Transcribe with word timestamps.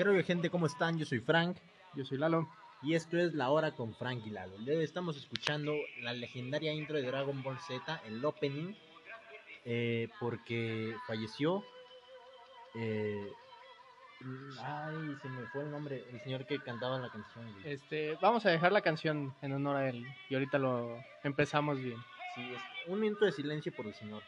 ¿Qué 0.00 0.04
rollo 0.04 0.24
gente? 0.24 0.48
¿Cómo 0.48 0.64
están? 0.64 0.98
Yo 0.98 1.04
soy 1.04 1.20
Frank 1.20 1.58
Yo 1.94 2.06
soy 2.06 2.16
Lalo. 2.16 2.48
y 2.80 2.94
esto 2.94 3.18
es 3.18 3.34
La 3.34 3.50
Hora 3.50 3.72
con 3.72 3.94
Frank 3.94 4.22
y 4.24 4.30
Lalo. 4.30 4.56
Hoy 4.56 4.82
estamos 4.82 5.14
escuchando 5.18 5.74
la 6.00 6.14
legendaria 6.14 6.72
intro 6.72 6.96
de 6.96 7.02
Dragon 7.02 7.42
Ball 7.42 7.58
Z, 7.58 8.00
el 8.06 8.24
opening, 8.24 8.72
eh, 9.66 10.08
porque 10.18 10.96
falleció... 11.06 11.62
eh, 12.76 13.30
ay, 14.62 15.16
se 15.20 15.28
me 15.28 15.44
fue 15.48 15.64
el 15.64 15.70
nombre, 15.70 16.02
el 16.10 16.18
señor 16.22 16.46
que 16.46 16.58
cantaba 16.60 16.98
la 16.98 17.10
canción. 17.10 17.52
güey. 17.52 17.70
Este, 17.70 18.16
vamos 18.22 18.46
a 18.46 18.50
dejar 18.52 18.72
la 18.72 18.80
canción 18.80 19.34
en 19.42 19.52
honor 19.52 19.76
a 19.76 19.90
él 19.90 20.06
y 20.30 20.34
ahorita 20.34 20.56
lo 20.56 20.98
empezamos 21.24 21.78
bien. 21.78 21.98
Sí, 22.34 22.54
un 22.86 23.00
minuto 23.00 23.26
de 23.26 23.32
silencio 23.32 23.70
por 23.70 23.86
el 23.86 23.92
señor. 23.92 24.22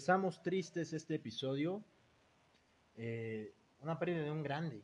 Empezamos 0.00 0.42
tristes 0.42 0.94
este 0.94 1.16
episodio. 1.16 1.84
eh, 2.96 3.52
una 3.82 3.98
pérdida 3.98 4.22
de 4.22 4.30
un 4.30 4.42
grande. 4.42 4.82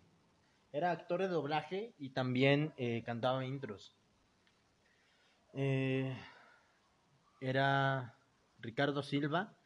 Era 0.72 0.90
actor 0.90 1.22
de 1.22 1.28
doblaje 1.28 1.94
y 1.98 2.10
también 2.10 2.74
eh, 2.76 3.02
cantaba 3.02 3.42
intros. 3.46 3.96
Eh, 5.54 6.14
era 7.40 8.18
Ricardo 8.58 9.02
Silva, 9.02 9.56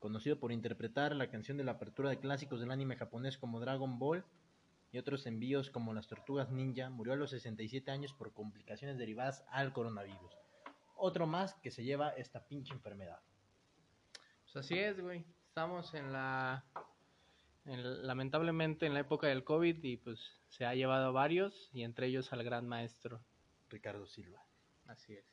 conocido 0.00 0.38
por 0.38 0.52
interpretar 0.52 1.16
la 1.16 1.30
canción 1.30 1.56
de 1.56 1.64
la 1.64 1.72
apertura 1.72 2.10
de 2.10 2.20
clásicos 2.20 2.60
del 2.60 2.70
anime 2.70 2.96
japonés 2.96 3.38
como 3.38 3.58
Dragon 3.58 3.98
Ball 3.98 4.22
y 4.92 4.98
otros 4.98 5.24
envíos 5.24 5.70
como 5.70 5.94
Las 5.94 6.08
Tortugas 6.08 6.50
Ninja. 6.50 6.90
Murió 6.90 7.14
a 7.14 7.16
los 7.16 7.30
67 7.30 7.90
años 7.90 8.12
por 8.12 8.34
complicaciones 8.34 8.98
derivadas 8.98 9.46
al 9.48 9.72
coronavirus. 9.72 10.36
Otro 10.94 11.26
más 11.26 11.54
que 11.54 11.70
se 11.70 11.84
lleva 11.84 12.10
esta 12.10 12.46
pinche 12.46 12.74
enfermedad. 12.74 13.20
Pues 14.52 14.64
así 14.64 14.78
es, 14.78 15.00
güey. 15.00 15.24
Estamos 15.48 15.94
en 15.94 16.12
la 16.12 16.64
en- 17.66 18.06
lamentablemente 18.06 18.86
en 18.86 18.94
la 18.94 19.00
época 19.00 19.26
del 19.28 19.44
COVID 19.44 19.82
y 19.84 19.96
pues 19.98 20.18
se 20.48 20.64
ha 20.64 20.74
llevado 20.74 21.06
a 21.06 21.10
varios 21.10 21.70
y 21.72 21.82
entre 21.82 22.06
ellos 22.06 22.32
al 22.32 22.42
gran 22.42 22.66
maestro. 22.66 23.20
Ricardo 23.68 24.06
Silva. 24.06 24.42
Así 24.86 25.14
es. 25.14 25.24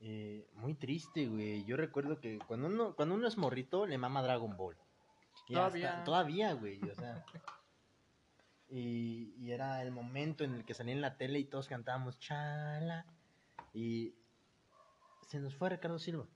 Eh, 0.00 0.48
muy 0.54 0.74
triste, 0.74 1.26
güey. 1.26 1.64
Yo 1.64 1.76
recuerdo 1.76 2.20
que 2.20 2.38
cuando 2.46 2.68
uno, 2.68 2.94
cuando 2.94 3.14
uno 3.16 3.26
es 3.28 3.36
morrito, 3.36 3.84
le 3.86 3.98
mama 3.98 4.22
Dragon 4.22 4.56
Ball. 4.56 4.76
Y 5.48 5.54
Todavía. 5.54 5.90
hasta- 5.90 6.04
todavía, 6.04 6.52
güey. 6.54 6.80
O 6.88 6.94
sea. 6.94 7.24
y, 8.70 9.34
y 9.38 9.50
era 9.52 9.82
el 9.82 9.90
momento 9.90 10.44
en 10.44 10.54
el 10.54 10.64
que 10.64 10.74
salía 10.74 10.94
en 10.94 11.00
la 11.00 11.16
tele 11.16 11.38
y 11.38 11.44
todos 11.44 11.68
cantábamos 11.68 12.18
chala. 12.18 13.04
Y 13.74 14.14
se 15.26 15.38
nos 15.40 15.54
fue 15.54 15.68
Ricardo 15.70 15.98
Silva. 15.98 16.26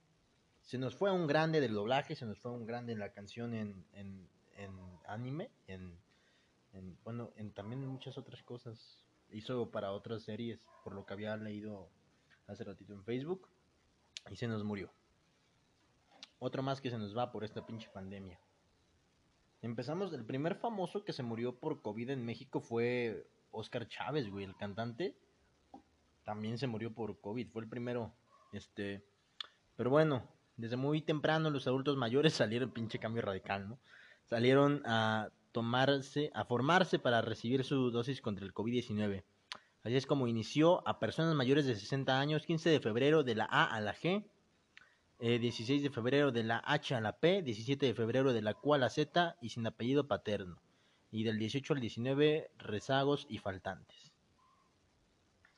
Se 0.63 0.77
nos 0.77 0.95
fue 0.95 1.11
un 1.11 1.27
grande 1.27 1.61
del 1.61 1.73
doblaje, 1.73 2.15
se 2.15 2.25
nos 2.25 2.39
fue 2.39 2.51
un 2.51 2.65
grande 2.65 2.93
en 2.93 2.99
la 2.99 3.11
canción 3.11 3.53
en, 3.53 3.85
en, 3.93 4.27
en 4.57 4.71
anime, 5.07 5.51
en, 5.67 5.97
en- 6.73 6.97
bueno, 7.03 7.31
en 7.35 7.51
también 7.51 7.85
muchas 7.85 8.17
otras 8.17 8.41
cosas. 8.43 8.99
Hizo 9.29 9.69
para 9.71 9.91
otras 9.91 10.23
series, 10.23 10.65
por 10.83 10.93
lo 10.93 11.05
que 11.05 11.13
había 11.13 11.35
leído 11.37 11.89
hace 12.47 12.63
ratito 12.63 12.93
en 12.93 13.03
Facebook 13.03 13.47
y 14.29 14.35
se 14.35 14.47
nos 14.47 14.63
murió. 14.63 14.91
Otro 16.39 16.61
más 16.61 16.81
que 16.81 16.89
se 16.89 16.97
nos 16.97 17.17
va 17.17 17.31
por 17.31 17.43
esta 17.43 17.65
pinche 17.65 17.89
pandemia. 17.89 18.39
Empezamos, 19.61 20.13
el 20.13 20.25
primer 20.25 20.55
famoso 20.55 21.03
que 21.03 21.13
se 21.13 21.23
murió 21.23 21.55
por 21.57 21.81
COVID 21.81 22.09
en 22.09 22.25
México 22.25 22.59
fue 22.59 23.25
Oscar 23.51 23.87
Chávez, 23.87 24.29
güey, 24.29 24.45
el 24.45 24.55
cantante. 24.55 25.15
También 26.25 26.57
se 26.57 26.67
murió 26.67 26.93
por 26.93 27.19
COVID, 27.19 27.49
fue 27.49 27.63
el 27.63 27.69
primero. 27.69 28.13
Este, 28.51 29.03
pero 29.75 29.89
bueno, 29.89 30.27
desde 30.57 30.75
muy 30.75 31.01
temprano 31.01 31.49
los 31.49 31.67
adultos 31.67 31.97
mayores 31.97 32.33
salieron, 32.33 32.71
pinche 32.71 32.99
cambio 32.99 33.21
radical, 33.21 33.69
¿no? 33.69 33.79
Salieron 34.29 34.81
a 34.85 35.29
tomarse, 35.51 36.31
a 36.33 36.45
formarse 36.45 36.99
para 36.99 37.21
recibir 37.21 37.63
su 37.63 37.91
dosis 37.91 38.21
contra 38.21 38.45
el 38.45 38.53
COVID-19. 38.53 39.23
Así 39.83 39.95
es 39.95 40.05
como 40.05 40.27
inició 40.27 40.87
a 40.87 40.99
personas 40.99 41.35
mayores 41.35 41.65
de 41.65 41.75
60 41.75 42.19
años, 42.19 42.45
15 42.45 42.69
de 42.69 42.79
febrero 42.79 43.23
de 43.23 43.35
la 43.35 43.45
A 43.45 43.65
a 43.65 43.81
la 43.81 43.93
G, 43.93 44.25
eh, 45.19 45.39
16 45.39 45.83
de 45.83 45.89
febrero 45.89 46.31
de 46.31 46.43
la 46.43 46.63
H 46.65 46.95
a 46.95 47.01
la 47.01 47.17
P, 47.17 47.41
17 47.41 47.85
de 47.85 47.93
febrero 47.93 48.33
de 48.33 48.41
la 48.41 48.53
Q 48.53 48.73
a 48.73 48.77
la 48.77 48.89
Z 48.89 49.37
y 49.41 49.49
sin 49.49 49.67
apellido 49.67 50.07
paterno. 50.07 50.61
Y 51.11 51.23
del 51.23 51.37
18 51.37 51.73
al 51.73 51.79
19 51.81 52.51
rezagos 52.57 53.27
y 53.29 53.37
faltantes. 53.37 54.13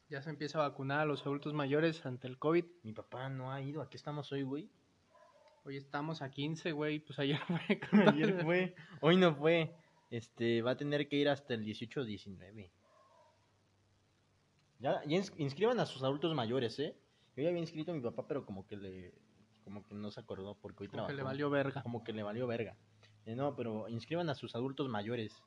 Ya 0.10 0.22
se 0.22 0.30
empieza 0.30 0.60
a 0.60 0.70
vacunar 0.70 1.00
a 1.00 1.06
los 1.06 1.22
adultos 1.22 1.54
mayores 1.54 2.06
ante 2.06 2.28
el 2.28 2.38
COVID. 2.38 2.66
Mi 2.84 2.94
papá 2.94 3.30
no 3.30 3.52
ha 3.52 3.62
ido, 3.62 3.82
aquí 3.82 3.96
estamos 3.96 4.32
hoy, 4.32 4.44
güey. 4.44 4.70
Hoy 5.66 5.78
estamos 5.78 6.22
a 6.22 6.30
15, 6.30 6.72
güey. 6.74 7.00
Pues 7.00 7.18
ayer 7.20 7.40
fue. 7.48 7.80
Ayer 8.14 8.44
fue, 8.44 8.76
hoy 9.02 9.18
no 9.18 9.36
fue. 9.36 9.76
Este, 10.12 10.62
va 10.62 10.72
a 10.72 10.78
tener 10.78 11.08
que 11.10 11.16
ir 11.16 11.28
hasta 11.28 11.56
el 11.56 11.64
18 11.66 12.02
o 12.02 12.04
19. 12.06 12.72
Ya, 14.80 15.02
ya 15.06 15.18
ins- 15.18 15.34
inscriban 15.38 15.80
a 15.80 15.86
sus 15.86 16.04
adultos 16.04 16.36
mayores, 16.36 16.78
¿eh? 16.80 16.96
Yo 17.36 17.44
ya 17.44 17.50
había 17.50 17.62
inscrito 17.62 17.92
a 17.92 17.96
mi 17.96 18.02
papá, 18.02 18.28
pero 18.28 18.46
como 18.46 18.68
que 18.68 18.78
le, 18.78 19.14
como 19.64 19.84
que 19.84 19.96
no 19.96 20.12
se 20.12 20.20
acordó 20.20 20.56
porque 20.56 20.84
hoy 20.84 20.88
Como 20.90 21.08
que 21.08 21.14
le 21.14 21.18
trabajó. 21.18 21.34
valió 21.34 21.50
verga. 21.50 21.82
Como 21.82 22.04
que 22.04 22.14
le 22.14 22.24
valió 22.24 22.46
verga. 22.48 22.78
Eh, 23.26 23.36
no, 23.36 23.56
pero 23.56 23.90
inscriban 23.90 24.30
a 24.30 24.36
sus 24.36 24.54
adultos 24.56 24.88
mayores. 24.88 25.42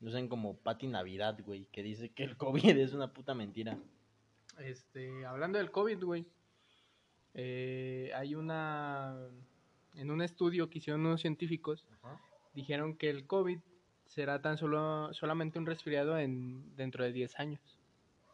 No 0.00 0.10
sean 0.10 0.28
como 0.28 0.56
Pati 0.56 0.86
Navidad, 0.86 1.38
güey, 1.44 1.66
que 1.66 1.82
dice 1.82 2.10
que 2.12 2.24
el 2.24 2.36
COVID 2.38 2.78
es 2.78 2.94
una 2.94 3.12
puta 3.12 3.34
mentira. 3.34 3.78
Este, 4.58 5.26
hablando 5.26 5.58
del 5.58 5.70
COVID, 5.70 6.02
güey. 6.02 6.26
Eh, 7.38 8.10
hay 8.14 8.34
una. 8.34 9.14
En 9.94 10.10
un 10.10 10.20
estudio 10.22 10.68
que 10.68 10.78
hicieron 10.78 11.06
unos 11.06 11.20
científicos, 11.20 11.86
dijeron 12.54 12.96
que 12.96 13.08
el 13.10 13.26
COVID 13.26 13.58
será 14.04 14.42
tan 14.42 14.58
solo 14.58 15.12
solamente 15.14 15.58
un 15.58 15.66
resfriado 15.66 16.18
en 16.18 16.74
dentro 16.76 17.04
de 17.04 17.12
10 17.12 17.38
años. 17.38 17.60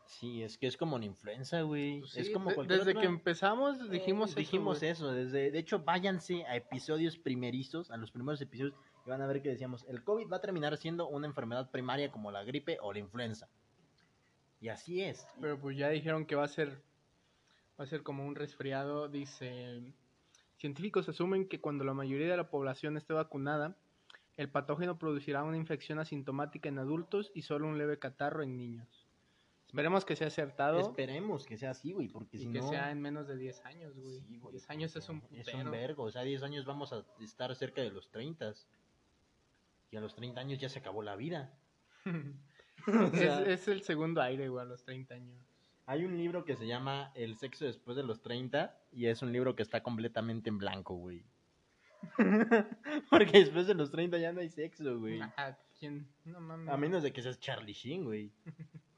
Sí, 0.06 0.42
es 0.42 0.58
que 0.58 0.66
es 0.66 0.76
como 0.76 0.98
la 0.98 1.04
influenza, 1.06 1.62
güey. 1.62 2.00
Pues 2.00 2.16
es 2.16 2.26
sí, 2.26 2.32
como 2.32 2.50
de- 2.50 2.54
cualquier 2.56 2.78
desde 2.80 2.90
otra- 2.90 3.00
que 3.02 3.06
empezamos 3.08 3.90
dijimos 3.90 4.30
Eh, 4.30 4.32
eso, 4.32 4.40
dijimos 4.40 4.78
güey. 4.80 4.90
eso, 4.90 5.12
desde, 5.12 5.50
de 5.50 5.58
hecho 5.58 5.78
váyanse 5.84 6.44
a 6.46 6.56
episodios 6.56 7.16
primerizos, 7.16 7.90
a 7.90 7.96
los 7.96 8.10
primeros 8.10 8.40
episodios 8.40 8.74
y 9.06 9.10
van 9.10 9.22
a 9.22 9.26
ver 9.26 9.40
que 9.40 9.48
decíamos, 9.50 9.84
el 9.88 10.02
COVID 10.04 10.30
va 10.30 10.36
a 10.36 10.40
terminar 10.40 10.76
siendo 10.76 11.08
una 11.08 11.26
enfermedad 11.26 11.70
primaria 11.70 12.10
como 12.10 12.30
la 12.30 12.44
gripe 12.44 12.78
o 12.82 12.92
la 12.92 12.98
influenza. 12.98 13.48
Y 14.60 14.68
así 14.68 15.00
es. 15.02 15.26
Pero 15.40 15.58
pues 15.58 15.76
ya 15.76 15.88
dijeron 15.88 16.26
que 16.26 16.34
va 16.34 16.44
a 16.44 16.48
ser 16.48 16.82
va 17.78 17.84
a 17.84 17.86
ser 17.86 18.02
como 18.02 18.26
un 18.26 18.34
resfriado, 18.34 19.08
dice 19.08 19.82
científicos 20.62 21.08
asumen 21.08 21.48
que 21.48 21.60
cuando 21.60 21.82
la 21.82 21.92
mayoría 21.92 22.30
de 22.30 22.36
la 22.36 22.48
población 22.48 22.96
esté 22.96 23.12
vacunada, 23.12 23.76
el 24.36 24.48
patógeno 24.48 24.96
producirá 24.96 25.42
una 25.42 25.56
infección 25.56 25.98
asintomática 25.98 26.68
en 26.68 26.78
adultos 26.78 27.32
y 27.34 27.42
solo 27.42 27.66
un 27.66 27.78
leve 27.78 27.98
catarro 27.98 28.44
en 28.44 28.56
niños. 28.56 29.08
Esperemos 29.66 30.04
que 30.04 30.14
sea 30.14 30.28
acertado 30.28 30.78
Esperemos 30.78 31.46
que 31.46 31.56
sea 31.56 31.70
así, 31.70 31.92
güey, 31.92 32.06
porque 32.06 32.36
y 32.36 32.40
si 32.40 32.52
que 32.52 32.60
no... 32.60 32.68
sea 32.68 32.92
en 32.92 33.00
menos 33.00 33.26
de 33.26 33.36
10 33.36 33.64
años, 33.64 33.96
güey. 33.96 34.20
Sí, 34.20 34.38
güey, 34.38 34.52
10 34.52 34.70
años 34.70 34.94
es 34.94 35.08
un 35.08 35.22
Es 35.32 35.52
un 35.52 35.70
vergo, 35.70 36.04
o 36.04 36.10
sea, 36.12 36.22
10 36.22 36.42
años 36.44 36.64
vamos 36.64 36.92
a 36.92 37.04
estar 37.20 37.54
cerca 37.56 37.82
de 37.82 37.90
los 37.90 38.10
30. 38.10 38.54
Y 39.90 39.96
a 39.96 40.00
los 40.00 40.14
30 40.14 40.40
años 40.40 40.60
ya 40.60 40.68
se 40.68 40.78
acabó 40.78 41.02
la 41.02 41.16
vida. 41.16 41.52
O 42.86 43.16
sea, 43.16 43.42
es, 43.42 43.48
es 43.48 43.68
el 43.68 43.82
segundo 43.82 44.20
aire, 44.20 44.48
güey, 44.48 44.62
a 44.62 44.68
los 44.68 44.84
30 44.84 45.14
años. 45.14 45.51
Hay 45.86 46.04
un 46.04 46.16
libro 46.16 46.44
que 46.44 46.56
se 46.56 46.66
llama 46.66 47.10
El 47.14 47.36
sexo 47.36 47.64
después 47.64 47.96
de 47.96 48.04
los 48.04 48.22
30 48.22 48.78
y 48.92 49.06
es 49.06 49.22
un 49.22 49.32
libro 49.32 49.56
que 49.56 49.62
está 49.62 49.82
completamente 49.82 50.48
en 50.48 50.58
blanco, 50.58 50.94
güey. 50.94 51.24
Porque 53.10 53.38
después 53.38 53.66
de 53.66 53.74
los 53.74 53.90
30 53.90 54.18
ya 54.18 54.32
no 54.32 54.40
hay 54.40 54.48
sexo, 54.48 54.98
güey. 54.98 55.20
Ajá, 55.20 55.58
¿quién? 55.78 56.08
No 56.24 56.40
mames. 56.40 56.68
A 56.68 56.76
menos 56.76 57.02
de 57.02 57.12
que 57.12 57.22
seas 57.22 57.38
Charlie 57.40 57.72
Sheen, 57.72 58.04
güey. 58.04 58.32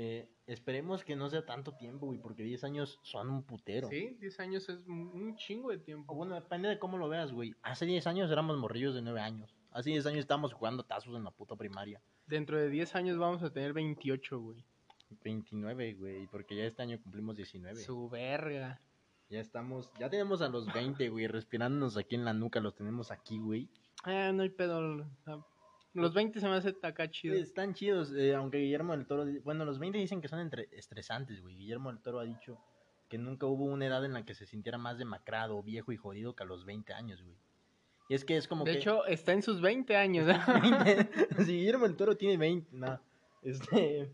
Eh, 0.00 0.28
esperemos 0.46 1.02
que 1.02 1.16
no 1.16 1.28
sea 1.28 1.44
tanto 1.44 1.72
tiempo, 1.72 2.06
güey, 2.06 2.20
porque 2.20 2.44
10 2.44 2.62
años 2.62 3.00
son 3.02 3.30
un 3.30 3.42
putero. 3.42 3.88
Sí, 3.88 4.16
10 4.20 4.38
años 4.38 4.68
es 4.68 4.78
un 4.86 5.34
chingo 5.34 5.70
de 5.70 5.78
O 5.78 5.80
tiempo. 5.80 6.14
bueno, 6.14 6.36
depende 6.36 6.68
de 6.68 6.78
cómo 6.78 6.98
lo 6.98 7.08
veas, 7.08 7.32
güey. 7.32 7.56
Hace 7.62 7.84
10 7.84 8.06
años 8.06 8.30
éramos 8.30 8.56
morrillos 8.58 8.94
de 8.94 9.02
9 9.02 9.20
años. 9.20 9.56
Hace 9.72 9.90
10 9.90 10.06
años 10.06 10.20
estábamos 10.20 10.52
jugando 10.52 10.84
tazos 10.84 11.16
en 11.16 11.24
la 11.24 11.32
puta 11.32 11.56
primaria. 11.56 12.00
Dentro 12.26 12.56
de 12.58 12.68
10 12.70 12.94
años 12.94 13.18
vamos 13.18 13.42
a 13.42 13.52
tener 13.52 13.72
28, 13.72 14.38
güey. 14.38 14.64
29, 15.22 15.94
güey, 15.94 16.26
porque 16.28 16.56
ya 16.56 16.64
este 16.64 16.82
año 16.82 16.98
cumplimos 17.02 17.36
19. 17.36 17.76
Su 17.80 18.08
verga. 18.08 18.80
Ya 19.30 19.40
estamos, 19.40 19.92
ya 19.98 20.08
tenemos 20.08 20.40
a 20.40 20.48
los 20.48 20.72
20, 20.72 21.08
güey, 21.10 21.26
respirándonos 21.26 21.96
aquí 21.98 22.14
en 22.14 22.24
la 22.24 22.32
nuca, 22.32 22.60
los 22.60 22.74
tenemos 22.74 23.10
aquí, 23.10 23.38
güey. 23.38 23.68
Ah, 24.04 24.32
no 24.32 24.42
hay 24.42 24.48
pedo. 24.48 25.04
Los 25.92 26.14
20 26.14 26.40
se 26.40 26.48
me 26.48 26.54
hace 26.54 26.74
acá 26.82 27.10
chido. 27.10 27.34
Están 27.34 27.74
chidos, 27.74 28.12
eh, 28.14 28.34
aunque 28.34 28.58
Guillermo 28.58 28.96
del 28.96 29.06
Toro, 29.06 29.26
bueno, 29.44 29.64
los 29.64 29.78
20 29.78 29.98
dicen 29.98 30.20
que 30.22 30.28
son 30.28 30.40
entre- 30.40 30.68
estresantes, 30.72 31.42
güey. 31.42 31.56
Guillermo 31.56 31.90
del 31.90 32.00
Toro 32.00 32.20
ha 32.20 32.24
dicho 32.24 32.58
que 33.10 33.18
nunca 33.18 33.46
hubo 33.46 33.64
una 33.64 33.86
edad 33.86 34.04
en 34.04 34.12
la 34.12 34.24
que 34.24 34.34
se 34.34 34.46
sintiera 34.46 34.78
más 34.78 34.98
demacrado, 34.98 35.62
viejo 35.62 35.92
y 35.92 35.96
jodido 35.96 36.34
que 36.34 36.42
a 36.44 36.46
los 36.46 36.64
20 36.64 36.92
años, 36.94 37.22
güey. 37.22 37.36
Y 38.10 38.14
es 38.14 38.24
que 38.24 38.36
es 38.38 38.48
como 38.48 38.64
De 38.64 38.72
que... 38.72 38.78
hecho, 38.78 39.04
está 39.06 39.32
en 39.32 39.42
sus 39.42 39.60
20 39.60 39.94
años. 39.96 40.26
¿eh? 40.28 41.08
20, 41.26 41.44
si 41.44 41.52
Guillermo 41.58 41.86
del 41.86 41.96
Toro 41.96 42.16
tiene 42.16 42.38
20, 42.38 42.68
no. 42.76 42.98
Este, 43.42 44.10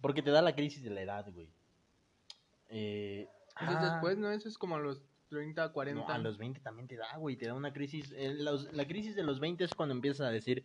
porque 0.00 0.22
te 0.22 0.30
da 0.30 0.42
la 0.42 0.54
crisis 0.54 0.82
de 0.82 0.90
la 0.90 1.02
edad, 1.02 1.26
güey. 1.32 1.48
Eh, 2.68 3.28
Entonces 3.60 3.76
ah, 3.88 3.90
después, 3.92 4.18
¿no? 4.18 4.30
Eso 4.30 4.48
es 4.48 4.56
como 4.58 4.76
a 4.76 4.80
los 4.80 5.02
30, 5.28 5.72
40. 5.72 6.00
no, 6.00 6.08
a 6.12 6.18
los 6.18 6.38
20 6.38 6.60
también 6.60 6.88
te 6.88 6.96
da, 6.96 7.16
güey, 7.16 7.36
te 7.36 7.46
da 7.46 7.54
una 7.54 7.72
crisis. 7.72 8.12
eh, 8.16 8.34
los- 8.34 8.72
la 8.72 8.86
crisis 8.86 9.14
de 9.14 9.22
los 9.22 9.40
20 9.40 9.64
es 9.64 9.74
cuando 9.74 9.94
empiezas 9.94 10.26
a 10.26 10.30
decir 10.30 10.64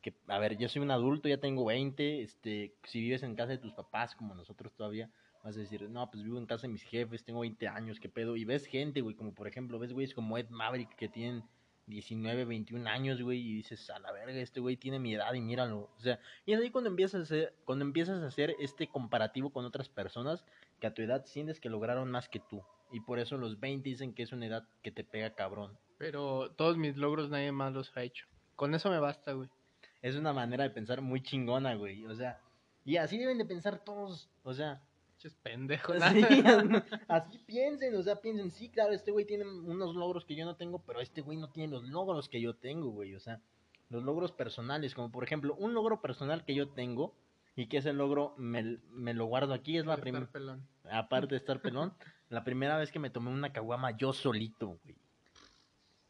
que, 0.00 0.14
a 0.26 0.38
ver, 0.38 0.56
yo 0.56 0.68
soy 0.68 0.82
un 0.82 0.90
adulto, 0.90 1.28
ya 1.28 1.38
tengo 1.38 1.64
20, 1.64 2.22
este, 2.22 2.74
si 2.84 3.00
vives 3.00 3.22
en 3.22 3.36
casa 3.36 3.52
de 3.52 3.58
tus 3.58 3.72
papás, 3.72 4.14
como 4.16 4.34
nosotros 4.34 4.72
todavía, 4.74 5.10
vas 5.44 5.56
a 5.56 5.60
decir, 5.60 5.88
no, 5.88 6.10
pues 6.10 6.24
vivo 6.24 6.38
en 6.38 6.46
casa 6.46 6.66
de 6.66 6.72
mis 6.72 6.82
jefes, 6.82 7.24
tengo 7.24 7.40
20 7.40 7.68
años, 7.68 8.00
qué 8.00 8.08
pedo, 8.08 8.36
y 8.36 8.44
ves 8.44 8.66
gente, 8.66 9.00
güey, 9.00 9.14
como 9.14 9.32
por 9.34 9.46
ejemplo, 9.46 9.78
ves 9.78 9.92
güeyes 9.92 10.14
como 10.14 10.36
Ed 10.38 10.48
Maverick 10.50 10.94
que 10.96 11.08
tienen 11.08 11.44
19, 11.86 12.44
21 12.44 12.88
años, 12.88 13.20
güey, 13.20 13.40
y 13.40 13.54
dices, 13.54 13.90
a 13.90 13.98
la 13.98 14.12
verga, 14.12 14.34
este 14.34 14.60
güey 14.60 14.76
tiene 14.76 14.98
mi 14.98 15.14
edad 15.14 15.32
y 15.34 15.40
míralo, 15.40 15.90
o 15.96 16.00
sea, 16.00 16.18
y 16.46 16.52
es 16.52 16.60
ahí 16.60 16.70
cuando 16.70 16.90
empiezas 16.90 17.20
a 17.20 17.22
hacer, 17.24 17.54
cuando 17.64 17.84
empiezas 17.84 18.22
a 18.22 18.26
hacer 18.26 18.54
este 18.60 18.88
comparativo 18.88 19.50
con 19.50 19.64
otras 19.64 19.88
personas 19.88 20.44
que 20.80 20.86
a 20.86 20.94
tu 20.94 21.02
edad 21.02 21.24
sientes 21.26 21.60
que 21.60 21.70
lograron 21.70 22.10
más 22.10 22.28
que 22.28 22.40
tú, 22.40 22.62
y 22.90 23.00
por 23.00 23.18
eso 23.18 23.36
los 23.36 23.58
20 23.60 23.88
dicen 23.88 24.14
que 24.14 24.22
es 24.22 24.32
una 24.32 24.46
edad 24.46 24.68
que 24.82 24.92
te 24.92 25.04
pega 25.04 25.34
cabrón. 25.34 25.76
Pero 25.98 26.50
todos 26.52 26.76
mis 26.76 26.96
logros 26.96 27.30
nadie 27.30 27.52
más 27.52 27.72
los 27.72 27.96
ha 27.96 28.02
hecho. 28.02 28.26
Con 28.56 28.74
eso 28.74 28.90
me 28.90 28.98
basta, 28.98 29.32
güey. 29.32 29.48
Es 30.02 30.16
una 30.16 30.32
manera 30.32 30.64
de 30.64 30.70
pensar 30.70 31.00
muy 31.00 31.22
chingona, 31.22 31.74
güey, 31.74 32.04
o 32.06 32.14
sea, 32.14 32.40
y 32.84 32.96
así 32.96 33.18
deben 33.18 33.38
de 33.38 33.44
pensar 33.44 33.84
todos, 33.84 34.28
o 34.42 34.52
sea, 34.52 34.82
Pinches 35.22 35.34
pendejos. 35.42 35.96
Sí, 36.10 36.24
así 37.08 37.38
piensen, 37.46 37.94
o 37.94 38.02
sea, 38.02 38.16
piensen, 38.16 38.50
sí, 38.50 38.68
claro, 38.68 38.92
este 38.92 39.12
güey 39.12 39.24
tiene 39.24 39.44
unos 39.44 39.94
logros 39.94 40.24
que 40.24 40.34
yo 40.34 40.44
no 40.44 40.56
tengo, 40.56 40.80
pero 40.80 41.00
este 41.00 41.20
güey 41.20 41.38
no 41.38 41.48
tiene 41.50 41.72
los 41.72 41.84
logros 41.84 42.28
que 42.28 42.40
yo 42.40 42.54
tengo, 42.54 42.90
güey, 42.90 43.14
o 43.14 43.20
sea, 43.20 43.40
los 43.88 44.02
logros 44.02 44.32
personales, 44.32 44.94
como 44.94 45.12
por 45.12 45.22
ejemplo, 45.22 45.54
un 45.54 45.74
logro 45.74 46.00
personal 46.00 46.44
que 46.44 46.54
yo 46.54 46.70
tengo 46.70 47.14
y 47.54 47.66
que 47.66 47.78
ese 47.78 47.92
logro 47.92 48.34
me, 48.36 48.78
me 48.90 49.14
lo 49.14 49.26
guardo 49.26 49.54
aquí, 49.54 49.78
es 49.78 49.86
la 49.86 49.96
primera, 49.96 50.28
aparte 50.90 51.28
de 51.28 51.36
estar 51.36 51.60
pelón, 51.60 51.94
la 52.28 52.42
primera 52.42 52.76
vez 52.76 52.90
que 52.90 52.98
me 52.98 53.10
tomé 53.10 53.30
una 53.30 53.52
caguama 53.52 53.96
yo 53.96 54.12
solito, 54.12 54.78
güey. 54.82 54.96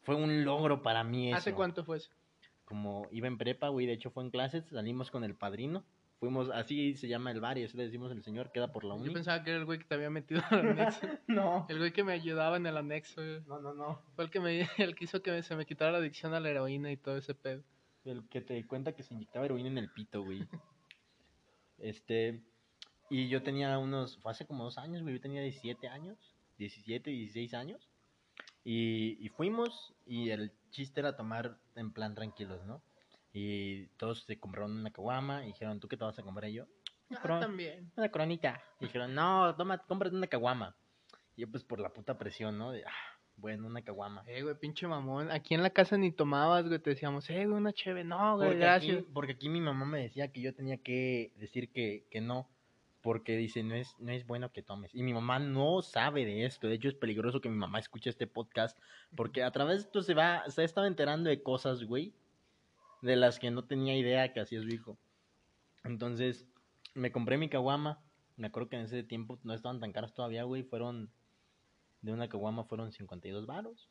Fue 0.05 0.15
un 0.15 0.45
logro 0.45 0.83
para 0.83 1.05
mí 1.05 1.29
eso. 1.29 1.37
¿Hace 1.37 1.55
cuánto 1.55 1.85
fue 1.85 1.99
eso? 1.99 2.11
Como 2.65 3.07
iba 3.13 3.29
en 3.29 3.39
prepa, 3.39 3.69
güey, 3.69 3.87
de 3.87 3.93
hecho 3.93 4.11
fue 4.11 4.25
en 4.25 4.31
clases, 4.31 4.65
salimos 4.71 5.11
con 5.11 5.23
el 5.23 5.35
padrino, 5.35 5.85
fuimos, 6.23 6.51
así 6.51 6.95
se 6.95 7.09
llama 7.09 7.33
el 7.33 7.41
bar 7.41 7.59
y 7.59 7.65
así 7.65 7.77
le 7.77 7.83
decimos 7.83 8.13
el 8.13 8.23
señor, 8.23 8.53
queda 8.53 8.71
por 8.71 8.85
la 8.85 8.95
uni. 8.95 9.07
Yo 9.07 9.13
pensaba 9.13 9.43
que 9.43 9.51
era 9.51 9.59
el 9.59 9.65
güey 9.65 9.81
que 9.81 9.87
te 9.87 9.97
había 9.97 10.09
metido 10.09 10.41
al 10.51 10.61
anexo. 10.71 11.09
No, 11.27 11.67
El 11.69 11.79
güey 11.79 11.93
que 11.93 12.05
me 12.05 12.13
ayudaba 12.13 12.59
en 12.59 12.67
el 12.67 12.77
anexo. 12.77 13.21
güey. 13.21 13.41
no, 13.49 13.59
no, 13.59 13.75
no. 13.75 14.01
Fue 14.15 14.27
el 14.27 14.31
que 14.31 14.39
me 14.39 14.69
el 14.79 14.95
que 14.95 15.07
hizo 15.07 15.21
que 15.21 15.43
se 15.43 15.57
me 15.57 15.67
quitara 15.67 15.91
la 15.91 15.99
adicción 15.99 16.33
a 16.33 16.39
la 16.39 16.49
heroína 16.49 16.93
y 16.93 16.97
todo 16.97 17.17
ese 17.17 17.35
pedo. 17.35 17.65
El 18.05 18.29
que 18.29 18.41
te 18.41 18.65
cuenta 18.69 18.93
que 18.93 19.03
se 19.03 19.15
inyectaba 19.15 19.47
heroína 19.47 19.69
en 19.71 19.79
el 19.79 19.91
pito, 19.91 20.23
güey. 20.23 20.47
Este. 21.79 22.41
Y 23.11 23.29
yo 23.29 23.43
tenía 23.43 23.77
unos. 23.79 24.17
Fue 24.19 24.31
hace 24.31 24.47
como 24.47 24.63
dos 24.63 24.79
años, 24.79 25.03
güey. 25.03 25.17
Yo 25.17 25.21
tenía 25.21 25.43
17 25.43 25.89
años. 25.89 26.37
17, 26.59 27.11
16 27.11 27.55
años. 27.55 27.91
Y, 28.63 29.19
y 29.19 29.29
fuimos. 29.31 29.93
Y 30.07 30.31
el 30.31 30.53
chiste 30.71 31.01
era 31.01 31.17
tomar 31.17 31.59
en 31.75 31.93
plan 31.93 32.15
tranquilos, 32.15 32.65
¿no? 32.65 32.81
Y 33.33 33.87
todos 33.97 34.25
se 34.25 34.39
compraron 34.39 34.73
una 34.79 34.91
caguama. 34.91 35.45
Y 35.45 35.49
dijeron, 35.49 35.81
¿tú 35.81 35.89
qué 35.89 35.97
te 35.97 36.05
vas 36.05 36.19
a 36.19 36.23
comprar? 36.23 36.51
Y 36.51 36.55
yo, 36.55 36.67
Ah, 37.11 37.41
también. 37.41 37.91
una 37.97 38.09
cronita. 38.11 38.63
Y 38.81 38.87
dijeron, 38.87 39.15
no, 39.15 39.55
toma, 39.57 39.79
cómprate 39.79 40.15
una 40.17 40.27
caguama. 40.27 40.75
Y 41.37 41.43
yo, 41.43 41.51
pues 41.51 41.63
por 41.65 41.79
la 41.81 41.91
puta 41.93 42.17
presión, 42.19 42.57
¿no? 42.59 42.73
De, 42.73 42.85
ah, 42.85 43.19
bueno, 43.37 43.67
una 43.67 43.83
caguama. 43.83 44.23
Eh, 44.27 44.43
güey, 44.43 44.55
pinche 44.59 44.87
mamón. 44.87 45.31
Aquí 45.31 45.55
en 45.55 45.63
la 45.63 45.71
casa 45.71 45.97
ni 45.99 46.11
tomabas, 46.13 46.67
güey. 46.67 46.79
Te 46.79 46.91
decíamos, 46.91 47.29
eh, 47.31 47.45
güey, 47.47 47.59
una 47.59 47.73
cheve. 47.73 48.05
No, 48.05 48.37
güey, 48.37 48.49
Porque 48.49 48.61
gracias. 48.61 48.97
aquí, 48.99 49.07
porque 49.13 49.33
aquí 49.33 49.49
mi 49.49 49.61
mamá 49.61 49.85
me 49.85 50.01
decía 50.03 50.29
que 50.33 50.41
yo 50.41 50.55
tenía 50.55 50.79
que 50.79 51.33
decir 51.37 51.71
que, 51.71 52.07
que 52.11 52.21
no, 52.21 52.49
porque 53.03 53.37
dice, 53.37 53.63
no 53.63 53.75
es, 53.75 53.95
no 53.99 54.13
es 54.13 54.27
bueno 54.27 54.53
que 54.53 54.63
tomes. 54.63 54.95
Y 54.95 55.03
mi 55.03 55.13
mamá 55.13 55.39
no 55.39 55.83
sabe 55.83 56.25
de 56.25 56.45
esto, 56.47 56.69
de 56.69 56.75
hecho 56.75 56.89
es 56.89 56.95
peligroso 56.95 57.41
que 57.41 57.49
mi 57.49 57.57
mamá 57.57 57.79
escuche 57.81 58.09
este 58.11 58.27
podcast, 58.27 58.79
porque 59.17 59.43
a 59.43 59.51
través 59.51 59.79
de 59.79 59.83
esto 59.87 60.03
se 60.03 60.15
va, 60.15 60.49
se 60.49 60.63
ha 60.63 60.65
estado 60.65 60.87
enterando 60.87 61.29
de 61.29 61.43
cosas, 61.43 61.83
güey, 61.85 62.15
de 63.03 63.17
las 63.17 63.39
que 63.39 63.51
no 63.51 63.65
tenía 63.65 63.97
idea 63.97 64.33
que 64.33 64.41
hacía 64.41 64.63
su 64.63 64.69
hijo. 64.69 64.97
Entonces, 65.85 66.47
me 66.95 67.13
compré 67.13 67.37
mi 67.37 67.49
caguama, 67.49 68.01
me 68.37 68.47
acuerdo 68.47 68.69
que 68.71 68.77
en 68.77 68.83
ese 68.83 69.03
tiempo 69.03 69.39
no 69.43 69.53
estaban 69.55 69.81
tan 69.81 69.93
caras 69.93 70.15
todavía, 70.15 70.45
güey, 70.45 70.63
fueron, 70.63 71.11
de 72.01 72.13
una 72.13 72.29
caguama 72.29 72.65
fueron 72.65 72.93
52 72.93 73.47
varos. 73.47 73.91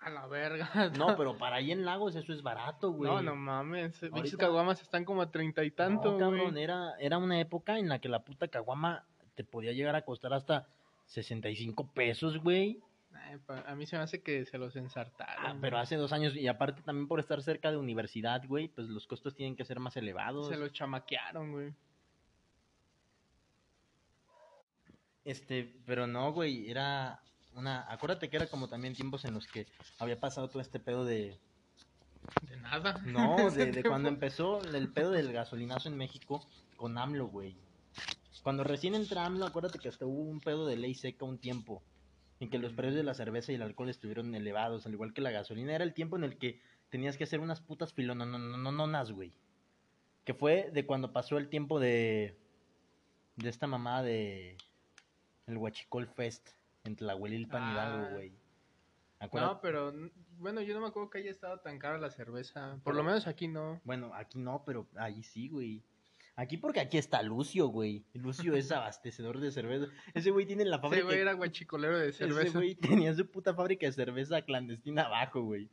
A 0.00 0.10
la 0.10 0.26
verga. 0.26 0.68
No, 0.98 1.16
pero 1.16 1.36
para 1.38 1.56
ahí 1.56 1.72
en 1.72 1.84
Lagos 1.84 2.14
eso 2.16 2.32
es 2.32 2.42
barato, 2.42 2.92
güey. 2.92 3.10
No, 3.10 3.20
no 3.22 3.36
mames. 3.36 4.02
Ahorita- 4.02 4.36
caguamas 4.36 4.80
están 4.80 5.04
como 5.04 5.22
a 5.22 5.30
treinta 5.30 5.64
y 5.64 5.70
tanto, 5.70 6.12
No, 6.12 6.18
cabrón, 6.18 6.52
güey. 6.52 6.62
era, 6.62 6.94
era 6.98 7.18
una 7.18 7.40
época 7.40 7.78
en 7.78 7.88
la 7.88 8.00
que 8.00 8.08
la 8.08 8.24
puta 8.24 8.48
caguama 8.48 9.04
te 9.34 9.44
podía 9.44 9.72
llegar 9.72 9.94
a 9.96 10.02
costar 10.04 10.32
hasta 10.32 10.68
65 11.06 11.92
pesos, 11.92 12.38
güey. 12.38 12.80
A 13.66 13.74
mí 13.74 13.86
se 13.86 13.96
me 13.96 14.02
hace 14.02 14.22
que 14.22 14.44
se 14.46 14.58
los 14.58 14.74
ensartaron. 14.76 15.46
Ah, 15.46 15.58
pero 15.60 15.78
hace 15.78 15.96
dos 15.96 16.12
años, 16.12 16.34
y 16.34 16.48
aparte 16.48 16.82
también 16.82 17.08
por 17.08 17.20
estar 17.20 17.42
cerca 17.42 17.70
de 17.70 17.76
universidad, 17.76 18.42
güey, 18.46 18.68
pues 18.68 18.88
los 18.88 19.06
costos 19.06 19.34
tienen 19.34 19.56
que 19.56 19.64
ser 19.64 19.80
más 19.80 19.96
elevados. 19.96 20.48
Se 20.48 20.56
los 20.56 20.72
chamaquearon, 20.72 21.52
güey. 21.52 21.74
Este, 25.24 25.74
pero 25.84 26.06
no, 26.06 26.32
güey, 26.32 26.70
era 26.70 27.20
una... 27.54 27.84
Acuérdate 27.92 28.30
que 28.30 28.36
era 28.38 28.46
como 28.46 28.68
también 28.68 28.94
tiempos 28.94 29.26
en 29.26 29.34
los 29.34 29.46
que 29.46 29.66
había 29.98 30.18
pasado 30.18 30.48
todo 30.48 30.62
este 30.62 30.80
pedo 30.80 31.04
de... 31.04 31.38
De 32.48 32.56
nada. 32.56 32.98
No, 33.04 33.36
de, 33.50 33.82
cuando 33.82 34.08
empezó 34.08 34.62
el 34.62 34.88
pedo 34.90 35.10
del 35.10 35.32
gasolinazo 35.32 35.88
en 35.90 35.98
México 35.98 36.46
con 36.76 36.96
AMLO, 36.96 37.26
güey. 37.26 37.56
Cuando 38.42 38.64
recién 38.64 38.94
entra 38.94 39.26
AMLO, 39.26 39.44
acuérdate 39.44 39.78
que 39.78 39.88
hasta 39.88 40.06
hubo 40.06 40.22
un 40.22 40.40
pedo 40.40 40.66
de 40.66 40.78
ley 40.78 40.94
seca 40.94 41.26
un 41.26 41.36
tiempo. 41.36 41.82
En 42.40 42.50
que 42.50 42.58
los 42.58 42.72
precios 42.72 42.94
de 42.96 43.02
la 43.02 43.14
cerveza 43.14 43.50
y 43.52 43.56
el 43.56 43.62
alcohol 43.62 43.88
estuvieron 43.88 44.34
elevados, 44.34 44.86
al 44.86 44.92
igual 44.92 45.12
que 45.12 45.20
la 45.20 45.30
gasolina. 45.32 45.74
Era 45.74 45.84
el 45.84 45.92
tiempo 45.94 46.16
en 46.16 46.24
el 46.24 46.38
que 46.38 46.60
tenías 46.88 47.16
que 47.16 47.24
hacer 47.24 47.40
unas 47.40 47.60
putas 47.60 47.92
filonononononas, 47.92 49.10
güey. 49.12 49.32
Que 50.24 50.34
fue 50.34 50.70
de 50.72 50.86
cuando 50.86 51.12
pasó 51.12 51.36
el 51.38 51.48
tiempo 51.48 51.80
de... 51.80 52.38
De 53.36 53.48
esta 53.48 53.66
mamá 53.66 54.02
de... 54.02 54.56
El 55.46 55.56
Huachicol 55.56 56.06
Fest 56.06 56.50
en 56.84 56.96
Tlahuelilpan, 56.96 57.62
Ah. 57.62 57.72
Hidalgo, 57.72 58.14
güey. 58.14 58.32
Acuérdate- 59.20 59.54
No, 59.54 59.60
pero 59.60 59.92
bueno, 60.38 60.60
yo 60.60 60.74
no 60.74 60.80
me 60.80 60.86
acuerdo 60.88 61.10
que 61.10 61.18
haya 61.18 61.30
estado 61.30 61.58
tan 61.58 61.78
cara 61.78 61.98
la 61.98 62.10
cerveza. 62.10 62.78
Por 62.84 62.94
lo 62.94 63.02
menos 63.02 63.26
aquí 63.26 63.48
no. 63.48 63.80
Bueno, 63.84 64.12
aquí 64.14 64.38
no, 64.38 64.62
pero 64.64 64.86
ahí 64.96 65.22
sí, 65.24 65.48
güey. 65.48 65.82
Aquí 66.40 66.56
porque 66.56 66.78
aquí 66.78 66.98
está 66.98 67.20
Lucio, 67.24 67.66
güey. 67.66 68.04
Lucio 68.14 68.54
es 68.54 68.70
abastecedor 68.72 69.40
de 69.40 69.50
cerveza. 69.50 69.92
Ese 70.14 70.30
güey 70.30 70.46
tiene 70.46 70.64
la 70.64 70.76
Ese 70.76 70.82
fábrica. 70.82 71.04
güey 71.06 71.18
era 71.18 71.32
guachicolero 71.32 71.98
de 71.98 72.10
Ese 72.10 72.18
cerveza. 72.28 72.58
güey 72.58 72.76
tenía 72.76 73.12
su 73.12 73.28
puta 73.28 73.54
fábrica 73.54 73.86
de 73.86 73.92
cerveza 73.92 74.40
clandestina 74.42 75.02
abajo, 75.06 75.42
güey. 75.42 75.68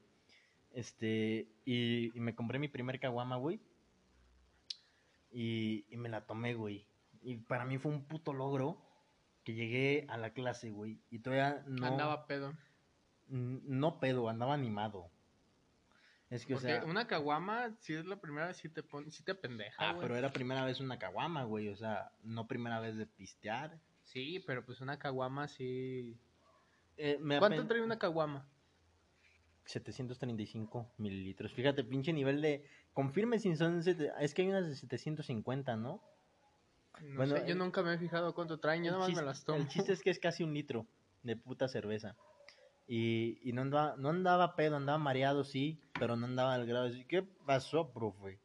Este, 0.74 1.48
y, 1.65 2.17
y 2.17 2.19
me 2.19 2.34
compré 2.34 2.57
mi 2.57 2.67
primer 2.67 3.00
caguama, 3.00 3.36
güey. 3.36 3.60
Y, 5.31 5.86
y 5.89 5.98
me 5.98 6.10
la 6.10 6.25
tomé, 6.25 6.55
güey. 6.55 6.88
Y 7.22 7.36
para 7.38 7.63
mí 7.65 7.77
fue 7.77 7.91
un 7.91 8.03
puto 8.05 8.34
logro 8.34 8.81
que 9.43 9.53
llegué 9.53 10.05
a 10.10 10.17
la 10.17 10.31
clase, 10.31 10.72
güey. 10.72 11.00
Y 11.12 11.19
todavía 11.19 11.63
no. 11.67 11.86
Andaba 11.86 12.25
pedo. 12.25 12.53
No 13.27 14.00
pedo, 14.00 14.29
andaba 14.29 14.55
animado. 14.55 15.12
Es 16.29 16.46
que, 16.46 16.53
Porque 16.55 16.74
o 16.74 16.82
sea. 16.82 16.86
una 16.86 17.05
caguama, 17.08 17.75
si 17.79 17.94
es 17.94 18.05
la 18.05 18.15
primera 18.20 18.48
vez, 18.48 18.58
sí 18.58 18.67
te, 18.70 18.82
pon, 18.84 19.12
sí 19.12 19.24
te 19.24 19.36
pendeja, 19.36 19.75
Ah, 19.77 19.91
güey. 19.94 20.01
pero 20.01 20.15
era 20.17 20.32
primera 20.32 20.65
vez 20.65 20.79
una 20.79 20.98
caguama, 20.98 21.44
güey. 21.44 21.70
O 21.70 21.75
sea, 21.75 22.12
no 22.24 22.48
primera 22.48 22.79
vez 22.79 22.98
de 22.98 23.05
pistear. 23.05 23.79
Sí, 24.03 24.44
pero 24.46 24.65
pues 24.65 24.82
una 24.82 24.98
caguama 25.00 25.48
sí... 25.48 26.17
Eh, 26.98 27.17
me 27.22 27.38
¿Cuánto 27.39 27.62
apen- 27.62 27.67
trae 27.67 27.82
una 27.82 28.00
caguama? 28.00 28.48
735 29.65 30.91
mililitros. 30.98 31.51
Fíjate, 31.53 31.84
pinche 31.84 32.13
nivel 32.13 32.41
de. 32.41 32.63
Confirme 32.94 33.39
si 33.39 33.55
son. 33.55 33.82
Es 34.20 34.34
que 34.34 34.41
hay 34.44 34.48
unas 34.50 34.67
de 34.67 34.75
750, 34.75 35.75
¿no? 35.75 36.01
No 37.01 37.15
Bueno, 37.17 37.36
sé, 37.36 37.41
yo 37.46 37.53
el- 37.53 37.58
nunca 37.58 37.82
me 37.84 37.94
he 37.94 37.98
fijado 37.98 38.34
cuánto 38.34 38.60
traen, 38.60 38.84
yo 38.84 38.91
nada 38.91 39.08
más 39.08 39.15
me 39.15 39.22
las 39.24 39.44
tomo. 39.44 39.58
El 39.60 39.67
chiste 39.67 39.91
es 39.91 40.01
que 40.01 40.12
es 40.12 40.20
casi 40.20 40.44
un 40.44 40.53
litro 40.53 40.86
de 41.24 41.36
puta 41.36 41.67
cerveza. 41.67 42.15
Y, 42.87 43.39
y 43.41 43.53
no, 43.53 43.61
andaba, 43.63 43.95
no 43.97 44.09
andaba 44.09 44.55
pedo, 44.55 44.75
andaba 44.75 44.97
mareado, 44.99 45.43
sí, 45.43 45.81
pero 45.99 46.15
no 46.15 46.25
andaba 46.25 46.53
al 46.53 46.65
grado 46.65 46.83
de 46.85 46.91
decir, 46.91 47.07
¿qué 47.07 47.23
pasó, 47.23 47.91
profe? 47.91 48.39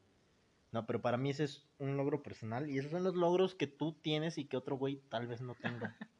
No, 0.73 0.87
pero 0.87 1.02
para 1.02 1.16
mí 1.16 1.30
ese 1.30 1.44
es 1.44 1.68
un 1.78 1.97
logro 1.97 2.23
personal 2.23 2.70
y 2.70 2.78
esos 2.78 2.92
son 2.92 3.02
los 3.02 3.16
logros 3.16 3.54
que 3.54 3.66
tú 3.66 3.92
tienes 3.92 4.38
y 4.38 4.47
que 4.47 4.56
otro 4.56 4.76
güey 4.76 5.00
tal 5.09 5.26
vez 5.26 5.40
no 5.40 5.54
tenga. 5.54 5.97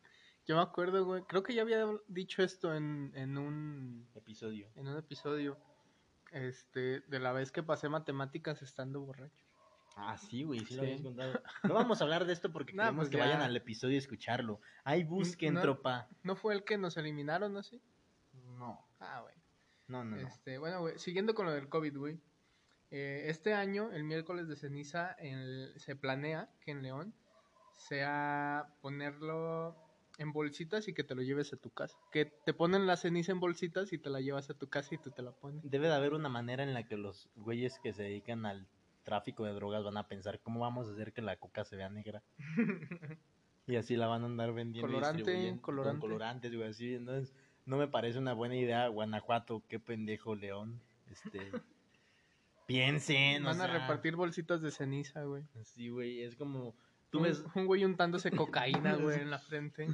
Yo 0.47 0.57
me 0.57 0.63
acuerdo, 0.63 1.05
güey. 1.05 1.23
Creo 1.23 1.43
que 1.45 1.55
ya 1.55 1.63
había 1.63 1.87
dicho 2.09 2.43
esto 2.43 2.75
en, 2.75 3.13
en 3.15 3.39
un 3.39 4.09
Episodio. 4.17 4.69
en 4.75 4.89
un 4.89 4.97
episodio. 4.97 5.57
Este, 6.33 7.01
de 7.01 7.19
la 7.21 7.33
vez 7.33 7.53
que 7.53 7.63
pasé 7.63 7.89
matemáticas 7.89 8.61
estando 8.63 9.01
borracho. 9.01 9.47
Ah, 9.97 10.17
sí, 10.17 10.45
güey, 10.45 10.61
sí, 10.61 10.75
lo 10.75 10.83
habías 10.83 11.03
contado. 11.03 11.41
No 11.65 11.75
vamos 11.75 12.01
a 12.01 12.05
hablar 12.05 12.25
de 12.25 12.33
esto 12.33 12.51
porque 12.53 12.73
queremos 12.77 12.97
pues 12.97 13.11
que 13.11 13.19
ya. 13.19 13.25
vayan 13.25 13.43
al 13.43 13.57
episodio 13.57 13.95
y 13.95 13.99
escucharlo. 13.99 14.61
Ahí 14.85 15.05
busquen, 15.05 15.55
no. 15.55 15.61
tropa. 15.61 16.09
¿No 16.23 16.37
fue 16.37 16.55
el 16.55 16.65
que 16.65 16.79
nos 16.79 16.97
eliminaron, 16.97 17.57
así? 17.57 17.81
No, 18.61 18.87
Ah, 19.01 19.21
güey. 19.23 19.35
no, 19.89 20.05
no. 20.05 20.17
no. 20.17 20.29
Este, 20.29 20.59
bueno, 20.59 20.81
güey, 20.81 20.99
siguiendo 20.99 21.35
con 21.35 21.47
lo 21.47 21.53
del 21.53 21.69
COVID, 21.69 21.97
güey. 21.97 22.21
eh, 22.93 23.25
este 23.29 23.55
año, 23.55 23.91
el 23.93 24.05
miércoles 24.05 24.49
de 24.49 24.57
ceniza, 24.57 25.13
el- 25.13 25.73
se 25.79 25.95
planea 25.97 26.49
que 26.61 26.73
en 26.73 26.83
León 26.83 27.15
sea 27.89 28.67
ponerlo 28.83 29.77
en 30.19 30.33
bolsitas 30.33 30.87
y 30.89 30.93
que 30.93 31.05
te 31.05 31.15
lo 31.15 31.23
lleves 31.23 31.53
a 31.53 31.57
tu 31.57 31.71
casa. 31.71 31.97
Que 32.13 32.27
te 32.27 32.53
ponen 32.53 32.87
la 32.87 32.97
ceniza 32.97 33.33
en 33.33 33.41
bolsitas 33.41 33.93
y 33.93 33.99
te 33.99 34.11
la 34.11 34.21
llevas 34.21 34.51
a 34.51 34.55
tu 34.55 34.69
casa 34.69 34.95
y 34.95 34.99
tú 34.99 35.11
te 35.13 35.23
la 35.23 35.31
pones. 35.33 35.63
Debe 35.71 35.87
de 35.89 35.95
haber 35.95 36.13
una 36.13 36.29
manera 36.29 36.63
en 36.63 36.75
la 36.75 36.85
que 36.85 36.97
los 36.97 37.29
güeyes 37.37 37.79
que 37.79 37.93
se 37.93 38.03
dedican 38.03 38.45
al 38.45 38.67
tráfico 39.05 39.45
de 39.45 39.53
drogas 39.55 39.83
van 39.83 39.97
a 39.97 40.09
pensar 40.09 40.41
cómo 40.41 40.61
vamos 40.61 40.89
a 40.89 40.93
hacer 40.93 41.13
que 41.13 41.23
la 41.23 41.37
coca 41.37 41.65
se 41.65 41.77
vea 41.77 41.89
negra. 41.89 42.23
y 43.67 43.77
así 43.77 43.97
la 43.97 44.09
van 44.09 44.23
a 44.23 44.27
andar 44.27 44.53
vendiendo. 44.53 44.89
y 44.89 44.93
Colorante, 44.93 45.19
distribuyendo 45.19 45.63
con 45.63 45.75
colorante. 45.77 46.01
colorantes, 46.01 46.55
güey, 46.55 46.69
así. 46.69 46.95
Entonces, 46.95 47.35
no 47.67 47.77
me 47.77 47.89
parece 47.89 48.19
una 48.19 48.33
buena 48.33 48.57
idea. 48.57 48.89
Guanajuato, 48.89 49.63
qué 49.69 49.79
pendejo, 49.79 50.35
León. 50.35 50.81
Este. 51.11 51.39
Piensen, 52.67 53.43
o 53.43 53.47
Van 53.47 53.61
a 53.61 53.65
sea, 53.67 53.79
repartir 53.81 54.15
bolsitas 54.17 54.63
de 54.63 54.71
ceniza, 54.71 55.25
güey. 55.25 55.43
Sí, 55.65 55.89
güey, 55.89 56.23
es 56.23 56.37
como. 56.37 56.75
Tú 57.11 57.19
Un, 57.19 57.25
ves, 57.25 57.45
un 57.57 57.67
güey 57.67 57.85
untándose 57.85 58.31
cocaína, 58.37 58.95
güey, 58.97 59.21
en 59.21 59.31
la 59.31 59.39
frente. 59.49 59.89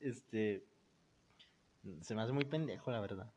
este. 0.00 0.64
Se 2.02 2.14
me 2.14 2.22
hace 2.22 2.32
muy 2.32 2.44
pendejo, 2.44 2.90
la 2.90 3.00
verdad. 3.00 3.32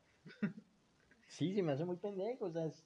Sí, 1.28 1.54
se 1.54 1.62
me 1.63 1.72
hace 1.72 1.86
muy 1.86 1.98
pendejo, 1.98 2.46
o 2.46 2.51
sea, 2.51 2.66
es- 2.66 2.84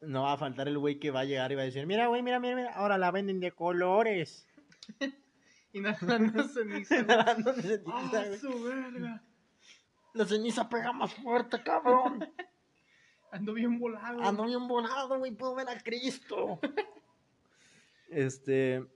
No 0.00 0.22
va 0.22 0.34
a 0.34 0.38
faltar 0.38 0.68
el 0.68 0.78
güey 0.78 0.98
que 1.00 1.10
va 1.10 1.20
a 1.20 1.24
llegar 1.24 1.50
y 1.50 1.56
va 1.56 1.62
a 1.62 1.64
decir, 1.64 1.84
mira, 1.86 2.06
güey, 2.06 2.22
mira, 2.22 2.38
mira, 2.38 2.54
mira, 2.54 2.72
ahora 2.74 2.96
la 2.96 3.10
venden 3.10 3.40
de 3.40 3.50
colores. 3.50 4.46
Inhalando 5.76 6.48
ceniza. 6.48 6.96
Inhalando 7.00 7.52
ceniza, 7.52 7.82
¡Ah, 7.86 8.36
su 8.40 8.62
verga! 8.62 9.22
La 10.14 10.24
ceniza 10.24 10.68
pega 10.68 10.92
más 10.92 11.12
fuerte, 11.14 11.62
cabrón. 11.62 12.26
Ando 13.30 13.52
bien 13.52 13.78
volado. 13.78 14.22
Ando 14.22 14.44
bien 14.44 14.66
volado, 14.66 15.18
güey, 15.18 15.32
puedo 15.32 15.54
ver 15.54 15.68
a 15.68 15.78
Cristo. 15.80 16.58
Este. 18.08 18.86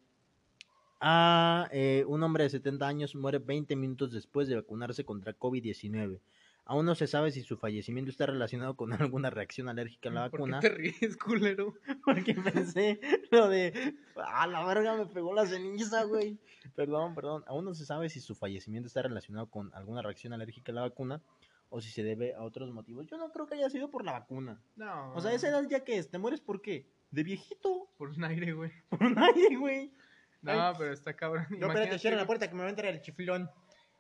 Ah, 1.01 1.69
eh, 1.73 2.05
un 2.07 2.23
hombre 2.23 2.45
de 2.45 2.51
70 2.51 2.87
años 2.87 3.15
muere 3.15 3.39
20 3.39 3.77
minutos 3.77 4.13
después 4.13 4.49
de 4.49 4.57
vacunarse 4.57 5.05
contra 5.05 5.37
COVID-19. 5.39 6.21
Aún 6.65 6.87
no 6.87 6.95
se 6.95 7.07
sabe 7.07 7.31
si 7.33 7.43
su 7.43 7.57
fallecimiento 7.57 8.11
está 8.11 8.27
relacionado 8.27 8.77
con 8.77 8.93
alguna 9.15 9.31
reacción 9.31 9.69
alérgica 9.69 10.09
a 10.09 10.13
la 10.13 10.31
¿Por 10.31 10.41
vacuna. 10.41 10.61
qué 10.61 10.71
te 10.71 10.75
ríes, 10.77 11.17
culero? 11.17 11.75
Porque 12.05 12.35
pensé 12.35 13.01
lo 13.31 13.49
de. 13.49 13.95
Ah, 14.17 14.47
la 14.47 14.65
verga, 14.65 14.97
me 14.97 15.07
pegó 15.07 15.35
la 15.35 15.47
ceniza, 15.47 16.05
güey. 16.05 16.39
Perdón, 16.75 17.15
perdón. 17.15 17.45
Aún 17.47 17.65
no 17.65 17.75
se 17.75 17.85
sabe 17.87 18.09
si 18.09 18.21
su 18.21 18.35
fallecimiento 18.35 18.87
está 18.87 19.03
relacionado 19.03 19.49
con 19.51 19.73
alguna 19.75 20.03
reacción 20.03 20.33
alérgica 20.33 20.73
a 20.73 20.75
la 20.77 20.81
vacuna 20.83 21.23
o 21.71 21.81
si 21.81 21.91
se 21.91 22.03
debe 22.03 22.35
a 22.35 22.43
otros 22.43 22.73
motivos. 22.73 23.07
Yo 23.07 23.17
no 23.17 23.31
creo 23.33 23.47
que 23.47 23.55
haya 23.55 23.71
sido 23.71 23.91
por 23.91 24.05
la 24.05 24.13
vacuna. 24.13 24.61
No. 24.77 25.15
O 25.15 25.21
sea, 25.21 25.33
esa 25.33 25.49
edad 25.49 25.65
ya 25.69 25.85
que 25.85 25.99
es, 25.99 26.11
¿te 26.11 26.19
mueres 26.19 26.41
por 26.41 26.61
qué? 26.61 26.91
¿De 27.11 27.23
viejito? 27.23 27.89
Por 27.97 28.11
un 28.11 28.25
aire, 28.25 28.53
güey. 28.53 28.71
Por 28.89 29.03
un 29.03 29.19
aire, 29.19 29.57
güey. 29.57 29.93
No, 30.43 30.53
Ay. 30.53 30.75
pero 30.79 30.93
está 30.93 31.15
cabrón. 31.15 31.47
No, 31.51 31.55
espérate, 31.57 31.73
Imagínate, 31.73 31.99
cierra 31.99 32.17
la 32.17 32.27
puerta 32.27 32.49
que 32.49 32.55
me 32.55 32.61
va 32.63 32.67
a 32.67 32.71
entrar 32.71 32.93
el 32.93 33.01
chiflón. 33.01 33.51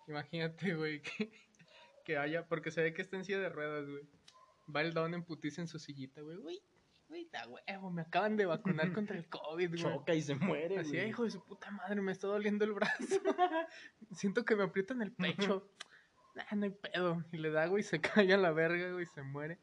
Imagínate, 0.09 0.75
güey, 0.75 1.02
que, 1.02 1.31
que 2.02 2.19
haya, 2.19 2.47
porque 2.47 2.71
se 2.71 2.83
ve 2.83 2.95
que 2.95 3.02
está 3.02 3.16
en 3.16 3.25
silla 3.25 3.40
de 3.40 3.49
ruedas, 3.49 3.87
güey. 3.88 4.02
Va 4.75 4.83
el 4.83 4.95
don 4.95 5.14
en 5.14 5.25
putiza 5.25 5.61
en 5.61 5.69
su 5.69 5.78
sillita, 5.78 6.21
güey. 6.21 6.37
Güey, 6.37 6.62
güey, 7.09 7.28
da 7.33 7.47
huevo, 7.49 7.90
me 7.90 8.02
acaban 8.02 8.37
de 8.37 8.47
vacunar 8.47 8.92
contra 8.95 9.16
el 9.16 9.28
COVID, 9.28 9.69
güey. 9.71 9.83
Choca 9.83 10.14
y 10.14 10.23
se 10.23 10.35
muere, 10.35 10.78
Así, 10.78 10.92
güey. 10.92 11.09
hijo 11.09 11.25
de 11.25 11.30
su 11.30 11.45
puta 11.45 11.71
madre, 11.71 12.00
me 12.00 12.12
está 12.12 12.26
doliendo 12.28 12.64
el 12.64 12.73
brazo. 12.73 12.97
Siento 14.12 14.45
que 14.45 14.57
me 14.57 14.64
aprietan 14.64 15.02
el 15.02 15.12
pecho. 15.12 15.69
Nah, 16.33 16.45
no 16.54 16.62
hay 16.64 16.71
pedo. 16.71 17.25
Y 17.33 17.38
le 17.38 17.50
da, 17.50 17.66
güey, 17.66 17.83
se 17.83 18.00
cae 18.00 18.33
a 18.33 18.37
la 18.37 18.52
verga, 18.52 18.92
güey, 18.92 19.04
se 19.04 19.21
muere. 19.21 19.59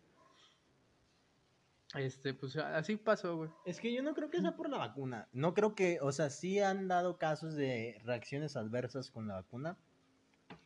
Este, 1.95 2.33
pues 2.33 2.57
así 2.57 2.97
pasó, 2.97 3.37
güey. 3.37 3.49
Es 3.65 3.79
que 3.79 3.93
yo 3.93 4.03
no 4.03 4.13
creo 4.13 4.29
que 4.29 4.41
sea 4.41 4.55
por 4.57 4.69
la 4.69 4.77
vacuna. 4.77 5.29
No 5.31 5.53
creo 5.53 5.75
que, 5.75 5.99
o 6.01 6.11
sea, 6.11 6.29
sí 6.29 6.59
han 6.59 6.89
dado 6.89 7.17
casos 7.17 7.55
de 7.55 8.01
reacciones 8.03 8.57
adversas 8.57 9.09
con 9.11 9.29
la 9.29 9.35
vacuna, 9.35 9.77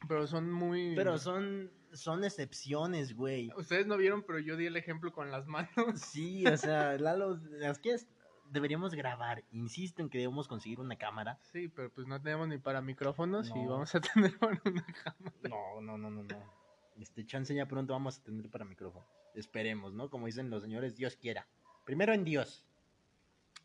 Pero 0.08 0.28
son 0.28 0.52
muy. 0.52 0.96
pero 0.96 1.18
son, 1.18 1.72
son 1.94 2.24
excepciones, 2.24 3.16
güey. 3.16 3.52
Ustedes 3.56 3.86
no 3.86 3.98
vieron, 3.98 4.24
pero 4.24 4.40
yo 4.40 4.58
di 4.58 4.66
el 4.66 4.78
ejemplo 4.78 5.12
con 5.12 5.32
las 5.32 5.48
manos. 5.48 5.70
Sí, 5.96 6.46
o 6.48 6.58
sea, 6.58 6.98
Lalo, 6.98 7.40
las 7.60 7.80
que 7.80 7.96
deberíamos 8.52 8.94
grabar. 8.94 9.44
Insisto 9.52 10.02
en 10.02 10.10
que 10.10 10.20
debemos 10.20 10.48
conseguir 10.48 10.80
una 10.80 10.98
cámara. 10.98 11.40
Sí, 11.42 11.68
pero 11.70 11.92
pues 11.92 12.08
no 12.08 12.22
tenemos 12.22 12.48
ni 12.48 12.58
para 12.58 12.82
micrófonos 12.82 13.50
y 13.50 13.66
vamos 13.66 13.94
a 13.96 14.02
tener 14.02 14.38
para 14.40 14.62
una 14.66 14.86
cámara. 14.86 15.36
No, 15.50 15.82
no, 15.82 15.98
no, 15.98 16.10
no, 16.10 16.24
no. 16.24 16.62
Este 17.00 17.26
chance 17.26 17.54
ya 17.56 17.66
pronto 17.66 17.94
vamos 17.94 18.20
a 18.20 18.24
tener 18.24 18.50
para 18.50 18.66
micrófono. 18.66 19.06
Esperemos, 19.34 19.94
¿no? 19.94 20.10
Como 20.10 20.26
dicen 20.26 20.50
los 20.50 20.62
señores, 20.62 20.96
Dios 20.96 21.16
quiera. 21.16 21.48
Primero 21.86 22.14
en 22.14 22.24
Dios. 22.24 22.66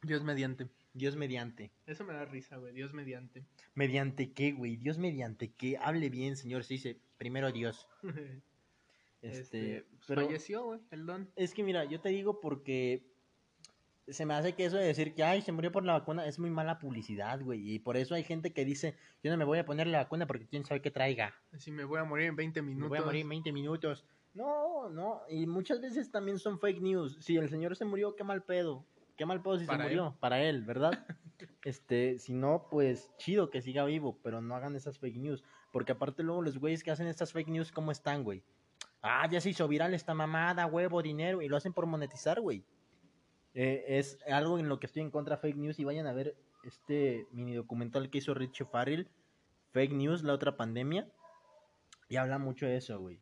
Dios 0.02 0.22
mediante. 0.22 0.68
Dios 0.96 1.16
mediante. 1.16 1.70
Eso 1.86 2.04
me 2.04 2.12
da 2.14 2.24
risa, 2.24 2.56
güey. 2.56 2.72
Dios 2.72 2.92
mediante. 2.92 3.44
¿Mediante 3.74 4.32
qué, 4.32 4.52
güey? 4.52 4.76
Dios 4.76 4.98
mediante 4.98 5.52
qué. 5.52 5.76
Hable 5.78 6.08
bien, 6.10 6.36
señor. 6.36 6.64
Se 6.64 6.74
dice 6.74 6.98
primero 7.18 7.52
Dios. 7.52 7.86
Este, 9.22 9.40
Este, 9.78 9.86
pues, 9.90 10.04
pero 10.06 10.26
Falleció, 10.26 10.64
güey, 10.66 10.80
el 10.90 11.06
don. 11.06 11.28
es 11.36 11.52
que 11.54 11.64
mira, 11.64 11.84
yo 11.84 12.00
te 12.00 12.10
digo 12.10 12.38
porque 12.40 13.02
se 14.08 14.24
me 14.24 14.34
hace 14.34 14.52
que 14.54 14.66
eso 14.66 14.76
de 14.76 14.84
decir 14.84 15.14
que 15.14 15.24
ay, 15.24 15.42
se 15.42 15.50
murió 15.52 15.72
por 15.72 15.84
la 15.84 15.94
vacuna 15.94 16.26
es 16.26 16.38
muy 16.38 16.50
mala 16.50 16.78
publicidad, 16.78 17.40
güey. 17.40 17.72
Y 17.72 17.78
por 17.80 17.96
eso 17.96 18.14
hay 18.14 18.22
gente 18.22 18.52
que 18.52 18.64
dice, 18.64 18.94
yo 19.24 19.30
no 19.32 19.36
me 19.36 19.44
voy 19.44 19.58
a 19.58 19.64
poner 19.64 19.86
la 19.88 19.98
vacuna 19.98 20.26
porque 20.26 20.46
quién 20.46 20.64
sabe 20.64 20.80
qué 20.82 20.90
traiga. 20.92 21.34
Así 21.52 21.72
me 21.72 21.84
voy 21.84 21.98
a 21.98 22.04
morir 22.04 22.26
en 22.28 22.36
20 22.36 22.62
Me 22.62 22.68
minutos. 22.68 22.88
voy 22.90 22.98
a 22.98 23.02
morir 23.04 23.22
en 23.22 23.28
20 23.30 23.52
minutos. 23.52 24.04
No, 24.34 24.90
no. 24.90 25.22
Y 25.28 25.46
muchas 25.46 25.80
veces 25.80 26.10
también 26.12 26.38
son 26.38 26.60
fake 26.60 26.80
news. 26.82 27.16
Si 27.20 27.36
el 27.36 27.48
señor 27.48 27.74
se 27.74 27.84
murió, 27.86 28.14
qué 28.14 28.22
mal 28.22 28.44
pedo. 28.44 28.84
Qué 29.16 29.26
mal 29.26 29.42
pedo 29.42 29.58
si 29.58 29.66
Para 29.66 29.84
se 29.84 29.90
él. 29.90 29.96
murió. 29.96 30.16
Para 30.20 30.42
él, 30.42 30.62
¿verdad? 30.64 30.92
este, 31.64 32.18
si 32.18 32.32
no, 32.32 32.68
pues 32.70 33.10
chido 33.16 33.50
que 33.50 33.62
siga 33.62 33.84
vivo, 33.84 34.18
pero 34.22 34.40
no 34.40 34.54
hagan 34.54 34.76
esas 34.76 34.98
fake 34.98 35.16
news. 35.16 35.42
Porque 35.72 35.92
aparte 35.92 36.22
luego 36.22 36.42
los 36.42 36.58
güeyes 36.58 36.82
que 36.82 36.90
hacen 36.90 37.06
estas 37.06 37.32
fake 37.32 37.48
news, 37.48 37.72
¿cómo 37.72 37.92
están, 37.92 38.24
güey? 38.24 38.42
Ah, 39.02 39.28
ya 39.30 39.40
se 39.40 39.50
hizo 39.50 39.68
viral 39.68 39.94
esta 39.94 40.14
mamada, 40.14 40.66
huevo, 40.66 41.02
dinero, 41.02 41.42
y 41.42 41.48
lo 41.48 41.56
hacen 41.56 41.72
por 41.72 41.86
monetizar, 41.86 42.40
güey. 42.40 42.64
Eh, 43.54 43.84
es 43.88 44.18
algo 44.30 44.58
en 44.58 44.68
lo 44.68 44.78
que 44.78 44.86
estoy 44.86 45.02
en 45.02 45.10
contra 45.10 45.38
fake 45.38 45.56
news 45.56 45.78
y 45.78 45.84
vayan 45.84 46.06
a 46.06 46.12
ver 46.12 46.36
este 46.64 47.26
mini 47.30 47.54
documental 47.54 48.10
que 48.10 48.18
hizo 48.18 48.34
Richie 48.34 48.66
Farrell, 48.66 49.08
Fake 49.70 49.92
News, 49.92 50.22
la 50.24 50.32
otra 50.32 50.56
pandemia, 50.56 51.08
y 52.08 52.16
habla 52.16 52.38
mucho 52.38 52.66
de 52.66 52.76
eso, 52.76 52.98
güey. 52.98 53.20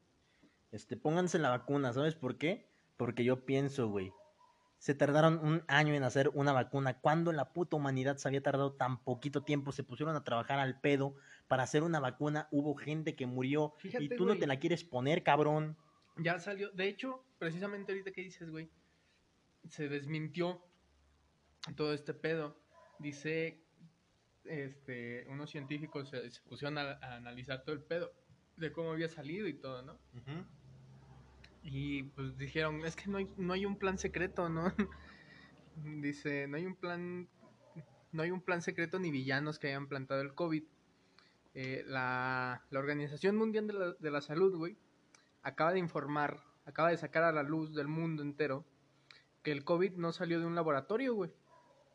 Este, 0.72 0.96
pónganse 0.96 1.38
la 1.38 1.50
vacuna, 1.50 1.92
¿sabes 1.92 2.14
por 2.14 2.38
qué? 2.38 2.66
Porque 2.96 3.24
yo 3.24 3.44
pienso, 3.44 3.88
güey, 3.88 4.12
se 4.84 4.94
tardaron 4.94 5.38
un 5.42 5.64
año 5.66 5.94
en 5.94 6.02
hacer 6.02 6.28
una 6.34 6.52
vacuna. 6.52 7.00
Cuando 7.00 7.32
la 7.32 7.54
puta 7.54 7.74
humanidad 7.74 8.18
se 8.18 8.28
había 8.28 8.42
tardado 8.42 8.74
tan 8.74 9.02
poquito 9.02 9.42
tiempo, 9.42 9.72
se 9.72 9.82
pusieron 9.82 10.14
a 10.14 10.24
trabajar 10.24 10.58
al 10.58 10.78
pedo 10.78 11.16
para 11.48 11.62
hacer 11.62 11.82
una 11.82 12.00
vacuna. 12.00 12.48
Hubo 12.50 12.74
gente 12.74 13.16
que 13.16 13.24
murió 13.24 13.72
Fíjate, 13.78 14.04
y 14.04 14.08
tú 14.10 14.26
no 14.26 14.36
te 14.36 14.46
la 14.46 14.58
quieres 14.58 14.84
poner, 14.84 15.22
cabrón. 15.22 15.78
Ya 16.18 16.38
salió. 16.38 16.70
De 16.72 16.86
hecho, 16.86 17.24
precisamente 17.38 17.92
ahorita 17.92 18.12
que 18.12 18.20
dices, 18.20 18.50
güey, 18.50 18.68
se 19.70 19.88
desmintió 19.88 20.62
todo 21.76 21.94
este 21.94 22.12
pedo. 22.12 22.54
Dice, 22.98 23.64
este, 24.44 25.26
unos 25.30 25.48
científicos 25.48 26.10
se, 26.10 26.30
se 26.30 26.42
pusieron 26.42 26.76
a, 26.76 26.98
a 27.00 27.16
analizar 27.16 27.64
todo 27.64 27.74
el 27.74 27.82
pedo 27.82 28.12
de 28.58 28.70
cómo 28.70 28.92
había 28.92 29.08
salido 29.08 29.48
y 29.48 29.54
todo, 29.54 29.80
¿no? 29.80 29.98
Y 31.64 32.02
pues 32.02 32.36
dijeron, 32.36 32.84
es 32.84 32.94
que 32.94 33.10
no 33.10 33.18
hay, 33.18 33.28
no 33.38 33.54
hay 33.54 33.64
un 33.64 33.78
plan 33.78 33.98
secreto, 33.98 34.48
¿no? 34.50 34.72
Dice, 35.76 36.46
no 36.46 36.58
hay 36.58 36.66
un 36.66 36.76
plan, 36.76 37.26
no 38.12 38.22
hay 38.22 38.30
un 38.30 38.42
plan 38.42 38.60
secreto 38.60 38.98
ni 38.98 39.10
villanos 39.10 39.58
que 39.58 39.68
hayan 39.68 39.88
plantado 39.88 40.20
el 40.20 40.34
COVID. 40.34 40.62
Eh, 41.54 41.82
la, 41.86 42.62
la 42.70 42.78
Organización 42.78 43.36
Mundial 43.36 43.66
de 43.66 43.72
la, 43.72 43.92
de 43.92 44.10
la 44.10 44.20
Salud, 44.20 44.54
güey, 44.56 44.76
acaba 45.42 45.72
de 45.72 45.78
informar, 45.78 46.44
acaba 46.66 46.90
de 46.90 46.98
sacar 46.98 47.24
a 47.24 47.32
la 47.32 47.42
luz 47.42 47.74
del 47.74 47.88
mundo 47.88 48.22
entero 48.22 48.66
que 49.42 49.52
el 49.52 49.64
COVID 49.64 49.92
no 49.92 50.12
salió 50.12 50.40
de 50.40 50.46
un 50.46 50.54
laboratorio, 50.54 51.14
güey. 51.14 51.30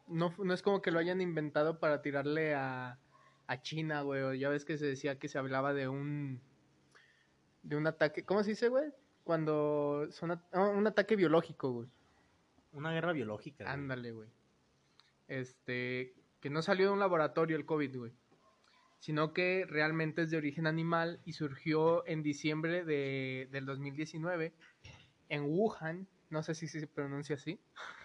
No, 0.07 0.33
no 0.38 0.53
es 0.53 0.63
como 0.63 0.81
que 0.81 0.91
lo 0.91 0.99
hayan 0.99 1.21
inventado 1.21 1.79
para 1.79 2.01
tirarle 2.01 2.55
a, 2.55 2.99
a 3.47 3.61
China, 3.61 4.01
güey. 4.01 4.39
Ya 4.39 4.49
ves 4.49 4.65
que 4.65 4.77
se 4.77 4.85
decía 4.85 5.19
que 5.19 5.27
se 5.27 5.38
hablaba 5.38 5.73
de 5.73 5.88
un 5.88 6.41
de 7.61 7.75
un 7.75 7.85
ataque, 7.88 8.23
¿cómo 8.23 8.43
se 8.43 8.51
dice, 8.51 8.69
güey? 8.69 8.91
Cuando 9.29 10.07
son 10.09 10.31
ah, 10.31 10.69
un 10.69 10.88
ataque 10.88 11.15
biológico, 11.15 11.71
güey. 11.71 11.88
Una 12.71 12.91
guerra 12.91 13.13
biológica. 13.13 13.71
Ándale, 13.71 14.12
güey. 14.12 14.27
Este, 15.27 16.15
que 16.41 16.50
no 16.50 16.63
salió 16.63 16.88
de 16.88 16.93
un 16.93 17.00
laboratorio 17.00 17.55
el 17.55 17.67
COVID, 17.67 17.95
güey. 17.95 18.12
Sino 18.98 19.31
que 19.31 19.67
realmente 19.69 20.24
es 20.24 20.31
de 20.31 20.38
origen 20.38 20.65
animal 20.65 21.21
y 21.25 21.33
surgió 21.33 22.07
en 22.07 22.24
diciembre 22.24 22.83
de, 22.83 23.48
del 23.51 23.67
2019 23.67 24.51
en 25.29 25.43
Wuhan, 25.43 26.07
no 26.31 26.41
sé 26.41 26.55
si 26.55 26.67
se 26.67 26.88
pronuncia 26.88 27.36
así, 27.36 27.59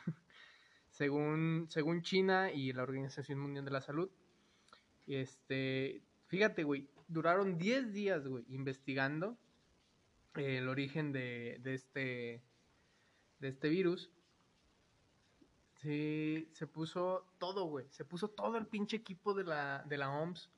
según, 0.91 1.69
según 1.71 2.03
China 2.03 2.53
y 2.53 2.75
la 2.75 2.83
Organización 2.83 3.39
Mundial 3.39 3.65
de 3.65 3.71
la 3.71 3.81
Salud. 3.81 4.11
Este, 5.07 6.03
fíjate, 6.27 6.65
güey, 6.65 6.87
duraron 7.09 7.57
10 7.57 7.95
días, 7.95 8.29
güey, 8.29 8.45
investigando 8.51 9.39
el 10.37 10.69
origen 10.69 11.13
de, 11.13 11.59
de 11.63 11.75
este, 11.75 12.43
de 13.39 13.49
este 13.49 13.69
virus. 13.69 14.11
Sí, 15.77 16.49
se 16.53 16.67
puso 16.67 17.27
todo, 17.39 17.67
güey. 17.67 17.87
Se 17.91 18.05
puso 18.05 18.29
todo 18.29 18.57
el 18.57 18.67
pinche 18.67 18.97
equipo 18.97 19.35
de 19.35 19.45
la, 19.45 19.83
de 19.87 19.99
la 19.99 20.11
OMS 20.11 20.51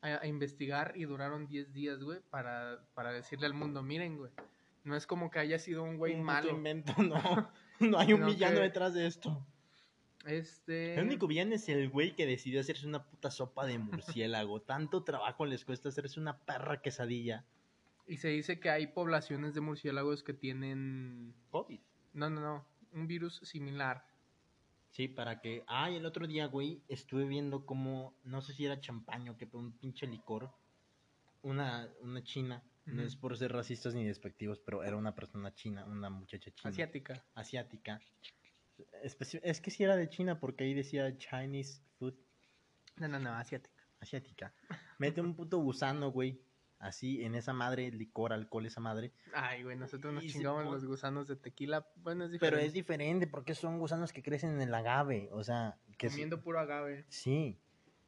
a, 0.00 0.20
a 0.22 0.26
investigar 0.26 0.92
y 0.96 1.04
duraron 1.04 1.46
10 1.46 1.72
días, 1.72 2.02
güey, 2.02 2.20
para, 2.30 2.82
para 2.94 3.12
decirle 3.12 3.46
al 3.46 3.54
mundo, 3.54 3.82
miren, 3.82 4.16
güey. 4.16 4.30
No 4.84 4.96
es 4.96 5.06
como 5.06 5.30
que 5.30 5.38
haya 5.40 5.58
sido 5.58 5.82
un 5.82 5.98
güey 5.98 6.16
malo. 6.16 6.50
invento, 6.50 6.94
no. 7.02 7.50
No 7.80 7.98
hay 7.98 8.12
un 8.12 8.26
villano 8.26 8.56
que- 8.56 8.62
detrás 8.62 8.92
de 8.94 9.06
esto. 9.06 9.46
Este. 10.26 10.96
El 10.96 11.06
único 11.06 11.26
villano 11.26 11.54
es 11.54 11.66
el 11.70 11.88
güey 11.88 12.14
que 12.14 12.26
decidió 12.26 12.60
hacerse 12.60 12.86
una 12.86 13.04
puta 13.04 13.30
sopa 13.30 13.64
de 13.64 13.78
murciélago. 13.78 14.60
Tanto 14.60 15.02
trabajo 15.02 15.46
les 15.46 15.64
cuesta 15.64 15.88
hacerse 15.88 16.20
una 16.20 16.38
perra 16.38 16.82
quesadilla. 16.82 17.46
Y 18.10 18.16
se 18.16 18.28
dice 18.28 18.58
que 18.58 18.70
hay 18.70 18.88
poblaciones 18.88 19.54
de 19.54 19.60
murciélagos 19.60 20.24
que 20.24 20.34
tienen. 20.34 21.32
COVID. 21.50 21.78
No, 22.14 22.28
no, 22.28 22.40
no. 22.40 22.66
Un 22.92 23.06
virus 23.06 23.36
similar. 23.44 24.04
Sí, 24.90 25.06
para 25.06 25.40
que. 25.40 25.62
Ay, 25.68 25.94
el 25.94 26.04
otro 26.06 26.26
día, 26.26 26.46
güey, 26.46 26.82
estuve 26.88 27.24
viendo 27.24 27.64
como. 27.64 28.12
No 28.24 28.42
sé 28.42 28.52
si 28.52 28.64
era 28.66 28.80
champaño, 28.80 29.36
que 29.38 29.48
un 29.52 29.70
pinche 29.78 30.08
licor. 30.08 30.50
Una, 31.42 31.88
una 32.02 32.22
china. 32.24 32.62
No 32.86 33.02
es 33.02 33.14
por 33.14 33.36
ser 33.36 33.52
racistas 33.52 33.94
ni 33.94 34.04
despectivos, 34.04 34.58
pero 34.58 34.82
era 34.82 34.96
una 34.96 35.14
persona 35.14 35.54
china, 35.54 35.84
una 35.84 36.10
muchacha 36.10 36.50
china. 36.50 36.70
Asiática. 36.70 37.24
Asiática. 37.34 38.00
Especi- 39.04 39.40
es 39.44 39.60
que 39.60 39.70
sí 39.70 39.84
era 39.84 39.94
de 39.94 40.08
China, 40.08 40.40
porque 40.40 40.64
ahí 40.64 40.74
decía 40.74 41.16
Chinese 41.16 41.82
food 41.98 42.14
No, 42.96 43.06
no, 43.06 43.20
no, 43.20 43.32
asiática. 43.34 43.84
asiática. 44.00 44.52
Mete 44.98 45.20
un 45.20 45.36
puto 45.36 45.58
gusano, 45.58 46.10
güey. 46.10 46.40
Así, 46.80 47.22
en 47.24 47.34
esa 47.34 47.52
madre, 47.52 47.90
licor, 47.92 48.32
alcohol, 48.32 48.64
esa 48.64 48.80
madre. 48.80 49.12
Ay, 49.34 49.62
güey, 49.62 49.76
nosotros 49.76 50.12
nos 50.14 50.24
Y 50.24 50.30
chingamos 50.30 50.64
los 50.64 50.84
gusanos 50.86 51.28
de 51.28 51.36
tequila. 51.36 51.86
Bueno, 51.96 52.24
es 52.24 52.30
Pero 52.30 52.56
diferente. 52.56 52.66
es 52.66 52.72
diferente, 52.72 53.26
porque 53.26 53.54
son 53.54 53.78
gusanos 53.78 54.12
que 54.14 54.22
crecen 54.22 54.52
en 54.54 54.62
el 54.62 54.74
agave. 54.74 55.28
O 55.32 55.44
sea, 55.44 55.78
que 55.98 56.06
es- 56.06 56.12
Comiendo 56.14 56.40
puro 56.42 56.58
agave. 56.58 57.04
Sí. 57.08 57.60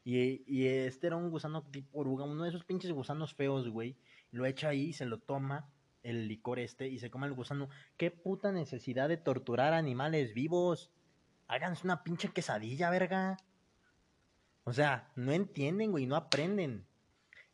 Y, 0.05 0.43
y 0.47 0.67
este 0.67 1.07
era 1.09 1.17
un 1.17 1.31
gusano 1.31 1.63
tipo 1.71 2.01
oruga, 2.01 2.25
uno 2.25 2.43
de 2.45 2.49
esos 2.49 2.65
pinches 2.65 2.91
gusanos 2.93 3.35
feos, 3.35 3.69
güey. 3.69 3.97
Lo 4.31 4.47
echa 4.47 4.71
ahí, 4.71 4.93
se 4.95 5.05
lo 5.05 5.19
toma 5.19 5.71
el 6.03 6.27
licor 6.27 6.59
este 6.59 6.89
y 6.89 6.99
se 6.99 7.11
come 7.11 7.27
el 7.27 7.35
gusano. 7.35 7.69
¿Qué 7.99 8.11
puta 8.11 8.51
necesidad 8.53 9.09
de 9.09 9.19
torturar 9.19 9.75
animales 9.75 10.33
vivos? 10.33 10.91
Háganse 11.47 11.85
una 11.85 12.03
pinche 12.03 12.31
quesadilla, 12.31 12.89
verga. 12.89 13.37
O 14.65 14.73
sea, 14.73 15.13
no 15.15 15.33
entienden, 15.33 15.91
güey, 15.91 16.07
no 16.07 16.17
aprenden. 16.17 16.87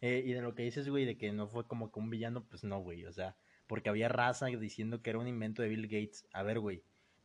Eh, 0.01 0.23
y 0.25 0.33
de 0.33 0.43
lo 0.43 0.55
que 0.55 0.63
dices, 0.63 0.89
güey, 0.89 1.05
de 1.05 1.17
que 1.17 1.33
no 1.33 1.49
fue 1.49 1.67
como 1.67 1.91
que 1.91 1.99
un 1.99 2.11
villano, 2.11 2.47
pues 2.49 2.65
no, 2.65 2.81
güey. 2.81 3.05
O 3.07 3.13
sea, 3.13 3.37
porque 3.67 3.89
había 3.89 4.09
raza 4.09 4.47
diciendo 4.47 5.03
que 5.03 5.11
era 5.11 5.19
un 5.19 5.29
invento 5.29 5.63
de 5.63 5.69
Bill 5.69 5.89
Gates. 5.89 6.27
A 6.33 6.43
ver, 6.43 6.61
güey. 6.61 6.83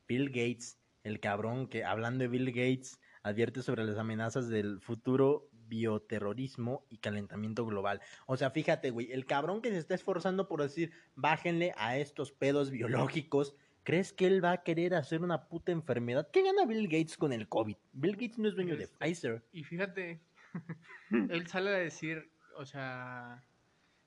Bill 0.07 0.29
Gates, 0.29 0.79
el 1.03 1.19
cabrón 1.19 1.67
que, 1.67 1.83
hablando 1.83 2.23
de 2.23 2.27
Bill 2.27 2.47
Gates, 2.47 2.99
advierte 3.23 3.61
sobre 3.61 3.83
las 3.85 3.97
amenazas 3.97 4.49
del 4.49 4.81
futuro 4.81 5.49
bioterrorismo 5.67 6.85
y 6.89 6.97
calentamiento 6.97 7.65
global. 7.65 8.01
O 8.27 8.37
sea, 8.37 8.51
fíjate, 8.51 8.91
güey, 8.91 9.11
el 9.11 9.25
cabrón 9.25 9.61
que 9.61 9.71
se 9.71 9.77
está 9.77 9.95
esforzando 9.95 10.47
por 10.47 10.61
decir, 10.61 10.91
bájenle 11.15 11.73
a 11.77 11.97
estos 11.97 12.31
pedos 12.31 12.69
biológicos, 12.69 13.55
¿crees 13.83 14.13
que 14.13 14.27
él 14.27 14.43
va 14.43 14.51
a 14.51 14.63
querer 14.63 14.93
hacer 14.93 15.21
una 15.21 15.47
puta 15.47 15.71
enfermedad? 15.71 16.29
¿Qué 16.31 16.43
gana 16.43 16.65
Bill 16.65 16.87
Gates 16.87 17.17
con 17.17 17.33
el 17.33 17.47
COVID? 17.47 17.77
Bill 17.93 18.15
Gates 18.17 18.37
no 18.37 18.49
es 18.49 18.55
dueño 18.55 18.75
de 18.75 18.83
Este, 18.83 18.97
Pfizer. 18.97 19.43
Y 19.51 19.63
fíjate, 19.63 20.19
él 21.11 21.47
sale 21.47 21.69
a 21.69 21.79
decir, 21.79 22.32
o 22.57 22.65
sea, 22.65 23.43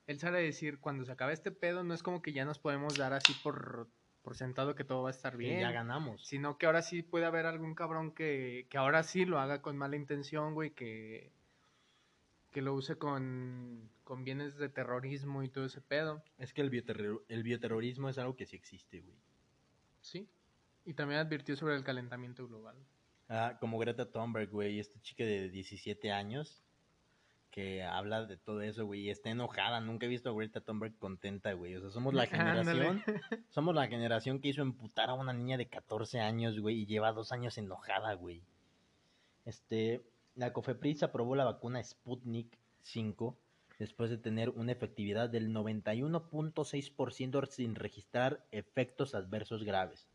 él 0.07 0.19
sale 0.19 0.37
a 0.39 0.41
decir, 0.41 0.79
cuando 0.79 1.05
se 1.05 1.11
acabe 1.11 1.33
este 1.33 1.51
pedo, 1.51 1.83
no 1.83 1.93
es 1.93 2.03
como 2.03 2.21
que 2.21 2.33
ya 2.33 2.45
nos 2.45 2.59
podemos 2.59 2.97
dar 2.97 3.13
así 3.13 3.33
por, 3.33 3.87
por 4.23 4.35
sentado 4.35 4.75
que 4.75 4.83
todo 4.83 5.03
va 5.03 5.09
a 5.09 5.11
estar 5.11 5.33
que 5.33 5.39
bien. 5.39 5.59
ya 5.61 5.71
ganamos. 5.71 6.25
Sino 6.25 6.57
que 6.57 6.65
ahora 6.65 6.81
sí 6.81 7.01
puede 7.03 7.25
haber 7.25 7.45
algún 7.45 7.75
cabrón 7.75 8.11
que, 8.11 8.67
que 8.69 8.77
ahora 8.77 9.03
sí 9.03 9.25
lo 9.25 9.39
haga 9.39 9.61
con 9.61 9.77
mala 9.77 9.95
intención, 9.95 10.53
güey, 10.53 10.71
que, 10.71 11.31
que 12.51 12.61
lo 12.61 12.73
use 12.73 12.97
con, 12.97 13.89
con 14.03 14.23
bienes 14.23 14.57
de 14.57 14.69
terrorismo 14.69 15.43
y 15.43 15.49
todo 15.49 15.65
ese 15.65 15.81
pedo, 15.81 16.23
Es 16.37 16.53
que 16.53 16.61
el, 16.61 16.71
bioterror- 16.71 17.23
el 17.27 17.43
bioterrorismo 17.43 18.09
es 18.09 18.17
algo 18.17 18.35
que 18.35 18.45
sí 18.45 18.55
existe, 18.55 19.01
güey. 19.01 19.15
¿sí? 20.01 20.27
Y 20.85 20.93
también 20.93 21.19
advirtió 21.19 21.55
sobre 21.55 21.75
el 21.75 21.83
calentamiento 21.83 22.47
global. 22.47 22.75
Ah, 23.29 23.57
como 23.59 23.77
Greta 23.77 24.09
Thunberg, 24.09 24.49
güey, 24.49 24.79
esta 24.79 25.01
chica 25.01 25.25
de 25.25 25.49
17 25.49 26.11
años 26.11 26.63
que 27.57 27.81
habla 27.81 28.27
de 28.27 28.37
todo 28.37 28.61
eso, 28.61 28.85
güey, 28.85 29.01
y 29.01 29.09
está 29.09 29.31
enojada. 29.31 29.81
Nunca 29.81 30.05
he 30.05 30.09
visto 30.09 30.29
a 30.29 30.33
Greta 30.33 30.61
Thunberg 30.61 30.95
contenta, 30.99 31.53
güey. 31.53 31.75
O 31.75 31.81
sea, 31.81 31.89
somos 31.89 32.13
la 32.13 32.27
generación, 32.27 33.01
Ándale. 33.03 33.23
somos 33.49 33.73
la 33.73 33.87
generación 33.87 34.39
que 34.39 34.49
hizo 34.49 34.61
emputar 34.61 35.09
a 35.09 35.15
una 35.15 35.33
niña 35.33 35.57
de 35.57 35.65
14 35.67 36.19
años, 36.19 36.59
güey, 36.59 36.81
y 36.81 36.85
lleva 36.85 37.13
dos 37.13 37.31
años 37.31 37.57
enojada, 37.57 38.13
güey. 38.13 38.43
Este, 39.43 40.03
la 40.35 40.53
COFEPRIS 40.53 41.01
aprobó 41.01 41.35
la 41.35 41.45
vacuna 41.45 41.81
Sputnik 41.83 42.55
5 42.83 43.35
después 43.79 44.11
de 44.11 44.19
tener 44.19 44.51
una 44.51 44.73
efectividad 44.73 45.27
del 45.27 45.49
91.6% 45.49 47.47
sin 47.47 47.73
registrar 47.73 48.45
efectos 48.51 49.15
adversos 49.15 49.63
graves. 49.63 50.07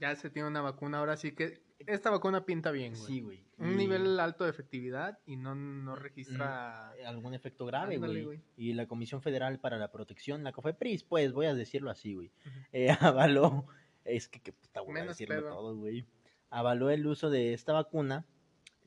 Ya 0.00 0.14
se 0.16 0.30
tiene 0.30 0.48
una 0.48 0.60
vacuna, 0.60 0.98
ahora 0.98 1.16
sí 1.16 1.32
que 1.32 1.60
esta 1.86 2.10
vacuna 2.10 2.44
pinta 2.44 2.70
bien, 2.70 2.92
güey. 2.94 3.06
Sí, 3.06 3.20
güey. 3.20 3.44
Un 3.58 3.72
y- 3.72 3.76
nivel 3.76 4.18
alto 4.20 4.44
de 4.44 4.50
efectividad 4.50 5.18
y 5.26 5.36
no, 5.36 5.54
no 5.54 5.96
registra... 5.96 6.90
algún 7.06 7.34
efecto 7.34 7.66
grave, 7.66 7.96
Ándale, 7.96 8.24
güey. 8.24 8.40
Y 8.56 8.72
la 8.74 8.86
Comisión 8.86 9.22
Federal 9.22 9.58
para 9.58 9.78
la 9.78 9.90
Protección, 9.90 10.44
la 10.44 10.52
COFEPRIS, 10.52 11.04
pues, 11.04 11.32
voy 11.32 11.46
a 11.46 11.54
decirlo 11.54 11.90
así, 11.90 12.14
güey. 12.14 12.30
Eh, 12.72 12.88
avaló, 13.00 13.66
es 14.04 14.28
que 14.28 14.40
qué 14.40 14.52
puta 14.52 14.80
voy 14.80 14.90
a 14.90 14.94
Menos 14.94 15.08
decirlo 15.18 15.36
pedo. 15.36 15.48
todo, 15.50 15.76
güey. 15.76 16.04
Avaló 16.50 16.90
el 16.90 17.06
uso 17.06 17.30
de 17.30 17.52
esta 17.52 17.72
vacuna, 17.72 18.24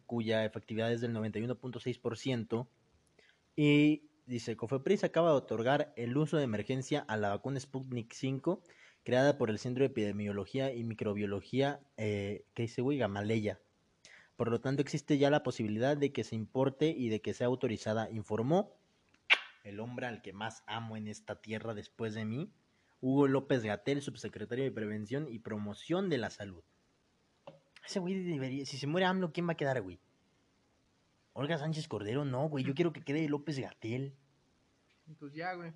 cuya 0.06 0.44
efectividad 0.46 0.92
es 0.92 1.02
del 1.02 1.14
91.6%, 1.14 2.68
y 3.56 4.04
dice, 4.26 4.56
COFEPRIS 4.56 5.04
acaba 5.04 5.32
de 5.32 5.36
otorgar 5.38 5.94
el 5.96 6.16
uso 6.18 6.38
de 6.38 6.44
emergencia 6.44 7.02
a 7.08 7.18
la 7.18 7.30
vacuna 7.30 7.60
Sputnik 7.60 8.14
5, 8.14 8.62
creada 9.04 9.38
por 9.38 9.50
el 9.50 9.60
Centro 9.60 9.84
de 9.84 9.88
Epidemiología 9.88 10.74
y 10.74 10.84
Microbiología, 10.84 11.80
eh, 11.98 12.46
que 12.54 12.64
dice, 12.64 12.82
güey, 12.82 12.98
Gamaleya. 12.98 13.60
Por 14.36 14.50
lo 14.50 14.62
tanto, 14.62 14.82
existe 14.82 15.18
ya 15.18 15.30
la 15.30 15.44
posibilidad 15.44 15.98
de 15.98 16.12
que 16.12 16.24
se 16.24 16.36
importe 16.36 16.90
y 16.90 17.10
de 17.10 17.22
que 17.22 17.34
sea 17.34 17.48
autorizada, 17.48 18.10
informó 18.10 18.76
el 19.64 19.80
hombre 19.80 20.08
al 20.08 20.22
que 20.22 20.34
más 20.34 20.64
amo 20.66 20.98
en 20.98 21.08
esta 21.08 21.42
tierra 21.42 21.74
después 21.74 22.14
de 22.14 22.26
mí, 22.26 22.52
Hugo 23.00 23.28
López 23.28 23.64
Gatel, 23.64 24.02
subsecretario 24.02 24.64
de 24.64 24.72
Prevención 24.72 25.28
y 25.28 25.40
Promoción 25.40 26.10
de 26.10 26.18
la 26.18 26.30
Salud. 26.30 26.64
Ese 27.86 28.00
güey 28.00 28.24
debería, 28.24 28.66
si 28.66 28.78
se 28.78 28.88
muere 28.88 29.06
AMLO, 29.06 29.32
¿quién 29.32 29.48
va 29.48 29.54
a 29.54 29.58
quedar, 29.58 29.82
güey? 29.82 30.00
Olga 31.34 31.58
Sánchez 31.58 31.88
Cordero, 31.88 32.26
no, 32.26 32.50
güey, 32.50 32.64
yo 32.64 32.76
quiero 32.76 32.94
que 32.94 33.04
quede 33.04 33.28
López 33.30 33.58
Gatel. 33.58 34.14
Pues 35.20 35.34
ya, 35.34 35.54
güey. 35.54 35.72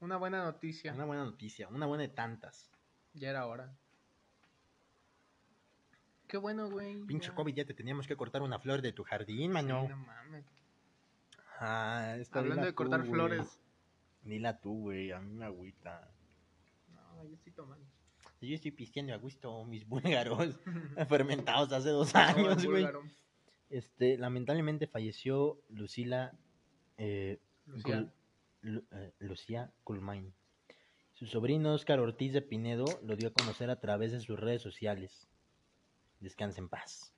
Una 0.00 0.16
buena 0.16 0.42
noticia. 0.44 0.94
Una 0.94 1.04
buena 1.04 1.24
noticia, 1.24 1.68
una 1.68 1.86
buena 1.86 2.02
de 2.02 2.08
tantas. 2.08 2.70
Ya 3.14 3.30
era 3.30 3.46
hora. 3.46 3.76
Qué 6.26 6.36
bueno, 6.36 6.70
güey. 6.70 7.02
Pinche 7.06 7.28
ya. 7.28 7.34
COVID, 7.34 7.54
ya 7.54 7.64
te 7.64 7.74
teníamos 7.74 8.06
que 8.06 8.16
cortar 8.16 8.42
una 8.42 8.58
flor 8.58 8.82
de 8.82 8.92
tu 8.92 9.02
jardín, 9.04 9.52
mano. 9.52 9.88
no 9.88 9.96
mames. 9.96 10.44
Ah, 11.58 12.16
esta 12.18 12.38
Hablando 12.38 12.64
de 12.64 12.74
cortar 12.74 13.00
güey. 13.00 13.10
flores. 13.12 13.60
Dila 14.22 14.60
tú, 14.60 14.80
güey, 14.82 15.12
a 15.12 15.20
mí 15.20 15.34
me 15.34 15.44
agüita. 15.44 16.10
No, 16.94 17.24
yo 17.24 17.34
estoy 17.34 17.52
tomando. 17.52 17.84
Yo 18.40 18.54
estoy 18.54 18.70
pisteando 18.70 19.12
a 19.12 19.16
gusto 19.16 19.64
mis 19.64 19.86
búlgaros 19.86 20.58
fermentados 21.08 21.72
hace 21.72 21.90
dos 21.90 22.14
años, 22.14 22.64
güey. 22.64 22.86
Este, 23.68 24.16
lamentablemente 24.16 24.86
falleció 24.86 25.60
Lucila 25.68 26.32
eh, 26.96 27.38
Lucía. 27.66 27.98
Eh, 27.98 28.08
Lucía 29.18 29.72
Culmain. 29.84 30.32
Su 31.14 31.26
sobrino 31.26 31.74
Oscar 31.74 32.00
Ortiz 32.00 32.32
de 32.32 32.42
Pinedo 32.42 33.00
lo 33.02 33.16
dio 33.16 33.28
a 33.28 33.32
conocer 33.32 33.70
a 33.70 33.80
través 33.80 34.12
de 34.12 34.20
sus 34.20 34.38
redes 34.38 34.62
sociales. 34.62 35.28
Descansa 36.20 36.60
en 36.60 36.68
paz. 36.68 37.12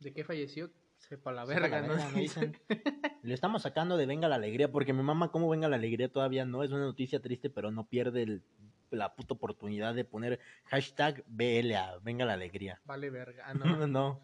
¿De 0.00 0.12
qué 0.12 0.24
falleció? 0.24 0.70
Sepa 0.98 1.30
la 1.32 1.46
Sepa 1.46 1.60
verga, 1.60 1.80
la 1.80 1.88
verga, 1.88 2.10
¿no? 2.10 2.18
Dicen. 2.18 2.56
Le 3.22 3.34
estamos 3.34 3.62
sacando 3.62 3.96
de 3.96 4.06
Venga 4.06 4.28
la 4.28 4.36
Alegría, 4.36 4.70
porque 4.72 4.92
mi 4.92 5.02
mamá, 5.02 5.30
¿cómo 5.30 5.48
Venga 5.48 5.68
la 5.68 5.76
Alegría 5.76 6.10
todavía 6.10 6.44
no? 6.44 6.62
Es 6.62 6.70
una 6.72 6.84
noticia 6.84 7.20
triste, 7.20 7.50
pero 7.50 7.70
no 7.70 7.86
pierde 7.86 8.22
el- 8.22 8.42
la 8.90 9.14
puta 9.14 9.34
oportunidad 9.34 9.94
de 9.94 10.04
poner 10.04 10.40
hashtag 10.64 11.22
BLA, 11.28 11.98
Venga 12.02 12.24
la 12.24 12.32
Alegría. 12.34 12.80
Vale 12.84 13.10
verga. 13.10 13.44
Ah, 13.46 13.54
No, 13.54 13.76
no. 13.76 13.86
no. 13.86 14.20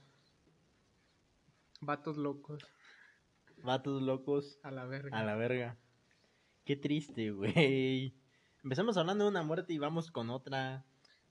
Vatos 1.80 2.16
locos. 2.16 2.64
Vatos 3.58 4.02
locos 4.02 4.58
A 4.62 4.70
la 4.70 4.84
verga. 4.86 5.18
a 5.18 5.24
la 5.24 5.36
verga. 5.36 5.76
Qué 6.64 6.76
triste, 6.76 7.30
güey. 7.30 8.14
Empezamos 8.62 8.96
hablando 8.96 9.24
de 9.24 9.30
una 9.30 9.42
muerte 9.42 9.74
y 9.74 9.78
vamos 9.78 10.10
con 10.10 10.30
otra. 10.30 10.84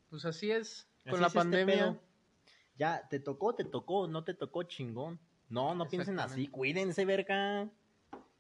Pues 0.09 0.25
así 0.25 0.51
es. 0.51 0.87
Con 1.03 1.13
Así 1.13 1.21
la 1.21 1.27
es 1.27 1.33
este 1.33 1.39
pandemia. 1.39 1.99
Ya, 2.77 3.07
te 3.09 3.19
tocó, 3.19 3.55
te 3.55 3.65
tocó, 3.65 4.07
no 4.07 4.23
te 4.23 4.33
tocó, 4.33 4.63
chingón. 4.63 5.19
No, 5.49 5.75
no 5.75 5.87
piensen 5.87 6.19
así, 6.19 6.47
cuídense, 6.47 7.05
verga. 7.05 7.69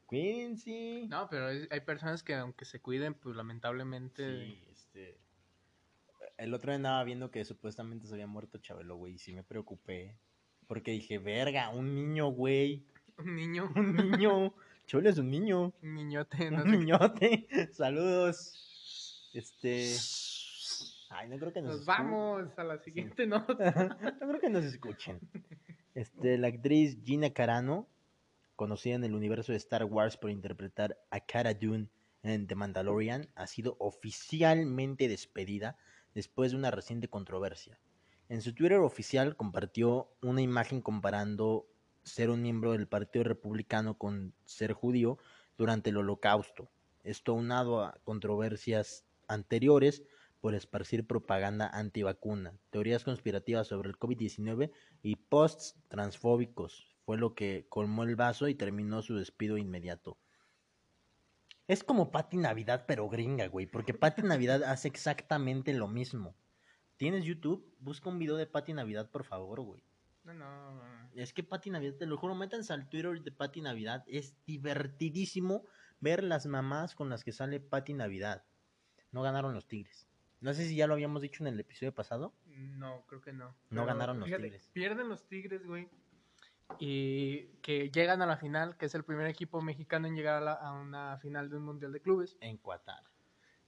Cuídense. 0.05 1.07
No, 1.09 1.27
pero 1.29 1.47
hay, 1.47 1.67
hay 1.69 1.81
personas 1.81 2.23
que 2.23 2.35
aunque 2.35 2.65
se 2.65 2.79
cuiden, 2.79 3.13
pues 3.15 3.35
lamentablemente... 3.35 4.45
Sí, 4.45 4.63
este. 4.71 5.19
El 6.37 6.53
otro 6.53 6.71
día 6.71 6.77
andaba 6.77 7.03
viendo 7.03 7.31
que 7.31 7.45
supuestamente 7.45 8.07
se 8.07 8.13
había 8.13 8.27
muerto 8.27 8.57
Chabelo, 8.57 8.95
güey, 8.95 9.13
y 9.13 9.17
sí 9.19 9.33
me 9.33 9.43
preocupé. 9.43 10.17
Porque 10.67 10.91
dije, 10.91 11.17
verga, 11.19 11.69
un 11.69 11.93
niño, 11.93 12.27
güey. 12.27 12.85
Un 13.17 13.35
niño, 13.35 13.71
Un 13.75 13.95
niño. 13.95 14.53
Chabelo 14.85 15.09
es 15.09 15.17
un 15.17 15.29
niño. 15.31 15.73
un 15.81 15.93
niñote, 15.95 16.51
no 16.51 16.57
Un 16.63 16.71
sé. 16.71 16.77
niñote. 16.77 17.47
Saludos. 17.73 19.29
Este. 19.33 19.95
Ay, 21.09 21.29
no 21.29 21.37
creo 21.37 21.53
que 21.53 21.61
nos. 21.61 21.77
Nos 21.77 21.85
vamos 21.85 22.49
a 22.57 22.63
la 22.63 22.77
siguiente 22.79 23.27
nota. 23.27 23.55
no 24.21 24.27
creo 24.27 24.39
que 24.39 24.49
nos 24.49 24.63
escuchen. 24.65 25.19
Este, 25.93 26.37
la 26.37 26.47
actriz 26.47 26.97
Gina 27.03 27.29
Carano, 27.31 27.87
conocida 28.55 28.95
en 28.95 29.03
el 29.03 29.13
universo 29.13 29.51
de 29.51 29.57
Star 29.59 29.85
Wars 29.85 30.17
por 30.17 30.31
interpretar 30.31 30.97
a 31.11 31.19
Cara 31.19 31.53
Dune 31.53 31.87
en 32.23 32.47
The 32.47 32.55
Mandalorian, 32.55 33.29
ha 33.35 33.45
sido 33.47 33.75
oficialmente 33.79 35.07
despedida 35.07 35.77
después 36.15 36.51
de 36.51 36.57
una 36.57 36.71
reciente 36.71 37.07
controversia. 37.09 37.79
En 38.29 38.41
su 38.41 38.53
Twitter 38.55 38.79
oficial 38.79 39.35
compartió 39.35 40.09
una 40.21 40.41
imagen 40.41 40.81
comparando 40.81 41.67
ser 42.03 42.29
un 42.29 42.41
miembro 42.41 42.73
del 42.73 42.87
Partido 42.87 43.23
Republicano 43.23 43.97
con 43.97 44.33
ser 44.45 44.73
judío 44.73 45.17
durante 45.57 45.89
el 45.89 45.97
Holocausto. 45.97 46.69
Esto 47.03 47.33
unado 47.33 47.83
a 47.83 47.99
controversias 48.03 49.05
anteriores 49.27 50.03
por 50.41 50.55
esparcir 50.55 51.07
propaganda 51.07 51.67
antivacuna, 51.67 52.53
teorías 52.69 53.03
conspirativas 53.03 53.67
sobre 53.67 53.89
el 53.89 53.97
COVID-19 53.97 54.71
y 55.01 55.15
posts 55.15 55.75
transfóbicos. 55.87 56.85
Fue 57.05 57.17
lo 57.17 57.33
que 57.33 57.65
colmó 57.69 58.03
el 58.03 58.15
vaso 58.15 58.47
y 58.47 58.55
terminó 58.55 59.01
su 59.01 59.15
despido 59.15 59.57
inmediato. 59.57 60.17
Es 61.67 61.83
como 61.83 62.11
Patti 62.11 62.35
Navidad, 62.35 62.83
pero 62.87 63.07
gringa, 63.07 63.47
güey, 63.47 63.67
porque 63.67 63.93
Patti 63.93 64.21
Navidad 64.21 64.63
hace 64.65 64.89
exactamente 64.89 65.73
lo 65.73 65.87
mismo. 65.87 66.35
¿Tienes 66.97 67.23
YouTube? 67.23 67.73
Busca 67.79 68.09
un 68.09 68.19
video 68.19 68.35
de 68.35 68.45
Patti 68.45 68.73
Navidad, 68.73 69.09
por 69.09 69.23
favor, 69.23 69.61
güey. 69.61 69.81
No, 70.23 70.33
no. 70.33 70.81
Es 71.15 71.33
que 71.33 71.43
Patti 71.43 71.69
Navidad, 71.69 71.95
te 71.97 72.05
lo 72.05 72.17
juro, 72.17 72.33
métanse 72.35 72.71
al 72.73 72.87
Twitter 72.89 73.21
de 73.21 73.31
Patti 73.31 73.61
Navidad. 73.61 74.03
Es 74.07 74.35
divertidísimo 74.45 75.65
ver 75.99 76.23
las 76.23 76.45
mamás 76.45 76.95
con 76.95 77.09
las 77.09 77.23
que 77.23 77.31
sale 77.31 77.59
Patti 77.59 77.93
Navidad. 77.93 78.43
No 79.11 79.21
ganaron 79.21 79.53
los 79.53 79.67
Tigres. 79.67 80.07
No 80.41 80.53
sé 80.53 80.65
si 80.67 80.75
ya 80.75 80.87
lo 80.87 80.93
habíamos 80.93 81.21
dicho 81.21 81.43
en 81.43 81.47
el 81.53 81.59
episodio 81.59 81.93
pasado. 81.93 82.33
No, 82.47 83.05
creo 83.07 83.21
que 83.21 83.31
no. 83.33 83.55
No 83.69 83.85
ganaron 83.85 84.19
los 84.19 84.27
Tigres. 84.29 84.69
Pierden 84.73 85.07
los 85.09 85.27
Tigres, 85.27 85.65
güey. 85.65 85.87
Y 86.79 87.45
que 87.61 87.89
llegan 87.91 88.21
a 88.21 88.25
la 88.25 88.37
final, 88.37 88.77
que 88.77 88.85
es 88.87 88.95
el 88.95 89.03
primer 89.03 89.27
equipo 89.27 89.61
mexicano 89.61 90.07
en 90.07 90.15
llegar 90.15 90.35
a, 90.37 90.41
la- 90.41 90.53
a 90.53 90.73
una 90.73 91.17
final 91.19 91.49
de 91.49 91.57
un 91.57 91.63
Mundial 91.65 91.91
de 91.91 92.01
Clubes. 92.01 92.35
En 92.41 92.57
Qatar. 92.57 93.03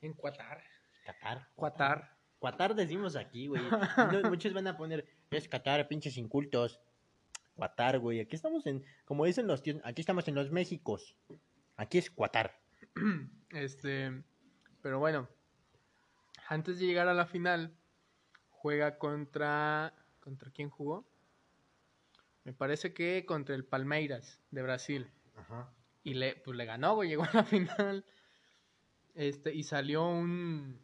En 0.02 0.13
Qatar. 0.13 0.63
Qatar. 1.06 1.48
Qatar. 1.56 2.18
Qatar 2.41 2.76
decimos 2.76 3.15
aquí, 3.15 3.48
güey. 3.48 3.62
No, 4.12 4.30
muchos 4.36 4.54
van 4.54 4.68
a 4.68 4.76
poner, 4.78 5.06
es 5.38 5.48
Qatar, 5.48 5.88
pinches 5.88 6.17
incultos. 6.17 6.80
Qatar, 7.58 8.00
güey. 8.00 8.19
Aquí 8.19 8.36
estamos 8.36 8.65
en, 8.67 8.84
como 9.06 9.26
dicen 9.26 9.48
los 9.48 9.63
tíos, 9.63 9.82
aquí 9.84 10.02
estamos 10.02 10.28
en 10.28 10.36
los 10.36 10.52
Méxicos. 10.52 11.15
Aquí 11.78 11.98
es 11.98 12.10
Qatar. 12.10 12.60
Este, 13.52 14.12
pero 14.82 15.00
bueno, 15.00 15.30
antes 16.50 16.78
de 16.78 16.86
llegar 16.86 17.08
a 17.08 17.13
la 17.13 17.26
final, 17.26 17.74
juega 18.50 18.98
contra. 18.98 19.93
¿Contra 20.19 20.52
quién 20.52 20.69
jugó? 20.69 21.06
Me 22.43 22.52
parece 22.52 22.93
que 22.93 23.26
contra 23.26 23.56
el 23.56 23.63
Palmeiras 23.63 24.41
de 24.52 24.62
Brasil. 24.62 25.12
Ajá. 25.36 25.71
Y 26.04 26.15
le, 26.15 26.36
pues 26.36 26.58
le 26.58 26.65
ganó, 26.65 26.95
güey, 26.95 27.10
llegó 27.12 27.24
a 27.24 27.30
la 27.34 27.43
final. 27.43 28.06
Este, 29.13 29.54
y 29.54 29.63
salió 29.63 30.06
un, 30.06 30.80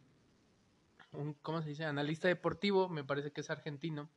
un, 1.12 1.34
¿cómo 1.34 1.60
se 1.62 1.70
dice? 1.70 1.84
Analista 1.84 2.28
deportivo, 2.28 2.88
me 2.88 3.04
parece 3.04 3.32
que 3.32 3.42
es 3.42 3.50
argentino, 3.50 4.08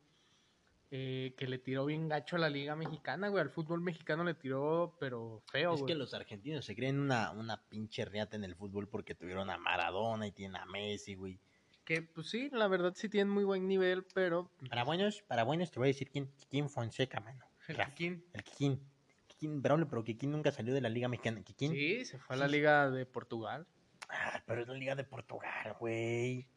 eh, 0.91 1.33
que 1.37 1.47
le 1.47 1.57
tiró 1.57 1.85
bien 1.85 2.07
gacho 2.07 2.35
a 2.35 2.39
la 2.39 2.49
liga 2.49 2.75
mexicana, 2.75 3.27
güey, 3.29 3.41
al 3.41 3.49
fútbol 3.49 3.81
mexicano 3.81 4.23
le 4.23 4.33
tiró, 4.33 4.95
pero 4.99 5.41
feo, 5.51 5.73
Es 5.73 5.81
güey. 5.81 5.93
que 5.93 5.97
los 5.97 6.13
argentinos 6.13 6.65
se 6.65 6.75
creen 6.75 6.99
una, 6.99 7.31
una 7.31 7.61
pinche 7.69 8.05
riata 8.05 8.35
en 8.35 8.43
el 8.43 8.55
fútbol 8.55 8.87
porque 8.87 9.15
tuvieron 9.15 9.49
a 9.49 9.57
Maradona 9.57 10.27
y 10.27 10.31
tienen 10.31 10.57
a 10.57 10.65
Messi, 10.65 11.15
güey. 11.15 11.39
Que, 11.83 12.01
pues 12.01 12.29
sí, 12.29 12.49
la 12.51 12.67
verdad 12.67 12.93
sí 12.95 13.09
tienen 13.09 13.29
muy 13.31 13.43
buen 13.43 13.67
nivel, 13.67 14.05
pero... 14.13 14.49
Para 14.69 14.83
buenos, 14.83 15.21
para 15.23 15.43
buenos 15.43 15.71
te 15.71 15.79
voy 15.79 15.87
a 15.87 15.89
decir 15.93 16.09
quién, 16.09 16.31
quién 16.49 16.69
Fonseca, 16.69 17.19
mano. 17.19 17.45
El 17.67 17.75
Rafa, 17.77 17.91
Kikín. 17.91 18.25
El 18.33 18.43
Kikín. 18.43 18.79
Kikín, 19.27 19.61
Braulio, 19.61 19.87
pero 19.87 20.03
Kikín 20.03 20.31
nunca 20.31 20.51
salió 20.51 20.73
de 20.73 20.81
la 20.81 20.89
Liga 20.89 21.07
Mexicana. 21.07 21.41
Kikín. 21.43 21.73
Sí, 21.73 22.05
se 22.05 22.17
fue 22.17 22.35
a 22.35 22.39
la 22.39 22.47
liga 22.47 22.89
de 22.89 23.05
Portugal. 23.05 23.67
Ah, 24.09 24.41
pero 24.45 24.61
es 24.61 24.67
la 24.67 24.75
Liga 24.75 24.95
de 24.95 25.03
Portugal, 25.03 25.75
güey. 25.79 26.47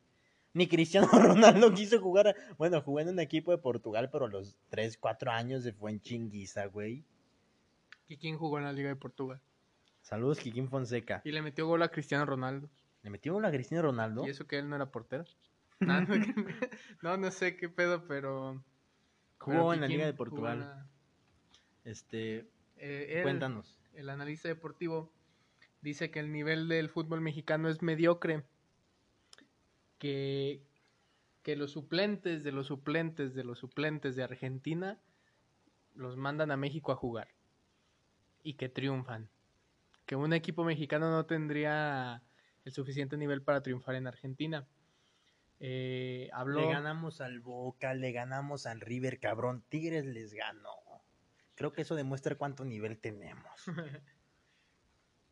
Ni 0.59 0.67
Cristiano 0.67 1.07
Ronaldo 1.13 1.73
quiso 1.73 2.01
jugar. 2.01 2.35
Bueno, 2.59 2.83
jugó 2.83 2.99
en 2.99 3.11
un 3.11 3.21
equipo 3.21 3.53
de 3.53 3.59
Portugal, 3.59 4.11
pero 4.11 4.25
a 4.25 4.29
los 4.29 4.57
3, 4.71 4.99
4 4.99 5.31
años 5.31 5.63
se 5.63 5.73
fue 5.73 5.93
en 5.93 6.01
chinguiza, 6.01 6.67
güey. 6.67 7.05
Kikín 8.09 8.37
jugó 8.37 8.59
en 8.59 8.65
la 8.65 8.73
liga 8.73 8.89
de 8.89 8.97
Portugal. 8.97 9.41
Saludos, 10.03 10.41
Kikín 10.41 10.69
Fonseca. 10.69 11.23
Y 11.25 11.31
le 11.31 11.43
metió 11.43 11.65
gol 11.69 11.81
a 11.85 11.91
Cristiano 11.91 12.27
Ronaldo. 12.27 12.69
¿Le 13.03 13.11
metió 13.11 13.37
una 13.37 13.49
a 13.49 13.51
Cristiano 13.53 13.85
Ronaldo? 13.85 14.27
Y 14.27 14.31
eso 14.31 14.49
que 14.49 14.59
él 14.59 14.69
no 14.69 14.75
era 14.75 14.91
portero. 14.91 15.25
No, 15.81 16.01
no, 17.03 17.17
no 17.19 17.31
sé 17.31 17.57
qué 17.57 17.69
pedo, 17.69 18.05
pero... 18.09 18.65
Jugó 19.39 19.57
pero 19.57 19.75
en 19.75 19.81
la 19.83 19.87
Liga 19.87 20.07
de 20.07 20.13
Portugal. 20.13 20.89
Este, 21.85 22.51
Eh, 22.79 23.19
él, 23.19 23.23
cuéntanos. 23.23 23.79
el 23.95 24.11
analista 24.11 24.49
deportivo, 24.49 25.13
dice 25.83 26.11
que 26.11 26.19
el 26.19 26.33
nivel 26.33 26.67
del 26.67 26.89
fútbol 26.89 27.21
mexicano 27.21 27.69
es 27.69 27.81
mediocre. 27.81 28.43
Que, 29.99 30.63
que 31.43 31.57
los 31.57 31.73
suplentes 31.73 32.45
de 32.45 32.53
los 32.53 32.67
suplentes 32.69 33.35
de 33.35 33.45
los 33.45 33.59
suplentes 33.59 34.17
de 34.17 34.23
Argentina 34.23 34.99
los 35.95 36.17
mandan 36.17 36.51
a 36.51 36.57
México 36.57 36.93
a 36.93 36.97
jugar. 36.97 37.29
Y 38.43 38.55
que 38.55 38.69
triunfan. 38.69 39.29
Que 40.07 40.17
un 40.17 40.33
equipo 40.33 40.65
mexicano 40.65 41.11
no 41.11 41.27
tendría 41.27 42.23
el 42.65 42.73
suficiente 42.73 43.17
nivel 43.17 43.43
para 43.43 43.63
triunfar 43.63 43.97
en 43.97 44.07
Argentina. 44.07 44.67
Eh, 45.61 46.31
habló... 46.33 46.61
Le 46.61 46.69
ganamos 46.69 47.21
al 47.21 47.41
Boca, 47.41 47.95
le 47.95 48.13
ganamos 48.13 48.67
al 48.67 48.81
River, 48.81 49.19
cabrón. 49.19 49.65
Tigres 49.69 50.07
les 50.07 50.33
ganó. 50.33 50.71
Creo 51.55 51.73
que 51.73 51.83
eso 51.83 51.97
demuestra 51.97 52.37
cuánto 52.37 52.65
nivel 52.65 52.99
tenemos. 52.99 53.53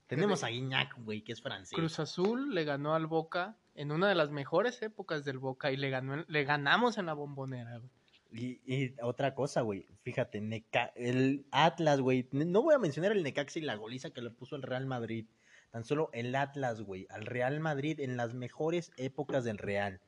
tenemos 0.08 0.42
a 0.42 0.48
Guiñac, 0.48 0.98
güey, 0.98 1.22
que 1.22 1.32
es 1.32 1.40
francés. 1.40 1.76
Cruz 1.76 2.00
Azul 2.00 2.52
le 2.52 2.64
ganó 2.64 2.94
al 2.94 3.06
Boca 3.06 3.56
en 3.76 3.92
una 3.92 4.08
de 4.08 4.14
las 4.14 4.30
mejores 4.30 4.80
épocas 4.82 5.24
del 5.24 5.38
Boca 5.38 5.70
y 5.70 5.76
le 5.76 5.90
ganó 5.90 6.24
le 6.26 6.44
ganamos 6.44 6.98
en 6.98 7.06
la 7.06 7.14
bombonera. 7.14 7.78
güey. 7.78 7.90
Y, 8.32 8.60
y 8.66 8.94
otra 9.02 9.34
cosa, 9.34 9.60
güey, 9.62 9.86
fíjate, 10.02 10.40
Neca- 10.40 10.92
el 10.96 11.46
Atlas, 11.52 12.00
güey, 12.00 12.28
no 12.32 12.62
voy 12.62 12.74
a 12.74 12.78
mencionar 12.78 13.12
el 13.12 13.22
Necaxa 13.22 13.58
y 13.60 13.62
la 13.62 13.76
goliza 13.76 14.10
que 14.10 14.20
le 14.20 14.30
puso 14.30 14.56
el 14.56 14.62
Real 14.62 14.84
Madrid, 14.84 15.26
tan 15.70 15.84
solo 15.84 16.10
el 16.12 16.34
Atlas, 16.34 16.82
güey, 16.82 17.06
al 17.08 17.24
Real 17.24 17.60
Madrid 17.60 18.00
en 18.00 18.16
las 18.16 18.34
mejores 18.34 18.90
épocas 18.96 19.44
del 19.44 19.58
Real, 19.58 20.00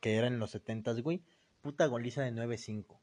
que 0.00 0.16
era 0.16 0.26
en 0.26 0.38
los 0.38 0.50
70 0.52 0.94
güey, 1.02 1.22
puta 1.60 1.86
goliza 1.86 2.22
de 2.22 2.32
9-5. 2.32 2.98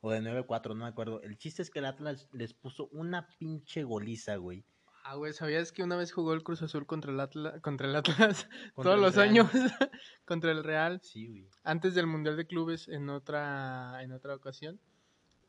O 0.00 0.10
de 0.10 0.20
9-4, 0.20 0.68
no 0.70 0.74
me 0.84 0.86
acuerdo. 0.86 1.22
El 1.22 1.38
chiste 1.38 1.62
es 1.62 1.70
que 1.70 1.78
el 1.78 1.84
Atlas 1.84 2.28
les 2.32 2.54
puso 2.54 2.88
una 2.88 3.28
pinche 3.38 3.84
goliza, 3.84 4.34
güey. 4.36 4.64
Ah, 5.04 5.16
güey, 5.16 5.32
¿sabías 5.32 5.72
que 5.72 5.82
una 5.82 5.96
vez 5.96 6.12
jugó 6.12 6.32
el 6.32 6.42
Cruz 6.44 6.62
Azul 6.62 6.86
contra 6.86 7.10
el 7.10 7.18
Atlas, 7.20 7.60
contra 7.60 7.88
el 7.88 7.96
Atlas 7.96 8.48
Contra 8.74 8.92
todos 8.92 8.94
el 8.96 9.00
los 9.02 9.16
Real. 9.16 9.28
años 9.28 9.50
contra 10.24 10.52
el 10.52 10.62
Real 10.62 11.00
Sí, 11.02 11.26
güey. 11.28 11.48
antes 11.64 11.94
del 11.94 12.06
Mundial 12.06 12.36
de 12.36 12.46
Clubes 12.46 12.86
en 12.88 13.08
otra 13.10 14.02
en 14.02 14.12
otra 14.12 14.34
ocasión 14.34 14.78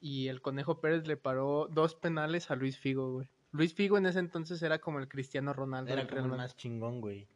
y 0.02 0.28
el 0.28 0.42
Conejo 0.42 0.82
Pérez 0.82 1.08
le 1.08 1.18
paró 1.18 1.68
dos 1.72 1.96
penales 1.96 2.50
a 2.52 2.56
Luis 2.56 2.78
Figo, 2.80 3.12
güey. 3.14 3.28
Luis 3.52 3.74
Figo 3.76 3.98
en 3.98 4.06
ese 4.08 4.20
entonces 4.20 4.62
era 4.64 4.80
como 4.80 5.00
el 5.00 5.08
Cristiano 5.08 5.54
Ronaldo 5.54 5.94
Era 5.94 6.08
como 6.08 6.22
el 6.26 6.32
más 6.32 6.58
chingón, 6.58 7.00
güey. 7.00 7.28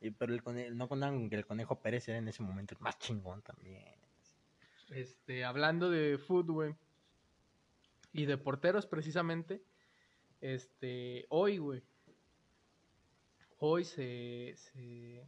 Y- 0.00 0.12
Pero 0.12 0.32
el 0.32 0.42
cone- 0.42 0.70
no 0.70 0.88
contaban 0.88 1.16
con 1.18 1.28
que 1.28 1.36
el 1.36 1.44
Conejo 1.44 1.80
Pérez 1.80 2.08
era 2.08 2.18
en 2.18 2.28
ese 2.28 2.42
momento 2.42 2.74
el 2.76 2.80
más 2.80 2.98
chingón 3.00 3.42
también. 3.42 3.84
Este, 4.90 5.44
hablando 5.44 5.90
de 5.90 6.16
fútbol, 6.18 6.54
güey. 6.54 6.74
Y 8.12 8.24
de 8.26 8.38
porteros, 8.38 8.86
precisamente, 8.86 9.60
este, 10.40 11.26
hoy, 11.30 11.58
güey. 11.58 11.82
Hoy 13.58 13.84
se, 13.84 14.54
se 14.56 15.26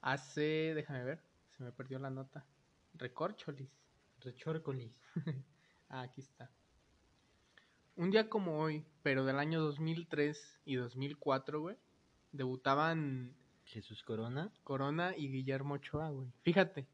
hace, 0.00 0.72
déjame 0.74 1.04
ver, 1.04 1.22
se 1.56 1.62
me 1.64 1.72
perdió 1.72 1.98
la 1.98 2.10
nota. 2.10 2.44
Recorcholis. 2.94 3.70
Rechórcolis. 4.20 4.92
Ah, 5.90 6.00
aquí 6.00 6.22
está. 6.22 6.50
Un 7.94 8.10
día 8.10 8.28
como 8.28 8.58
hoy, 8.58 8.84
pero 9.04 9.24
del 9.24 9.38
año 9.38 9.60
2003 9.60 10.60
y 10.64 10.74
2004, 10.74 11.60
güey, 11.60 11.76
debutaban 12.32 13.36
Jesús 13.64 14.02
Corona. 14.02 14.50
Corona 14.64 15.14
y 15.16 15.28
Guillermo 15.30 15.74
Ochoa, 15.74 16.10
güey. 16.10 16.32
Fíjate. 16.42 16.88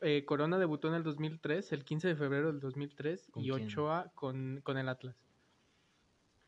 eh, 0.00 0.24
Corona 0.24 0.58
debutó 0.58 0.88
en 0.88 0.94
el 0.94 1.04
2003, 1.04 1.70
el 1.72 1.84
15 1.84 2.08
de 2.08 2.16
febrero 2.16 2.48
del 2.48 2.58
2003, 2.58 3.28
¿Con 3.30 3.44
y 3.44 3.50
quién? 3.50 3.66
Ochoa 3.66 4.10
con, 4.16 4.60
con 4.64 4.78
el 4.78 4.88
Atlas. 4.88 5.14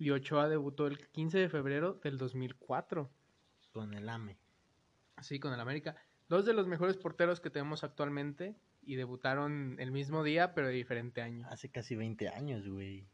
Y 0.05 0.11
Ochoa 0.11 0.51
debutó 0.51 0.87
el 0.87 0.99
15 0.99 1.39
de 1.39 1.49
febrero 1.49 1.95
del 2.05 2.19
2004, 2.19 3.11
Con 3.73 3.95
el 3.95 4.07
AME. 4.07 4.37
sí, 5.23 5.41
con 5.41 5.55
el 5.55 5.61
América. 5.61 5.97
Dos 6.29 6.45
de 6.45 6.53
los 6.53 6.67
mejores 6.67 6.99
porteros 6.99 7.41
que 7.41 7.49
tenemos 7.49 7.85
actualmente 7.85 8.55
y 8.83 8.97
debutaron 8.97 9.77
el 9.79 9.93
mismo 9.93 10.23
día, 10.23 10.53
pero 10.53 10.67
de 10.67 10.75
diferente 10.75 11.23
año. 11.23 11.47
Hace 11.49 11.71
casi 11.71 11.97
20 11.97 12.29
años, 12.29 12.69
güey. 12.69 13.07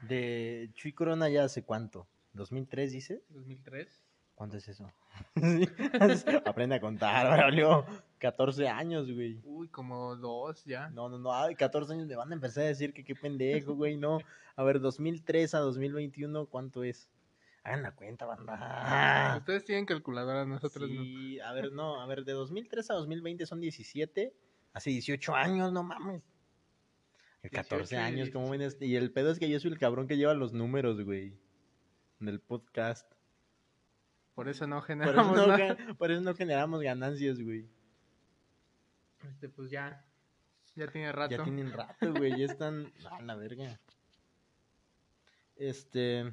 De 0.00 0.70
Chuy 0.74 0.92
Corona 0.92 1.28
ya 1.28 1.44
hace 1.44 1.62
cuánto? 1.62 2.08
¿2003 2.34 2.90
dice? 2.90 3.22
2003. 3.28 4.02
¿Cuánto 4.34 4.56
es 4.56 4.66
eso? 4.66 4.90
Aprende 6.46 6.74
a 6.74 6.80
contar, 6.80 7.32
Braulio. 7.32 7.86
14 8.18 8.68
años, 8.68 9.10
güey. 9.12 9.40
Uy, 9.44 9.68
como 9.68 10.16
dos 10.16 10.64
ya. 10.64 10.88
No, 10.90 11.08
no, 11.08 11.18
no, 11.18 11.32
ay, 11.32 11.54
14 11.54 11.92
años 11.94 12.06
me 12.06 12.16
van 12.16 12.30
a 12.30 12.34
empezar 12.34 12.64
a 12.64 12.66
decir 12.66 12.92
que 12.92 13.04
qué 13.04 13.14
pendejo, 13.14 13.74
güey, 13.74 13.96
no. 13.96 14.18
A 14.56 14.62
ver, 14.64 14.80
2003 14.80 15.54
a 15.54 15.58
2021, 15.60 16.46
¿cuánto 16.46 16.82
es? 16.84 17.08
Hagan 17.64 17.82
la 17.82 17.92
cuenta, 17.92 18.24
banda. 18.26 19.36
Ustedes 19.38 19.64
tienen 19.64 19.84
calculadora, 19.86 20.44
nosotros 20.44 20.90
no. 20.90 21.02
Sí, 21.02 21.38
a 21.40 21.52
ver, 21.52 21.72
no, 21.72 22.00
a 22.00 22.06
ver, 22.06 22.24
de 22.24 22.32
2003 22.32 22.90
a 22.90 22.94
2020 22.94 23.46
son 23.46 23.60
17, 23.60 24.34
hace 24.72 24.90
18 24.90 25.34
años, 25.34 25.72
no 25.72 25.82
mames. 25.82 26.22
El 27.42 27.50
14 27.50 27.94
18 27.94 27.94
y 27.94 27.98
años, 27.98 28.30
¿cómo 28.30 28.50
ven 28.50 28.60
17? 28.60 28.66
este? 28.84 28.86
Y 28.86 28.96
el 28.96 29.12
pedo 29.12 29.30
es 29.30 29.38
que 29.38 29.48
yo 29.48 29.60
soy 29.60 29.70
el 29.70 29.78
cabrón 29.78 30.08
que 30.08 30.16
lleva 30.16 30.34
los 30.34 30.52
números, 30.52 31.02
güey, 31.04 31.34
del 32.20 32.40
podcast. 32.40 33.10
Por 34.34 34.48
eso 34.48 34.66
no 34.66 34.80
Por 34.80 34.90
eso 34.90 35.04
generamos 35.04 35.36
no, 35.36 35.46
ga- 35.48 35.96
por 35.96 36.10
eso 36.10 36.20
no 36.22 36.34
generamos 36.34 36.80
ganancias, 36.80 37.40
güey. 37.40 37.66
Este, 39.26 39.48
pues 39.48 39.70
ya. 39.70 40.04
Ya 40.74 40.86
tiene 40.88 41.12
rato. 41.12 41.36
Ya 41.36 41.42
tienen 41.42 41.72
rato, 41.72 42.12
güey, 42.14 42.38
ya 42.38 42.46
están 42.46 42.92
a 43.10 43.22
la 43.22 43.34
verga. 43.34 43.80
Este... 45.56 46.32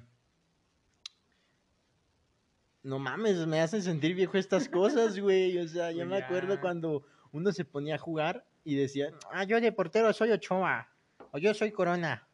No 2.84 3.00
mames, 3.00 3.48
me 3.48 3.62
hacen 3.62 3.82
sentir 3.82 4.14
viejo 4.14 4.38
estas 4.38 4.70
cosas, 4.70 5.18
güey. 5.20 5.58
O 5.58 5.68
sea, 5.68 5.92
yo 5.92 6.00
Pues 6.00 6.10
me 6.10 6.18
acuerdo 6.18 6.62
cuando 6.62 7.04
uno 7.32 7.52
se 7.52 7.66
ponía 7.66 7.96
a 7.96 7.98
jugar 7.98 8.46
y 8.64 8.76
decía, 8.76 9.12
ah, 9.32 9.44
yo 9.44 9.60
de 9.60 9.72
portero 9.72 10.14
soy 10.14 10.32
Ochoa. 10.32 10.88
O 11.32 11.40
yo 11.40 11.56
soy 11.56 11.72
Corona. 11.72 12.28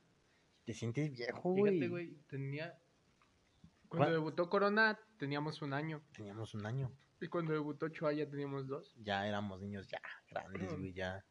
Te 0.65 0.73
sientes 0.73 1.09
viejo, 1.09 1.53
güey. 1.53 1.75
Fíjate, 1.75 1.87
güey, 1.87 2.17
tenía... 2.27 2.77
Cuando 3.87 4.05
¿Cuál? 4.05 4.11
debutó 4.11 4.49
Corona 4.49 4.99
teníamos 5.21 5.62
un 5.62 5.71
año. 5.71 6.01
Teníamos 6.13 6.55
un 6.55 6.65
año. 6.65 6.91
Y 7.21 7.27
cuando 7.27 7.53
debutó 7.53 7.86
Ochoa 7.86 8.12
ya 8.12 8.27
teníamos 8.27 8.67
dos. 8.67 8.95
Ya 9.03 9.27
éramos 9.27 9.62
niños 9.62 9.88
ya 9.88 10.01
grandes, 10.27 10.73
güey. 10.73 10.93
Ya 10.93 11.23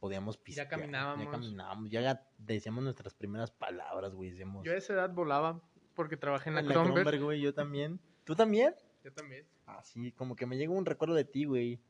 podíamos 0.00 0.36
pistear. 0.36 0.68
caminábamos. 0.68 1.24
Ya 1.24 1.30
caminábamos. 1.30 1.90
Ya 1.90 2.26
decíamos 2.38 2.82
nuestras 2.82 3.14
primeras 3.14 3.52
palabras, 3.52 4.16
güey. 4.16 4.30
Decíamos... 4.30 4.64
Yo 4.64 4.72
a 4.72 4.74
esa 4.74 4.94
edad 4.94 5.10
volaba 5.10 5.62
porque 5.94 6.16
trabajé 6.16 6.48
en 6.48 6.56
la, 6.56 6.60
En 6.62 6.68
la. 6.70 6.74
Kronberg, 6.74 7.22
güey, 7.22 7.40
yo 7.40 7.54
también. 7.54 8.00
¿Tú 8.24 8.34
también? 8.34 8.74
Yo 9.04 9.12
también. 9.12 9.46
Así, 9.66 10.10
como 10.10 10.34
que 10.34 10.46
me 10.46 10.56
llega 10.56 10.72
un 10.72 10.84
recuerdo 10.84 11.14
de 11.14 11.24
ti, 11.24 11.44
güey. 11.44 11.80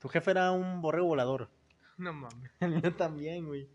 Tu 0.00 0.08
jefe 0.08 0.32
era 0.32 0.50
un 0.50 0.82
borrego 0.82 1.06
volador. 1.06 1.50
No 1.98 2.14
mames. 2.14 2.50
El 2.60 2.70
mío 2.70 2.96
también, 2.96 3.46
güey. 3.46 3.68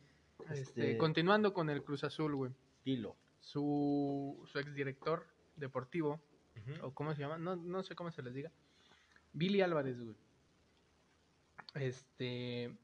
Este, 0.50 0.62
Este, 0.62 0.98
Continuando 0.98 1.54
con 1.54 1.70
el 1.70 1.84
Cruz 1.84 2.04
Azul, 2.04 2.36
güey. 2.36 2.52
Dilo. 2.84 3.16
Su, 3.40 4.44
su 4.52 4.58
exdirector 4.58 5.28
deportivo, 5.56 6.20
o 6.82 6.92
cómo 6.94 7.14
se 7.16 7.22
llama, 7.22 7.38
no, 7.38 7.56
no 7.56 7.84
sé 7.84 7.96
cómo 7.96 8.12
se 8.12 8.22
les 8.22 8.34
diga. 8.34 8.52
Billy 9.34 9.62
Álvarez, 9.62 10.00
güey. 10.02 10.16
Este. 11.76 12.76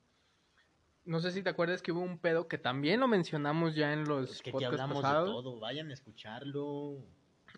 No 1.05 1.19
sé 1.19 1.31
si 1.31 1.41
te 1.41 1.49
acuerdas 1.49 1.81
que 1.81 1.91
hubo 1.91 2.01
un 2.01 2.19
pedo 2.19 2.47
que 2.47 2.57
también 2.57 2.99
lo 2.99 3.07
mencionamos 3.07 3.73
ya 3.75 3.91
en 3.93 4.03
los 4.07 4.29
Es 4.31 4.41
que 4.41 4.49
aquí 4.51 4.57
podcasts 4.57 4.73
hablamos 4.81 5.01
pasados. 5.01 5.29
de 5.29 5.33
todo. 5.33 5.59
Vayan 5.59 5.89
a 5.89 5.93
escucharlo. 5.93 6.97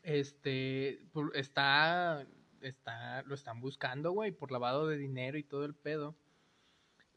Este, 0.03 1.05
pu- 1.13 1.31
está, 1.35 2.25
está, 2.61 3.21
lo 3.23 3.35
están 3.35 3.59
buscando, 3.59 4.11
güey, 4.11 4.31
por 4.31 4.51
lavado 4.51 4.87
de 4.87 4.97
dinero 4.97 5.37
y 5.37 5.43
todo 5.43 5.65
el 5.65 5.73
pedo. 5.75 6.15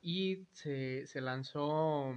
Y 0.03 0.45
se, 0.53 1.07
se 1.07 1.21
lanzó 1.21 2.15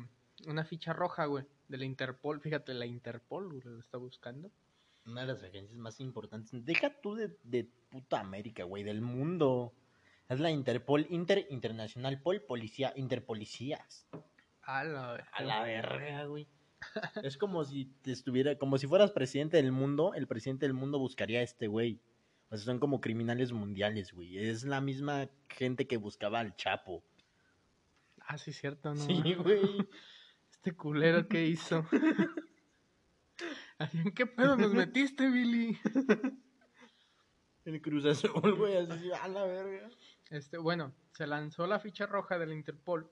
una 0.48 0.64
ficha 0.66 0.94
roja, 0.94 1.26
güey, 1.26 1.46
de 1.68 1.78
la 1.78 1.86
Interpol. 1.86 2.40
Fíjate, 2.42 2.74
la 2.74 2.86
Interpol, 2.88 3.48
güey, 3.50 3.62
lo 3.64 3.80
está 3.80 3.98
buscando. 3.98 4.50
Una 5.06 5.22
de 5.22 5.28
las 5.28 5.44
agencias 5.44 5.78
más 5.78 6.00
importantes. 6.00 6.66
Deja 6.66 7.00
tú 7.02 7.16
de, 7.16 7.36
de 7.44 7.70
puta 7.90 8.20
América, 8.20 8.64
güey, 8.64 8.84
del 8.84 9.02
mundo. 9.02 9.74
Es 10.30 10.40
la 10.40 10.52
Interpol, 10.52 11.08
Inter 11.10 11.48
Internacional 11.50 12.22
Pol 12.22 12.42
Policía, 12.42 12.94
Interpolicías. 12.96 14.08
A 14.62 14.84
la, 14.84 15.16
A 15.32 15.44
la 15.44 15.64
verga, 15.64 16.26
güey. 16.26 16.48
Es 17.24 17.38
como 17.38 17.64
si 17.66 17.86
te 18.04 18.12
estuviera, 18.12 18.58
como 18.58 18.78
si 18.78 18.88
fueras 18.88 19.12
presidente 19.12 19.58
del 19.58 19.72
mundo, 19.72 20.14
el 20.14 20.28
presidente 20.28 20.66
del 20.66 20.74
mundo 20.74 21.00
buscaría 21.00 21.40
a 21.40 21.44
este 21.44 21.68
güey. 21.68 22.00
O 22.50 22.58
sea, 22.58 22.66
son 22.66 22.80
como 22.80 23.02
criminales 23.02 23.52
mundiales, 23.52 24.14
güey. 24.14 24.38
Es 24.38 24.64
la 24.64 24.82
misma 24.82 25.30
gente 25.50 25.88
que 25.88 25.98
buscaba 25.98 26.40
al 26.40 26.56
Chapo. 26.56 27.04
Ah, 28.22 28.38
sí, 28.38 28.54
cierto, 28.54 28.94
¿no? 28.94 29.02
Sí, 29.02 29.34
güey. 29.34 29.62
Este 30.52 30.76
culero 30.76 31.28
que 31.28 31.46
hizo. 31.46 31.86
¿En 33.80 34.12
qué 34.12 34.26
pedo 34.26 34.58
nos 34.58 34.74
metiste, 34.74 35.30
Billy? 35.30 35.78
El 37.66 37.82
Cruz 37.82 38.06
Azul, 38.06 38.56
güey, 38.56 38.76
así, 38.78 39.12
a 39.12 39.28
la 39.28 39.46
verga. 39.46 39.90
Este, 40.30 40.58
bueno, 40.58 40.94
se 41.12 41.28
lanzó 41.28 41.68
la 41.68 41.80
ficha 41.80 42.06
roja 42.06 42.38
de 42.38 42.48
la 42.48 42.54
Interpol. 42.54 43.10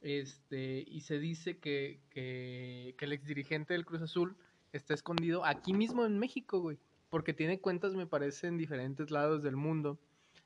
Este, 0.00 0.84
y 0.86 1.00
se 1.00 1.18
dice 1.18 1.58
que, 1.58 2.00
que, 2.10 2.94
que 2.96 3.04
el 3.04 3.12
exdirigente 3.12 3.74
del 3.74 3.84
Cruz 3.84 4.02
Azul 4.02 4.36
está 4.72 4.94
escondido 4.94 5.44
aquí 5.44 5.72
mismo 5.72 6.04
en 6.06 6.18
México, 6.18 6.60
güey. 6.60 6.78
Porque 7.10 7.32
tiene 7.32 7.60
cuentas, 7.60 7.94
me 7.94 8.06
parece, 8.06 8.46
en 8.46 8.58
diferentes 8.58 9.10
lados 9.10 9.42
del 9.42 9.56
mundo. 9.56 9.98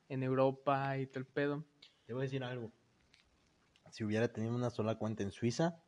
En 0.08 0.22
Europa 0.22 0.96
y 0.98 1.06
todo 1.06 1.20
el 1.20 1.26
pedo. 1.26 1.64
Te 2.06 2.12
voy 2.12 2.22
a 2.22 2.24
decir 2.24 2.44
algo. 2.44 2.72
Si 3.90 4.04
hubiera 4.04 4.32
tenido 4.32 4.54
una 4.54 4.70
sola 4.70 4.96
cuenta 4.96 5.22
en 5.22 5.32
Suiza, 5.32 5.82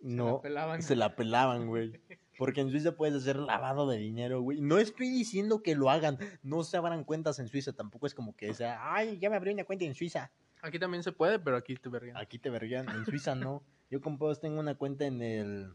la 0.00 0.16
no, 0.16 0.40
pelaban. 0.42 0.82
se 0.82 0.96
la 0.96 1.16
pelaban, 1.16 1.66
güey. 1.66 2.00
Porque 2.38 2.60
en 2.60 2.70
Suiza 2.70 2.96
puedes 2.96 3.14
hacer 3.14 3.36
lavado 3.36 3.88
de 3.88 3.98
dinero, 3.98 4.40
güey. 4.40 4.60
No 4.60 4.78
estoy 4.78 5.08
diciendo 5.08 5.62
que 5.62 5.74
lo 5.74 5.90
hagan. 5.90 6.18
No 6.42 6.62
se 6.64 6.76
abran 6.76 7.04
cuentas 7.04 7.38
en 7.38 7.48
Suiza. 7.48 7.72
Tampoco 7.72 8.06
es 8.06 8.14
como 8.14 8.34
que 8.36 8.52
sea, 8.54 8.94
ay, 8.94 9.18
ya 9.18 9.30
me 9.30 9.36
abrí 9.36 9.52
una 9.52 9.64
cuenta 9.64 9.84
en 9.84 9.94
Suiza. 9.94 10.30
Aquí 10.62 10.78
también 10.78 11.02
se 11.02 11.12
puede, 11.12 11.38
pero 11.38 11.56
aquí 11.56 11.76
te 11.76 11.88
vergan. 11.88 12.16
Aquí 12.16 12.38
te 12.38 12.50
vergan. 12.50 12.88
En 12.88 13.04
Suiza 13.04 13.34
no. 13.34 13.62
Yo 13.90 14.00
con 14.00 14.18
todos 14.18 14.40
tengo 14.40 14.58
una 14.60 14.74
cuenta 14.74 15.04
en 15.06 15.20
el. 15.22 15.74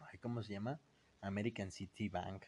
Ay, 0.00 0.18
¿Cómo 0.18 0.42
se 0.42 0.52
llama? 0.52 0.78
American 1.20 1.70
City 1.70 2.08
Bank. 2.08 2.44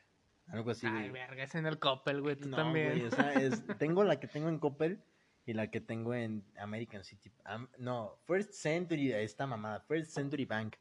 Algo 0.48 0.70
así. 0.70 0.86
Ay, 0.86 1.08
güey. 1.08 1.10
verga, 1.10 1.42
es 1.42 1.54
en 1.54 1.66
el 1.66 1.78
Coppel, 1.78 2.20
güey, 2.22 2.36
tú 2.36 2.48
No, 2.48 2.56
también. 2.56 2.90
güey, 2.90 3.04
o 3.06 3.10
sea, 3.10 3.32
es- 3.34 3.62
tengo 3.78 4.04
la 4.04 4.18
que 4.20 4.28
tengo 4.28 4.48
en 4.48 4.58
Coppel 4.58 5.02
y 5.44 5.52
la 5.54 5.70
que 5.70 5.80
tengo 5.80 6.14
en 6.14 6.44
American 6.58 7.02
City. 7.04 7.30
no, 7.78 8.18
First 8.26 8.52
Century, 8.52 9.12
esta 9.12 9.46
mamada, 9.46 9.80
First 9.80 10.12
Century 10.12 10.44
Bank. 10.44 10.76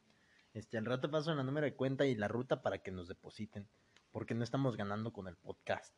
Este, 0.54 0.78
al 0.78 0.86
rato 0.86 1.10
paso 1.10 1.34
la 1.34 1.42
número 1.42 1.66
de 1.66 1.74
cuenta 1.74 2.06
y 2.06 2.14
la 2.14 2.28
ruta 2.28 2.62
para 2.62 2.78
que 2.78 2.90
nos 2.90 3.08
depositen, 3.08 3.68
porque 4.10 4.34
no 4.34 4.42
estamos 4.44 4.76
ganando 4.76 5.12
con 5.12 5.28
el 5.28 5.36
podcast. 5.36 5.94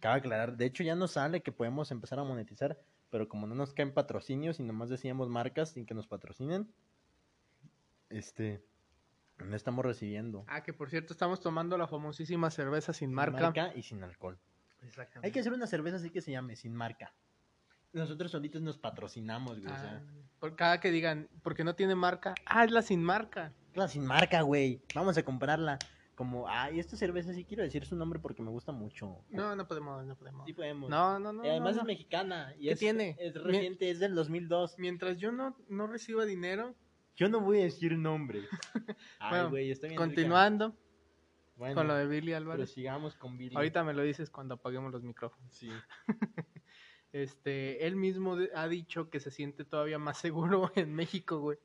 Cabe 0.00 0.18
aclarar, 0.18 0.56
de 0.56 0.66
hecho 0.66 0.82
ya 0.82 0.94
nos 0.94 1.12
sale 1.12 1.42
que 1.42 1.52
podemos 1.52 1.90
empezar 1.90 2.18
a 2.18 2.24
monetizar, 2.24 2.78
pero 3.10 3.28
como 3.28 3.46
no 3.46 3.54
nos 3.54 3.72
caen 3.74 3.92
patrocinios 3.92 4.58
y 4.60 4.62
nomás 4.62 4.88
decíamos 4.88 5.28
marcas 5.28 5.70
sin 5.72 5.84
que 5.86 5.94
nos 5.94 6.06
patrocinen, 6.06 6.72
este, 8.10 8.64
no 9.38 9.54
estamos 9.56 9.84
recibiendo. 9.84 10.44
Ah, 10.48 10.62
que 10.62 10.72
por 10.72 10.90
cierto, 10.90 11.12
estamos 11.12 11.40
tomando 11.40 11.76
la 11.78 11.86
famosísima 11.88 12.50
cerveza 12.50 12.92
sin 12.92 13.08
Sin 13.10 13.14
marca. 13.14 13.72
y 13.74 13.82
sin 13.82 14.02
alcohol. 14.02 14.38
Exactamente. 14.82 15.26
Hay 15.26 15.32
que 15.32 15.40
hacer 15.40 15.52
una 15.52 15.66
cerveza 15.66 15.96
así 15.96 16.10
que 16.10 16.20
se 16.20 16.30
llame, 16.32 16.56
sin 16.56 16.74
marca. 16.74 17.12
Nosotros 17.92 18.30
solitos 18.32 18.60
nos 18.62 18.76
patrocinamos, 18.78 19.60
güey. 19.60 19.72
o 19.72 19.76
sea, 19.78 20.02
Ah, 20.04 20.12
por 20.40 20.56
cada 20.56 20.80
que 20.80 20.90
digan, 20.90 21.28
porque 21.42 21.64
no 21.64 21.74
tiene 21.74 21.94
marca, 21.94 22.34
ah, 22.46 22.64
es 22.64 22.70
la 22.70 22.82
sin 22.82 23.02
marca. 23.02 23.52
Sin 23.88 24.04
marca, 24.06 24.42
güey. 24.42 24.80
Vamos 24.94 25.16
a 25.18 25.22
comprarla. 25.24 25.78
Como, 26.14 26.46
ay, 26.48 26.78
esta 26.78 26.96
cerveza 26.96 27.32
sí 27.34 27.44
quiero 27.44 27.64
decir 27.64 27.84
su 27.86 27.96
nombre 27.96 28.20
porque 28.20 28.40
me 28.40 28.50
gusta 28.50 28.70
mucho. 28.70 29.24
No, 29.30 29.56
no 29.56 29.66
podemos, 29.66 30.04
no 30.06 30.16
podemos. 30.16 30.46
Sí 30.46 30.52
podemos. 30.52 30.88
No, 30.88 31.18
no, 31.18 31.32
no. 31.32 31.44
Y 31.44 31.48
además 31.48 31.74
no, 31.74 31.80
es 31.82 31.86
mexicana. 31.88 32.54
Y 32.56 32.66
¿Qué 32.66 32.72
es, 32.74 32.78
tiene? 32.78 33.16
Es 33.18 33.34
Mi- 33.34 33.40
reciente, 33.42 33.90
es 33.90 33.98
del 33.98 34.14
2002. 34.14 34.78
Mientras 34.78 35.18
yo 35.18 35.32
no, 35.32 35.56
no 35.68 35.86
reciba 35.88 36.24
dinero, 36.24 36.74
Yo 37.16 37.28
no 37.28 37.40
voy 37.40 37.60
a 37.60 37.64
decir 37.64 37.98
nombre. 37.98 38.42
Ay, 39.18 39.30
Bueno, 39.30 39.50
güey, 39.50 39.70
está 39.72 39.88
bien 39.88 39.98
rica. 39.98 40.04
Continuando 40.06 40.76
Bueno, 41.56 41.74
con 41.74 41.88
lo 41.88 41.94
de 41.96 42.06
Billy 42.06 42.26
pero 42.26 42.36
Álvarez. 42.36 42.70
sigamos 42.72 43.16
con 43.16 43.36
Billy. 43.36 43.56
Ahorita 43.56 43.82
me 43.82 43.92
lo 43.92 44.02
dices 44.02 44.30
cuando 44.30 44.54
apaguemos 44.54 44.92
los 44.92 45.02
micrófonos. 45.02 45.52
Sí. 45.52 45.70
Este, 47.12 47.86
él 47.86 47.94
mismo 47.94 48.36
ha 48.56 48.66
dicho 48.66 49.08
que 49.08 49.20
se 49.20 49.30
siente 49.30 49.64
todavía 49.64 50.00
más 50.00 50.18
seguro 50.18 50.72
en 50.74 50.92
México, 50.92 51.38
güey. 51.38 51.58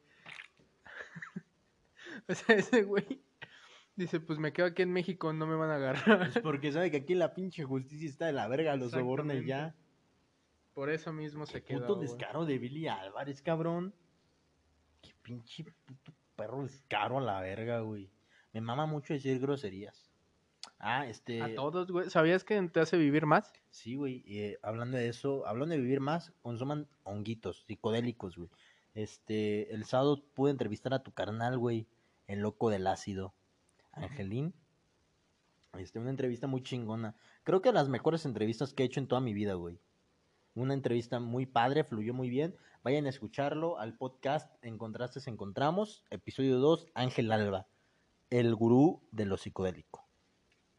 o 2.31 2.35
sea, 2.35 2.55
ese 2.55 2.83
güey 2.83 3.23
dice, 3.95 4.19
pues 4.19 4.39
me 4.39 4.53
quedo 4.53 4.67
aquí 4.67 4.81
en 4.81 4.93
México, 4.93 5.33
no 5.33 5.45
me 5.47 5.55
van 5.55 5.71
a 5.71 5.75
agarrar. 5.75 6.31
Pues 6.31 6.39
porque 6.43 6.71
sabe 6.71 6.91
que 6.91 6.97
aquí 6.97 7.15
la 7.15 7.33
pinche 7.33 7.63
justicia 7.63 8.07
está 8.07 8.27
de 8.27 8.33
la 8.33 8.47
verga, 8.47 8.75
los 8.75 8.91
soborna 8.91 9.35
y 9.35 9.45
ya. 9.45 9.75
Por 10.73 10.89
eso 10.89 11.11
mismo 11.11 11.45
se 11.45 11.63
quedó. 11.63 11.81
Puto 11.81 11.95
güey. 11.95 12.07
descaro 12.07 12.45
de 12.45 12.57
Billy 12.57 12.87
Álvarez, 12.87 13.41
cabrón. 13.41 13.93
Qué 15.01 15.11
pinche 15.21 15.65
puto 15.85 16.13
perro 16.35 16.63
descaro 16.63 17.17
a 17.17 17.21
la 17.21 17.41
verga, 17.41 17.81
güey. 17.81 18.09
Me 18.53 18.61
mama 18.61 18.85
mucho 18.85 19.13
decir 19.13 19.39
groserías. 19.39 20.09
Ah, 20.77 21.05
este. 21.07 21.41
A 21.41 21.53
todos, 21.55 21.91
güey. 21.91 22.09
¿Sabías 22.09 22.43
que 22.43 22.61
te 22.69 22.79
hace 22.79 22.97
vivir 22.97 23.25
más? 23.25 23.51
Sí, 23.69 23.95
güey. 23.95 24.23
eh, 24.27 24.57
hablando 24.61 24.97
de 24.97 25.09
eso, 25.09 25.45
hablando 25.45 25.75
de 25.75 25.81
vivir 25.81 25.99
más, 25.99 26.31
consuman 26.41 26.87
honguitos, 27.03 27.65
psicodélicos, 27.67 28.37
güey. 28.37 28.49
Este, 28.95 29.73
el 29.73 29.83
sábado 29.85 30.23
pude 30.33 30.51
entrevistar 30.51 30.93
a 30.93 31.03
tu 31.03 31.11
carnal, 31.11 31.57
güey, 31.57 31.85
el 32.29 32.41
loco 32.41 32.69
del 32.69 32.85
ácido, 32.85 33.33
Angelín. 33.91 34.53
Este, 35.77 35.97
una 35.99 36.11
entrevista 36.11 36.45
muy 36.45 36.61
chingona. 36.61 37.15
Creo 37.43 37.61
que 37.61 37.71
las 37.71 37.89
mejores 37.89 38.23
entrevistas 38.23 38.71
que 38.71 38.83
he 38.83 38.85
hecho 38.85 38.99
en 38.99 39.07
toda 39.07 39.19
mi 39.19 39.33
vida, 39.33 39.55
güey. 39.55 39.79
Una 40.53 40.75
entrevista 40.75 41.19
muy 41.19 41.47
padre, 41.47 41.83
fluyó 41.83 42.13
muy 42.13 42.29
bien. 42.29 42.55
Vayan 42.83 43.07
a 43.07 43.09
escucharlo 43.09 43.79
al 43.79 43.97
podcast 43.97 44.63
Encontraste, 44.63 45.27
Encontramos, 45.27 46.03
episodio 46.11 46.59
2, 46.59 46.89
Ángel 46.93 47.31
Alba, 47.31 47.67
el 48.29 48.53
gurú 48.55 49.01
de 49.11 49.25
lo 49.25 49.37
psicodélico. 49.37 50.07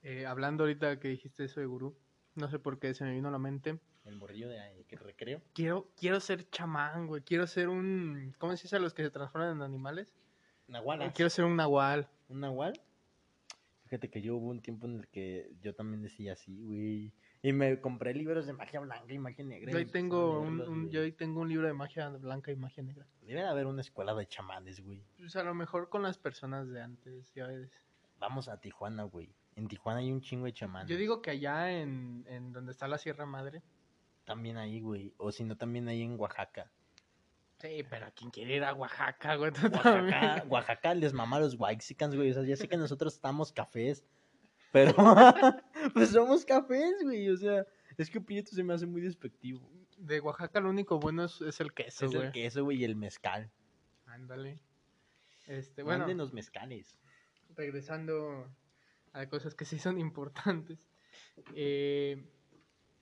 Eh, 0.02 0.26
hablando 0.26 0.62
ahorita 0.62 1.00
que 1.00 1.08
dijiste 1.08 1.44
eso 1.44 1.58
de 1.58 1.66
gurú, 1.66 1.96
no 2.36 2.48
sé 2.48 2.60
por 2.60 2.78
qué 2.78 2.94
se 2.94 3.04
me 3.04 3.12
vino 3.12 3.26
a 3.26 3.32
la 3.32 3.38
mente. 3.38 3.80
El 4.04 4.16
morrillo 4.16 4.48
de 4.48 4.84
que 4.88 4.96
recreo. 4.96 5.42
Quiero, 5.52 5.88
quiero 5.96 6.20
ser 6.20 6.48
chamán, 6.50 7.08
güey. 7.08 7.22
Quiero 7.22 7.48
ser 7.48 7.68
un. 7.68 8.34
¿Cómo 8.38 8.56
se 8.56 8.62
dice 8.62 8.76
a 8.76 8.80
los 8.80 8.94
que 8.94 9.02
se 9.02 9.10
transforman 9.10 9.56
en 9.56 9.62
animales? 9.62 10.14
Nahuala. 10.70 11.06
Eh, 11.06 11.12
Quiero 11.14 11.30
ser 11.30 11.44
un 11.44 11.56
nahual. 11.56 12.08
¿Un 12.28 12.40
nahual? 12.40 12.72
Fíjate 13.84 14.08
que 14.08 14.22
yo 14.22 14.36
hubo 14.36 14.48
un 14.50 14.60
tiempo 14.60 14.86
en 14.86 15.00
el 15.00 15.08
que 15.08 15.50
yo 15.62 15.74
también 15.74 16.02
decía 16.02 16.34
así, 16.34 16.56
güey. 16.62 17.12
Y 17.42 17.52
me 17.52 17.80
compré 17.80 18.14
libros 18.14 18.46
de 18.46 18.52
magia 18.52 18.78
blanca 18.80 19.12
y 19.12 19.18
magia 19.18 19.44
negra. 19.44 19.72
Yo 19.72 19.78
ahí 19.78 19.86
tengo 19.86 20.40
un, 20.40 20.60
un- 20.60 20.90
yo 20.90 21.00
ahí 21.02 21.10
tengo 21.12 21.40
un 21.40 21.48
libro 21.48 21.66
de 21.66 21.72
magia 21.72 22.08
blanca 22.10 22.52
y 22.52 22.56
magia 22.56 22.82
negra. 22.82 23.06
Debe 23.22 23.40
de 23.40 23.46
haber 23.48 23.66
una 23.66 23.80
escuela 23.80 24.14
de 24.14 24.26
chamanes, 24.26 24.80
güey. 24.84 25.02
Pues 25.18 25.34
a 25.36 25.42
lo 25.42 25.54
mejor 25.54 25.88
con 25.88 26.02
las 26.02 26.18
personas 26.18 26.68
de 26.68 26.82
antes, 26.82 27.32
ya 27.34 27.46
ves. 27.46 27.70
Vamos 28.18 28.48
a 28.48 28.60
Tijuana, 28.60 29.04
güey. 29.04 29.34
En 29.56 29.66
Tijuana 29.66 30.00
hay 30.00 30.12
un 30.12 30.20
chingo 30.20 30.44
de 30.44 30.52
chamanes. 30.52 30.88
Yo 30.88 30.96
digo 30.96 31.20
que 31.22 31.30
allá 31.30 31.72
en, 31.80 32.24
en 32.28 32.52
donde 32.52 32.72
está 32.72 32.86
la 32.86 32.98
Sierra 32.98 33.26
Madre. 33.26 33.62
También 34.24 34.58
ahí, 34.58 34.80
güey. 34.80 35.14
O 35.16 35.32
si 35.32 35.42
no, 35.42 35.56
también 35.56 35.88
ahí 35.88 36.02
en 36.02 36.20
Oaxaca. 36.20 36.70
Sí, 37.60 37.84
pero 37.90 38.06
¿quién 38.14 38.30
quiere 38.30 38.56
ir 38.56 38.64
a 38.64 38.72
Oaxaca, 38.72 39.36
güey? 39.36 39.52
Oaxaca. 40.08 40.44
Oaxaca 40.48 40.94
les 40.94 41.12
mama 41.12 41.36
a 41.36 41.40
los 41.40 41.58
Waxicans, 41.58 42.16
güey. 42.16 42.30
O 42.30 42.34
sea, 42.34 42.42
ya 42.44 42.56
sé 42.56 42.68
que 42.68 42.76
nosotros 42.78 43.14
estamos 43.14 43.52
cafés. 43.52 44.04
Pero, 44.72 44.94
pues 45.94 46.10
somos 46.10 46.44
cafés, 46.44 47.02
güey. 47.02 47.28
O 47.28 47.36
sea, 47.36 47.66
es 47.98 48.08
que 48.08 48.20
Prieto 48.20 48.52
se 48.52 48.62
me 48.62 48.72
hace 48.72 48.86
muy 48.86 49.00
despectivo. 49.02 49.60
De 49.98 50.20
Oaxaca 50.20 50.60
lo 50.60 50.70
único 50.70 50.98
bueno 50.98 51.24
es, 51.24 51.40
es 51.42 51.60
el 51.60 51.74
queso, 51.74 52.06
es 52.06 52.12
güey. 52.12 52.26
el 52.26 52.32
queso, 52.32 52.64
güey, 52.64 52.78
y 52.80 52.84
el 52.84 52.96
mezcal. 52.96 53.50
Ándale. 54.06 54.62
Este, 55.46 55.82
bueno, 55.82 56.00
Mándenos 56.00 56.32
mezcales. 56.32 56.96
regresando 57.56 58.48
a 59.12 59.26
cosas 59.26 59.54
que 59.54 59.64
sí 59.64 59.78
son 59.78 59.98
importantes. 59.98 60.78
Eh, 61.54 62.24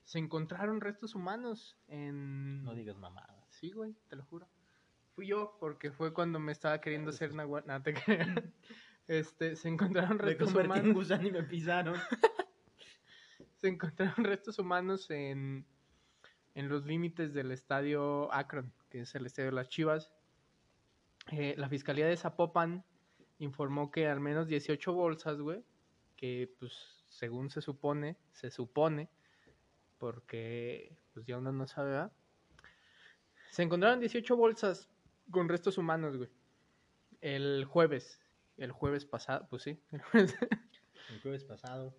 se 0.03 0.17
encontraron 0.19 0.81
restos 0.81 1.13
humanos 1.13 1.77
en... 1.87 2.63
No 2.63 2.73
digas 2.73 2.97
mamadas. 2.97 3.38
Sí, 3.59 3.71
güey, 3.71 3.93
te 4.07 4.15
lo 4.15 4.23
juro. 4.23 4.47
Fui 5.15 5.27
yo, 5.27 5.57
porque 5.59 5.91
fue 5.91 6.13
cuando 6.13 6.39
me 6.39 6.53
estaba 6.53 6.79
queriendo 6.79 7.09
hacer 7.09 7.33
nahual. 7.33 7.63
No, 7.67 7.81
te. 7.81 7.93
Este, 9.09 9.55
se 9.55 9.67
encontraron 9.67 10.17
Me 10.17 10.23
restos 10.23 10.53
en 10.53 10.65
humanos. 10.67 10.93
gusano 10.93 11.27
y 11.27 11.31
me 11.31 11.41
pisaron. 11.41 11.95
Se 13.57 13.67
encontraron 13.67 14.23
restos 14.23 14.59
humanos 14.59 15.09
en, 15.09 15.65
en 16.53 16.69
los 16.69 16.85
límites 16.85 17.33
del 17.33 17.51
estadio 17.51 18.31
Akron, 18.31 18.71
que 18.91 19.01
es 19.01 19.15
el 19.15 19.25
estadio 19.25 19.49
de 19.49 19.55
las 19.55 19.67
Chivas. 19.67 20.13
Eh, 21.31 21.55
la 21.57 21.67
Fiscalía 21.69 22.05
de 22.05 22.17
Zapopan 22.17 22.85
informó 23.39 23.89
que 23.89 24.07
al 24.07 24.19
menos 24.19 24.47
18 24.47 24.93
bolsas, 24.93 25.39
güey, 25.39 25.65
que 26.15 26.53
pues 26.59 27.03
según 27.09 27.49
se 27.49 27.61
supone, 27.61 28.15
se 28.31 28.51
supone, 28.51 29.09
porque 29.97 30.95
pues 31.13 31.25
ya 31.25 31.39
uno 31.39 31.51
no 31.51 31.65
sabe, 31.65 31.89
¿verdad? 31.93 32.11
Se 33.49 33.63
encontraron 33.63 33.99
18 33.99 34.35
bolsas 34.35 34.89
con 35.31 35.49
restos 35.49 35.77
humanos, 35.77 36.17
güey. 36.17 36.29
El 37.21 37.65
jueves, 37.65 38.21
el 38.57 38.71
jueves 38.71 39.05
pasado, 39.05 39.47
pues 39.49 39.63
sí, 39.63 39.79
el 39.91 40.01
jueves, 40.01 40.35
El 41.09 41.21
jueves 41.21 41.43
pasado. 41.43 41.95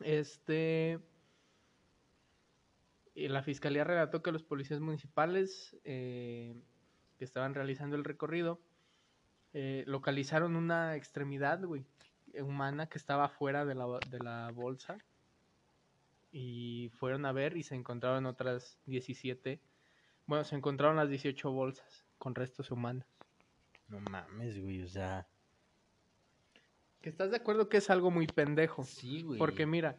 Este. 0.00 1.00
y 3.14 3.28
la 3.28 3.42
fiscalía 3.42 3.82
relató 3.82 4.22
que 4.22 4.30
los 4.30 4.44
policías 4.44 4.80
municipales 4.80 5.76
eh, 5.84 6.54
que 7.18 7.24
estaban 7.24 7.54
realizando 7.54 7.96
el 7.96 8.04
recorrido 8.04 8.60
eh, 9.54 9.82
localizaron 9.86 10.56
una 10.56 10.94
extremidad, 10.94 11.64
güey, 11.64 11.84
humana 12.40 12.88
que 12.88 12.98
estaba 12.98 13.28
fuera 13.28 13.64
de 13.64 13.74
la, 13.74 13.86
de 14.08 14.18
la 14.20 14.50
bolsa. 14.52 14.98
Y 16.30 16.90
fueron 16.98 17.24
a 17.24 17.32
ver 17.32 17.56
y 17.56 17.62
se 17.62 17.74
encontraron 17.74 18.26
otras 18.26 18.78
17. 18.86 19.60
Bueno, 20.28 20.44
se 20.44 20.54
encontraron 20.54 20.96
las 20.96 21.08
18 21.08 21.50
bolsas 21.50 22.04
con 22.18 22.34
restos 22.34 22.70
humanos. 22.70 23.06
No 23.88 23.98
mames, 23.98 24.60
güey, 24.60 24.82
o 24.82 24.88
sea. 24.88 25.26
Que 27.00 27.08
estás 27.08 27.30
de 27.30 27.38
acuerdo 27.38 27.70
que 27.70 27.78
es 27.78 27.88
algo 27.88 28.10
muy 28.10 28.26
pendejo. 28.26 28.84
Sí, 28.84 29.22
güey. 29.22 29.38
Porque 29.38 29.64
mira, 29.64 29.96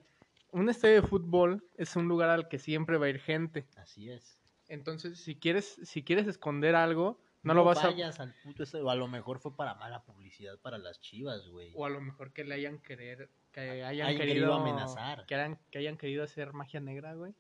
un 0.52 0.70
estadio 0.70 1.02
de 1.02 1.08
fútbol 1.08 1.68
es 1.78 1.96
un 1.96 2.08
lugar 2.08 2.30
al 2.30 2.48
que 2.48 2.60
siempre 2.60 3.00
va 3.00 3.08
a 3.08 3.10
ir 3.10 3.20
gente. 3.20 3.68
Así 3.76 4.12
es. 4.12 4.39
Entonces, 4.68 5.20
si 5.20 5.36
quieres, 5.36 5.80
si 5.82 6.04
quieres 6.04 6.28
esconder 6.28 6.76
algo, 6.76 7.20
no, 7.42 7.56
lo 7.56 7.63
vas 7.63 7.84
a... 7.84 7.88
vayas 7.88 8.20
al 8.20 8.36
puto 8.44 8.62
estadio. 8.62 8.86
O 8.86 8.92
a 8.92 8.96
lo 8.96 9.08
mejor 9.08 9.39
fue 9.39 9.56
para 9.56 9.74
mala 9.74 10.04
publicidad 10.04 10.60
para 10.60 10.78
las 10.78 11.02
chivas, 11.02 11.48
güey. 11.48 11.74
O 11.76 11.88
a 11.88 11.89
lo 11.89 12.02
mejor 12.02 12.34
que 12.34 12.44
le 12.44 12.54
hayan 12.54 12.78
querer, 12.78 13.32
que 13.52 13.62
hayan, 13.62 13.88
Hayan 13.88 14.08
querido, 14.10 14.28
querido 14.28 14.54
amenazar. 14.54 15.26
Que 15.26 15.34
hayan, 15.34 15.60
que 15.72 15.80
hayan 15.80 15.98
querido 15.98 16.24
hacer 16.24 16.54
magia 16.54 16.82
negra, 16.82 17.15
güey. 17.15 17.34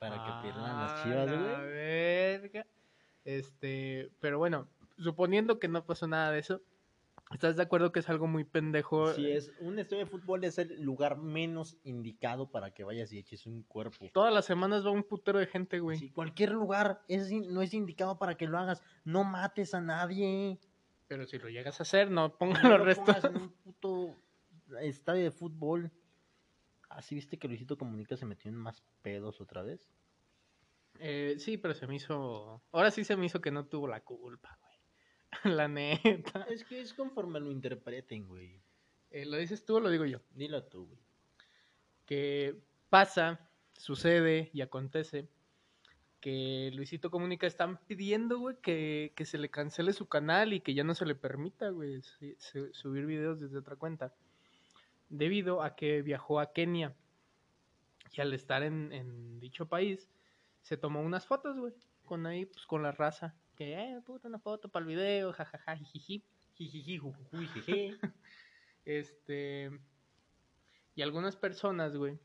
Para 0.00 0.16
que 0.24 0.42
pierdan 0.42 0.64
Ah, 0.64 0.82
las 0.94 1.02
chivas, 1.04 1.30
la 1.30 1.36
güey. 1.36 1.66
verga. 1.68 2.66
Este, 3.24 4.10
pero 4.20 4.38
bueno, 4.38 4.66
suponiendo 4.98 5.58
que 5.58 5.68
no 5.68 5.84
pasó 5.84 6.06
nada 6.08 6.30
de 6.32 6.38
eso, 6.38 6.62
¿estás 7.32 7.56
de 7.56 7.62
acuerdo 7.62 7.92
que 7.92 8.00
es 8.00 8.08
algo 8.08 8.26
muy 8.26 8.44
pendejo? 8.44 9.12
Si 9.12 9.30
es 9.30 9.52
un 9.60 9.78
estadio 9.78 10.04
de 10.06 10.10
fútbol 10.10 10.42
es 10.44 10.56
el 10.58 10.80
lugar 10.82 11.18
menos 11.18 11.76
indicado 11.84 12.50
para 12.50 12.70
que 12.72 12.82
vayas 12.82 13.12
y 13.12 13.18
eches 13.18 13.44
un 13.46 13.62
cuerpo. 13.62 14.08
Todas 14.14 14.32
las 14.32 14.46
semanas 14.46 14.84
va 14.86 14.90
un 14.90 15.04
putero 15.04 15.38
de 15.38 15.46
gente, 15.46 15.80
güey. 15.80 15.98
Si 15.98 16.08
cualquier 16.10 16.52
lugar 16.52 17.02
es, 17.06 17.30
no 17.30 17.60
es 17.60 17.74
indicado 17.74 18.18
para 18.18 18.36
que 18.36 18.46
lo 18.48 18.58
hagas, 18.58 18.82
no 19.04 19.22
mates 19.22 19.74
a 19.74 19.82
nadie. 19.82 20.58
Pero 21.08 21.26
si 21.26 21.38
lo 21.38 21.50
llegas 21.50 21.78
a 21.78 21.82
hacer, 21.82 22.10
no 22.10 22.32
pongan 22.38 22.62
No 22.62 22.70
los 22.70 22.78
lo 22.78 22.84
restos. 22.86 23.24
en 23.24 23.36
un 23.36 23.50
puto 23.50 24.16
estadio 24.80 25.24
de 25.24 25.30
fútbol. 25.30 25.90
Así 26.90 27.14
viste 27.14 27.38
que 27.38 27.48
Luisito 27.48 27.78
Comunica 27.78 28.16
se 28.16 28.26
metió 28.26 28.50
en 28.50 28.56
más 28.56 28.82
pedos 29.02 29.40
otra 29.40 29.62
vez. 29.62 29.88
Eh, 30.98 31.36
sí, 31.38 31.56
pero 31.56 31.72
se 31.72 31.86
me 31.86 31.94
hizo. 31.96 32.60
Ahora 32.72 32.90
sí 32.90 33.04
se 33.04 33.16
me 33.16 33.24
hizo 33.26 33.40
que 33.40 33.50
no 33.50 33.64
tuvo 33.66 33.88
la 33.88 34.00
culpa, 34.02 34.58
güey. 34.60 34.70
La 35.56 35.68
neta. 35.68 36.42
Es 36.50 36.64
que 36.64 36.80
es 36.80 36.92
conforme 36.92 37.40
lo 37.40 37.50
interpreten, 37.50 38.26
güey. 38.26 38.60
Eh, 39.10 39.24
¿Lo 39.24 39.36
dices 39.38 39.64
tú 39.64 39.76
o 39.76 39.80
lo 39.80 39.88
digo 39.90 40.04
yo? 40.04 40.20
Dilo 40.34 40.64
tú, 40.64 40.86
güey. 40.86 41.00
Que 42.06 42.60
pasa, 42.90 43.48
sucede 43.72 44.50
y 44.52 44.60
acontece 44.60 45.28
que 46.20 46.70
Luisito 46.74 47.10
Comunica 47.10 47.46
están 47.46 47.78
pidiendo, 47.86 48.38
güey, 48.38 48.56
que, 48.60 49.12
que 49.16 49.24
se 49.24 49.38
le 49.38 49.48
cancele 49.48 49.92
su 49.94 50.06
canal 50.06 50.52
y 50.52 50.60
que 50.60 50.74
ya 50.74 50.84
no 50.84 50.94
se 50.94 51.06
le 51.06 51.14
permita, 51.14 51.70
güey, 51.70 52.02
su- 52.02 52.34
su- 52.38 52.74
subir 52.74 53.06
videos 53.06 53.40
desde 53.40 53.56
otra 53.58 53.76
cuenta. 53.76 54.12
Debido 55.10 55.62
a 55.62 55.76
que 55.76 56.00
viajó 56.02 56.40
a 56.40 56.52
Kenia 56.52 56.96
y 58.12 58.20
al 58.20 58.32
estar 58.32 58.62
en, 58.62 58.92
en 58.92 59.38
dicho 59.38 59.68
país, 59.68 60.08
se 60.62 60.76
tomó 60.76 61.02
unas 61.02 61.26
fotos, 61.26 61.58
güey, 61.58 61.72
con 62.04 62.26
ahí, 62.26 62.46
pues 62.46 62.66
con 62.66 62.82
la 62.82 62.92
raza. 62.92 63.34
Que, 63.56 63.74
eh, 63.74 64.00
puta, 64.04 64.28
una 64.28 64.38
foto 64.38 64.68
para 64.68 64.84
el 64.84 64.88
video, 64.88 65.32
jajaja, 65.32 65.76
jijiji. 65.76 66.24
Jijiji, 66.54 66.98
jujujuy, 66.98 67.46
jeje. 67.48 67.98
Este. 68.86 69.70
Y 70.94 71.02
algunas 71.02 71.36
personas, 71.36 71.94
güey, 71.94 72.18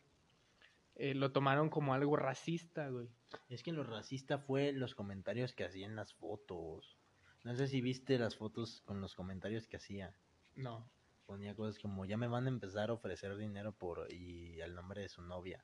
eh, 0.96 1.14
lo 1.14 1.32
tomaron 1.32 1.70
como 1.70 1.94
algo 1.94 2.16
racista, 2.16 2.90
güey. 2.90 3.10
Es 3.50 3.62
que 3.62 3.74
lo 3.74 3.84
racista 3.84 4.40
fue 4.40 4.72
los 4.72 4.96
comentarios 4.96 5.54
que 5.54 5.66
hacían 5.66 5.96
las 5.96 6.14
fotos. 6.14 6.98
No 7.44 7.56
sé 7.56 7.68
si 7.68 7.82
viste 7.82 8.18
las 8.18 8.38
fotos 8.38 8.82
con 8.86 9.02
los 9.02 9.14
comentarios 9.14 9.68
que 9.68 9.78
hacía. 9.78 10.16
No. 10.56 10.90
Ponía 11.26 11.56
cosas 11.56 11.80
como, 11.80 12.06
ya 12.06 12.18
me 12.18 12.28
van 12.28 12.46
a 12.46 12.50
empezar 12.50 12.90
a 12.90 12.94
ofrecer 12.94 13.36
dinero 13.38 13.74
por... 13.74 14.12
y 14.12 14.60
el 14.62 14.76
nombre 14.76 15.02
de 15.02 15.10
su 15.10 15.22
novia. 15.22 15.64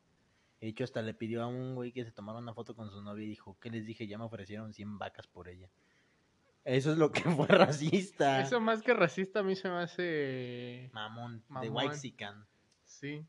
De 0.59 0.67
hecho, 0.67 0.83
hasta 0.83 1.01
le 1.01 1.13
pidió 1.13 1.41
a 1.41 1.47
un 1.47 1.75
güey 1.75 1.91
que 1.91 2.05
se 2.05 2.11
tomara 2.11 2.39
una 2.39 2.53
foto 2.53 2.75
con 2.75 2.91
su 2.91 3.01
novia 3.01 3.25
y 3.25 3.29
dijo, 3.29 3.57
¿qué 3.59 3.69
les 3.69 3.85
dije? 3.85 4.07
Ya 4.07 4.17
me 4.17 4.25
ofrecieron 4.25 4.73
100 4.73 4.99
vacas 4.99 5.27
por 5.27 5.49
ella. 5.49 5.69
Eso 6.63 6.91
es 6.91 6.97
lo 6.97 7.11
que 7.11 7.21
fue 7.21 7.47
racista. 7.47 8.41
Eso 8.41 8.59
más 8.61 8.83
que 8.83 8.93
racista 8.93 9.39
a 9.39 9.43
mí 9.43 9.55
se 9.55 9.69
me 9.69 9.77
hace... 9.77 10.89
Mamón, 10.93 11.43
de. 11.61 11.69
Waxican. 11.69 12.45
Sí. 12.85 13.25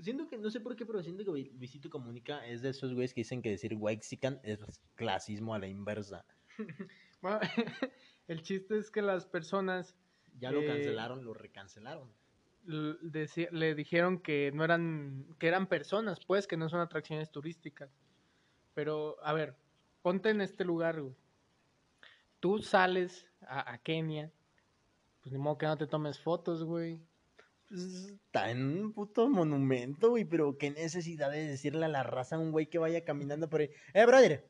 Siento 0.00 0.26
que, 0.28 0.36
no 0.38 0.50
sé 0.50 0.60
por 0.60 0.74
qué, 0.76 0.84
pero 0.84 1.02
siento 1.02 1.24
que 1.24 1.30
Luisito 1.30 1.88
Comunica 1.88 2.44
es 2.46 2.62
de 2.62 2.70
esos 2.70 2.92
güeyes 2.92 3.14
que 3.14 3.20
dicen 3.20 3.42
que 3.42 3.50
decir 3.50 3.74
Waxican 3.74 4.40
es 4.42 4.58
clasismo 4.96 5.54
a 5.54 5.58
la 5.58 5.68
inversa. 5.68 6.24
Bueno, 7.22 7.40
el 8.28 8.42
chiste 8.42 8.76
es 8.76 8.90
que 8.90 9.00
las 9.00 9.24
personas 9.24 9.96
Ya 10.38 10.50
lo 10.50 10.60
Eh, 10.60 10.66
cancelaron, 10.66 11.24
lo 11.24 11.34
recancelaron. 11.34 12.08
l- 12.66 12.96
deci- 13.02 13.50
le 13.50 13.74
dijeron 13.74 14.18
que 14.18 14.50
no 14.52 14.64
eran, 14.64 15.26
que 15.38 15.48
eran 15.48 15.66
personas, 15.66 16.18
pues, 16.26 16.46
que 16.46 16.56
no 16.56 16.68
son 16.68 16.80
atracciones 16.80 17.30
turísticas. 17.30 17.90
Pero, 18.74 19.16
a 19.22 19.32
ver, 19.32 19.54
ponte 20.02 20.30
en 20.30 20.40
este 20.40 20.64
lugar, 20.64 21.00
güey. 21.00 21.14
Tú 22.40 22.58
sales 22.60 23.26
a, 23.42 23.72
a 23.72 23.78
Kenia, 23.78 24.30
pues 25.22 25.32
ni 25.32 25.38
modo 25.38 25.56
que 25.58 25.66
no 25.66 25.76
te 25.76 25.86
tomes 25.86 26.18
fotos, 26.18 26.64
güey. 26.64 26.98
Pues, 27.68 27.80
está 28.10 28.50
en 28.50 28.62
un 28.82 28.92
puto 28.92 29.28
monumento, 29.28 30.10
güey, 30.10 30.24
pero 30.24 30.58
qué 30.58 30.70
necesidad 30.70 31.30
de 31.30 31.46
decirle 31.46 31.84
a 31.86 31.88
la 31.88 32.02
raza 32.02 32.36
a 32.36 32.38
un 32.38 32.50
güey 32.52 32.66
que 32.66 32.78
vaya 32.78 33.04
caminando 33.04 33.48
por 33.48 33.60
ahí. 33.60 33.70
Eh, 33.94 34.04
brother, 34.04 34.44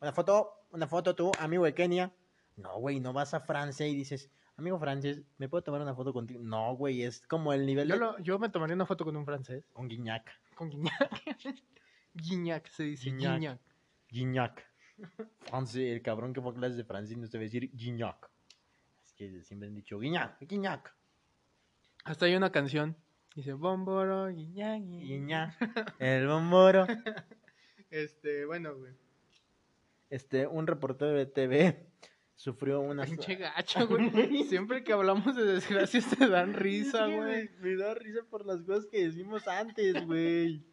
una 0.00 0.12
foto, 0.12 0.50
una 0.72 0.86
foto 0.86 1.14
tú, 1.14 1.30
amigo 1.38 1.64
de 1.64 1.74
Kenia. 1.74 2.12
No, 2.56 2.78
güey, 2.78 3.00
no 3.00 3.12
vas 3.12 3.32
a 3.34 3.40
Francia 3.40 3.86
y 3.86 3.94
dices, 3.94 4.30
amigo 4.56 4.78
francés, 4.78 5.22
¿me 5.38 5.48
puedo 5.48 5.62
tomar 5.62 5.80
una 5.80 5.94
foto 5.94 6.12
contigo? 6.12 6.40
No, 6.42 6.74
güey, 6.76 7.02
es 7.02 7.26
como 7.26 7.52
el 7.52 7.66
nivel 7.66 7.88
Yo, 7.88 7.94
de... 7.94 8.00
lo- 8.00 8.18
yo 8.20 8.38
me 8.38 8.48
tomaría 8.48 8.74
una 8.74 8.86
foto 8.86 9.04
con 9.04 9.16
un 9.16 9.24
francés, 9.24 9.64
Un 9.74 9.88
guiñac. 9.88 10.30
con 10.54 10.70
Guiñac. 10.70 11.22
Guiñac 12.14 12.66
se 12.68 12.84
dice, 12.84 13.10
Guiñac. 13.10 13.60
Guiñac. 14.08 14.64
Francés, 15.40 15.92
el 15.92 16.02
cabrón 16.02 16.32
que 16.32 16.40
fue 16.40 16.52
a 16.52 16.54
clases 16.54 16.76
de 16.76 16.84
francés 16.84 17.16
no 17.16 17.26
se 17.26 17.32
debe 17.32 17.44
decir 17.46 17.70
Gignac. 17.76 18.30
Es 19.04 19.12
que 19.14 19.42
siempre 19.42 19.68
han 19.68 19.74
dicho 19.74 19.98
Gignac, 20.00 20.38
Gignac, 20.48 20.94
Hasta 22.04 22.26
hay 22.26 22.36
una 22.36 22.52
canción. 22.52 22.96
Dice, 23.34 23.52
bomboro, 23.54 24.28
Guiñac. 24.28 24.80
Gignac. 25.00 25.56
El 25.98 26.28
bomboro. 26.28 26.86
Este, 27.90 28.44
bueno, 28.44 28.76
güey. 28.76 28.92
Este, 30.10 30.46
un 30.46 30.68
reportero 30.68 31.10
de 31.12 31.26
TV 31.26 31.88
sufrió 32.34 32.80
una... 32.80 33.04
Pinche 33.04 33.36
gacho, 33.36 33.86
güey. 33.86 34.10
Siempre 34.48 34.84
que 34.84 34.92
hablamos 34.92 35.36
de 35.36 35.44
desgracias 35.44 36.06
te 36.16 36.28
dan 36.28 36.54
risa, 36.54 37.06
güey. 37.06 37.50
Me, 37.60 37.70
me 37.70 37.76
da 37.76 37.94
risa 37.94 38.20
por 38.28 38.44
las 38.46 38.62
cosas 38.62 38.86
que 38.86 39.04
decimos 39.04 39.46
antes, 39.48 40.04
güey. 40.06 40.64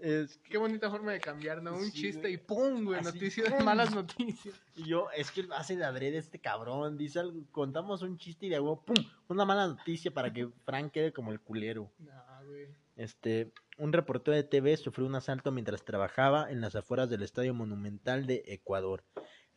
Es 0.00 0.36
que 0.38 0.50
Qué 0.50 0.58
bonita 0.58 0.90
forma 0.90 1.12
de 1.12 1.20
cambiar, 1.20 1.62
¿no? 1.62 1.74
Un 1.74 1.90
Sí, 1.90 2.02
chiste 2.02 2.30
y 2.30 2.36
¡pum! 2.36 2.84
güey. 2.84 3.00
Noticias, 3.00 3.50
¡pum! 3.50 3.64
malas 3.64 3.94
noticias. 3.94 4.54
y 4.76 4.84
yo, 4.84 5.08
es 5.16 5.30
que 5.30 5.44
lo 5.44 5.54
hace 5.54 5.76
de 5.76 5.84
adrede 5.84 6.18
este 6.18 6.38
cabrón. 6.40 6.98
Dice 6.98 7.20
algo, 7.20 7.40
contamos 7.52 8.02
un 8.02 8.18
chiste 8.18 8.46
y 8.46 8.48
de 8.50 8.60
huevo, 8.60 8.84
¡pum! 8.84 8.96
Una 9.28 9.44
mala 9.44 9.66
noticia 9.68 10.12
para 10.12 10.32
que 10.32 10.48
Frank 10.66 10.92
quede 10.92 11.12
como 11.12 11.32
el 11.32 11.40
culero. 11.40 11.90
No, 11.98 12.12
güey. 12.46 12.66
Este, 12.96 13.52
un 13.78 13.92
reportero 13.92 14.36
de 14.36 14.44
TV 14.44 14.76
sufrió 14.76 15.06
un 15.06 15.14
asalto 15.14 15.50
mientras 15.52 15.84
trabajaba 15.84 16.50
en 16.50 16.60
las 16.60 16.76
afueras 16.76 17.08
del 17.08 17.22
Estadio 17.22 17.54
Monumental 17.54 18.26
de 18.26 18.42
Ecuador. 18.46 19.04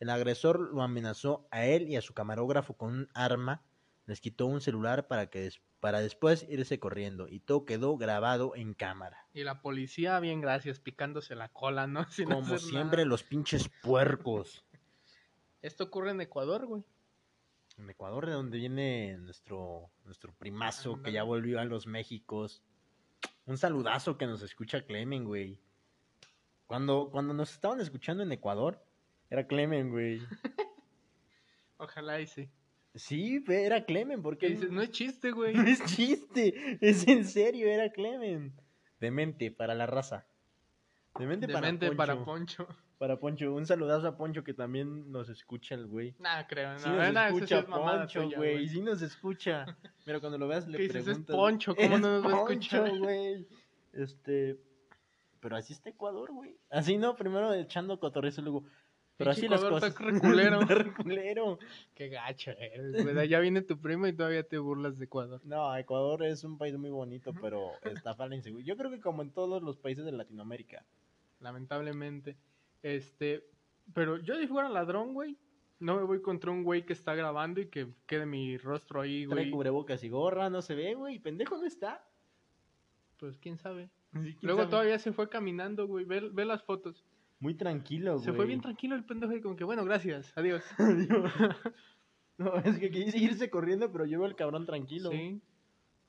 El 0.00 0.10
agresor 0.10 0.60
lo 0.72 0.82
amenazó 0.82 1.46
a 1.50 1.64
él 1.66 1.88
y 1.88 1.96
a 1.96 2.00
su 2.02 2.14
camarógrafo 2.14 2.74
con 2.76 2.92
un 2.94 3.08
arma, 3.14 3.62
les 4.06 4.20
quitó 4.20 4.46
un 4.46 4.60
celular 4.60 5.06
para 5.08 5.28
que 5.28 5.40
des- 5.40 5.60
para 5.80 6.00
después 6.00 6.44
irse 6.48 6.80
corriendo 6.80 7.28
y 7.28 7.40
todo 7.40 7.64
quedó 7.64 7.96
grabado 7.96 8.56
en 8.56 8.74
cámara. 8.74 9.26
Y 9.32 9.44
la 9.44 9.60
policía, 9.62 10.18
bien 10.20 10.40
gracias, 10.40 10.80
picándose 10.80 11.34
la 11.36 11.48
cola, 11.50 11.86
¿no? 11.86 12.04
Sin 12.10 12.26
Como 12.28 12.58
siempre 12.58 12.98
nada. 13.02 13.08
los 13.10 13.22
pinches 13.22 13.68
puercos. 13.82 14.64
Esto 15.62 15.84
ocurre 15.84 16.10
en 16.12 16.20
Ecuador, 16.20 16.66
güey. 16.66 16.84
En 17.76 17.88
Ecuador 17.90 18.26
de 18.26 18.32
donde 18.32 18.58
viene 18.58 19.18
nuestro 19.18 19.90
nuestro 20.04 20.32
primazo 20.32 21.00
que 21.02 21.12
ya 21.12 21.22
volvió 21.22 21.60
a 21.60 21.64
los 21.64 21.86
Méxicos. 21.86 22.62
Un 23.46 23.56
saludazo 23.56 24.18
que 24.18 24.26
nos 24.26 24.42
escucha 24.42 24.82
Clemen, 24.84 25.24
güey. 25.24 25.60
Cuando, 26.66 27.08
cuando 27.10 27.34
nos 27.34 27.52
estaban 27.52 27.80
escuchando 27.80 28.22
en 28.22 28.32
Ecuador, 28.32 28.84
era 29.30 29.46
Clemen, 29.46 29.90
güey. 29.90 30.20
Ojalá 31.78 32.20
y 32.20 32.26
sí. 32.26 32.48
Sí, 32.94 33.44
era 33.48 33.84
Clemen, 33.84 34.22
porque 34.22 34.46
Que 34.46 34.52
dices, 34.54 34.70
no 34.70 34.82
es 34.82 34.90
chiste, 34.90 35.30
güey. 35.30 35.54
no 35.54 35.66
es 35.66 35.84
chiste, 35.84 36.78
es 36.80 37.06
en 37.06 37.24
serio, 37.24 37.68
era 37.68 37.90
Clemen. 37.90 38.52
Demente 38.98 39.50
para 39.50 39.74
la 39.74 39.86
raza. 39.86 40.26
Demente, 41.18 41.46
Demente 41.46 41.86
para, 41.88 41.96
para 41.96 42.24
Poncho, 42.24 42.66
Poncho. 42.66 42.78
para 42.98 43.18
Poncho. 43.18 43.54
Un 43.54 43.66
saludazo 43.66 44.08
a 44.08 44.16
Poncho 44.16 44.42
que 44.42 44.54
también 44.54 45.10
nos 45.10 45.28
escucha 45.28 45.74
el 45.74 45.86
güey. 45.86 46.14
Nada, 46.18 46.46
creo. 46.46 46.72
No, 46.72 46.78
Sí 46.78 46.88
nos 46.88 46.98
eso 46.98 47.12
sí 47.12 47.34
escucha 47.34 47.58
es 47.60 47.68
mamada 47.68 48.00
Poncho, 48.06 48.30
güey. 48.36 48.68
Sí 48.68 48.80
nos 48.80 49.02
escucha. 49.02 49.78
Pero 50.04 50.20
cuando 50.20 50.38
lo 50.38 50.48
veas 50.48 50.66
le 50.66 50.78
¿Qué 50.78 50.84
dices? 50.84 50.96
Es 50.96 51.04
preguntas. 51.04 51.36
Poncho, 51.36 51.74
¿cómo 51.76 51.94
"Es 51.96 52.00
no 52.00 52.20
nos 52.20 52.24
va 52.24 52.36
a 52.36 52.44
Poncho, 52.44 52.52
escuchar?" 52.52 52.98
güey. 52.98 53.46
Este... 53.92 54.60
Pero 55.40 55.56
así 55.56 55.72
está 55.72 55.90
Ecuador, 55.90 56.32
güey. 56.32 56.56
Así 56.70 56.96
no, 56.98 57.14
primero 57.14 57.54
echando 57.54 58.00
cotorrezo, 58.00 58.42
luego... 58.42 58.64
Pero 59.18 59.32
así 59.32 59.48
las 59.48 59.60
Ecuador 59.60 59.80
cosas. 59.80 59.90
está 59.90 60.04
reculero. 60.04 60.60
Está 60.62 60.74
reculero. 60.84 61.58
Qué 61.94 62.08
gacho 62.08 62.52
eres, 62.52 63.02
güey. 63.04 63.28
Ya 63.28 63.40
viene 63.40 63.60
tu 63.62 63.78
primo 63.80 64.06
y 64.06 64.12
todavía 64.14 64.42
te 64.44 64.58
burlas 64.58 64.98
de 64.98 65.04
Ecuador. 65.06 65.40
No, 65.44 65.76
Ecuador 65.76 66.22
es 66.24 66.44
un 66.44 66.56
país 66.56 66.76
muy 66.78 66.90
bonito, 66.90 67.32
pero 67.40 67.72
está 67.82 68.16
para 68.16 68.30
la 68.30 68.36
inseguro. 68.36 68.62
Yo 68.64 68.76
creo 68.76 68.90
que 68.90 69.00
como 69.00 69.22
en 69.22 69.30
todos 69.32 69.62
los 69.62 69.76
países 69.76 70.04
de 70.04 70.12
Latinoamérica. 70.12 70.84
lamentablemente. 71.40 72.36
Este, 72.82 73.44
pero 73.92 74.18
yo 74.18 74.36
si 74.38 74.46
fuera 74.46 74.68
ladrón, 74.68 75.14
güey, 75.14 75.36
no 75.80 75.96
me 75.96 76.02
voy 76.04 76.20
contra 76.22 76.50
un 76.50 76.62
güey 76.64 76.84
que 76.84 76.92
está 76.92 77.14
grabando 77.14 77.60
y 77.60 77.66
que 77.66 77.88
quede 78.06 78.24
mi 78.26 78.56
rostro 78.56 79.00
ahí, 79.00 79.26
Trae 79.26 79.34
güey. 79.42 79.50
cubrebocas 79.50 80.02
y 80.04 80.08
gorra, 80.08 80.48
no 80.50 80.62
se 80.62 80.74
ve, 80.74 80.94
güey. 80.94 81.18
Pendejo 81.18 81.56
no 81.58 81.66
está. 81.66 82.04
Pues 83.18 83.36
quién 83.38 83.58
sabe. 83.58 83.90
Sí, 84.14 84.20
quién 84.34 84.38
Luego 84.42 84.60
sabe. 84.60 84.70
todavía 84.70 84.98
se 84.98 85.12
fue 85.12 85.28
caminando, 85.28 85.86
güey. 85.88 86.04
Ve, 86.04 86.20
ve 86.32 86.44
las 86.44 86.62
fotos. 86.62 87.04
Muy 87.40 87.54
tranquilo, 87.54 88.14
güey. 88.14 88.24
Se 88.24 88.32
fue 88.32 88.46
bien 88.46 88.60
tranquilo 88.60 88.96
el 88.96 89.04
pendejo 89.04 89.34
y 89.34 89.40
como 89.40 89.56
que, 89.56 89.64
bueno, 89.64 89.84
gracias, 89.84 90.32
adiós. 90.36 90.64
no, 92.38 92.56
es 92.56 92.78
que 92.78 92.90
quise 92.90 93.18
irse 93.18 93.50
corriendo, 93.50 93.90
pero 93.92 94.04
yo 94.06 94.18
veo 94.18 94.26
al 94.26 94.36
cabrón 94.36 94.66
tranquilo. 94.66 95.10
Sí. 95.10 95.40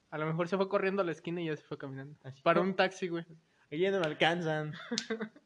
A 0.09 0.17
lo 0.17 0.25
mejor 0.25 0.47
se 0.47 0.57
fue 0.57 0.67
corriendo 0.67 1.01
a 1.03 1.05
la 1.05 1.11
esquina 1.11 1.41
y 1.41 1.45
ya 1.45 1.55
se 1.55 1.63
fue 1.63 1.77
caminando. 1.77 2.15
Así 2.23 2.41
Para 2.41 2.61
un 2.61 2.75
taxi, 2.75 3.07
güey. 3.07 3.25
Ahí 3.71 3.79
ya 3.79 3.91
no 3.91 3.99
me 3.99 4.05
alcanzan. 4.07 4.73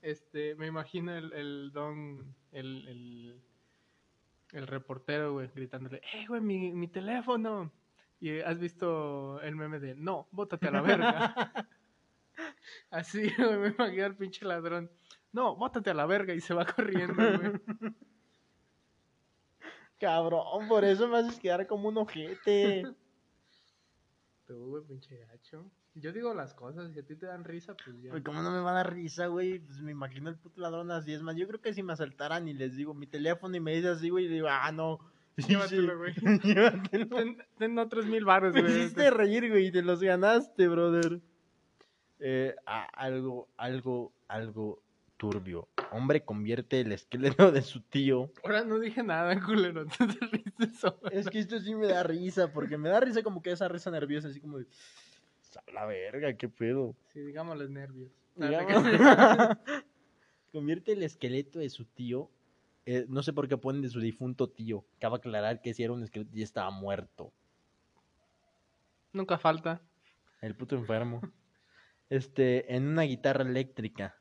Este, 0.00 0.54
me 0.54 0.68
imagino 0.68 1.12
el, 1.12 1.32
el 1.32 1.72
don, 1.72 2.32
el, 2.52 2.86
el, 2.86 3.42
el 4.52 4.66
reportero, 4.68 5.32
güey, 5.32 5.48
gritándole, 5.52 6.00
¡eh, 6.14 6.24
güey, 6.28 6.40
mi, 6.40 6.72
mi 6.72 6.86
teléfono! 6.86 7.72
Y 8.20 8.30
eh, 8.30 8.44
has 8.44 8.60
visto 8.60 9.40
el 9.42 9.56
meme 9.56 9.80
de, 9.80 9.96
no, 9.96 10.28
bótate 10.30 10.68
a 10.68 10.70
la 10.70 10.82
verga. 10.82 11.68
Así, 12.90 13.28
güey, 13.36 13.58
me 13.58 13.68
imagino 13.68 14.04
al 14.04 14.16
pinche 14.16 14.44
ladrón. 14.44 14.88
No, 15.38 15.54
bótate 15.54 15.90
a 15.90 15.94
la 15.94 16.04
verga 16.04 16.34
y 16.34 16.40
se 16.40 16.52
va 16.52 16.66
corriendo, 16.76 17.14
güey. 17.14 17.52
Cabrón, 20.00 20.66
por 20.68 20.84
eso 20.84 21.06
me 21.06 21.18
haces 21.18 21.38
quedar 21.38 21.64
como 21.68 21.90
un 21.90 21.98
ojete. 21.98 22.82
Tú, 24.48 24.70
güey, 24.70 24.82
pinche 24.82 25.16
gacho. 25.16 25.70
Yo 25.94 26.12
digo 26.12 26.34
las 26.34 26.54
cosas, 26.54 26.92
si 26.92 26.98
a 26.98 27.06
ti 27.06 27.14
te 27.14 27.26
dan 27.26 27.44
risa, 27.44 27.76
pues 27.76 28.02
ya. 28.02 28.10
Güey, 28.10 28.24
¿Cómo 28.24 28.42
no 28.42 28.50
me 28.50 28.58
va 28.58 28.72
a 28.72 28.82
dar 28.82 28.92
risa, 28.92 29.28
güey? 29.28 29.60
Pues 29.60 29.80
me 29.80 29.92
imagino 29.92 30.28
el 30.28 30.36
puto 30.36 30.60
ladrón 30.60 30.90
así. 30.90 31.12
Es 31.12 31.22
más, 31.22 31.36
yo 31.36 31.46
creo 31.46 31.60
que 31.60 31.72
si 31.72 31.84
me 31.84 31.92
asaltaran 31.92 32.48
y 32.48 32.52
les 32.52 32.74
digo 32.74 32.92
mi 32.92 33.06
teléfono 33.06 33.56
y 33.56 33.60
me 33.60 33.76
dice 33.76 33.90
así, 33.90 34.08
güey, 34.08 34.24
y 34.24 34.28
digo, 34.28 34.48
ah, 34.50 34.72
no. 34.72 34.98
Llévatelo, 35.36 35.98
güey. 35.98 36.14
Llévatelo. 36.42 37.16
Ten, 37.16 37.38
ten 37.58 37.78
otros 37.78 38.06
mil 38.06 38.24
baros, 38.24 38.54
Me 38.54 38.62
güey. 38.62 38.76
hiciste 38.76 39.08
reír, 39.12 39.48
güey, 39.48 39.66
y 39.66 39.70
te 39.70 39.82
los 39.82 40.00
ganaste, 40.00 40.66
brother. 40.66 41.20
Eh, 42.18 42.56
ah, 42.66 42.88
algo, 42.94 43.48
algo, 43.56 44.12
algo 44.26 44.82
turbio. 45.18 45.68
Hombre 45.92 46.24
convierte 46.24 46.80
el 46.80 46.92
esqueleto 46.92 47.52
de 47.52 47.60
su 47.60 47.82
tío. 47.82 48.32
Ahora 48.42 48.64
no 48.64 48.78
dije 48.78 49.02
nada, 49.02 49.38
culero. 49.44 49.84
Te 50.58 50.70
solo. 50.70 51.00
Es 51.10 51.28
que 51.28 51.38
esto 51.40 51.58
sí 51.60 51.74
me 51.74 51.86
da 51.88 52.02
risa, 52.02 52.50
porque 52.52 52.78
me 52.78 52.88
da 52.88 53.00
risa 53.00 53.22
como 53.22 53.42
que 53.42 53.50
esa 53.50 53.68
risa 53.68 53.90
nerviosa, 53.90 54.28
así 54.28 54.40
como 54.40 54.58
de... 54.58 54.66
"A 55.66 55.72
la 55.72 55.84
verga, 55.86 56.32
qué 56.34 56.48
pedo. 56.48 56.94
Sí, 57.12 57.20
digamos 57.20 57.58
los 57.58 57.68
nervios. 57.68 58.10
Digamos- 58.36 58.84
Convierte 60.52 60.92
el 60.92 61.02
esqueleto 61.02 61.58
de 61.58 61.68
su 61.68 61.84
tío. 61.84 62.30
eh, 62.86 63.04
no 63.08 63.22
sé 63.22 63.32
por 63.34 63.48
qué 63.48 63.58
ponen 63.58 63.82
de 63.82 63.88
su 63.90 64.00
difunto 64.00 64.48
tío. 64.48 64.84
Cabe 64.98 65.16
aclarar 65.16 65.60
que 65.60 65.74
si 65.74 65.82
era 65.82 65.92
un 65.92 66.02
esqueleto 66.02 66.30
y 66.36 66.42
estaba 66.42 66.70
muerto. 66.70 67.32
Nunca 69.12 69.36
falta. 69.38 69.80
El 70.40 70.54
puto 70.54 70.76
enfermo. 70.76 71.20
Este, 72.10 72.74
en 72.74 72.86
una 72.86 73.02
guitarra 73.02 73.42
eléctrica. 73.44 74.17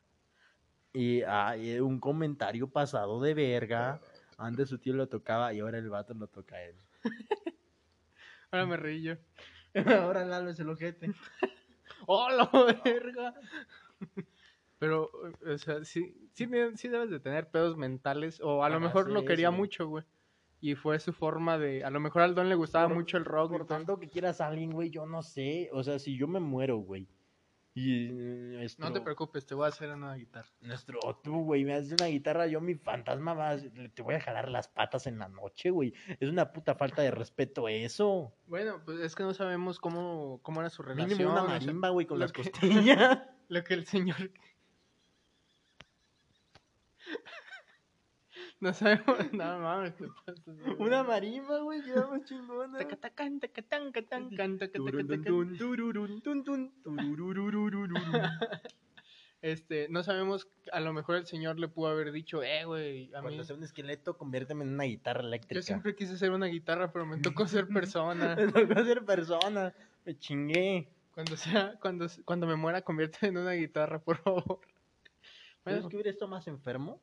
Y 0.98 1.22
hay 1.22 1.80
un 1.80 2.00
comentario 2.00 2.68
pasado 2.68 3.22
de 3.22 3.36
verga 3.36 4.00
Antes 4.40 4.70
su 4.70 4.80
tío 4.80 4.96
lo 4.96 5.08
tocaba 5.08 5.54
y 5.54 5.60
ahora 5.60 5.78
el 5.78 5.90
vato 5.90 6.16
lo 6.16 6.26
toca 6.28 6.56
a 6.56 6.64
él. 6.64 6.76
Ahora 8.52 8.66
me 8.66 8.78
reí 8.78 9.04
yo. 9.04 9.14
ahora 10.02 10.26
Lalo 10.26 10.50
es 10.50 10.60
el 10.60 10.70
ojete. 10.70 11.12
¡Oh, 12.08 12.30
la 12.32 12.50
verga! 12.84 13.36
Pero, 14.80 15.12
o 15.46 15.58
sea, 15.58 15.84
sí, 15.84 16.16
sí, 16.34 16.48
me- 16.48 16.76
sí 16.78 16.88
debes 16.88 17.10
de 17.12 17.20
tener 17.20 17.50
pedos 17.50 17.78
mentales. 17.78 18.40
O 18.42 18.64
a 18.64 18.70
lo 18.70 18.80
mejor 18.80 19.12
lo 19.12 19.24
quería 19.26 19.52
mucho, 19.52 19.88
güey. 19.88 20.04
Y 20.62 20.74
fue 20.76 20.98
su 21.00 21.14
forma 21.14 21.58
de. 21.60 21.84
A 21.84 21.90
lo 21.92 22.00
mejor 22.00 22.22
al 22.24 22.34
Don 22.34 22.50
le 22.50 22.56
gustaba 22.56 22.88
Por- 22.88 22.96
mucho 22.96 23.18
el 23.18 23.26
rock. 23.26 23.52
Por 23.52 23.68
tanto 23.68 24.00
que 24.00 24.08
quieras 24.08 24.40
a 24.42 24.48
alguien, 24.48 24.72
güey, 24.72 24.90
yo 24.90 25.06
no 25.06 25.22
sé. 25.22 25.70
O 25.74 25.84
sea, 25.84 26.00
si 26.00 26.18
yo 26.18 26.28
me 26.28 26.40
muero, 26.40 26.78
güey. 26.78 27.08
Y 27.80 28.10
No 28.80 28.92
te 28.92 29.02
preocupes, 29.02 29.46
te 29.46 29.54
voy 29.54 29.66
a 29.66 29.68
hacer 29.68 29.92
una 29.92 30.16
guitarra. 30.16 30.50
nuestro, 30.62 31.00
tú, 31.24 31.44
güey, 31.44 31.64
me 31.64 31.76
haces 31.76 31.92
una 31.92 32.08
guitarra, 32.08 32.48
yo 32.48 32.60
mi 32.60 32.74
fantasma 32.74 33.36
vas, 33.36 33.64
te 33.94 34.02
voy 34.02 34.16
a 34.16 34.20
jalar 34.20 34.50
las 34.50 34.68
patas 34.68 35.06
en 35.06 35.20
la 35.20 35.28
noche, 35.28 35.70
güey. 35.70 35.94
Es 36.20 36.28
una 36.30 36.52
puta 36.54 36.74
falta 36.74 37.04
de 37.04 37.12
respeto 37.12 37.68
eso. 37.68 38.34
Bueno, 38.48 38.82
pues 38.84 39.00
es 39.02 39.14
que 39.14 39.22
no 39.22 39.34
sabemos 39.36 39.80
cómo, 39.80 40.40
cómo 40.42 40.62
era 40.62 40.72
su 40.72 40.82
relación. 40.82 41.10
Mínimo 41.20 41.34
una 41.34 41.44
marimba, 41.44 41.90
güey, 41.90 42.08
con 42.08 42.18
las 42.18 42.32
que- 42.32 42.42
costillas. 42.50 43.20
Lo 43.50 43.64
que 43.64 43.76
el 43.76 43.86
señor. 43.86 44.32
No 48.60 48.74
sabemos. 48.74 49.06
No 49.34 49.60
mames, 49.60 49.98
de 49.98 50.08
verga. 50.46 50.76
una 50.80 51.04
marimba, 51.04 51.60
güey, 51.60 51.84
quedamos 51.84 52.24
chingona. 52.26 52.78
Tacatacán, 52.80 53.40
tacatán, 53.40 53.92
catán, 53.92 54.30
can, 54.36 54.58
tacatacatacán. 54.58 55.24
Turun, 55.24 55.58
tun, 55.58 55.58
tururun, 55.58 56.22
tun, 56.22 56.44
tun, 56.44 56.74
turururururururu. 56.84 57.96
Este, 59.44 59.88
no 59.90 60.02
sabemos, 60.04 60.48
a 60.72 60.80
lo 60.80 60.94
mejor 60.94 61.18
el 61.18 61.28
señor 61.28 61.60
le 61.60 61.68
pudo 61.68 61.90
haber 61.90 62.12
dicho, 62.12 62.42
eh, 62.42 62.66
güey, 62.66 63.14
a 63.14 63.22
mí. 63.22 63.28
Cuando 63.28 63.44
sea 63.44 63.56
un 63.56 63.64
esqueleto, 63.64 64.18
conviérteme 64.18 64.64
en 64.64 64.72
una 64.72 64.86
guitarra 64.86 65.22
eléctrica. 65.22 65.56
Yo 65.56 65.62
siempre 65.62 65.96
quise 65.96 66.18
ser 66.18 66.32
una 66.32 66.48
guitarra, 66.48 66.92
pero 66.92 67.06
me 67.06 67.18
tocó 67.20 67.48
ser 67.48 67.68
persona. 67.68 68.36
Me 68.36 68.52
tocó 68.52 68.84
ser 68.84 69.06
persona. 69.06 69.74
Me 70.06 70.18
chingué. 70.18 70.90
Cuando 71.14 71.38
sea, 71.38 71.78
cuando, 71.82 72.08
cuando 72.26 72.48
me 72.48 72.56
muera, 72.56 72.82
conviérteme 72.82 73.30
en 73.30 73.38
una 73.38 73.52
guitarra, 73.54 74.00
por 74.00 74.18
favor. 74.18 74.60
¿Sabes 75.64 75.82
Bueno, 75.82 75.90
qué 75.90 75.96
hubiera 75.98 76.10
estado 76.10 76.30
más 76.30 76.48
enfermo? 76.48 77.00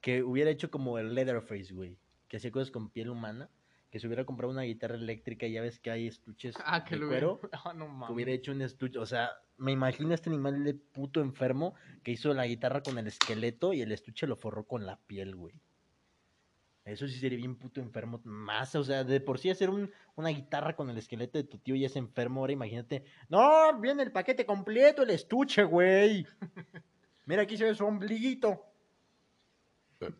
Que 0.00 0.22
hubiera 0.22 0.50
hecho 0.50 0.70
como 0.70 0.98
el 0.98 1.14
Leatherface, 1.14 1.72
güey. 1.74 1.96
Que 2.28 2.36
hacía 2.38 2.50
cosas 2.50 2.70
con 2.70 2.90
piel 2.90 3.10
humana. 3.10 3.50
Que 3.90 3.98
se 3.98 4.06
hubiera 4.06 4.24
comprado 4.24 4.52
una 4.52 4.62
guitarra 4.62 4.94
eléctrica 4.94 5.46
y 5.46 5.52
ya 5.52 5.62
ves 5.62 5.80
que 5.80 5.90
hay 5.90 6.06
estuches 6.06 6.54
ah, 6.64 6.84
que 6.84 6.94
de 6.94 7.00
lo 7.00 7.08
hubiera. 7.08 7.26
cuero. 7.26 7.50
Ah, 7.64 7.72
no 7.74 7.86
Que 7.86 7.90
mames. 7.92 8.10
hubiera 8.14 8.30
hecho 8.32 8.52
un 8.52 8.62
estuche. 8.62 8.98
O 8.98 9.06
sea, 9.06 9.30
me 9.56 9.72
imagino 9.72 10.12
a 10.12 10.14
este 10.14 10.30
animal 10.30 10.62
de 10.64 10.74
puto 10.74 11.20
enfermo 11.20 11.74
que 12.04 12.12
hizo 12.12 12.32
la 12.32 12.46
guitarra 12.46 12.82
con 12.82 12.98
el 12.98 13.06
esqueleto 13.08 13.72
y 13.72 13.82
el 13.82 13.90
estuche 13.92 14.26
lo 14.28 14.36
forró 14.36 14.64
con 14.64 14.86
la 14.86 14.96
piel, 14.96 15.34
güey. 15.34 15.54
Eso 16.84 17.06
sí 17.06 17.18
sería 17.18 17.36
bien 17.38 17.56
puto 17.56 17.80
enfermo. 17.80 18.20
Más, 18.24 18.74
o 18.74 18.82
sea, 18.84 19.04
de 19.04 19.20
por 19.20 19.38
sí 19.38 19.50
hacer 19.50 19.68
un- 19.70 19.90
una 20.16 20.30
guitarra 20.30 20.74
con 20.74 20.88
el 20.88 20.96
esqueleto 20.96 21.36
de 21.38 21.44
tu 21.44 21.58
tío 21.58 21.76
ya 21.76 21.86
es 21.86 21.96
enfermo. 21.96 22.40
Ahora 22.40 22.52
imagínate. 22.52 23.04
No, 23.28 23.78
viene 23.80 24.02
el 24.02 24.12
paquete 24.12 24.46
completo, 24.46 25.02
el 25.02 25.10
estuche, 25.10 25.62
güey. 25.64 26.26
Mira, 27.26 27.42
aquí 27.42 27.56
se 27.56 27.64
ve 27.64 27.74
su 27.74 27.84
ombliguito. 27.84 28.64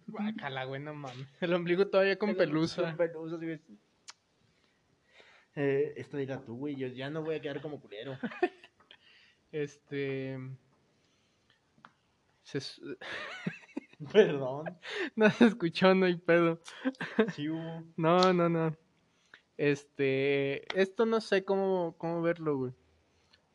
Guácala, 0.07 0.65
güey, 0.65 0.81
no 0.81 0.95
mames. 0.95 1.27
El 1.41 1.55
ombligo 1.55 1.87
todavía 1.87 2.19
con 2.19 2.35
pelusa. 2.35 2.83
Con 2.83 2.97
pelusa, 2.97 3.39
sí. 3.39 3.79
Eh, 5.57 5.95
esto 5.97 6.17
diga 6.17 6.43
tú, 6.45 6.57
güey. 6.57 6.77
Yo 6.77 6.87
ya 6.89 7.11
no 7.11 7.23
voy 7.23 7.37
a 7.37 7.41
quedar 7.41 7.61
como 7.61 7.81
culero. 7.81 8.19
Este. 9.53 10.39
se 12.45 12.61
Perdón. 14.13 14.79
no 15.17 15.29
se 15.31 15.47
escuchó, 15.47 15.93
no 15.93 16.07
hay 16.07 16.17
pedo. 16.17 16.61
Sí 17.35 17.49
hubo. 17.49 17.83
No, 17.97 18.33
no, 18.33 18.49
no. 18.49 18.77
Este. 19.57 20.63
Esto 20.81 21.05
no 21.05 21.21
sé 21.21 21.45
cómo, 21.45 21.97
cómo 21.99 22.23
verlo, 22.23 22.57
güey. 22.57 22.73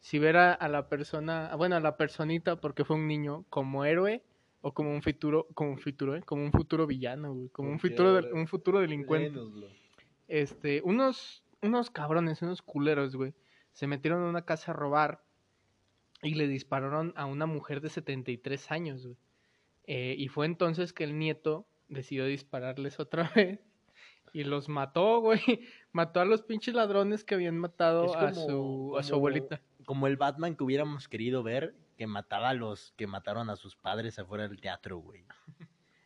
Si 0.02 0.20
ver 0.20 0.36
a, 0.36 0.54
a 0.54 0.68
la 0.68 0.90
persona. 0.90 1.56
Bueno, 1.56 1.78
a 1.78 1.80
la 1.80 1.96
personita, 1.96 2.58
porque 2.58 2.84
fue 2.84 2.98
un 2.98 3.08
niño, 3.08 3.46
como 3.50 3.86
héroe. 3.86 4.22
O 4.68 4.74
como 4.74 4.92
un 4.92 5.04
futuro, 5.04 5.48
como 5.54 5.70
un 5.74 5.78
futuro, 5.78 6.16
¿eh? 6.16 6.24
Como 6.24 6.44
un 6.44 6.52
futuro 6.52 6.88
villano, 6.88 7.32
güey. 7.36 7.50
Como 7.50 7.70
un 7.70 7.78
futuro, 7.80 8.14
de- 8.16 8.34
un 8.34 8.48
futuro 8.48 8.80
delincuente. 8.80 9.38
Este, 10.28 10.82
unos, 10.84 11.44
unos 11.62 11.92
cabrones, 11.92 12.42
unos 12.42 12.64
culeros, 12.64 13.16
güey, 13.16 13.36
se 13.74 13.86
metieron 13.86 14.24
a 14.24 14.28
una 14.28 14.44
casa 14.44 14.72
a 14.72 14.74
robar 14.74 15.22
y 16.24 16.34
le 16.34 16.48
dispararon 16.48 17.14
a 17.16 17.26
una 17.28 17.46
mujer 17.46 17.80
de 17.82 17.90
73 17.90 18.72
años, 18.72 19.04
güey. 19.06 19.18
Eh, 19.86 20.16
y 20.18 20.30
fue 20.30 20.48
entonces 20.48 20.94
que 20.94 21.04
el 21.04 21.20
nieto 21.20 21.68
decidió 21.88 22.26
dispararles 22.26 23.00
otra 23.00 23.30
vez 23.36 23.60
y 24.34 24.46
los 24.46 24.68
mató, 24.68 25.20
güey. 25.22 25.42
Mató 25.92 26.22
a 26.22 26.26
los 26.26 26.42
pinches 26.42 26.74
ladrones 26.74 27.24
que 27.24 27.36
habían 27.36 27.60
matado 27.60 28.06
a, 28.18 28.34
su, 28.34 28.96
a 28.98 29.04
su 29.04 29.14
abuelita. 29.14 29.62
Como 29.86 30.08
el 30.08 30.18
Batman 30.18 30.56
que 30.56 30.64
hubiéramos 30.64 31.08
querido 31.08 31.44
ver, 31.44 31.76
que 31.96 32.08
mataba 32.08 32.50
a 32.50 32.54
los 32.54 32.94
que 32.98 33.08
mataron 33.08 33.50
a 33.50 33.56
sus 33.56 33.76
padres 33.76 34.20
afuera 34.20 34.48
del 34.48 34.60
teatro, 34.60 34.98
güey. 34.98 35.26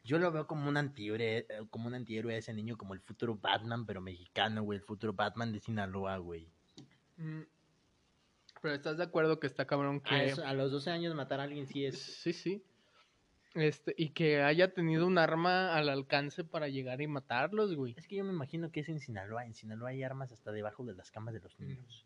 Yo 0.03 0.17
lo 0.17 0.31
veo 0.31 0.47
como 0.47 0.67
un 0.69 0.77
antihéroe, 0.77 1.37
eh, 1.37 1.47
como 1.69 1.87
un 1.87 1.93
antihéroe 1.95 2.33
de 2.33 2.39
ese 2.39 2.53
niño, 2.53 2.77
como 2.77 2.93
el 2.93 2.99
futuro 3.01 3.35
Batman, 3.35 3.85
pero 3.85 4.01
mexicano, 4.01 4.63
güey. 4.63 4.79
El 4.79 4.85
futuro 4.85 5.13
Batman 5.13 5.51
de 5.51 5.59
Sinaloa, 5.59 6.17
güey. 6.17 6.49
Mm. 7.17 7.41
Pero 8.61 8.73
estás 8.75 8.97
de 8.97 9.03
acuerdo 9.03 9.39
que 9.39 9.47
está 9.47 9.65
cabrón 9.67 10.01
que... 10.01 10.15
A, 10.15 10.23
eso- 10.23 10.45
a 10.45 10.53
los 10.53 10.71
12 10.71 10.89
años 10.91 11.15
matar 11.15 11.39
a 11.39 11.43
alguien 11.43 11.67
sí 11.67 11.85
es... 11.85 11.97
Sí, 11.99 12.33
sí. 12.33 12.63
Este, 13.55 13.95
y 13.97 14.09
que 14.09 14.41
haya 14.43 14.73
tenido 14.73 15.07
un 15.07 15.17
arma 15.17 15.75
al 15.75 15.89
alcance 15.89 16.43
para 16.43 16.67
llegar 16.67 17.01
y 17.01 17.07
matarlos, 17.07 17.73
güey. 17.75 17.95
Es 17.97 18.07
que 18.07 18.17
yo 18.17 18.23
me 18.23 18.31
imagino 18.31 18.71
que 18.71 18.81
es 18.81 18.89
en 18.89 18.99
Sinaloa. 18.99 19.45
En 19.45 19.53
Sinaloa 19.55 19.89
hay 19.89 20.03
armas 20.03 20.31
hasta 20.31 20.51
debajo 20.51 20.83
de 20.85 20.93
las 20.93 21.09
camas 21.11 21.33
de 21.33 21.39
los 21.39 21.59
niños. 21.59 22.05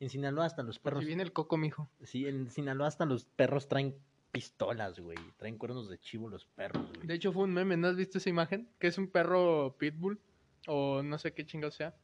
En 0.00 0.10
Sinaloa 0.10 0.44
hasta 0.46 0.62
los 0.62 0.78
perros... 0.78 1.04
viene 1.04 1.22
el 1.22 1.32
coco, 1.32 1.56
mijo. 1.56 1.88
Sí, 2.02 2.26
en 2.26 2.50
Sinaloa 2.50 2.88
hasta 2.88 3.04
los 3.06 3.24
perros 3.24 3.68
traen 3.68 3.94
pistolas, 4.32 4.98
güey. 4.98 5.16
Traen 5.36 5.56
cuernos 5.58 5.88
de 5.88 5.98
chivo 5.98 6.28
los 6.28 6.44
perros, 6.46 6.92
güey. 6.94 7.06
De 7.06 7.14
hecho, 7.14 7.32
fue 7.32 7.44
un 7.44 7.52
meme, 7.54 7.76
¿no 7.76 7.88
has 7.88 7.96
visto 7.96 8.18
esa 8.18 8.28
imagen? 8.30 8.68
Que 8.78 8.88
es 8.88 8.98
un 8.98 9.08
perro 9.08 9.76
pitbull, 9.78 10.18
o 10.66 11.02
no 11.02 11.18
sé 11.18 11.32
qué 11.32 11.46
chingado 11.46 11.70
sea, 11.70 11.94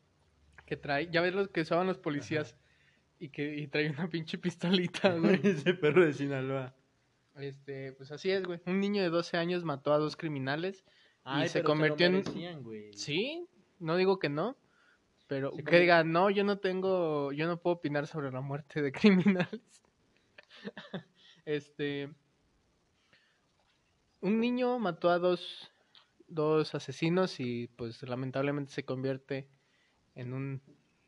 que 0.66 0.76
trae, 0.76 1.10
ya 1.10 1.20
ves 1.20 1.34
los 1.34 1.48
que 1.48 1.62
usaban 1.62 1.86
los 1.88 1.98
policías, 1.98 2.56
y 3.18 3.28
que 3.30 3.56
y 3.56 3.66
trae 3.66 3.90
una 3.90 4.08
pinche 4.08 4.38
pistolita, 4.38 5.12
güey. 5.18 5.40
Ese 5.42 5.74
perro 5.74 6.04
de 6.06 6.12
Sinaloa. 6.14 6.74
Este, 7.36 7.92
pues 7.92 8.10
así 8.12 8.30
es, 8.30 8.44
güey. 8.44 8.60
Un 8.66 8.80
niño 8.80 9.02
de 9.02 9.08
12 9.10 9.36
años 9.36 9.64
mató 9.64 9.92
a 9.92 9.98
dos 9.98 10.16
criminales. 10.16 10.84
Ay, 11.24 11.48
se 11.48 11.58
pero 11.60 11.66
convirtió 11.70 12.06
en- 12.06 12.12
lo 12.12 12.18
merecían, 12.20 12.62
güey. 12.62 12.92
Sí, 12.94 13.46
no 13.78 13.96
digo 13.96 14.18
que 14.18 14.28
no, 14.28 14.56
pero 15.30 15.52
que 15.52 15.78
diga, 15.78 16.02
no, 16.02 16.28
yo 16.28 16.42
no 16.42 16.58
tengo, 16.58 17.30
yo 17.30 17.46
no 17.46 17.56
puedo 17.60 17.76
opinar 17.76 18.08
sobre 18.08 18.32
la 18.32 18.40
muerte 18.40 18.82
de 18.82 18.90
criminales. 19.38 19.82
este, 21.44 22.12
un 24.20 24.40
niño 24.40 24.76
mató 24.80 25.08
a 25.08 25.20
dos, 25.20 25.70
dos 26.26 26.74
asesinos 26.74 27.38
y 27.38 27.68
pues 27.68 28.02
lamentablemente 28.02 28.72
se 28.72 28.84
convierte 28.84 29.48
en 30.16 30.32
un, 30.32 30.62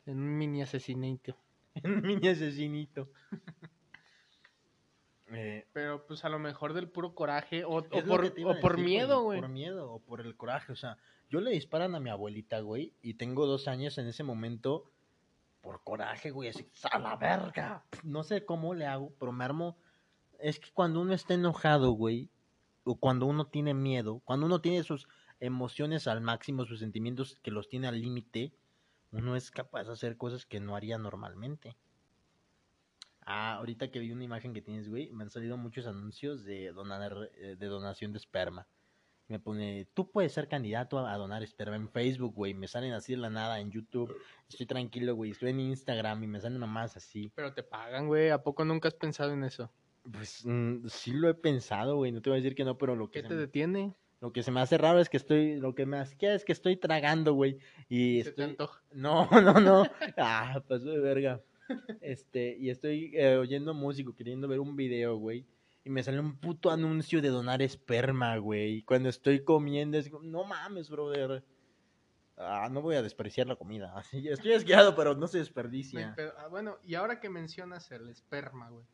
en 0.06 0.18
un 0.18 0.38
mini 0.38 0.62
asesinito. 0.62 1.36
Un 1.82 2.02
mini 2.02 2.28
asesinito. 2.28 3.10
Eh, 5.35 5.66
Pero 5.72 6.07
pues 6.07 6.24
a 6.24 6.28
lo 6.28 6.39
mejor 6.39 6.74
del 6.74 6.89
puro 6.89 7.14
coraje 7.14 7.64
o, 7.64 7.83
por, 7.83 8.20
o 8.20 8.30
decir, 8.30 8.76
miedo, 8.78 9.22
güey, 9.22 9.39
güey. 9.39 9.41
Por 9.41 9.49
miedo 9.49 9.93
o 9.93 9.99
por 10.01 10.20
el 10.20 10.37
coraje. 10.37 10.72
O 10.72 10.76
sea, 10.76 10.99
yo 11.30 11.41
le 11.41 11.51
disparan 11.51 11.95
a 11.95 12.01
mi 12.01 12.11
abuelita, 12.11 12.61
güey, 12.61 12.95
y 13.01 13.14
tengo 13.14 13.47
dos 13.47 13.68
años 13.68 13.97
en 13.99 14.07
ese 14.07 14.22
momento 14.24 14.91
por 15.62 15.83
coraje, 15.83 16.30
güey, 16.30 16.51
así, 16.51 16.68
¡a 16.91 16.99
la 16.99 17.16
verga! 17.16 17.85
No 18.03 18.24
sé 18.24 18.45
cómo 18.45 18.74
le 18.74 18.87
hago, 18.87 19.12
pero 19.18 19.33
me 19.33 19.45
armo. 19.45 19.76
Es 20.39 20.59
que 20.59 20.70
cuando 20.72 21.01
uno 21.01 21.14
está 21.14 21.35
enojado, 21.35 21.93
güey, 21.93 22.28
o 22.85 22.97
cuando 22.97 23.26
uno 23.26 23.47
tiene 23.47 23.72
miedo, 23.72 24.20
cuando 24.24 24.47
uno 24.47 24.61
tiene 24.61 24.83
sus 24.83 25.09
emociones 25.39 26.09
al 26.09 26.20
máximo, 26.20 26.64
sus 26.64 26.80
sentimientos 26.80 27.39
que 27.43 27.53
los 27.53 27.68
tiene 27.68 27.87
al 27.87 28.01
límite, 28.01 28.53
uno 29.12 29.37
es 29.37 29.51
capaz 29.51 29.85
de 29.85 29.93
hacer 29.93 30.16
cosas 30.16 30.47
que 30.47 30.61
no 30.61 30.74
haría 30.74 30.99
normalmente. 30.99 31.76
Ah, 33.24 33.54
ahorita 33.54 33.90
que 33.90 33.98
vi 33.98 34.10
una 34.10 34.24
imagen 34.24 34.52
que 34.52 34.62
tienes, 34.62 34.88
güey, 34.88 35.10
me 35.10 35.24
han 35.24 35.30
salido 35.30 35.56
muchos 35.56 35.86
anuncios 35.86 36.44
de 36.44 36.72
donar, 36.72 37.30
eh, 37.36 37.56
de 37.58 37.66
donación 37.66 38.12
de 38.12 38.18
esperma. 38.18 38.66
Me 39.28 39.38
pone, 39.38 39.86
tú 39.94 40.10
puedes 40.10 40.32
ser 40.32 40.48
candidato 40.48 40.98
a, 40.98 41.16
donar 41.16 41.42
esperma 41.42 41.76
en 41.76 41.88
Facebook, 41.88 42.34
güey. 42.34 42.52
Me 42.52 42.68
salen 42.68 42.92
así 42.92 43.12
de 43.12 43.18
la 43.18 43.30
nada 43.30 43.60
en 43.60 43.70
YouTube. 43.70 44.14
Estoy 44.48 44.66
tranquilo, 44.66 45.14
güey. 45.14 45.30
Estoy 45.30 45.50
en 45.50 45.60
Instagram 45.60 46.22
y 46.24 46.26
me 46.26 46.40
salen 46.40 46.58
mamás 46.58 46.96
así. 46.96 47.32
Pero 47.34 47.54
te 47.54 47.62
pagan, 47.62 48.08
güey. 48.08 48.30
¿A 48.30 48.42
poco 48.42 48.64
nunca 48.64 48.88
has 48.88 48.94
pensado 48.94 49.32
en 49.32 49.44
eso? 49.44 49.70
Pues 50.10 50.44
mm, 50.44 50.86
sí 50.88 51.12
lo 51.12 51.28
he 51.30 51.34
pensado, 51.34 51.96
güey. 51.96 52.12
No 52.12 52.20
te 52.20 52.28
voy 52.28 52.38
a 52.38 52.42
decir 52.42 52.54
que 52.54 52.64
no, 52.64 52.76
pero 52.76 52.94
lo 52.96 53.10
que, 53.10 53.22
¿Qué 53.22 53.28
te 53.28 53.34
me- 53.34 53.40
detiene? 53.40 53.94
lo 54.20 54.32
que 54.32 54.42
se 54.42 54.50
me 54.50 54.60
hace 54.60 54.76
raro 54.78 55.00
es 55.00 55.08
que 55.08 55.16
estoy, 55.16 55.56
lo 55.56 55.74
que 55.74 55.86
me 55.86 55.98
asquea 55.98 56.34
es 56.34 56.44
que 56.44 56.52
estoy 56.52 56.76
tragando, 56.76 57.32
güey. 57.32 57.58
Y 57.88 58.18
¿Se 58.18 58.24
te 58.24 58.30
estoy, 58.30 58.44
antoja? 58.44 58.82
no, 58.92 59.28
no, 59.30 59.54
no. 59.60 59.84
Ah, 60.18 60.62
pasó 60.68 60.84
de 60.84 60.98
verga. 60.98 61.40
Este, 62.00 62.56
y 62.58 62.70
estoy 62.70 63.12
eh, 63.14 63.36
oyendo 63.36 63.74
música, 63.74 64.10
queriendo 64.16 64.48
ver 64.48 64.60
un 64.60 64.76
video, 64.76 65.16
güey. 65.16 65.46
y 65.84 65.90
me 65.90 66.02
sale 66.02 66.20
un 66.20 66.36
puto 66.36 66.70
anuncio 66.70 67.22
de 67.22 67.28
donar 67.28 67.62
esperma, 67.62 68.36
güey. 68.36 68.82
Cuando 68.82 69.08
estoy 69.08 69.44
comiendo, 69.44 69.98
es 69.98 70.10
como, 70.10 70.24
no 70.24 70.44
mames, 70.44 70.90
brother. 70.90 71.44
Ah, 72.36 72.68
no 72.70 72.82
voy 72.82 72.96
a 72.96 73.02
despreciar 73.02 73.46
la 73.46 73.56
comida. 73.56 73.92
Así, 73.96 74.28
estoy 74.28 74.52
asqueado, 74.52 74.94
pero 74.94 75.14
no 75.14 75.26
se 75.26 75.38
desperdicia. 75.38 76.14
pedo. 76.14 76.32
Ah, 76.38 76.48
bueno, 76.48 76.78
y 76.82 76.94
ahora 76.94 77.20
que 77.20 77.28
mencionas 77.28 77.90
el 77.90 78.08
esperma, 78.08 78.70
güey. 78.70 78.84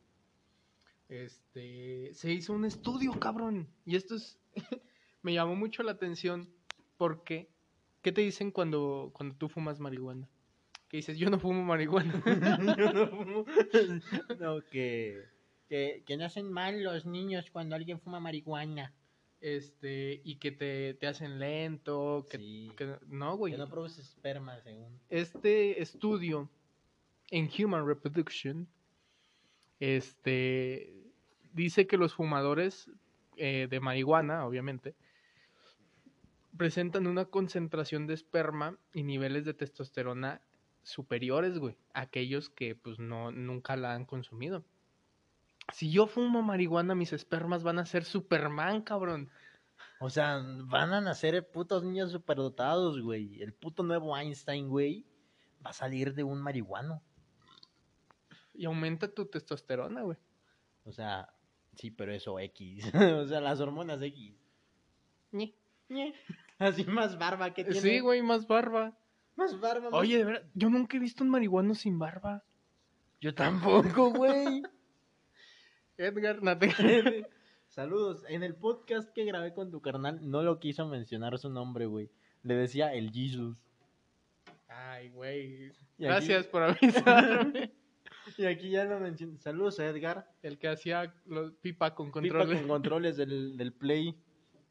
Este, 1.08 2.10
se 2.12 2.32
hizo 2.32 2.52
un 2.52 2.64
estudio, 2.64 3.18
cabrón. 3.18 3.68
Y 3.86 3.96
esto 3.96 4.16
es, 4.16 4.38
me 5.22 5.32
llamó 5.32 5.56
mucho 5.56 5.82
la 5.82 5.92
atención 5.92 6.52
porque, 6.96 7.50
¿qué 8.02 8.12
te 8.12 8.20
dicen 8.20 8.50
cuando, 8.50 9.10
cuando 9.14 9.34
tú 9.36 9.48
fumas 9.48 9.80
marihuana? 9.80 10.28
Que 10.88 10.98
dices, 10.98 11.18
yo 11.18 11.28
no 11.30 11.38
fumo 11.38 11.62
marihuana. 11.64 12.22
Yo 12.78 12.92
no 12.92 13.06
fumo. 13.08 13.44
No, 14.40 14.60
que, 14.70 15.22
que, 15.68 16.02
que 16.06 16.16
nacen 16.16 16.50
mal 16.50 16.82
los 16.82 17.04
niños 17.04 17.50
cuando 17.50 17.76
alguien 17.76 18.00
fuma 18.00 18.20
marihuana. 18.20 18.94
Este, 19.40 20.20
y 20.24 20.36
que 20.36 20.50
te, 20.50 20.94
te 20.94 21.06
hacen 21.06 21.38
lento, 21.38 22.26
que, 22.30 22.38
Sí. 22.38 22.72
que- 22.76 22.96
no, 23.06 23.36
güey. 23.36 23.52
Que 23.52 23.58
no 23.58 23.68
produces 23.68 24.08
esperma, 24.08 24.58
según. 24.62 24.98
este 25.10 25.80
estudio 25.80 26.48
en 27.30 27.48
Human 27.58 27.86
Reproduction 27.86 28.66
este, 29.80 30.92
dice 31.52 31.86
que 31.86 31.96
los 31.98 32.14
fumadores 32.14 32.90
eh, 33.36 33.68
de 33.70 33.78
marihuana, 33.80 34.44
obviamente, 34.46 34.94
presentan 36.56 37.06
una 37.06 37.26
concentración 37.26 38.06
de 38.06 38.14
esperma 38.14 38.76
y 38.92 39.04
niveles 39.04 39.44
de 39.44 39.54
testosterona 39.54 40.40
superiores, 40.88 41.58
güey, 41.58 41.76
a 41.92 42.02
aquellos 42.02 42.48
que 42.48 42.74
pues 42.74 42.98
no, 42.98 43.30
nunca 43.30 43.76
la 43.76 43.94
han 43.94 44.06
consumido. 44.06 44.64
Si 45.72 45.90
yo 45.90 46.06
fumo 46.06 46.42
marihuana, 46.42 46.94
mis 46.94 47.12
espermas 47.12 47.62
van 47.62 47.78
a 47.78 47.84
ser 47.84 48.04
Superman, 48.04 48.80
cabrón. 48.80 49.30
O 50.00 50.08
sea, 50.08 50.42
van 50.64 50.94
a 50.94 51.00
nacer 51.00 51.46
putos 51.50 51.84
niños 51.84 52.10
superdotados, 52.10 53.02
güey. 53.02 53.42
El 53.42 53.52
puto 53.52 53.82
nuevo 53.82 54.16
Einstein, 54.16 54.68
güey, 54.68 55.04
va 55.64 55.70
a 55.70 55.74
salir 55.74 56.14
de 56.14 56.24
un 56.24 56.40
marihuano. 56.40 57.02
Y 58.54 58.64
aumenta 58.64 59.12
tu 59.12 59.26
testosterona, 59.26 60.02
güey. 60.02 60.16
O 60.84 60.92
sea, 60.92 61.28
sí, 61.76 61.90
pero 61.90 62.14
eso 62.14 62.38
X. 62.38 62.84
o 62.94 63.26
sea, 63.26 63.40
las 63.40 63.60
hormonas 63.60 64.00
X. 64.00 64.34
Ñe. 65.32 65.54
Así 66.58 66.84
más 66.84 67.18
barba 67.18 67.52
que 67.52 67.64
tiene. 67.64 67.80
Sí, 67.80 68.00
güey, 68.00 68.22
más 68.22 68.46
barba. 68.46 68.96
Más 69.38 69.58
barba. 69.60 69.88
más- 69.90 70.00
Oye, 70.00 70.18
de 70.18 70.24
verdad, 70.24 70.42
yo 70.54 70.68
nunca 70.68 70.96
he 70.96 71.00
visto 71.00 71.22
un 71.24 71.30
marihuano 71.30 71.74
sin 71.74 71.98
barba. 71.98 72.42
yo 73.20 73.32
tampoco, 73.34 74.10
güey. 74.10 74.62
Edgar, 75.96 76.42
no 76.42 76.58
te- 76.58 77.26
Saludos. 77.68 78.24
En 78.28 78.42
el 78.42 78.54
podcast 78.54 79.10
que 79.12 79.24
grabé 79.24 79.52
con 79.54 79.70
tu 79.70 79.80
carnal, 79.80 80.18
no 80.28 80.42
lo 80.42 80.58
quiso 80.58 80.86
mencionar 80.88 81.38
su 81.38 81.50
nombre, 81.50 81.86
güey. 81.86 82.10
Le 82.42 82.54
decía 82.54 82.92
el 82.94 83.10
Jesus. 83.12 83.56
Ay, 84.68 85.10
güey. 85.10 85.68
Aquí- 85.68 85.76
Gracias 85.98 86.46
por 86.46 86.62
avisarme. 86.64 87.72
Y 88.36 88.44
aquí 88.44 88.68
ya 88.70 88.84
lo 88.84 89.00
mencioné. 89.00 89.38
Saludos 89.38 89.80
a 89.80 89.86
Edgar. 89.86 90.30
El 90.42 90.58
que 90.58 90.68
hacía 90.68 91.14
los 91.24 91.52
pipa 91.54 91.94
con 91.94 92.08
Pipa 92.12 92.38
control. 92.40 92.58
con 92.58 92.68
controles 92.68 93.16
del, 93.16 93.56
del 93.56 93.72
Play. 93.72 94.14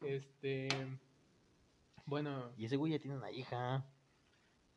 Este. 0.01 0.67
Bueno, 2.05 2.51
Y 2.55 2.65
ese 2.65 2.75
güey 2.75 2.91
ya 2.91 2.99
tiene 2.99 3.17
una 3.17 3.31
hija. 3.31 3.83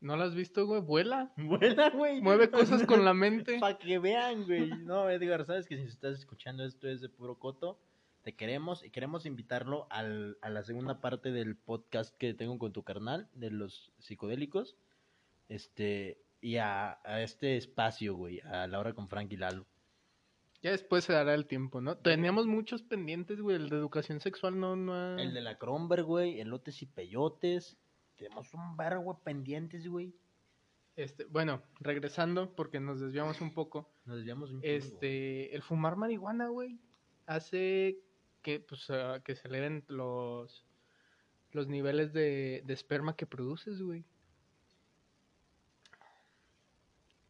¿No 0.01 0.17
lo 0.17 0.25
has 0.25 0.35
visto, 0.35 0.67
güey? 0.67 0.81
Vuela. 0.81 1.33
Buena, 1.37 1.91
güey. 1.91 2.21
Mueve 2.21 2.51
cosas 2.51 2.85
con 2.85 3.05
la 3.05 3.15
mente. 3.15 3.59
Para 3.59 3.79
que 3.79 3.99
vean, 3.99 4.45
güey. 4.45 4.71
No, 4.85 5.09
Edgar, 5.09 5.45
sabes 5.45 5.67
que 5.67 5.77
si 5.77 5.85
estás 5.85 6.19
escuchando 6.19 6.65
esto 6.65 6.89
es 6.89 7.01
de 7.01 7.09
puro 7.09 7.39
coto. 7.39 7.79
Te 8.23 8.35
queremos 8.35 8.85
y 8.85 8.91
queremos 8.91 9.25
invitarlo 9.25 9.87
al, 9.89 10.37
a 10.43 10.51
la 10.51 10.63
segunda 10.63 11.01
parte 11.01 11.33
del 11.33 11.57
podcast 11.57 12.15
que 12.19 12.35
tengo 12.35 12.59
con 12.59 12.73
tu 12.73 12.83
carnal 12.83 13.29
de 13.35 13.51
los 13.51 13.93
psicodélicos. 13.99 14.77
Este, 15.49 16.21
y 16.41 16.57
a, 16.57 17.01
a 17.05 17.23
este 17.23 17.57
espacio, 17.57 18.15
güey, 18.15 18.41
a 18.41 18.67
la 18.67 18.79
hora 18.79 18.93
con 18.93 19.09
Frank 19.09 19.33
y 19.33 19.37
Lalo. 19.37 19.67
Ya 20.63 20.73
después 20.73 21.05
se 21.05 21.15
dará 21.15 21.35
el 21.35 21.47
tiempo, 21.47 21.81
¿no? 21.81 21.97
Teníamos 21.97 22.47
muchos 22.47 22.83
pendientes, 22.83 23.41
güey. 23.41 23.57
El 23.57 23.71
de 23.71 23.77
educación 23.77 24.21
sexual 24.21 24.61
no, 24.61 24.77
no 24.77 24.95
ha... 24.95 25.21
El 25.21 25.33
de 25.33 25.41
la 25.41 25.57
Kronberg, 25.57 26.05
güey, 26.05 26.39
elotes 26.39 26.83
y 26.83 26.87
peyotes. 26.87 27.79
Tenemos 28.21 28.53
un 28.53 28.77
vergo 28.77 29.19
pendientes, 29.21 29.89
güey. 29.89 30.15
Este, 30.95 31.25
bueno, 31.25 31.63
regresando, 31.81 32.55
porque 32.55 32.79
nos 32.79 33.01
desviamos 33.01 33.41
un 33.41 33.55
poco. 33.55 33.91
Nos 34.05 34.19
desviamos 34.19 34.51
un 34.51 34.61
chingo. 34.61 34.75
Este, 34.75 35.55
el 35.55 35.63
fumar 35.63 35.97
marihuana, 35.97 36.49
güey, 36.49 36.79
hace 37.25 37.99
que, 38.43 38.61
pues, 38.61 38.91
ah, 38.91 39.23
que 39.25 39.37
se 39.37 39.49
eleven 39.49 39.85
los, 39.89 40.67
los 41.53 41.67
niveles 41.67 42.13
de, 42.13 42.63
de 42.67 42.75
esperma 42.75 43.17
que 43.17 43.25
produces, 43.25 43.81
güey. 43.81 44.05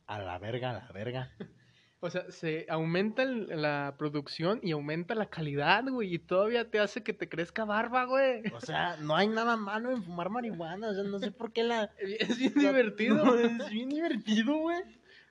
A 0.09 0.19
la 0.19 0.39
verga, 0.41 0.71
a 0.71 0.73
la 0.73 0.93
verga. 0.93 1.33
O 2.03 2.09
sea, 2.09 2.31
se 2.31 2.65
aumenta 2.71 3.27
la 3.27 3.95
producción 3.99 4.59
y 4.63 4.71
aumenta 4.71 5.15
la 5.15 5.27
calidad, 5.29 5.85
güey, 5.87 6.15
y 6.15 6.19
todavía 6.19 6.71
te 6.71 6.79
hace 6.81 7.03
que 7.03 7.13
te 7.13 7.29
crezca 7.29 7.67
barba, 7.67 8.05
güey. 8.07 8.43
O 8.55 8.61
sea, 8.61 8.97
no 8.97 9.15
hay 9.17 9.29
nada 9.29 9.57
malo 9.59 9.91
en 9.91 10.03
fumar 10.03 10.31
marihuana. 10.31 10.89
O 10.89 10.95
sea, 10.95 11.03
no 11.05 11.19
sé 11.19 11.31
por 11.31 11.53
qué 11.53 11.63
la. 11.63 11.91
Es 11.99 12.39
bien 12.39 12.53
la- 12.57 12.63
divertido. 12.63 13.17
No, 13.25 13.35
es 13.35 13.69
bien 13.71 13.91
divertido, 13.91 14.57
güey. 14.57 14.79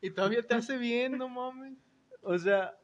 Y 0.02 0.12
todavía 0.12 0.44
te 0.44 0.54
hace 0.54 0.78
bien, 0.78 1.18
no 1.18 1.28
mames. 1.28 1.74
O 2.22 2.38
sea, 2.38 2.78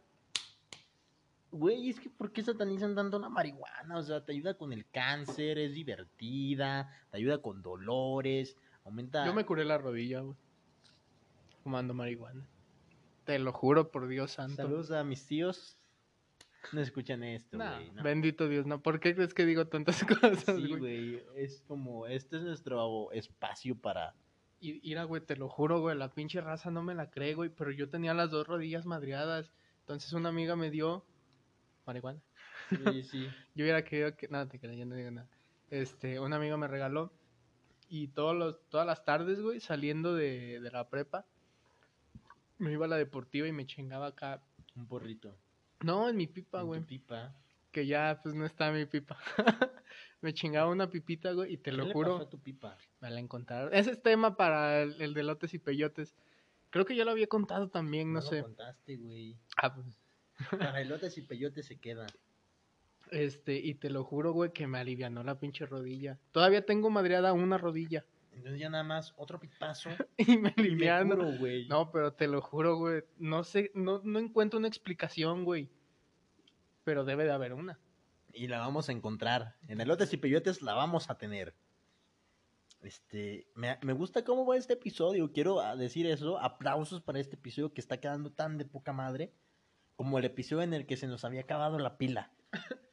güey, 1.52 1.90
es 1.90 2.00
que 2.00 2.10
¿por 2.10 2.32
qué 2.32 2.42
satanizan 2.42 2.96
tanto 2.96 3.20
la 3.20 3.30
marihuana? 3.30 3.98
O 3.98 4.02
sea, 4.02 4.26
te 4.26 4.32
ayuda 4.34 4.56
con 4.58 4.74
el 4.74 4.86
cáncer, 4.90 5.60
es 5.60 5.74
divertida, 5.76 6.90
te 7.12 7.18
ayuda 7.18 7.38
con 7.42 7.62
dolores, 7.62 8.58
aumenta. 8.84 9.26
Yo 9.28 9.34
me 9.36 9.46
curé 9.46 9.64
la 9.64 9.78
rodilla, 9.78 10.22
güey. 10.22 10.36
Fumando 11.64 11.94
marihuana. 11.94 12.48
Te 13.26 13.40
lo 13.40 13.52
juro 13.52 13.92
por 13.92 14.08
Dios 14.08 14.32
santo. 14.32 14.56
Saludos 14.64 14.92
a 14.92 15.04
mis 15.04 15.26
tíos. 15.26 15.78
No 16.72 16.82
escuchan 16.82 17.24
esto, 17.24 17.58
Nah, 17.58 17.76
güey. 17.76 17.92
no. 17.92 18.04
Bendito 18.04 18.48
Dios, 18.48 18.66
no. 18.66 18.82
¿Por 18.82 19.00
qué 19.00 19.14
crees 19.16 19.34
que 19.34 19.46
digo 19.46 19.68
tantas 19.68 20.04
cosas, 20.48 20.56
Sí, 20.58 20.76
güey? 20.76 21.22
es 21.36 21.62
como, 21.68 22.08
este 22.08 22.38
es 22.38 22.44
nuestro 22.44 23.12
espacio 23.12 23.76
para... 23.76 24.16
Y 24.60 24.80
mira, 24.84 25.04
güey, 25.04 25.22
te 25.22 25.36
lo 25.36 25.48
juro, 25.50 25.80
güey, 25.82 25.96
la 25.98 26.12
pinche 26.14 26.42
raza 26.42 26.72
no 26.72 26.82
me 26.82 26.96
la 26.96 27.12
cree, 27.12 27.36
güey, 27.36 27.50
pero 27.50 27.72
yo 27.72 27.90
tenía 27.90 28.14
las 28.16 28.32
dos 28.32 28.48
rodillas 28.48 28.86
madreadas. 28.86 29.52
Entonces 29.82 30.12
una 30.14 30.30
amiga 30.30 30.56
me 30.56 30.72
dio 30.72 31.06
marihuana. 31.86 32.20
Sí, 32.70 33.04
sí. 33.04 33.28
Yo 33.54 33.64
hubiera 33.64 33.84
querido 33.84 34.16
que... 34.16 34.28
Nada, 34.28 34.48
te 34.48 34.60
creas, 34.60 34.76
yo 34.78 34.86
no 34.88 34.96
digo 34.96 35.12
nada. 35.12 35.28
Este, 35.70 36.20
una 36.20 36.38
amiga 36.38 36.58
me 36.58 36.68
regaló 36.68 37.12
y 37.90 38.08
todos 38.08 38.36
los, 38.36 38.60
todas 38.70 38.88
las 38.88 39.04
tardes, 39.06 39.40
güey, 39.40 39.60
saliendo 39.60 40.16
de, 40.16 40.60
de 40.60 40.72
la 40.72 40.90
prepa, 40.90 41.28
me 42.58 42.72
iba 42.72 42.86
a 42.86 42.90
la 42.90 42.98
deportiva 42.98 43.48
y 43.48 43.52
me 43.52 43.66
chingaba 43.66 44.08
acá. 44.08 44.42
Un 44.76 44.88
porrito. 44.88 45.36
No, 45.82 46.10
en 46.10 46.16
mi 46.18 46.28
pipa, 46.28 46.60
en 46.60 46.64
tu 46.64 46.68
güey, 46.68 46.82
pipa. 46.82 47.34
que 47.72 47.86
ya 47.86 48.20
pues 48.24 48.36
no 48.36 48.46
está 48.46 48.72
mi 48.72 48.86
pipa. 48.86 49.18
me 50.22 50.34
chingaba 50.34 50.70
una 50.70 50.90
pipita, 50.90 51.32
güey, 51.34 51.54
y 51.54 51.58
te 51.58 51.72
¿Qué 51.72 51.78
lo 51.78 51.86
le 51.86 51.94
juro. 51.94 52.14
pasó 52.14 52.28
a 52.28 52.30
tu 52.30 52.40
pipa? 52.40 52.78
Me 53.02 53.10
la 53.10 53.20
encontraron. 53.20 53.74
Ese 53.74 53.92
es 53.92 54.02
tema 54.02 54.36
para 54.38 54.82
el, 54.82 55.02
el 55.02 55.14
de 55.14 55.24
lotes 55.24 55.54
y 55.54 55.60
peyotes. 55.60 56.16
Creo 56.72 56.86
que 56.86 56.96
ya 56.96 57.06
lo 57.06 57.12
había 57.12 57.28
contado 57.28 57.70
también, 57.70 58.12
no, 58.14 58.20
lo 58.20 58.26
sé. 58.26 58.42
contaste, 58.42 58.98
güey. 58.98 59.38
Ah, 59.58 59.74
pues, 59.74 59.88
Para 60.50 60.82
elotes 60.82 61.18
y 61.18 61.22
peyotes 61.22 61.66
se 61.68 61.78
queda. 61.78 62.08
este, 63.12 63.56
y 63.58 63.76
te 63.76 63.90
lo 63.90 64.04
juro, 64.04 64.34
güey, 64.34 64.52
que 64.52 64.68
me 64.68 64.78
alivianó 64.80 65.24
la 65.24 65.40
pinche 65.40 65.66
rodilla. 65.66 66.18
Todavía 66.32 66.66
tengo 66.66 66.90
madreada 66.90 67.32
una 67.34 67.58
rodilla. 67.58 68.04
Entonces 68.36 68.60
ya 68.60 68.70
nada 68.70 68.84
más 68.84 69.14
otro 69.18 69.40
pipazo 69.40 69.90
Y 70.18 70.38
me 70.38 70.54
aliviano. 70.58 71.38
güey. 71.38 71.68
No, 71.68 71.92
pero 71.92 72.14
te 72.14 72.28
lo 72.28 72.42
juro, 72.42 72.78
güey. 72.78 73.04
No 73.18 73.44
sé, 73.44 73.72
no, 73.74 74.02
no 74.04 74.20
encuentro 74.20 74.60
una 74.60 74.68
explicación, 74.68 75.46
güey. 75.46 75.70
Pero 76.84 77.06
debe 77.06 77.24
de 77.24 77.32
haber 77.32 77.54
una. 77.54 77.80
Y 78.34 78.48
la 78.48 78.60
vamos 78.60 78.90
a 78.90 78.92
encontrar. 78.92 79.56
En 79.68 79.82
elotes 79.82 80.14
y 80.14 80.18
peyotes 80.18 80.62
la 80.62 80.74
vamos 80.74 81.10
a 81.10 81.18
tener. 81.18 81.56
Este, 82.82 83.48
me, 83.56 83.80
me 83.82 83.94
gusta 83.94 84.24
cómo 84.24 84.46
va 84.46 84.58
este 84.58 84.74
episodio. 84.74 85.32
Quiero 85.32 85.62
ah, 85.62 85.76
decir 85.76 86.06
eso. 86.06 86.38
Aplausos 86.38 87.02
para 87.02 87.20
este 87.20 87.36
episodio 87.36 87.74
que 87.74 87.82
está 87.82 88.00
quedando 88.00 88.32
tan 88.32 88.58
de 88.58 88.66
poca 88.66 88.94
madre. 88.94 89.32
Como 89.96 90.20
el 90.20 90.26
episodio 90.26 90.64
en 90.64 90.74
el 90.74 90.86
que 90.86 90.98
se 90.98 91.08
nos 91.08 91.24
había 91.24 91.42
acabado 91.42 91.80
la 91.80 91.98
pila. 91.98 92.32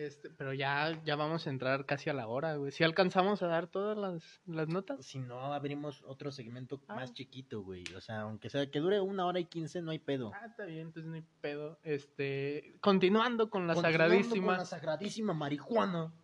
Este, 0.00 0.30
pero 0.30 0.54
ya, 0.54 0.98
ya 1.04 1.14
vamos 1.14 1.46
a 1.46 1.50
entrar 1.50 1.84
casi 1.84 2.08
a 2.08 2.14
la 2.14 2.26
hora, 2.26 2.56
güey. 2.56 2.72
Si 2.72 2.82
alcanzamos 2.84 3.42
a 3.42 3.48
dar 3.48 3.66
todas 3.66 3.98
las, 3.98 4.40
las 4.46 4.66
notas. 4.66 5.04
Si 5.04 5.18
no, 5.18 5.52
abrimos 5.52 6.02
otro 6.06 6.32
segmento 6.32 6.80
Ah. 6.88 6.94
más 6.94 7.12
chiquito, 7.12 7.60
güey. 7.62 7.84
O 7.94 8.00
sea, 8.00 8.22
aunque 8.22 8.48
sea 8.48 8.70
que 8.70 8.78
dure 8.80 9.00
una 9.02 9.26
hora 9.26 9.40
y 9.40 9.44
quince, 9.44 9.82
no 9.82 9.90
hay 9.90 9.98
pedo. 9.98 10.32
Ah, 10.34 10.46
está 10.46 10.64
bien, 10.64 10.86
entonces 10.86 11.10
no 11.10 11.16
hay 11.16 11.24
pedo. 11.42 11.78
Este, 11.82 12.78
continuando 12.80 13.50
con 13.50 13.66
la 13.66 13.74
Continuando 13.74 14.08
sagradísima. 14.08 14.46
Con 14.46 14.56
la 14.56 14.64
sagradísima 14.64 15.34
marihuana. 15.34 16.14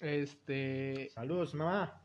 Este, 0.00 1.08
Saludos, 1.14 1.54
mamá. 1.54 2.02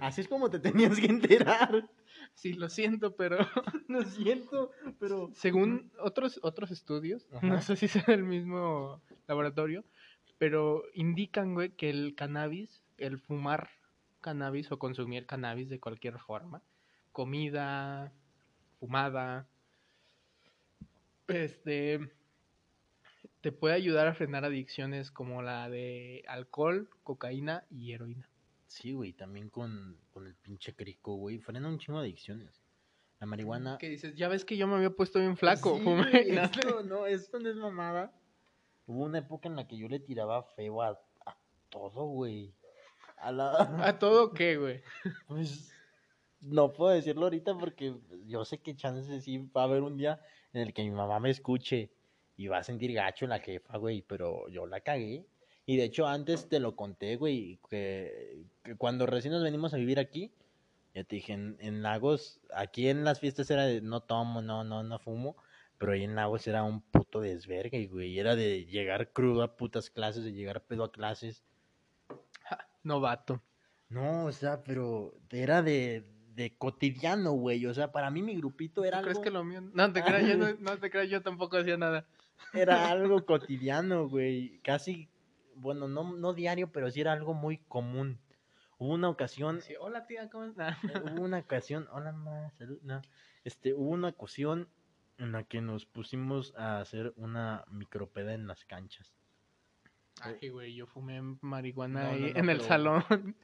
Así 0.00 0.20
es 0.20 0.28
como 0.28 0.50
te 0.50 0.60
tenías 0.60 1.00
que 1.00 1.06
enterar. 1.06 1.88
Sí, 2.34 2.52
lo 2.52 2.68
siento, 2.68 3.16
pero 3.16 3.38
Lo 3.88 4.02
siento, 4.02 4.70
pero... 5.00 5.30
según 5.34 5.90
otros, 6.00 6.38
otros 6.42 6.70
estudios, 6.70 7.26
Ajá. 7.32 7.46
no 7.46 7.60
sé 7.60 7.74
si 7.76 7.88
sea 7.88 8.04
el 8.08 8.22
mismo 8.22 9.02
laboratorio, 9.26 9.84
pero 10.38 10.84
indican, 10.94 11.54
güey, 11.54 11.70
que 11.70 11.90
el 11.90 12.14
cannabis, 12.14 12.82
el 12.96 13.18
fumar 13.18 13.70
cannabis 14.20 14.70
o 14.72 14.78
consumir 14.78 15.26
cannabis 15.26 15.68
de 15.68 15.80
cualquier 15.80 16.18
forma, 16.18 16.62
comida, 17.12 18.12
fumada, 18.80 19.46
este, 21.28 22.10
te 23.40 23.52
puede 23.52 23.74
ayudar 23.74 24.06
a 24.06 24.14
frenar 24.14 24.44
adicciones 24.44 25.10
como 25.10 25.42
la 25.42 25.68
de 25.68 26.24
alcohol, 26.28 26.88
cocaína 27.02 27.64
y 27.70 27.92
heroína. 27.92 28.28
Sí, 28.66 28.92
güey, 28.92 29.12
también 29.12 29.48
con, 29.48 29.96
con 30.12 30.26
el 30.26 30.34
pinche 30.34 30.74
crico, 30.74 31.14
güey. 31.14 31.38
Frena 31.38 31.68
un 31.68 31.78
chingo 31.78 32.00
de 32.00 32.06
adicciones. 32.06 32.60
La 33.18 33.26
marihuana... 33.26 33.78
Que 33.78 33.88
dices, 33.88 34.14
ya 34.14 34.28
ves 34.28 34.44
que 34.44 34.56
yo 34.56 34.66
me 34.66 34.76
había 34.76 34.90
puesto 34.90 35.18
bien 35.18 35.36
flaco, 35.36 35.76
Sí, 35.78 35.84
fumé 35.84 36.10
güey, 36.10 36.28
y 36.30 36.32
nada". 36.32 36.46
esto, 36.46 36.82
no, 36.82 37.06
esto 37.06 37.40
no 37.40 37.48
es 37.48 37.56
mamada. 37.56 38.12
Hubo 38.88 39.04
una 39.04 39.18
época 39.18 39.48
en 39.48 39.56
la 39.56 39.68
que 39.68 39.76
yo 39.76 39.86
le 39.86 40.00
tiraba 40.00 40.42
feo 40.42 40.80
a, 40.80 40.98
a 41.26 41.36
todo, 41.68 42.06
güey. 42.06 42.54
A 43.18 43.30
la... 43.30 43.50
¿A 43.86 43.98
todo 43.98 44.32
qué, 44.32 44.56
güey? 44.56 44.82
Pues 45.26 45.70
no 46.40 46.72
puedo 46.72 46.92
decirlo 46.92 47.24
ahorita 47.24 47.56
porque 47.58 47.94
yo 48.26 48.46
sé 48.46 48.58
que 48.58 48.74
chances 48.74 49.24
sí 49.24 49.38
va 49.54 49.62
a 49.62 49.64
haber 49.64 49.82
un 49.82 49.98
día 49.98 50.20
en 50.54 50.62
el 50.62 50.72
que 50.72 50.82
mi 50.82 50.90
mamá 50.90 51.20
me 51.20 51.28
escuche 51.28 51.90
y 52.38 52.46
va 52.46 52.58
a 52.58 52.64
sentir 52.64 52.94
gacho 52.94 53.26
la 53.26 53.40
jefa, 53.40 53.76
güey, 53.76 54.00
pero 54.00 54.48
yo 54.48 54.66
la 54.66 54.80
cagué. 54.80 55.26
Y 55.66 55.76
de 55.76 55.84
hecho 55.84 56.06
antes 56.06 56.48
te 56.48 56.58
lo 56.58 56.74
conté, 56.74 57.16
güey, 57.16 57.60
que, 57.68 58.46
que 58.62 58.74
cuando 58.76 59.04
recién 59.04 59.34
nos 59.34 59.42
venimos 59.42 59.74
a 59.74 59.76
vivir 59.76 59.98
aquí, 59.98 60.32
ya 60.94 61.04
te 61.04 61.16
dije, 61.16 61.34
en, 61.34 61.58
en 61.60 61.82
Lagos, 61.82 62.40
aquí 62.54 62.88
en 62.88 63.04
las 63.04 63.20
fiestas 63.20 63.50
era 63.50 63.66
de 63.66 63.82
no 63.82 64.00
tomo, 64.00 64.40
no, 64.40 64.64
no, 64.64 64.82
no 64.82 64.98
fumo, 64.98 65.36
pero 65.78 65.92
ahí 65.92 66.04
en 66.04 66.14
Lagos 66.16 66.46
era 66.46 66.64
un 66.64 66.80
puto 66.82 67.20
desvergue, 67.20 67.86
güey, 67.86 68.18
era 68.18 68.36
de 68.36 68.64
llegar 68.66 69.12
crudo 69.12 69.42
a 69.42 69.56
putas 69.56 69.90
clases, 69.90 70.24
de 70.24 70.32
llegar 70.32 70.62
pedo 70.64 70.84
a 70.84 70.92
clases. 70.92 71.44
Novato. 72.82 73.42
No, 73.88 74.26
o 74.26 74.32
sea, 74.32 74.62
pero 74.64 75.14
era 75.30 75.62
de, 75.62 76.04
de 76.34 76.56
cotidiano, 76.56 77.32
güey. 77.32 77.64
O 77.66 77.74
sea, 77.74 77.90
para 77.92 78.10
mí 78.10 78.22
mi 78.22 78.36
grupito 78.36 78.84
era 78.84 78.98
¿Tú 78.98 79.04
crees 79.04 79.18
algo, 79.18 79.24
que 79.24 79.30
lo 79.30 79.44
mío? 79.44 79.62
No 79.72 79.92
te 79.92 80.02
creas, 80.02 80.26
yo 80.26 80.36
no, 80.36 80.46
no 80.60 80.78
te 80.78 80.90
creas, 80.90 81.08
yo 81.08 81.22
tampoco 81.22 81.56
hacía 81.56 81.76
nada. 81.76 82.06
era 82.52 82.88
algo 82.90 83.24
cotidiano, 83.24 84.08
güey. 84.08 84.58
Casi, 84.62 85.08
bueno, 85.54 85.88
no, 85.88 86.16
no 86.16 86.34
diario, 86.34 86.70
pero 86.70 86.90
sí 86.90 87.00
era 87.00 87.12
algo 87.12 87.34
muy 87.34 87.58
común. 87.68 88.18
Hubo 88.78 88.94
una 88.94 89.08
ocasión, 89.08 89.60
Sí, 89.60 89.74
Hola 89.80 90.06
tía, 90.06 90.30
¿cómo 90.30 90.44
estás? 90.44 90.76
eh, 90.84 91.02
hubo 91.12 91.24
una 91.24 91.38
ocasión, 91.38 91.88
hola 91.90 92.12
ma, 92.12 92.50
salud, 92.58 92.78
no. 92.82 93.02
Este, 93.42 93.74
hubo 93.74 93.90
una 93.90 94.08
ocasión 94.08 94.68
en 95.18 95.32
la 95.32 95.44
que 95.44 95.60
nos 95.60 95.84
pusimos 95.86 96.54
a 96.56 96.80
hacer 96.80 97.12
una 97.16 97.64
micropeda 97.70 98.34
en 98.34 98.46
las 98.46 98.64
canchas. 98.64 99.12
Ay, 100.20 100.48
güey, 100.48 100.74
yo 100.74 100.86
fumé 100.86 101.20
marihuana 101.40 102.04
No, 102.04 102.08
ahí 102.10 102.32
no, 102.32 102.40
en 102.40 102.50
el 102.50 102.60
salón. 102.60 103.36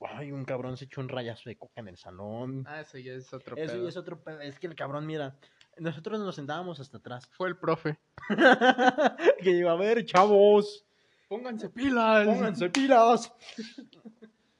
Ay, 0.00 0.32
un 0.32 0.44
cabrón 0.44 0.76
se 0.76 0.84
echó 0.84 1.00
un 1.00 1.08
rayazo 1.08 1.48
de 1.48 1.56
coca 1.56 1.80
en 1.80 1.88
el 1.88 1.96
salón. 1.96 2.64
Ah, 2.68 2.80
eso 2.80 2.98
ya 2.98 3.12
es 3.14 3.32
otro 3.32 3.56
Eso 3.56 3.72
pedo. 3.72 3.82
ya 3.84 3.88
es 3.88 3.96
otro 3.96 4.22
pedo. 4.22 4.40
Es 4.40 4.58
que 4.58 4.66
el 4.66 4.74
cabrón, 4.74 5.06
mira, 5.06 5.34
nosotros 5.78 6.20
nos 6.20 6.34
sentábamos 6.36 6.78
hasta 6.78 6.98
atrás. 6.98 7.26
Fue 7.32 7.48
el 7.48 7.56
profe. 7.56 7.98
que 9.42 9.50
iba 9.50 9.72
a 9.72 9.76
ver, 9.76 10.04
chavos, 10.04 10.84
Pónganse 11.28 11.70
pilas. 11.70 12.26
pónganse 12.26 12.68
pilas. 12.70 13.32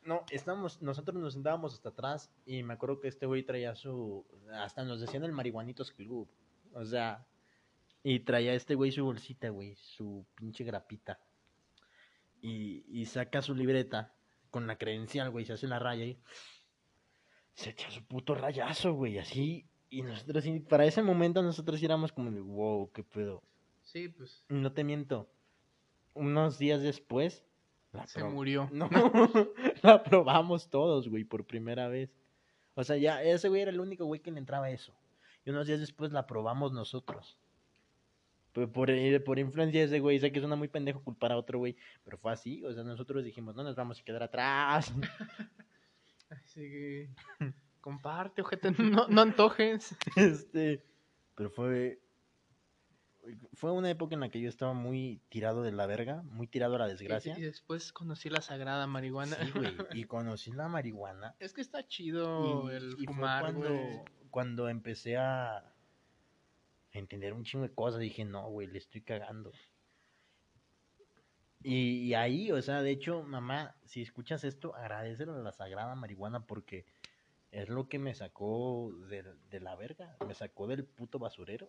No, 0.04 0.24
estamos, 0.30 0.82
nosotros 0.82 1.16
nos 1.16 1.32
sentábamos 1.32 1.74
hasta 1.74 1.88
atrás 1.90 2.30
y 2.44 2.62
me 2.62 2.74
acuerdo 2.74 3.00
que 3.00 3.08
este 3.08 3.26
güey 3.26 3.42
traía 3.42 3.74
su, 3.74 4.26
hasta 4.52 4.84
nos 4.84 5.00
decían 5.00 5.24
el 5.24 5.32
marihuanitos 5.32 5.92
club, 5.92 6.28
o 6.74 6.84
sea, 6.84 7.26
y 8.02 8.20
traía 8.20 8.52
este 8.54 8.74
güey 8.74 8.92
su 8.92 9.04
bolsita, 9.04 9.48
güey, 9.48 9.74
su 9.76 10.26
pinche 10.34 10.64
grapita, 10.64 11.20
y, 12.42 12.84
y 12.88 13.06
saca 13.06 13.40
su 13.40 13.54
libreta 13.54 14.14
con 14.50 14.66
la 14.66 14.76
credencial, 14.76 15.30
güey, 15.30 15.46
se 15.46 15.54
hace 15.54 15.66
la 15.66 15.78
raya 15.78 16.04
y 16.04 16.18
se 17.54 17.70
echa 17.70 17.90
su 17.90 18.04
puto 18.04 18.34
rayazo, 18.34 18.92
güey, 18.92 19.18
así, 19.18 19.66
y 19.94 20.02
nosotros, 20.02 20.42
sí, 20.42 20.58
para 20.58 20.84
ese 20.86 21.02
momento 21.02 21.40
nosotros 21.40 21.80
éramos 21.80 22.10
como 22.10 22.30
de, 22.32 22.40
wow, 22.40 22.90
qué 22.92 23.04
pedo. 23.04 23.44
Sí, 23.82 24.08
pues 24.08 24.44
No 24.48 24.72
te 24.72 24.82
miento. 24.82 25.30
Unos 26.14 26.58
días 26.58 26.82
después. 26.82 27.44
La 27.94 28.06
se 28.06 28.22
murió. 28.24 28.68
No, 28.72 28.90
la 29.82 30.02
probamos 30.02 30.68
todos, 30.68 31.08
güey, 31.08 31.24
por 31.24 31.46
primera 31.46 31.88
vez. 31.88 32.10
O 32.74 32.82
sea, 32.82 32.96
ya 32.96 33.22
ese 33.22 33.48
güey 33.48 33.62
era 33.62 33.70
el 33.70 33.80
único 33.80 34.04
güey 34.04 34.20
que 34.20 34.32
le 34.32 34.38
entraba 34.38 34.70
eso. 34.70 34.94
Y 35.44 35.50
unos 35.50 35.66
días 35.66 35.80
después 35.80 36.12
la 36.12 36.26
probamos 36.26 36.72
nosotros. 36.72 37.38
Por, 38.52 38.70
por, 38.70 38.90
eh, 38.90 39.20
por 39.20 39.38
influencia 39.38 39.80
de 39.80 39.86
ese 39.86 40.00
güey, 40.00 40.18
sé 40.18 40.32
que 40.32 40.40
suena 40.40 40.56
muy 40.56 40.68
pendejo 40.68 41.02
culpar 41.02 41.32
a 41.32 41.36
otro 41.36 41.58
güey, 41.58 41.76
pero 42.04 42.18
fue 42.18 42.32
así. 42.32 42.64
O 42.64 42.72
sea, 42.72 42.82
nosotros 42.82 43.24
dijimos, 43.24 43.54
no 43.54 43.62
nos 43.62 43.76
vamos 43.76 44.00
a 44.00 44.04
quedar 44.04 44.22
atrás. 44.22 44.92
Así 46.30 46.60
que 46.60 47.10
comparte, 47.80 48.42
ojete, 48.42 48.70
no, 48.72 49.06
no 49.08 49.20
antojes. 49.20 49.96
este, 50.16 50.84
pero 51.34 51.50
fue. 51.50 52.00
Fue 53.54 53.72
una 53.72 53.90
época 53.90 54.14
en 54.14 54.20
la 54.20 54.28
que 54.28 54.40
yo 54.40 54.48
estaba 54.48 54.72
muy 54.72 55.20
tirado 55.28 55.62
de 55.62 55.72
la 55.72 55.86
verga, 55.86 56.22
muy 56.22 56.46
tirado 56.46 56.76
a 56.76 56.78
la 56.78 56.88
desgracia. 56.88 57.34
Y, 57.36 57.42
y 57.42 57.44
después 57.44 57.92
conocí 57.92 58.28
la 58.28 58.40
sagrada 58.42 58.86
marihuana. 58.86 59.36
Sí, 59.36 59.50
güey. 59.52 59.76
Y 59.94 60.04
conocí 60.04 60.52
la 60.52 60.68
marihuana. 60.68 61.34
Es 61.38 61.52
que 61.52 61.60
está 61.60 61.86
chido 61.86 62.70
y, 62.70 62.74
el 62.74 62.96
y 62.98 63.04
fue 63.04 63.14
fumar, 63.14 63.42
cuando, 63.42 63.68
güey. 63.68 64.00
cuando 64.30 64.68
empecé 64.68 65.16
a, 65.16 65.58
a 65.58 65.72
entender 66.92 67.32
un 67.32 67.44
chingo 67.44 67.64
de 67.64 67.74
cosas. 67.74 68.00
Dije, 68.00 68.24
no, 68.24 68.48
güey, 68.50 68.66
le 68.66 68.78
estoy 68.78 69.00
cagando. 69.00 69.52
Y, 71.62 72.00
y 72.02 72.14
ahí, 72.14 72.52
o 72.52 72.60
sea, 72.60 72.82
de 72.82 72.90
hecho, 72.90 73.22
mamá, 73.22 73.74
si 73.86 74.02
escuchas 74.02 74.44
esto, 74.44 74.74
agradecele 74.74 75.32
a 75.32 75.36
la 75.36 75.52
sagrada 75.52 75.94
marihuana 75.94 76.46
porque 76.46 76.84
es 77.52 77.70
lo 77.70 77.88
que 77.88 77.98
me 77.98 78.14
sacó 78.14 78.92
de, 79.08 79.24
de 79.48 79.60
la 79.60 79.74
verga. 79.76 80.16
Me 80.26 80.34
sacó 80.34 80.66
del 80.66 80.84
puto 80.84 81.18
basurero. 81.18 81.68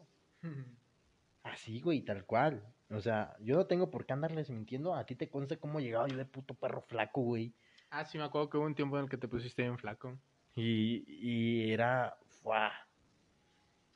Así, 1.46 1.80
güey, 1.80 2.02
tal 2.02 2.26
cual. 2.26 2.66
O 2.90 3.00
sea, 3.00 3.36
yo 3.40 3.56
no 3.56 3.68
tengo 3.68 3.92
por 3.92 4.06
qué 4.06 4.14
andarles 4.14 4.50
mintiendo. 4.50 4.96
A 4.96 5.06
ti 5.06 5.16
te 5.16 5.30
consta 5.30 5.58
cómo 5.58 5.80
llegaba 5.80 6.08
yo 6.08 6.18
de 6.18 6.26
puto 6.26 6.56
perro 6.56 6.82
flaco, 6.82 7.22
güey. 7.22 7.54
Ah, 7.92 8.04
sí, 8.04 8.18
me 8.18 8.24
acuerdo 8.24 8.50
que 8.50 8.58
hubo 8.58 8.66
un 8.66 8.76
tiempo 8.76 8.98
en 8.98 9.04
el 9.04 9.10
que 9.10 9.18
te 9.18 9.28
pusiste 9.28 9.62
bien 9.62 9.78
flaco. 9.78 10.18
Y, 10.56 11.06
y 11.08 11.72
era. 11.72 12.18
¡Fua! 12.42 12.72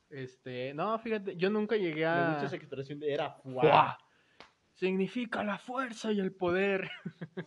Este, 0.08 0.74
no, 0.74 0.98
fíjate, 0.98 1.36
yo 1.36 1.50
nunca 1.50 1.76
llegué 1.76 2.02
Me 2.02 2.06
a... 2.06 2.30
gusta 2.30 2.46
esa 2.46 2.56
expresión 2.56 3.00
de 3.00 3.12
era. 3.12 3.32
¡Fua! 3.32 3.62
¡Fua! 3.62 3.98
Significa 4.74 5.42
la 5.42 5.58
fuerza 5.58 6.12
y 6.12 6.20
el 6.20 6.32
poder. 6.32 6.88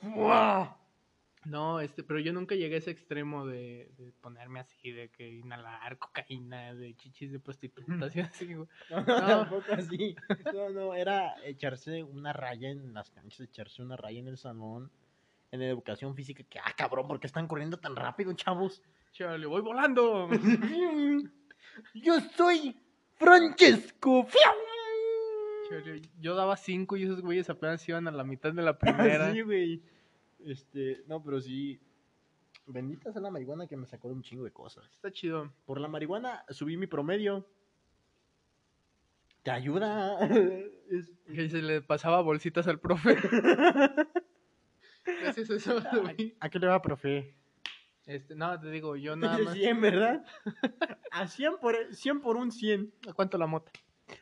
¡Fua! 0.02 0.83
No, 1.46 1.80
este, 1.82 2.04
pero 2.04 2.20
yo 2.20 2.32
nunca 2.32 2.56
llegué 2.56 2.76
a 2.76 2.78
ese 2.78 2.92
extremo 2.92 3.46
de, 3.46 3.92
de 3.98 4.12
ponerme 4.22 4.62
así, 4.62 4.92
de 4.92 5.10
que 5.10 5.30
inhalar 5.30 5.98
cocaína, 5.98 6.74
de 6.74 6.96
chichis 6.96 7.32
de 7.32 7.40
prostitutas 7.40 8.16
y 8.16 8.20
así, 8.22 8.54
güey. 8.54 8.68
No, 8.90 9.06
tampoco 9.06 9.74
así. 9.74 10.16
No, 10.54 10.70
no, 10.70 10.94
era 10.94 11.36
echarse 11.44 12.04
una 12.04 12.34
raya 12.34 12.70
en 12.70 12.94
las 12.94 13.10
canchas, 13.12 13.42
echarse 13.42 13.82
una 13.82 13.98
raya 13.98 14.20
en 14.20 14.28
el 14.28 14.38
salón, 14.38 14.90
en 15.52 15.60
la 15.60 15.68
educación 15.68 16.16
física. 16.16 16.44
Que, 16.44 16.60
ah, 16.60 16.74
cabrón, 16.78 17.08
¿por 17.08 17.20
qué 17.20 17.28
están 17.28 17.48
corriendo 17.48 17.78
tan 17.78 17.96
rápido, 17.96 18.34
chavos? 18.34 18.82
Chale, 19.12 19.46
voy 19.46 19.62
volando. 19.62 20.30
Yo 21.94 22.20
soy 22.36 22.76
Francesco. 23.16 24.28
Chale, 25.70 26.02
yo 26.20 26.36
daba 26.36 26.58
cinco 26.58 26.98
y 26.98 27.04
esos 27.04 27.22
güeyes 27.22 27.50
apenas 27.50 27.88
iban 27.88 28.08
a 28.08 28.12
la 28.12 28.24
mitad 28.24 28.54
de 28.54 28.62
la 28.62 28.78
primera. 28.80 29.32
Sí, 29.32 29.42
güey. 29.42 29.82
Este, 30.46 31.04
no, 31.08 31.24
pero 31.24 31.40
sí. 31.42 31.80
Bendita 32.66 33.12
sea 33.12 33.22
la 33.22 33.30
marihuana 33.32 33.68
que 33.68 33.76
me 33.76 33.86
sacó 33.86 34.08
de 34.08 34.14
un 34.14 34.22
chingo 34.24 34.44
de 34.46 34.52
cosas. 34.54 34.90
Está 34.94 35.12
chido. 35.12 35.52
Por 35.66 35.82
la 35.82 35.88
marihuana 35.90 36.46
subí 36.50 36.78
mi 36.78 36.88
promedio. 36.88 37.46
Te 39.44 39.52
ayuda. 39.52 40.18
Es- 40.90 41.12
Y 41.28 41.50
se 41.50 41.62
le 41.62 41.82
pasaba 41.82 42.22
bolsitas 42.22 42.68
al 42.68 42.80
profe. 42.80 43.16
Gracias 45.06 45.50
a 45.50 45.56
eso, 45.56 45.82
güey. 46.02 46.36
¿A 46.40 46.50
qué 46.50 46.60
le 46.60 46.68
va, 46.68 46.82
profe? 46.82 47.36
Este, 48.06 48.36
no, 48.36 48.60
te 48.60 48.70
digo, 48.70 48.96
yo 48.96 49.16
nada 49.18 49.38
más. 49.40 49.54
100, 49.54 49.82
¿verdad? 49.82 50.26
A 51.12 51.28
100 51.28 51.58
por, 51.60 51.76
100 51.94 52.22
por 52.22 52.38
un 52.38 52.52
100. 52.52 52.94
¿A 53.10 53.14
cuánto 53.14 53.38
la 53.38 53.48
mota? 53.48 53.72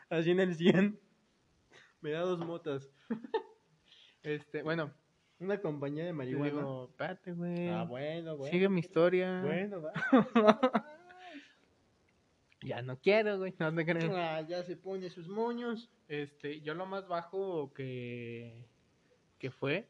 Así 0.09 0.31
en 0.31 0.39
el 0.39 0.55
100. 0.55 0.99
Me 2.01 2.11
da 2.11 2.21
dos 2.21 2.39
motas. 2.39 2.89
Este, 4.23 4.63
bueno, 4.63 4.93
Una 5.41 5.59
compañía 5.59 6.05
de 6.05 6.13
marihuana. 6.13 6.51
digo, 6.51 6.87
espérate, 6.89 7.33
güey. 7.33 7.69
Ah, 7.69 7.83
bueno, 7.83 8.37
bueno. 8.37 8.51
Sigue 8.51 8.69
mi 8.69 8.79
historia. 8.79 9.41
Bueno, 9.43 9.81
va. 9.81 9.91
Ya 12.63 12.83
no 12.83 12.95
quiero, 12.99 13.39
güey. 13.39 13.55
No 13.57 13.73
te 13.73 13.83
creo. 13.83 14.15
Ah, 14.15 14.41
ya 14.41 14.61
se 14.61 14.77
pone 14.77 15.09
sus 15.09 15.27
moños. 15.27 15.89
Este, 16.07 16.61
yo 16.61 16.75
lo 16.75 16.85
más 16.85 17.07
bajo 17.07 17.73
que, 17.73 18.67
que 19.39 19.49
fue, 19.49 19.87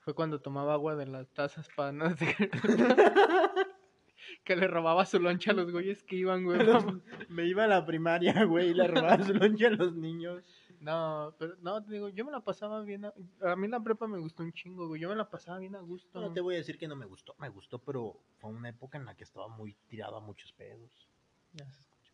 Fue 0.00 0.14
cuando 0.14 0.40
tomaba 0.40 0.72
agua 0.72 0.96
de 0.96 1.04
las 1.04 1.28
tazas 1.34 1.68
para 1.76 1.92
no 1.92 2.06
que 4.44 4.56
le 4.56 4.66
robaba 4.66 5.04
su 5.04 5.20
loncha 5.20 5.50
a 5.50 5.54
los 5.54 5.70
güeyes 5.70 6.02
que 6.04 6.16
iban, 6.16 6.44
güey. 6.44 6.58
Me 7.28 7.44
iba 7.44 7.64
a 7.64 7.68
la 7.68 7.84
primaria, 7.84 8.44
güey, 8.44 8.70
y 8.70 8.74
le 8.74 8.88
robaba 8.88 9.22
su 9.22 9.34
lonche 9.34 9.66
a 9.66 9.70
los 9.70 9.94
niños. 9.94 10.42
No, 10.80 11.34
pero 11.38 11.56
no, 11.62 11.82
te 11.82 11.94
digo, 11.94 12.08
yo 12.08 12.24
me 12.24 12.32
la 12.32 12.40
pasaba 12.40 12.82
bien. 12.82 13.04
A, 13.04 13.12
a 13.42 13.56
mí 13.56 13.68
la 13.68 13.82
prepa 13.82 14.06
me 14.06 14.18
gustó 14.18 14.42
un 14.42 14.52
chingo, 14.52 14.88
güey. 14.88 15.00
Yo 15.00 15.08
me 15.08 15.16
la 15.16 15.28
pasaba 15.28 15.58
bien 15.58 15.74
a 15.76 15.80
gusto. 15.80 16.20
No 16.20 16.32
te 16.32 16.40
voy 16.40 16.54
a 16.54 16.58
decir 16.58 16.78
que 16.78 16.88
no 16.88 16.96
me 16.96 17.06
gustó, 17.06 17.34
me 17.38 17.48
gustó, 17.48 17.78
pero 17.78 18.20
fue 18.38 18.50
una 18.50 18.68
época 18.68 18.98
en 18.98 19.04
la 19.04 19.14
que 19.14 19.24
estaba 19.24 19.48
muy 19.48 19.74
tirado 19.88 20.16
a 20.16 20.20
muchos 20.20 20.52
pedos. 20.52 21.08
Ya 21.52 21.70
se 21.70 21.80
escuchó. 21.80 22.12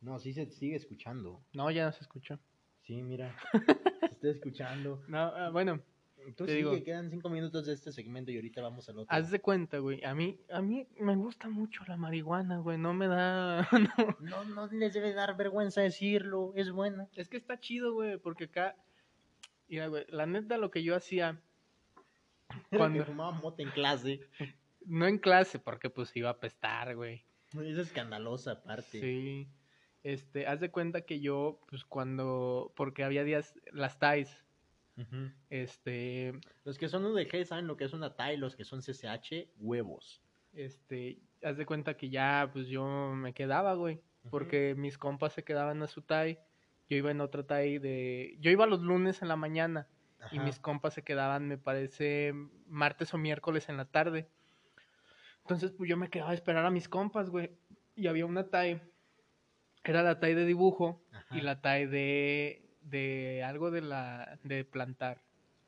No, 0.00 0.18
sí 0.18 0.32
se 0.32 0.46
sigue 0.50 0.76
escuchando. 0.76 1.42
No, 1.52 1.70
ya 1.70 1.86
no 1.86 1.92
se 1.92 2.00
escuchó. 2.00 2.38
Sí, 2.82 3.02
mira, 3.02 3.36
se 4.00 4.06
está 4.06 4.28
escuchando. 4.28 5.02
No, 5.08 5.18
ah, 5.18 5.50
bueno, 5.50 5.80
Tú 6.36 6.44
Te 6.44 6.52
sigue, 6.56 6.70
digo. 6.70 6.84
quedan 6.84 7.10
cinco 7.10 7.30
minutos 7.30 7.66
de 7.66 7.72
este 7.72 7.90
segmento 7.90 8.30
y 8.30 8.36
ahorita 8.36 8.60
vamos 8.60 8.88
al 8.88 8.98
otro. 8.98 9.14
haz 9.14 9.30
de 9.30 9.40
cuenta, 9.40 9.78
güey. 9.78 10.04
A 10.04 10.14
mí, 10.14 10.38
a 10.50 10.60
mí 10.60 10.86
me 11.00 11.16
gusta 11.16 11.48
mucho 11.48 11.84
la 11.88 11.96
marihuana, 11.96 12.58
güey. 12.58 12.76
No 12.76 12.92
me 12.92 13.06
da. 13.06 13.66
no. 13.96 14.16
No, 14.20 14.44
no 14.44 14.66
les 14.66 14.92
debe 14.92 15.12
dar 15.14 15.36
vergüenza 15.36 15.80
decirlo, 15.80 16.52
es 16.54 16.70
buena. 16.70 17.08
Es 17.14 17.28
que 17.28 17.36
está 17.36 17.58
chido, 17.58 17.94
güey, 17.94 18.18
porque 18.18 18.44
acá. 18.44 18.76
Mira, 19.68 19.86
güey, 19.86 20.04
la 20.08 20.26
neta 20.26 20.58
lo 20.58 20.70
que 20.70 20.82
yo 20.82 20.94
hacía. 20.94 21.40
Cuando 22.70 23.04
fumaba 23.04 23.32
mota 23.32 23.62
en 23.62 23.70
clase. 23.70 24.20
No 24.84 25.06
en 25.06 25.18
clase, 25.18 25.58
porque 25.58 25.90
pues 25.90 26.14
iba 26.16 26.28
a 26.28 26.32
apestar, 26.32 26.96
güey. 26.96 27.24
Es 27.52 27.78
escandalosa 27.78 28.52
aparte. 28.52 29.00
Sí. 29.00 29.48
Este, 30.02 30.46
haz 30.46 30.60
de 30.60 30.70
cuenta 30.70 31.02
que 31.02 31.20
yo, 31.20 31.60
pues 31.68 31.84
cuando. 31.84 32.72
Porque 32.76 33.04
había 33.04 33.24
días. 33.24 33.54
Las 33.72 33.98
Este. 35.50 36.32
Los 36.64 36.78
que 36.78 36.88
son 36.88 37.04
UDG 37.04 37.44
saben 37.46 37.66
lo 37.66 37.76
que 37.76 37.84
es 37.84 37.92
una 37.92 38.14
TAI, 38.14 38.36
los 38.36 38.56
que 38.56 38.64
son 38.64 38.80
CCH, 38.80 39.48
huevos. 39.58 40.22
Este. 40.52 41.18
Haz 41.42 41.56
de 41.56 41.66
cuenta 41.66 41.96
que 41.96 42.10
ya, 42.10 42.50
pues 42.52 42.66
yo 42.68 43.12
me 43.14 43.32
quedaba, 43.32 43.74
güey. 43.74 44.00
Porque 44.30 44.74
mis 44.76 44.98
compas 44.98 45.32
se 45.32 45.44
quedaban 45.44 45.82
a 45.82 45.86
su 45.86 46.02
TAI. 46.02 46.38
Yo 46.88 46.96
iba 46.96 47.10
en 47.10 47.20
otra 47.20 47.46
TAI 47.46 47.78
de. 47.78 48.36
Yo 48.40 48.50
iba 48.50 48.66
los 48.66 48.80
lunes 48.80 49.22
en 49.22 49.28
la 49.28 49.36
mañana. 49.36 49.86
Y 50.32 50.40
mis 50.40 50.58
compas 50.58 50.94
se 50.94 51.04
quedaban, 51.04 51.46
me 51.46 51.58
parece, 51.58 52.32
martes 52.66 53.14
o 53.14 53.18
miércoles 53.18 53.68
en 53.68 53.76
la 53.76 53.84
tarde. 53.84 54.28
Entonces, 55.42 55.70
pues 55.70 55.88
yo 55.88 55.96
me 55.96 56.10
quedaba 56.10 56.32
a 56.32 56.34
esperar 56.34 56.66
a 56.66 56.70
mis 56.70 56.88
compas, 56.88 57.30
güey. 57.30 57.52
Y 57.94 58.08
había 58.08 58.26
una 58.26 58.48
TAI. 58.50 58.82
Era 59.84 60.02
la 60.02 60.18
TAI 60.18 60.34
de 60.34 60.44
dibujo 60.44 61.00
Ajá. 61.12 61.38
y 61.38 61.40
la 61.40 61.60
TAI 61.62 61.86
de, 61.86 62.67
de 62.88 63.42
algo 63.44 63.70
de 63.70 63.82
la 63.82 64.38
de 64.42 64.64
plantar. 64.64 65.22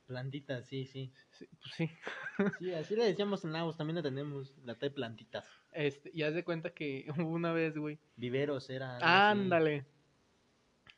Plantitas, 0.07 0.67
sí, 0.67 0.87
sí. 0.87 1.13
Sí, 1.31 1.49
pues 1.61 1.75
sí. 1.75 1.91
Sí, 2.59 2.75
así 2.75 2.97
le 2.97 3.05
decíamos 3.05 3.45
en 3.45 3.53
Lagos, 3.53 3.77
también 3.77 3.97
la 3.97 4.03
tenemos, 4.03 4.57
la 4.65 4.75
TAI 4.77 4.91
plantitas. 4.91 5.49
Este, 5.73 6.11
y 6.13 6.23
haz 6.23 6.35
de 6.35 6.43
cuenta 6.43 6.71
que 6.71 7.07
hubo 7.17 7.31
una 7.31 7.53
vez, 7.53 7.77
güey. 7.77 7.99
Viveros 8.17 8.71
era. 8.71 8.97
así. 8.97 9.05
Ándale. 9.07 9.87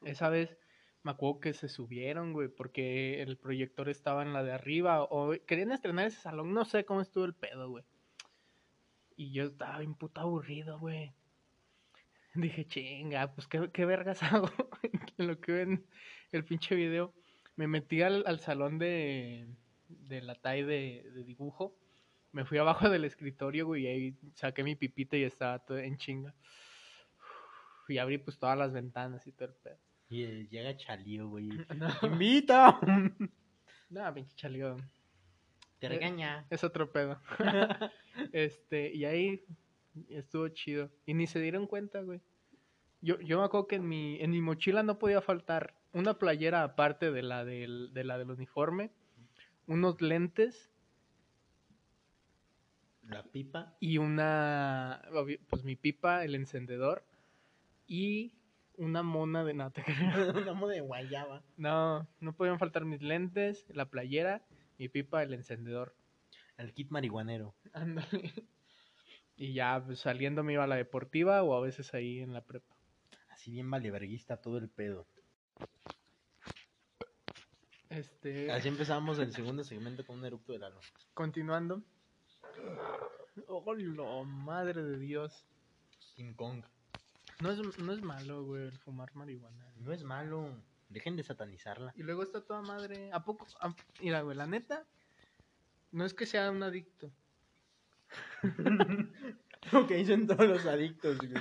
Esa 0.02 0.30
vez 0.30 0.56
me 1.02 1.10
acuerdo 1.10 1.40
que 1.40 1.52
se 1.52 1.68
subieron, 1.68 2.32
güey, 2.32 2.48
porque 2.48 3.22
el 3.22 3.36
proyector 3.36 3.88
estaba 3.88 4.22
en 4.22 4.32
la 4.32 4.42
de 4.42 4.52
arriba 4.52 5.02
o 5.02 5.32
querían 5.46 5.72
estrenar 5.72 6.06
ese 6.06 6.20
salón, 6.20 6.54
no 6.54 6.64
sé 6.64 6.84
cómo 6.84 7.00
estuvo 7.00 7.24
el 7.24 7.34
pedo, 7.34 7.68
güey. 7.68 7.84
Y 9.16 9.32
yo 9.32 9.44
estaba 9.44 9.78
bien 9.78 9.94
puto 9.94 10.20
aburrido, 10.20 10.78
güey. 10.78 11.12
Dije, 12.34 12.66
chinga, 12.66 13.34
pues 13.34 13.46
qué, 13.46 13.70
qué 13.72 13.84
vergas 13.84 14.22
hago 14.22 14.50
en 15.18 15.26
lo 15.26 15.40
que 15.40 15.52
ven 15.52 15.86
el 16.32 16.44
pinche 16.44 16.74
video. 16.74 17.12
Me 17.56 17.66
metí 17.66 18.00
al, 18.02 18.24
al 18.26 18.40
salón 18.40 18.78
de, 18.78 19.46
de 19.88 20.22
la 20.22 20.34
TAI 20.34 20.62
de, 20.62 21.10
de 21.14 21.24
dibujo. 21.24 21.76
Me 22.32 22.44
fui 22.44 22.58
abajo 22.58 22.88
del 22.90 23.04
escritorio, 23.04 23.66
güey, 23.66 23.84
y 23.84 23.86
ahí 23.86 24.16
saqué 24.34 24.64
mi 24.64 24.74
pipita 24.74 25.16
y 25.16 25.24
estaba 25.24 25.58
todo 25.58 25.78
en 25.78 25.98
chinga. 25.98 26.34
Y 27.88 27.98
abrí 27.98 28.16
pues 28.16 28.38
todas 28.38 28.56
las 28.56 28.72
ventanas 28.72 29.26
y 29.26 29.32
todo 29.32 29.48
el 29.48 29.54
pedo. 29.54 29.78
Y 30.08 30.22
eh, 30.22 30.46
llega 30.50 30.76
Chalío, 30.76 31.28
güey. 31.28 31.48
No, 31.76 31.88
¡Invita! 32.02 32.78
no 33.90 34.14
pinche 34.14 34.34
chaleó. 34.36 34.76
Te 35.78 35.88
regaña. 35.88 36.46
Es 36.48 36.64
otro 36.64 36.90
pedo. 36.90 37.20
este, 38.32 38.94
y 38.94 39.04
ahí 39.04 39.44
estuvo 40.08 40.48
chido. 40.48 40.90
Y 41.06 41.14
ni 41.14 41.26
se 41.26 41.40
dieron 41.40 41.66
cuenta, 41.66 42.02
güey. 42.02 42.20
Yo, 43.00 43.20
yo 43.20 43.38
me 43.38 43.44
acuerdo 43.44 43.66
que 43.66 43.76
en 43.76 43.88
mi, 43.88 44.20
en 44.20 44.30
mi 44.30 44.40
mochila 44.40 44.82
no 44.82 44.98
podía 44.98 45.20
faltar 45.20 45.74
una 45.92 46.18
playera 46.18 46.62
aparte 46.62 47.10
de 47.10 47.22
la 47.22 47.44
del, 47.44 47.92
de 47.92 48.04
la 48.04 48.16
del 48.18 48.30
uniforme, 48.30 48.90
unos 49.66 50.00
lentes 50.00 50.70
La 53.02 53.22
pipa. 53.24 53.76
y 53.80 53.98
una, 53.98 55.02
pues 55.48 55.64
mi 55.64 55.76
pipa, 55.76 56.24
el 56.24 56.34
encendedor 56.34 57.04
y 57.86 58.34
una 58.76 59.02
mona 59.02 59.44
de 59.44 59.54
nata. 59.54 59.82
Una 60.36 60.54
moda 60.54 60.72
de 60.74 60.80
guayaba. 60.80 61.42
No, 61.56 62.08
no 62.20 62.32
podían 62.34 62.58
faltar 62.58 62.84
mis 62.84 63.02
lentes, 63.02 63.66
la 63.68 63.90
playera, 63.90 64.44
mi 64.78 64.88
pipa, 64.88 65.22
el 65.22 65.34
encendedor. 65.34 65.94
El 66.56 66.72
kit 66.72 66.90
marihuanero. 66.90 67.54
Ándale. 67.72 68.32
Y 69.42 69.54
ya 69.54 69.82
pues, 69.84 69.98
saliendo 69.98 70.44
me 70.44 70.52
iba 70.52 70.62
a 70.62 70.68
la 70.68 70.76
deportiva 70.76 71.42
o 71.42 71.56
a 71.56 71.60
veces 71.60 71.92
ahí 71.94 72.20
en 72.20 72.32
la 72.32 72.44
prepa. 72.44 72.76
Así 73.28 73.50
bien 73.50 73.68
valeverguista 73.68 74.36
todo 74.36 74.56
el 74.56 74.68
pedo. 74.68 75.04
Este, 77.88 78.52
Así 78.52 78.68
empezamos 78.68 79.18
el 79.18 79.32
segundo 79.32 79.64
segmento 79.64 80.06
con 80.06 80.20
un 80.20 80.24
eructo 80.26 80.52
del 80.52 80.62
ano. 80.62 80.78
continuando. 81.12 81.82
Oh, 83.48 83.74
la 83.74 84.22
madre 84.22 84.80
de 84.84 84.96
Dios. 85.00 85.44
King 86.14 86.34
Kong. 86.34 86.62
No 87.40 87.50
es, 87.50 87.78
no 87.80 87.92
es 87.92 88.00
malo, 88.00 88.44
güey, 88.44 88.62
el 88.62 88.78
fumar 88.78 89.12
marihuana. 89.16 89.74
No 89.78 89.92
es 89.92 90.04
malo. 90.04 90.50
Dejen 90.88 91.16
de 91.16 91.24
satanizarla. 91.24 91.92
Y 91.96 92.04
luego 92.04 92.22
está 92.22 92.42
toda 92.44 92.62
madre. 92.62 93.10
¿A 93.12 93.24
poco? 93.24 93.44
a- 93.58 93.74
mira, 94.00 94.20
güey, 94.22 94.36
la 94.36 94.46
neta, 94.46 94.86
no 95.90 96.04
es 96.04 96.14
que 96.14 96.26
sea 96.26 96.48
un 96.52 96.62
adicto. 96.62 97.10
Lo 99.72 99.86
que 99.86 99.94
dicen 99.96 100.26
todos 100.26 100.46
los 100.46 100.66
adictos, 100.66 101.18
güey. 101.18 101.32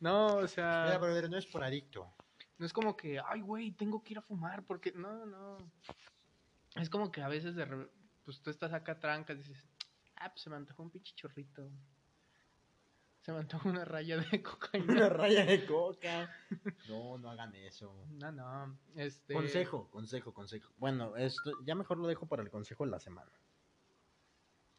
No, 0.00 0.36
o 0.36 0.48
sea, 0.48 0.82
Mira, 0.86 0.98
brother, 0.98 1.30
no 1.30 1.36
es 1.38 1.46
por 1.46 1.62
adicto. 1.62 2.12
no 2.58 2.66
es 2.66 2.72
como 2.72 2.96
que, 2.96 3.20
ay, 3.24 3.40
güey, 3.40 3.72
tengo 3.72 4.02
que 4.02 4.14
ir 4.14 4.18
a 4.18 4.22
fumar 4.22 4.64
porque, 4.64 4.92
no, 4.92 5.24
no. 5.26 5.58
Es 6.74 6.90
como 6.90 7.10
que 7.12 7.22
a 7.22 7.28
veces, 7.28 7.54
de 7.54 7.64
re- 7.64 7.88
pues 8.24 8.40
tú 8.42 8.50
estás 8.50 8.72
acá 8.72 8.98
trancas 8.98 9.36
y 9.36 9.40
dices, 9.40 9.64
ah, 10.16 10.28
pues 10.30 10.42
se 10.42 10.50
me 10.50 10.56
antojó 10.56 10.82
un 10.82 10.90
pinche 10.90 11.14
chorrito. 11.14 11.68
Se 13.22 13.32
me 13.32 13.38
antojó 13.38 13.68
una 13.68 13.84
raya 13.84 14.16
de 14.16 14.26
Una 14.32 14.42
cocaína. 14.42 15.08
raya 15.08 15.44
de 15.44 15.66
coca. 15.66 16.30
No, 16.88 17.18
no 17.18 17.30
hagan 17.30 17.54
eso. 17.54 17.94
No, 18.10 18.32
no, 18.32 18.78
este... 18.96 19.34
Consejo, 19.34 19.88
consejo, 19.90 20.32
consejo. 20.34 20.72
Bueno, 20.78 21.16
esto 21.16 21.52
ya 21.64 21.74
mejor 21.74 21.98
lo 21.98 22.06
dejo 22.08 22.26
para 22.26 22.42
el 22.42 22.50
consejo 22.50 22.84
de 22.84 22.90
la 22.90 23.00
semana. 23.00 23.30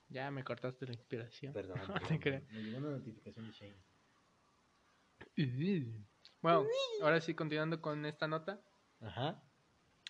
Ya 0.10 0.32
me 0.32 0.43
cortaste 0.43 0.86
la 0.86 0.93
inspiración. 0.93 1.53
Perdón. 1.53 1.80
No 2.01 2.07
te 2.07 2.20
creo. 2.20 2.41
Me 2.51 2.64
llegó 2.64 2.78
una 2.80 2.89
notificación 2.91 3.47
de 3.47 3.51
Shane. 3.51 3.76
Bueno, 6.41 6.66
ahora 7.01 7.22
sí, 7.22 7.34
continuando 7.34 7.82
con 7.82 8.05
esta 8.05 8.28
nota. 8.28 8.62
Ajá. 9.01 9.41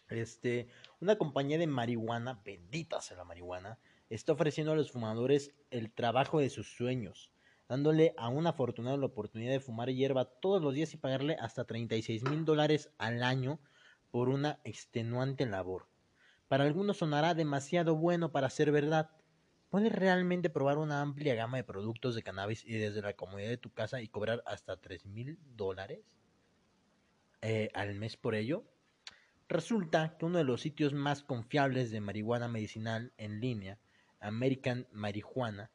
Este, 0.09 0.69
una 0.99 1.17
compañía 1.17 1.57
de 1.57 1.67
marihuana, 1.67 2.41
bendita 2.43 3.01
sea 3.01 3.17
la 3.17 3.23
marihuana, 3.25 3.79
está 4.09 4.33
ofreciendo 4.33 4.73
a 4.73 4.75
los 4.75 4.91
fumadores 4.91 5.53
el 5.69 5.91
trabajo 5.91 6.39
de 6.39 6.49
sus 6.49 6.75
sueños, 6.75 7.31
dándole 7.67 8.15
a 8.17 8.29
un 8.29 8.47
afortunado 8.47 8.97
la 8.97 9.05
oportunidad 9.05 9.51
de 9.51 9.59
fumar 9.59 9.89
hierba 9.89 10.25
todos 10.25 10.63
los 10.63 10.73
días 10.73 10.93
y 10.93 10.97
pagarle 10.97 11.35
hasta 11.39 11.65
36 11.65 12.23
mil 12.23 12.43
dólares 12.43 12.89
al 12.97 13.21
año 13.21 13.59
por 14.09 14.29
una 14.29 14.59
extenuante 14.63 15.45
labor. 15.45 15.87
Para 16.47 16.63
algunos 16.63 16.97
sonará 16.97 17.35
demasiado 17.35 17.95
bueno 17.95 18.31
para 18.31 18.49
ser 18.49 18.71
verdad. 18.71 19.11
Puedes 19.69 19.91
realmente 19.91 20.49
probar 20.49 20.79
una 20.79 21.01
amplia 21.01 21.35
gama 21.35 21.57
de 21.57 21.63
productos 21.63 22.15
de 22.15 22.23
cannabis 22.23 22.65
y 22.65 22.73
desde 22.73 23.03
la 23.03 23.13
comodidad 23.13 23.49
de 23.49 23.57
tu 23.57 23.71
casa 23.71 24.01
y 24.01 24.07
cobrar 24.07 24.41
hasta 24.47 24.77
3 24.77 25.05
mil 25.05 25.37
dólares 25.55 25.99
eh, 27.41 27.69
al 27.75 27.93
mes 27.93 28.17
por 28.17 28.33
ello. 28.33 28.63
Resulta 29.47 30.17
que 30.17 30.25
uno 30.25 30.39
de 30.39 30.43
los 30.43 30.61
sitios 30.61 30.93
más 30.93 31.21
confiables 31.21 31.91
de 31.91 32.01
marihuana 32.01 32.47
medicinal 32.47 33.13
en 33.17 33.39
línea, 33.39 33.77
American 34.19 34.87
Marijuana, 34.91 35.69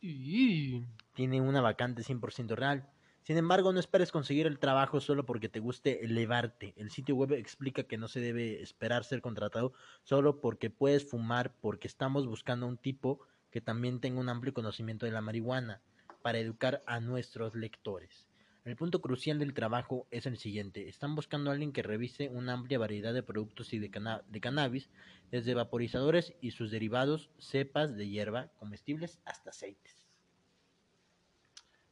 Y... 0.00 0.84
tiene 1.14 1.40
una 1.40 1.60
vacante 1.60 2.02
100% 2.02 2.54
real. 2.54 2.88
Sin 3.22 3.36
embargo, 3.36 3.72
no 3.72 3.80
esperes 3.80 4.12
conseguir 4.12 4.46
el 4.46 4.58
trabajo 4.58 5.00
solo 5.00 5.26
porque 5.26 5.48
te 5.48 5.60
guste 5.60 6.04
elevarte. 6.04 6.72
El 6.76 6.90
sitio 6.90 7.16
web 7.16 7.32
explica 7.32 7.82
que 7.82 7.98
no 7.98 8.08
se 8.08 8.20
debe 8.20 8.62
esperar 8.62 9.04
ser 9.04 9.20
contratado 9.20 9.72
solo 10.04 10.40
porque 10.40 10.70
puedes 10.70 11.08
fumar, 11.08 11.52
porque 11.60 11.86
estamos 11.86 12.26
buscando 12.26 12.66
un 12.66 12.78
tipo 12.78 13.20
que 13.50 13.60
también 13.60 14.00
tenga 14.00 14.20
un 14.20 14.28
amplio 14.28 14.54
conocimiento 14.54 15.06
de 15.06 15.12
la 15.12 15.20
marihuana 15.20 15.82
para 16.22 16.38
educar 16.38 16.82
a 16.86 17.00
nuestros 17.00 17.54
lectores. 17.54 18.28
El 18.64 18.76
punto 18.76 19.00
crucial 19.00 19.38
del 19.38 19.54
trabajo 19.54 20.06
es 20.10 20.26
el 20.26 20.36
siguiente. 20.36 20.88
Están 20.88 21.14
buscando 21.14 21.50
a 21.50 21.54
alguien 21.54 21.72
que 21.72 21.82
revise 21.82 22.28
una 22.28 22.52
amplia 22.52 22.78
variedad 22.78 23.14
de 23.14 23.22
productos 23.22 23.72
y 23.72 23.78
de, 23.78 23.90
cana- 23.90 24.22
de 24.28 24.40
cannabis, 24.40 24.90
desde 25.30 25.54
vaporizadores 25.54 26.34
y 26.40 26.50
sus 26.50 26.70
derivados, 26.70 27.30
cepas 27.38 27.96
de 27.96 28.08
hierba, 28.08 28.48
comestibles 28.56 29.18
hasta 29.24 29.50
aceites. 29.50 30.06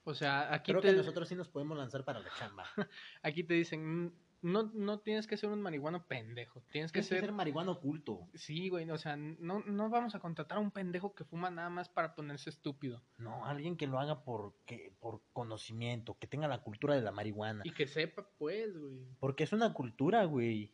O 0.05 0.15
sea, 0.15 0.53
aquí 0.55 0.73
Creo 0.73 0.81
te, 0.81 0.89
que 0.91 0.97
nosotros 0.97 1.29
sí 1.29 1.35
nos 1.35 1.49
podemos 1.49 1.77
lanzar 1.77 2.05
para 2.05 2.21
la 2.21 2.31
chamba. 2.33 2.65
aquí 3.23 3.45
te 3.45 3.55
dicen, 3.55 4.05
"Mm, 4.07 4.13
no, 4.41 4.71
no 4.75 5.01
tienes 5.01 5.27
que 5.27 5.37
ser 5.37 5.51
un 5.51 5.61
marihuano 5.61 6.07
pendejo, 6.07 6.61
tienes 6.71 6.93
que 6.93 7.01
Tienes 7.01 7.21
que 7.21 7.27
ser... 7.27 7.33
marihuana 7.33 7.73
oculto. 7.73 8.29
Sí, 8.35 8.69
güey, 8.69 8.89
o 8.91 8.99
sea, 8.99 9.17
no, 9.17 9.61
no 9.67 9.91
vamos 9.91 10.15
a 10.15 10.21
contratar 10.21 10.59
a 10.59 10.61
un 10.61 10.71
pendejo 10.71 11.15
que 11.15 11.25
fuma 11.25 11.51
nada 11.51 11.71
más 11.71 11.89
para 11.89 12.15
ponerse 12.15 12.51
estúpido. 12.51 13.03
No, 13.17 13.45
alguien 13.45 13.77
que 13.77 13.87
lo 13.87 13.99
haga 13.99 14.23
por, 14.23 14.55
que, 14.65 14.93
por 15.01 15.23
conocimiento, 15.33 16.17
que 16.19 16.27
tenga 16.27 16.47
la 16.47 16.63
cultura 16.63 16.95
de 16.95 17.03
la 17.03 17.11
marihuana. 17.11 17.63
Y 17.65 17.73
que 17.73 17.87
sepa, 17.87 18.29
pues, 18.39 18.77
güey. 18.77 19.07
Porque 19.19 19.45
es 19.45 19.53
una 19.53 19.73
cultura, 19.73 20.25
güey. 20.25 20.73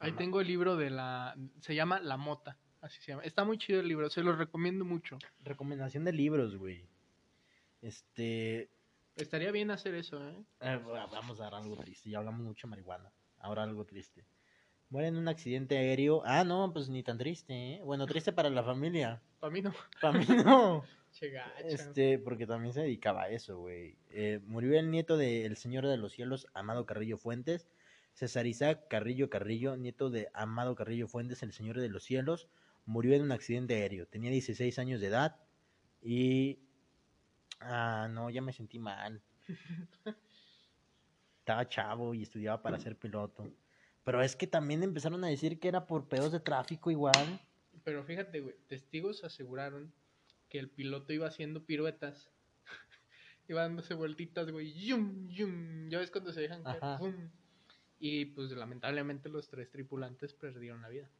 Ahí 0.00 0.10
Ajá. 0.10 0.18
tengo 0.18 0.40
el 0.40 0.48
libro 0.48 0.76
de 0.76 0.90
la... 0.90 1.36
Se 1.60 1.74
llama 1.74 2.00
La 2.00 2.16
Mota, 2.16 2.58
así 2.80 3.00
se 3.00 3.12
llama. 3.12 3.22
Está 3.22 3.44
muy 3.44 3.58
chido 3.58 3.80
el 3.80 3.88
libro, 3.88 4.10
se 4.10 4.22
lo 4.22 4.34
recomiendo 4.34 4.84
mucho. 4.84 5.18
Recomendación 5.44 6.04
de 6.04 6.12
libros, 6.12 6.56
güey. 6.56 6.88
Este. 7.82 8.70
Estaría 9.20 9.50
bien 9.52 9.70
hacer 9.70 9.94
eso, 9.94 10.16
¿eh? 10.26 10.34
eh, 10.60 10.80
vamos 10.84 11.40
a 11.40 11.44
dar 11.44 11.54
algo 11.54 11.76
triste. 11.76 12.10
Ya 12.10 12.18
hablamos 12.18 12.42
mucho 12.42 12.66
de 12.66 12.70
marihuana. 12.70 13.12
Ahora 13.38 13.62
algo 13.62 13.84
triste. 13.84 14.24
Muere 14.88 15.08
en 15.08 15.16
un 15.16 15.28
accidente 15.28 15.78
aéreo. 15.78 16.22
Ah, 16.24 16.44
no, 16.44 16.72
pues 16.72 16.88
ni 16.88 17.02
tan 17.02 17.18
triste, 17.18 17.74
¿eh? 17.74 17.82
Bueno, 17.84 18.06
triste 18.06 18.32
para 18.32 18.50
la 18.50 18.64
familia. 18.64 19.22
Para 19.38 19.52
mí 19.52 19.62
no. 19.62 19.72
Para 20.00 20.18
mí 20.18 20.26
no. 20.44 20.84
Este, 21.64 22.20
porque 22.20 22.46
también 22.46 22.72
se 22.72 22.82
dedicaba 22.82 23.24
a 23.24 23.30
eso, 23.30 23.58
güey. 23.58 23.98
Eh, 24.10 24.38
murió 24.46 24.78
el 24.78 24.92
nieto 24.92 25.16
del 25.16 25.56
Señor 25.56 25.88
de 25.88 25.96
los 25.96 26.12
Cielos, 26.12 26.46
Amado 26.54 26.86
Carrillo 26.86 27.18
Fuentes. 27.18 27.66
César 28.14 28.46
Isaac 28.46 28.86
Carrillo 28.88 29.28
Carrillo, 29.28 29.76
nieto 29.76 30.10
de 30.10 30.28
Amado 30.34 30.74
Carrillo 30.76 31.08
Fuentes, 31.08 31.42
el 31.42 31.52
Señor 31.52 31.80
de 31.80 31.88
los 31.88 32.04
Cielos, 32.04 32.48
murió 32.84 33.14
en 33.14 33.22
un 33.22 33.32
accidente 33.32 33.74
aéreo. 33.74 34.06
Tenía 34.06 34.30
16 34.30 34.78
años 34.78 35.00
de 35.00 35.08
edad 35.08 35.36
y... 36.00 36.60
Ah, 37.60 38.08
no, 38.10 38.30
ya 38.30 38.42
me 38.42 38.52
sentí 38.52 38.78
mal. 38.78 39.22
Estaba 41.38 41.68
chavo 41.68 42.14
y 42.14 42.22
estudiaba 42.22 42.62
para 42.62 42.78
ser 42.78 42.96
piloto. 42.96 43.50
Pero 44.04 44.22
es 44.22 44.34
que 44.34 44.46
también 44.46 44.82
empezaron 44.82 45.22
a 45.24 45.28
decir 45.28 45.58
que 45.60 45.68
era 45.68 45.86
por 45.86 46.08
pedos 46.08 46.32
de 46.32 46.40
tráfico 46.40 46.90
igual. 46.90 47.40
Pero 47.84 48.02
fíjate, 48.04 48.40
güey, 48.40 48.56
testigos 48.66 49.24
aseguraron 49.24 49.92
que 50.48 50.58
el 50.58 50.68
piloto 50.68 51.12
iba 51.12 51.26
haciendo 51.26 51.64
piruetas. 51.64 52.30
iba 53.48 53.62
dándose 53.62 53.94
vueltitas, 53.94 54.50
güey. 54.50 54.72
Yum, 54.72 55.28
yum. 55.28 55.88
Ya 55.90 55.98
ves 55.98 56.10
cuando 56.10 56.32
se 56.32 56.42
dejan 56.42 56.62
caer. 56.62 56.80
Y 57.98 58.26
pues 58.26 58.50
lamentablemente 58.52 59.28
los 59.28 59.48
tres 59.48 59.70
tripulantes 59.70 60.32
perdieron 60.32 60.80
la 60.80 60.88
vida. 60.88 61.10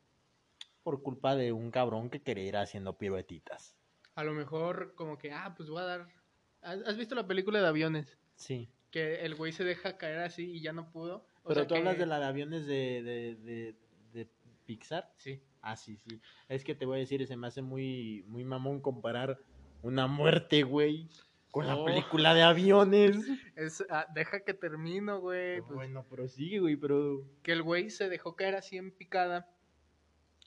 Por 0.82 1.02
culpa 1.02 1.36
de 1.36 1.52
un 1.52 1.70
cabrón 1.70 2.08
que 2.08 2.22
quería 2.22 2.44
ir 2.44 2.56
haciendo 2.56 2.96
piruetitas. 2.96 3.74
A 4.14 4.24
lo 4.24 4.32
mejor 4.32 4.94
como 4.94 5.18
que, 5.18 5.32
ah, 5.32 5.54
pues 5.56 5.68
voy 5.68 5.82
a 5.82 5.84
dar... 5.84 6.19
¿Has 6.62 6.96
visto 6.96 7.14
la 7.14 7.26
película 7.26 7.60
de 7.60 7.66
aviones? 7.68 8.18
Sí. 8.34 8.68
Que 8.90 9.24
el 9.24 9.34
güey 9.34 9.52
se 9.52 9.64
deja 9.64 9.96
caer 9.96 10.18
así 10.20 10.50
y 10.50 10.60
ya 10.60 10.72
no 10.72 10.90
pudo. 10.90 11.26
O 11.42 11.48
Pero 11.48 11.60
sea 11.60 11.66
tú 11.68 11.74
que- 11.74 11.78
hablas 11.78 11.98
de 11.98 12.06
la 12.06 12.18
de 12.18 12.26
aviones 12.26 12.66
de, 12.66 13.02
de, 13.02 13.34
de, 13.36 13.76
de 14.12 14.28
Pixar. 14.66 15.10
Sí. 15.16 15.40
Ah, 15.62 15.76
sí, 15.76 15.96
sí. 15.96 16.20
Es 16.48 16.64
que 16.64 16.74
te 16.74 16.86
voy 16.86 16.96
a 16.96 17.00
decir, 17.00 17.26
se 17.26 17.36
me 17.36 17.46
hace 17.46 17.62
muy, 17.62 18.24
muy 18.26 18.44
mamón 18.44 18.80
comparar 18.80 19.38
una 19.82 20.06
muerte, 20.06 20.62
güey, 20.62 21.08
con 21.50 21.66
la 21.66 21.76
Oh. 21.76 21.84
película 21.84 22.34
de 22.34 22.42
aviones. 22.42 23.16
Es, 23.56 23.84
ah, 23.90 24.06
deja 24.14 24.40
que 24.44 24.54
termino, 24.54 25.20
güey. 25.20 25.60
pues, 25.60 25.72
bueno, 25.74 26.04
pero 26.10 26.28
sí, 26.28 26.58
güey, 26.58 26.76
pero... 26.76 27.22
que 27.42 27.52
el 27.52 27.62
güey 27.62 27.90
se 27.90 28.08
dejó 28.08 28.36
caer 28.36 28.54
así 28.56 28.76
en 28.76 28.90
picada 28.90 29.48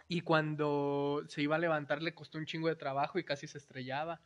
y 0.07 0.21
cuando 0.21 1.23
se 1.27 1.41
iba 1.41 1.55
a 1.55 1.59
levantar 1.59 2.01
le 2.01 2.13
costó 2.13 2.37
un 2.37 2.45
chingo 2.45 2.67
de 2.67 2.75
trabajo 2.75 3.17
y 3.19 3.23
casi 3.23 3.47
se 3.47 3.57
estrellaba. 3.57 4.21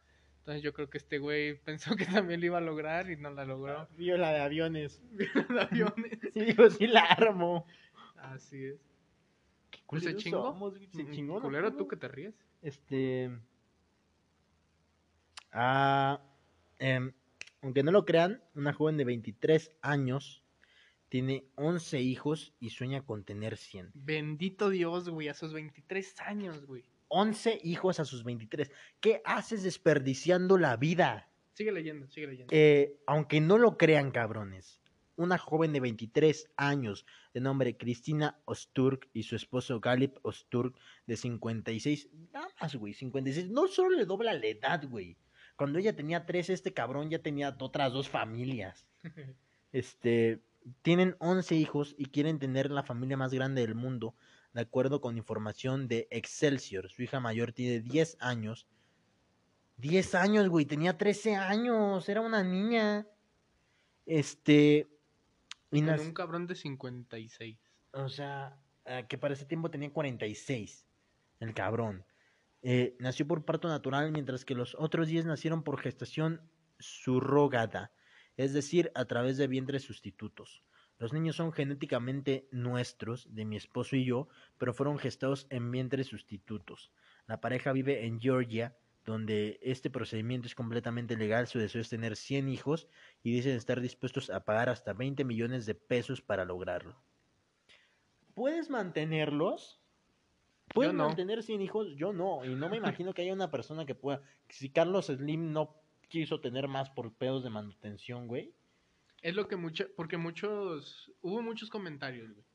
Entonces 0.48 0.64
yo 0.64 0.72
creo 0.72 0.90
que 0.90 0.98
este 0.98 1.18
güey 1.20 1.56
pensó 1.66 1.98
que 1.98 2.06
también 2.06 2.40
lo 2.40 2.46
iba 2.46 2.58
a 2.60 2.62
lograr 2.62 3.10
y 3.10 3.18
no 3.18 3.30
la 3.32 3.44
logró. 3.44 3.86
Vio 3.98 4.16
la 4.16 4.32
de 4.32 4.40
aviones. 4.40 5.02
Los 5.50 5.62
aviones. 5.66 6.20
Sí, 6.34 6.40
digo, 6.46 6.70
sí 6.70 6.88
la 6.88 7.02
armo. 7.02 7.66
Así 8.16 8.64
es. 8.64 8.80
Qué 9.70 9.80
¿Se 9.80 9.86
culeros 9.86 10.24
chingó? 10.24 10.44
somos, 10.44 10.74
se 10.94 11.04
Mm, 11.04 11.12
chingó. 11.12 11.42
Culero, 11.42 11.74
tú 11.74 11.86
que 11.90 11.98
te 11.98 12.08
ríes. 12.08 12.34
Este. 12.62 13.30
Ah. 15.52 16.22
em, 16.80 17.12
aunque 17.62 17.84
no 17.84 17.92
lo 17.92 18.06
crean, 18.06 18.42
una 18.56 18.72
joven 18.72 18.96
de 18.96 19.04
23 19.04 19.74
años 19.82 20.46
tiene 21.10 21.44
11 21.56 22.00
hijos 22.00 22.54
y 22.62 22.70
sueña 22.70 23.06
con 23.06 23.26
tener 23.26 23.58
100. 23.58 23.92
Bendito 23.96 24.70
Dios, 24.70 25.10
güey, 25.10 25.28
a 25.28 25.34
sus 25.34 25.52
23 25.52 26.22
años, 26.22 26.66
güey. 26.66 26.86
11 27.10 27.60
hijos 27.64 28.00
a 28.00 28.06
sus 28.06 28.24
23. 28.24 28.72
¿Qué 29.00 29.22
haces 29.26 29.64
desperdiciando 29.64 30.58
la 30.58 30.78
vida? 30.78 31.30
Sigue 31.54 31.72
leyendo, 31.72 32.08
sigue 32.08 32.28
leyendo. 32.28 32.54
Eh, 32.56 33.00
aunque 33.08 33.42
no 33.42 33.58
lo 33.58 33.78
crean, 33.78 34.12
cabrones. 34.12 34.82
Una 35.16 35.40
joven 35.40 35.74
de 35.74 35.80
23 35.80 36.52
años, 36.58 37.06
de 37.34 37.42
nombre 37.42 37.76
Cristina 37.76 38.40
Osturk, 38.46 39.10
y 39.14 39.24
su 39.24 39.36
esposo 39.36 39.80
Galip 39.80 40.18
Osturk, 40.22 40.78
de 41.08 41.18
56. 41.18 42.10
Nada 42.32 42.48
más, 42.62 42.76
güey, 42.76 42.94
56. 42.94 43.50
No 43.50 43.68
solo 43.68 43.96
le 43.96 44.06
dobla 44.06 44.34
la 44.34 44.46
edad, 44.46 44.88
güey. 44.88 45.18
Cuando 45.56 45.80
ella 45.80 45.96
tenía 45.96 46.28
13, 46.28 46.54
este 46.54 46.74
cabrón 46.74 47.10
ya 47.10 47.20
tenía 47.20 47.56
otras 47.60 47.92
dos 47.92 48.10
familias. 48.10 48.88
Este, 49.74 50.40
tienen 50.82 51.16
11 51.20 51.56
hijos 51.56 51.96
y 51.98 52.06
quieren 52.06 52.40
tener 52.40 52.72
la 52.72 52.84
familia 52.84 53.18
más 53.18 53.34
grande 53.34 53.62
del 53.62 53.76
mundo, 53.76 54.16
de 54.54 54.62
acuerdo 54.62 55.02
con 55.02 55.18
información 55.18 55.88
de 55.88 56.08
Excelsior. 56.12 56.90
Su 56.90 57.04
hija 57.04 57.20
mayor 57.20 57.54
tiene 57.54 57.80
10 57.80 58.18
años. 58.20 58.68
10 59.78 60.16
años, 60.16 60.50
güey, 60.50 60.66
tenía 60.66 60.98
13 60.98 61.36
años, 61.36 62.10
era 62.10 62.22
una 62.22 62.44
niña. 62.44 63.08
Este, 64.06 64.88
y 65.72 65.82
Con 65.84 66.00
un 66.00 66.14
cabrón 66.14 66.48
de 66.48 66.56
56. 66.56 67.58
o 67.92 68.10
sea, 68.10 68.58
eh, 68.86 69.06
que 69.08 69.18
para 69.18 69.34
ese 69.34 69.46
tiempo 69.46 69.70
tenía 69.70 69.92
46, 69.92 70.88
el 71.40 71.54
cabrón. 71.54 72.06
Eh, 72.62 72.96
nació 73.00 73.28
por 73.28 73.46
parto 73.46 73.68
natural, 73.68 74.12
mientras 74.12 74.46
que 74.46 74.56
los 74.56 74.76
otros 74.76 75.08
10 75.08 75.26
nacieron 75.26 75.64
por 75.64 75.80
gestación 75.80 76.42
surrogada, 76.80 77.92
es 78.36 78.54
decir, 78.54 78.92
a 78.96 79.06
través 79.06 79.38
de 79.38 79.48
vientres 79.48 79.84
sustitutos. 79.84 80.64
Los 81.00 81.14
niños 81.14 81.36
son 81.36 81.52
genéticamente 81.52 82.48
nuestros, 82.52 83.34
de 83.34 83.46
mi 83.46 83.56
esposo 83.56 83.96
y 83.96 84.06
yo, 84.06 84.28
pero 84.58 84.74
fueron 84.74 84.98
gestados 84.98 85.48
en 85.50 85.70
vientres 85.72 86.08
sustitutos. 86.08 86.92
La 87.28 87.40
pareja 87.40 87.72
vive 87.72 88.06
en 88.06 88.20
Georgia, 88.20 88.76
donde 89.06 89.60
este 89.62 89.90
procedimiento 89.90 90.48
es 90.48 90.56
completamente 90.56 91.16
legal. 91.16 91.48
Su 91.48 91.60
deseo 91.60 91.82
es 91.82 91.90
tener 91.90 92.16
100 92.16 92.50
hijos 92.50 92.88
y 93.24 93.32
dicen 93.32 93.56
estar 93.56 93.80
dispuestos 93.80 94.30
a 94.30 94.44
pagar 94.44 94.70
hasta 94.70 94.94
20 94.94 95.24
millones 95.24 95.66
de 95.66 95.76
pesos 95.76 96.22
para 96.22 96.46
lograrlo. 96.46 96.96
¿Puedes 98.34 98.70
mantenerlos? 98.70 99.82
¿Puedes 100.74 100.94
no. 100.94 101.08
mantener 101.08 101.42
100 101.44 101.62
hijos? 101.62 101.96
Yo 101.96 102.12
no, 102.12 102.44
y 102.44 102.54
no 102.54 102.70
me 102.70 102.78
imagino 102.78 103.14
que 103.14 103.22
haya 103.22 103.34
una 103.34 103.50
persona 103.50 103.86
que 103.86 103.96
pueda. 103.96 104.22
Si 104.50 104.70
Carlos 104.70 105.08
Slim 105.08 105.54
no 105.54 105.76
quiso 106.10 106.42
tener 106.42 106.68
más 106.68 106.90
por 106.90 107.14
pedos 107.14 107.44
de 107.44 107.50
manutención, 107.50 108.28
güey. 108.28 108.54
Es 109.22 109.36
lo 109.36 109.48
que 109.48 109.56
mucho, 109.56 109.86
porque 109.96 110.18
muchos, 110.18 111.12
hubo 111.22 111.42
muchos 111.42 111.70
comentarios, 111.70 112.32
güey, 112.34 112.46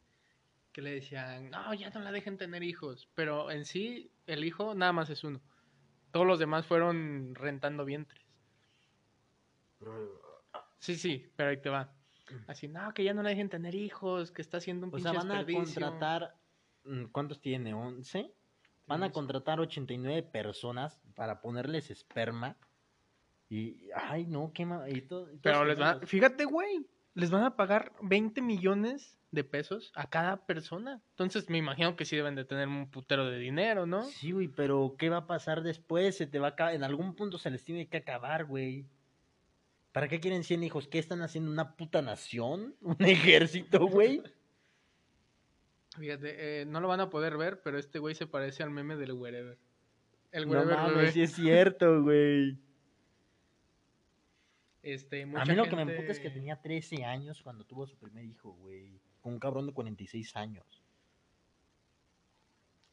que 0.73 0.81
le 0.83 0.93
decían, 0.93 1.51
no, 1.51 1.75
ya 1.75 1.91
no 1.91 2.01
la 2.01 2.13
dejen 2.13 2.39
tener 2.39 2.63
hijos, 2.63 3.09
pero 3.15 3.51
en 3.51 3.65
sí, 3.65 4.11
el 4.27 4.45
hijo 4.45 4.75
nada 4.75 4.93
más 4.93 5.11
es 5.11 5.25
uno. 5.25 5.41
Todos 6.13 6.27
los 6.27 6.39
demás 6.39 6.67
fueron 6.67 7.35
rentando 7.35 7.85
vientres. 7.85 8.23
Sí, 10.79 10.97
sí, 10.97 11.33
pero 11.37 11.51
ahí 11.51 11.61
te 11.61 11.69
va. 11.69 11.93
Así, 12.47 12.69
no, 12.69 12.93
que 12.95 13.05
ya 13.05 13.15
no 13.15 13.23
la 13.23 13.31
dejen 13.31 13.49
tener 13.49 13.75
hijos, 13.75 14.31
que 14.33 14.43
está 14.43 14.57
haciendo 14.59 14.87
un 14.87 14.93
O 14.93 14.97
pinche 14.97 15.11
sea, 15.11 15.19
van 15.19 15.31
a 15.31 15.45
desperdicio". 15.45 15.81
contratar. 15.83 16.37
mm, 16.85 17.05
¿Cuántos 17.07 17.41
tiene? 17.41 17.75
¿11? 17.75 18.33
Van 18.87 19.03
a 19.03 19.13
contratar 19.13 19.61
89 19.61 20.23
personas 20.23 21.01
para 21.15 21.41
ponerles 21.41 21.91
esperma. 21.91 22.57
Y. 23.55 23.91
Ay, 23.95 24.25
no, 24.27 24.51
qué 24.55 24.65
ma- 24.65 24.89
y 24.89 25.03
todo- 25.03 25.31
y 25.33 25.37
Pero 25.39 25.65
les 25.67 25.79
van, 25.79 25.91
quemados. 25.95 26.09
fíjate, 26.11 26.45
güey, 26.47 26.87
les 27.15 27.31
van 27.31 27.45
a 27.45 27.55
pagar 27.57 27.93
20 28.01 28.41
millones 28.41 29.19
de 29.31 29.45
pesos 29.45 29.93
a 29.95 30.09
cada 30.09 30.47
persona. 30.47 31.03
Entonces 31.11 31.51
me 31.51 31.59
imagino 31.59 31.95
que 31.97 32.05
sí 32.07 32.17
deben 32.17 32.35
de 32.35 32.45
tener 32.47 32.67
un 32.69 32.91
putero 32.91 33.27
de 33.31 33.39
dinero, 33.39 33.85
¿no? 33.87 34.05
Sí, 34.05 34.33
güey, 34.33 34.49
pero 34.49 34.95
¿qué 34.99 35.11
va 35.11 35.19
a 35.19 35.27
pasar 35.27 35.63
después? 35.63 36.17
Se 36.17 36.27
te 36.27 36.39
va 36.39 36.47
a 36.49 36.51
acabar. 36.51 36.75
En 36.75 36.83
algún 36.85 37.15
punto 37.15 37.37
se 37.39 37.51
les 37.51 37.63
tiene 37.65 37.89
que 37.89 37.99
acabar, 37.99 38.47
güey. 38.47 38.87
¿Para 39.93 40.09
qué 40.09 40.21
quieren 40.21 40.45
100 40.45 40.63
hijos? 40.63 40.89
¿Qué 40.89 40.99
están 40.99 41.21
haciendo? 41.21 41.51
¿Una 41.51 41.77
puta 41.77 42.01
nación? 42.01 42.75
¿Un 42.81 42.97
ejército, 43.05 43.87
güey? 43.87 44.23
Fíjate, 45.99 46.63
eh, 46.63 46.65
no 46.65 46.81
lo 46.81 46.89
van 46.89 47.01
a 47.01 47.11
poder 47.11 47.37
ver, 47.37 47.61
pero 47.63 47.79
este 47.79 47.99
güey 47.99 48.15
se 48.15 48.27
parece 48.27 48.63
al 48.63 48.71
meme 48.71 48.97
del 48.97 49.13
Wherever. 49.13 49.59
El 50.31 50.45
No 50.47 50.53
Wherever 50.53 50.77
bebé. 50.79 50.91
mames, 50.97 51.13
sí 51.13 51.23
es 51.23 51.33
cierto, 51.35 52.03
güey. 52.03 52.57
Este, 54.83 55.23
A 55.23 55.45
mí 55.45 55.55
lo 55.55 55.69
que 55.69 55.77
me 55.77 55.83
emputa 55.83 56.11
es 56.11 56.19
que 56.19 56.31
tenía 56.31 56.61
13 56.61 57.05
años 57.05 57.41
cuando 57.43 57.65
tuvo 57.65 57.87
su 57.87 57.97
primer 57.97 58.25
hijo, 58.25 58.53
güey. 58.53 59.01
Con 59.21 59.35
un 59.35 59.39
cabrón 59.39 59.67
de 59.67 59.73
46 59.73 60.37
años. 60.37 60.83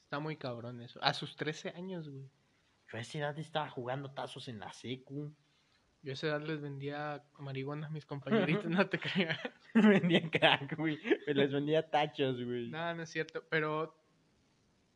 Está 0.03 0.19
muy 0.19 0.37
cabrón 0.37 0.81
eso. 0.81 0.99
A 1.03 1.13
sus 1.13 1.35
13 1.35 1.69
años, 1.69 2.09
güey. 2.09 2.29
Yo 2.91 2.97
a 2.97 3.01
esa 3.01 3.17
edad 3.19 3.39
estaba 3.39 3.69
jugando 3.69 4.11
tazos 4.11 4.47
en 4.47 4.59
la 4.59 4.71
secu. 4.73 5.33
Yo 6.01 6.11
a 6.11 6.13
esa 6.13 6.27
edad 6.27 6.41
les 6.41 6.61
vendía 6.61 7.23
marihuana 7.39 7.87
a 7.87 7.89
mis 7.89 8.05
compañeritos, 8.07 8.65
no 8.65 8.87
te 8.87 8.99
creas. 8.99 9.39
vendía 9.73 10.29
crack, 10.29 10.77
güey. 10.77 10.99
Me 11.27 11.33
les 11.33 11.51
vendía 11.51 11.89
tachos, 11.89 12.43
güey. 12.43 12.69
No, 12.69 12.93
no 12.95 13.03
es 13.03 13.09
cierto. 13.09 13.43
Pero 13.49 13.95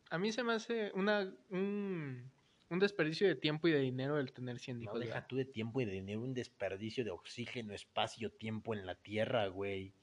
a 0.09 0.17
mí 0.17 0.31
se 0.31 0.43
me 0.43 0.53
hace 0.53 0.91
una, 0.93 1.31
un, 1.49 2.31
un 2.73 2.79
desperdicio 2.79 3.27
de 3.27 3.35
tiempo 3.35 3.67
y 3.67 3.71
de 3.71 3.79
dinero 3.79 4.17
el 4.17 4.31
tener 4.33 4.59
100 4.59 4.77
No 4.77 4.83
hijos. 4.83 4.99
deja 4.99 5.13
¿verdad? 5.13 5.27
tú 5.27 5.35
de 5.37 5.45
tiempo 5.45 5.81
y 5.81 5.85
de 5.85 5.91
dinero 5.91 6.21
un 6.21 6.33
desperdicio 6.33 7.03
de 7.05 7.11
oxígeno, 7.11 7.73
espacio, 7.73 8.31
tiempo 8.31 8.73
en 8.73 8.85
la 8.85 8.95
tierra, 8.95 9.47
güey. 9.47 9.93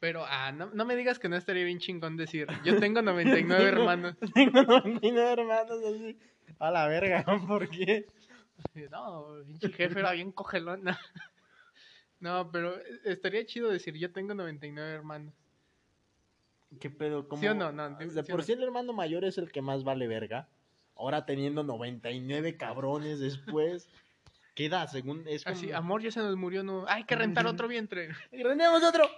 Pero 0.00 0.24
ah, 0.26 0.50
no, 0.52 0.70
no 0.70 0.84
me 0.84 0.96
digas 0.96 1.18
que 1.18 1.28
no 1.28 1.36
estaría 1.36 1.64
bien 1.64 1.78
chingón 1.78 2.16
decir, 2.16 2.46
yo 2.64 2.78
tengo 2.80 3.02
99 3.02 3.64
hermanos. 3.64 4.16
Tengo 4.34 4.62
99 4.62 5.32
hermanos 5.32 5.78
así. 5.84 6.18
A 6.58 6.70
la 6.70 6.88
verga, 6.88 7.24
¿por 7.46 7.68
qué? 7.68 8.06
No, 8.90 9.42
pinche 9.46 9.70
jefe 9.70 10.00
era 10.00 10.12
bien 10.12 10.32
cogelona. 10.32 10.98
No, 12.20 12.52
pero 12.52 12.76
estaría 13.04 13.44
chido 13.44 13.68
decir, 13.68 13.96
yo 13.98 14.12
tengo 14.12 14.32
99 14.32 14.92
hermanos. 14.92 15.34
¿Qué 16.78 16.88
pedo? 16.88 17.26
¿Cómo? 17.26 17.42
¿Sí 17.42 17.48
o 17.48 17.54
no? 17.54 17.72
No, 17.72 17.90
de 17.90 18.10
¿sí 18.10 18.18
o 18.20 18.24
por 18.24 18.36
no? 18.36 18.42
sí 18.42 18.52
el 18.52 18.62
hermano 18.62 18.92
mayor 18.92 19.24
es 19.24 19.38
el 19.38 19.50
que 19.50 19.60
más 19.60 19.82
vale 19.82 20.06
verga. 20.06 20.48
Ahora 20.96 21.24
teniendo 21.26 21.62
99 21.64 22.56
cabrones 22.56 23.18
después. 23.20 23.88
Queda 24.54 24.86
según. 24.86 25.24
Es 25.26 25.44
como... 25.44 25.56
Así, 25.56 25.72
amor, 25.72 26.02
ya 26.02 26.10
se 26.10 26.20
nos 26.20 26.36
murió, 26.36 26.62
no. 26.62 26.84
Hay 26.86 27.04
que 27.04 27.16
rentar 27.16 27.46
otro 27.46 27.68
vientre. 27.68 28.10
¡Y 28.30 28.42
rendemos 28.42 28.82
otro! 28.82 29.08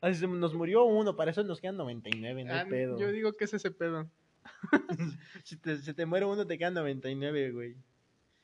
Así 0.00 0.16
se 0.18 0.26
nos 0.26 0.52
murió 0.54 0.84
uno, 0.84 1.16
para 1.16 1.30
eso 1.30 1.42
nos 1.44 1.60
quedan 1.60 1.76
99, 1.78 2.44
no 2.44 2.52
hay 2.52 2.58
Ah, 2.60 2.66
pedo. 2.68 2.98
yo 2.98 3.10
digo 3.12 3.32
que 3.32 3.44
es 3.44 3.54
ese 3.54 3.70
pedo. 3.70 4.10
Si 5.44 5.56
te, 5.56 5.76
se 5.78 5.94
te 5.94 6.04
muere 6.04 6.26
uno, 6.26 6.46
te 6.46 6.58
quedan 6.58 6.74
99, 6.74 7.52
güey. 7.52 7.76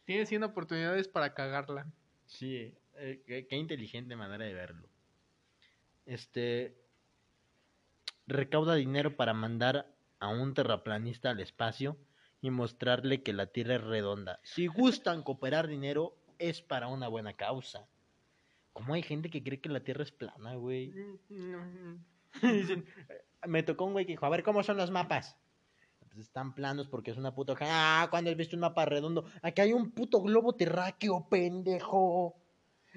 Tiene 0.05 0.25
100 0.27 0.45
oportunidades 0.45 1.09
para 1.09 1.35
cagarla. 1.35 1.87
Sí, 2.27 2.73
eh, 2.97 3.23
qué, 3.27 3.47
qué 3.47 3.57
inteligente 3.57 4.17
manera 4.17 4.45
de 4.45 4.55
verlo. 4.55 4.89
Este. 6.07 6.77
Recauda 8.27 8.75
dinero 8.77 9.17
para 9.17 9.35
mandar 9.35 9.93
a 10.21 10.29
un 10.29 10.55
terraplanista 10.55 11.31
al 11.31 11.41
espacio 11.41 11.97
y 12.41 12.51
mostrarle 12.51 13.23
que 13.23 13.33
la 13.33 13.47
Tierra 13.47 13.77
es 13.77 13.85
redonda. 13.85 14.41
Si 14.43 14.67
gustan 14.67 15.23
cooperar 15.23 15.69
dinero, 15.69 16.17
es 16.39 16.63
para 16.63 16.89
una 16.89 17.09
buena 17.09 17.35
causa. 17.35 17.87
¿Cómo 18.73 18.95
hay 18.95 19.03
gente 19.03 19.31
que 19.31 19.43
cree 19.43 19.61
que 19.61 19.69
la 19.69 19.81
Tierra 19.81 20.03
es 20.03 20.13
plana, 20.13 20.55
güey? 20.55 20.93
Dicen, 22.43 22.87
eh, 23.09 23.49
me 23.49 23.63
tocó 23.63 23.85
un 23.85 23.93
güey 23.93 24.07
que 24.07 24.13
dijo, 24.13 24.27
a 24.27 24.31
ver, 24.31 24.43
¿cómo 24.43 24.63
son 24.63 24.77
los 24.77 24.91
mapas? 24.91 25.37
Entonces 26.01 26.27
están 26.27 26.55
planos 26.55 26.89
porque 26.89 27.11
es 27.11 27.17
una 27.17 27.35
puta... 27.35 27.55
Ah, 27.61 28.09
cuando 28.11 28.31
has 28.31 28.37
visto 28.37 28.57
un 28.57 28.61
mapa 28.61 28.85
redondo? 28.85 29.25
Aquí 29.43 29.61
hay 29.61 29.73
un 29.73 29.91
puto 29.93 30.21
globo 30.23 30.55
terráqueo, 30.55 31.29
pendejo. 31.29 32.37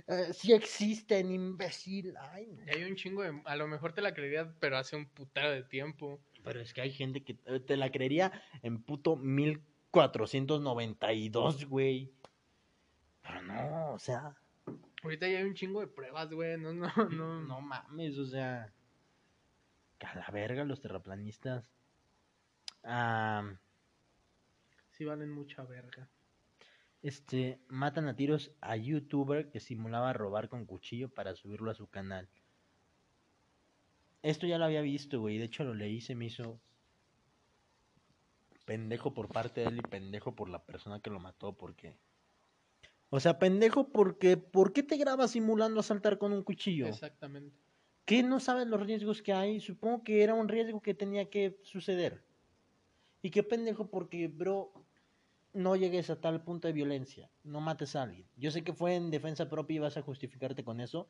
Eh, 0.08 0.34
sí 0.34 0.54
existen, 0.54 1.32
imbécil. 1.32 2.16
Ay, 2.18 2.48
no. 2.48 2.64
Hay 2.72 2.84
un 2.84 2.96
chingo 2.96 3.22
de... 3.22 3.42
A 3.46 3.56
lo 3.56 3.68
mejor 3.68 3.94
te 3.94 4.02
la 4.02 4.14
creería, 4.14 4.52
pero 4.60 4.78
hace 4.78 4.96
un 4.96 5.08
putero 5.08 5.52
de 5.52 5.64
tiempo. 5.64 6.20
Pero 6.44 6.60
es 6.60 6.74
que 6.74 6.82
hay 6.82 6.92
gente 6.92 7.24
que 7.24 7.38
eh, 7.46 7.60
te 7.60 7.78
la 7.78 7.92
creería 7.92 8.32
en 8.62 8.82
puto 8.82 9.16
1492, 9.16 11.66
güey. 11.66 12.12
Pero 13.22 13.42
no, 13.44 13.94
o 13.94 14.00
sea, 14.00 14.36
Ahorita 15.04 15.28
ya 15.28 15.40
hay 15.40 15.44
un 15.44 15.54
chingo 15.54 15.82
de 15.82 15.88
pruebas, 15.88 16.32
güey. 16.32 16.58
No, 16.58 16.74
no, 16.74 16.88
no. 16.96 16.96
no 17.42 17.62
mames, 17.62 18.18
o 18.18 18.26
sea... 18.26 18.74
que 20.00 20.08
A 20.08 20.16
la 20.16 20.28
verga 20.32 20.64
los 20.64 20.82
terraplanistas. 20.82 21.70
Ah... 22.84 23.54
Sí 24.92 25.06
valen 25.06 25.32
mucha 25.32 25.64
verga. 25.64 26.08
Este, 27.02 27.60
matan 27.68 28.08
a 28.08 28.16
tiros 28.16 28.52
a 28.62 28.78
youtuber 28.78 29.50
que 29.50 29.60
simulaba 29.60 30.14
robar 30.14 30.48
con 30.48 30.66
cuchillo 30.66 31.10
para 31.10 31.36
subirlo 31.36 31.72
a 31.72 31.76
su 31.76 31.88
canal. 31.88 32.30
Esto 34.24 34.48
ya 34.48 34.58
lo 34.58 34.66
había 34.66 34.82
visto, 34.82 35.20
güey. 35.20 35.38
De 35.38 35.46
hecho 35.46 35.64
lo 35.64 35.76
leí, 35.76 36.02
se 36.02 36.16
me 36.16 36.26
hizo 36.26 36.60
pendejo 38.66 39.14
por 39.14 39.28
parte 39.28 39.62
de 39.62 39.68
él 39.68 39.78
y 39.78 39.82
pendejo 39.82 40.34
por 40.34 40.50
la 40.50 40.66
persona 40.66 41.02
que 41.02 41.10
lo 41.10 41.20
mató, 41.20 41.54
porque... 41.54 41.98
O 43.10 43.20
sea, 43.20 43.38
pendejo 43.38 43.90
porque... 43.90 44.38
¿Por 44.38 44.74
qué 44.74 44.82
te 44.82 44.98
grabas 44.98 45.32
simulando 45.32 45.82
asaltar 45.82 46.18
con 46.18 46.32
un 46.34 46.42
cuchillo? 46.42 46.88
Exactamente. 46.88 47.56
¿Qué 48.06 48.24
no 48.24 48.40
sabes 48.40 48.68
los 48.68 48.86
riesgos 48.86 49.22
que 49.22 49.34
hay? 49.34 49.60
Supongo 49.60 50.04
que 50.04 50.24
era 50.24 50.34
un 50.34 50.48
riesgo 50.48 50.82
que 50.82 50.94
tenía 50.94 51.30
que 51.30 51.60
suceder. 51.64 52.24
Y 53.22 53.30
qué 53.30 53.44
pendejo 53.44 53.90
porque, 53.90 54.30
bro, 54.30 54.74
no 55.54 55.76
llegues 55.76 56.10
a 56.10 56.20
tal 56.20 56.44
punto 56.44 56.68
de 56.68 56.74
violencia. 56.74 57.30
No 57.44 57.62
mates 57.62 57.96
a 57.96 58.04
alguien. 58.04 58.28
Yo 58.38 58.52
sé 58.52 58.64
que 58.64 58.74
fue 58.74 58.96
en 58.96 59.12
defensa 59.12 59.50
propia 59.50 59.76
y 59.76 59.80
vas 59.80 59.98
a 59.98 60.02
justificarte 60.02 60.64
con 60.64 60.82
eso, 60.82 61.10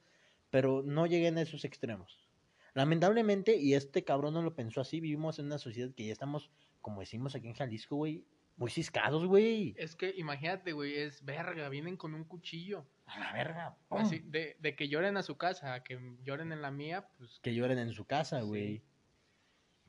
pero 0.49 0.84
no 0.84 1.05
lleguen 1.05 1.38
a 1.38 1.41
esos 1.41 1.64
extremos. 1.64 2.28
Lamentablemente, 2.74 3.55
y 3.55 3.76
este 3.76 4.03
cabrón 4.03 4.34
no 4.34 4.41
lo 4.41 4.55
pensó 4.55 4.82
así, 4.82 4.99
vivimos 4.99 5.38
en 5.39 5.45
una 5.45 5.57
sociedad 5.59 5.93
que 5.93 6.05
ya 6.07 6.13
estamos, 6.13 6.49
como 6.82 7.01
decimos 7.01 7.36
aquí 7.36 7.47
en 7.47 7.53
Jalisco, 7.53 7.95
güey, 7.97 8.26
muy 8.57 8.69
ciscados, 8.71 9.26
güey. 9.26 9.74
Es 9.78 9.95
que 9.95 10.13
imagínate, 10.17 10.74
güey, 10.74 10.95
es 10.95 11.24
verga. 11.26 11.69
Vienen 11.69 11.97
con 11.97 12.13
un 12.13 12.24
cuchillo. 12.24 12.86
A 13.05 13.19
la 13.19 13.34
verga. 13.34 13.76
¡pum! 13.89 13.99
Así, 13.99 14.19
de, 14.19 14.57
de 14.59 14.76
que 14.76 14.88
lloren 14.88 15.17
a 15.17 15.24
su 15.24 15.38
casa 15.38 15.84
que 15.84 15.99
lloren 16.24 16.51
en 16.51 16.61
la 16.61 16.71
mía, 16.71 17.07
pues 17.17 17.39
Que 17.41 17.53
lloren 17.53 17.78
en 17.80 17.91
su 17.93 18.05
casa, 18.05 18.41
Sí. 18.41 18.47
güey. 18.47 18.84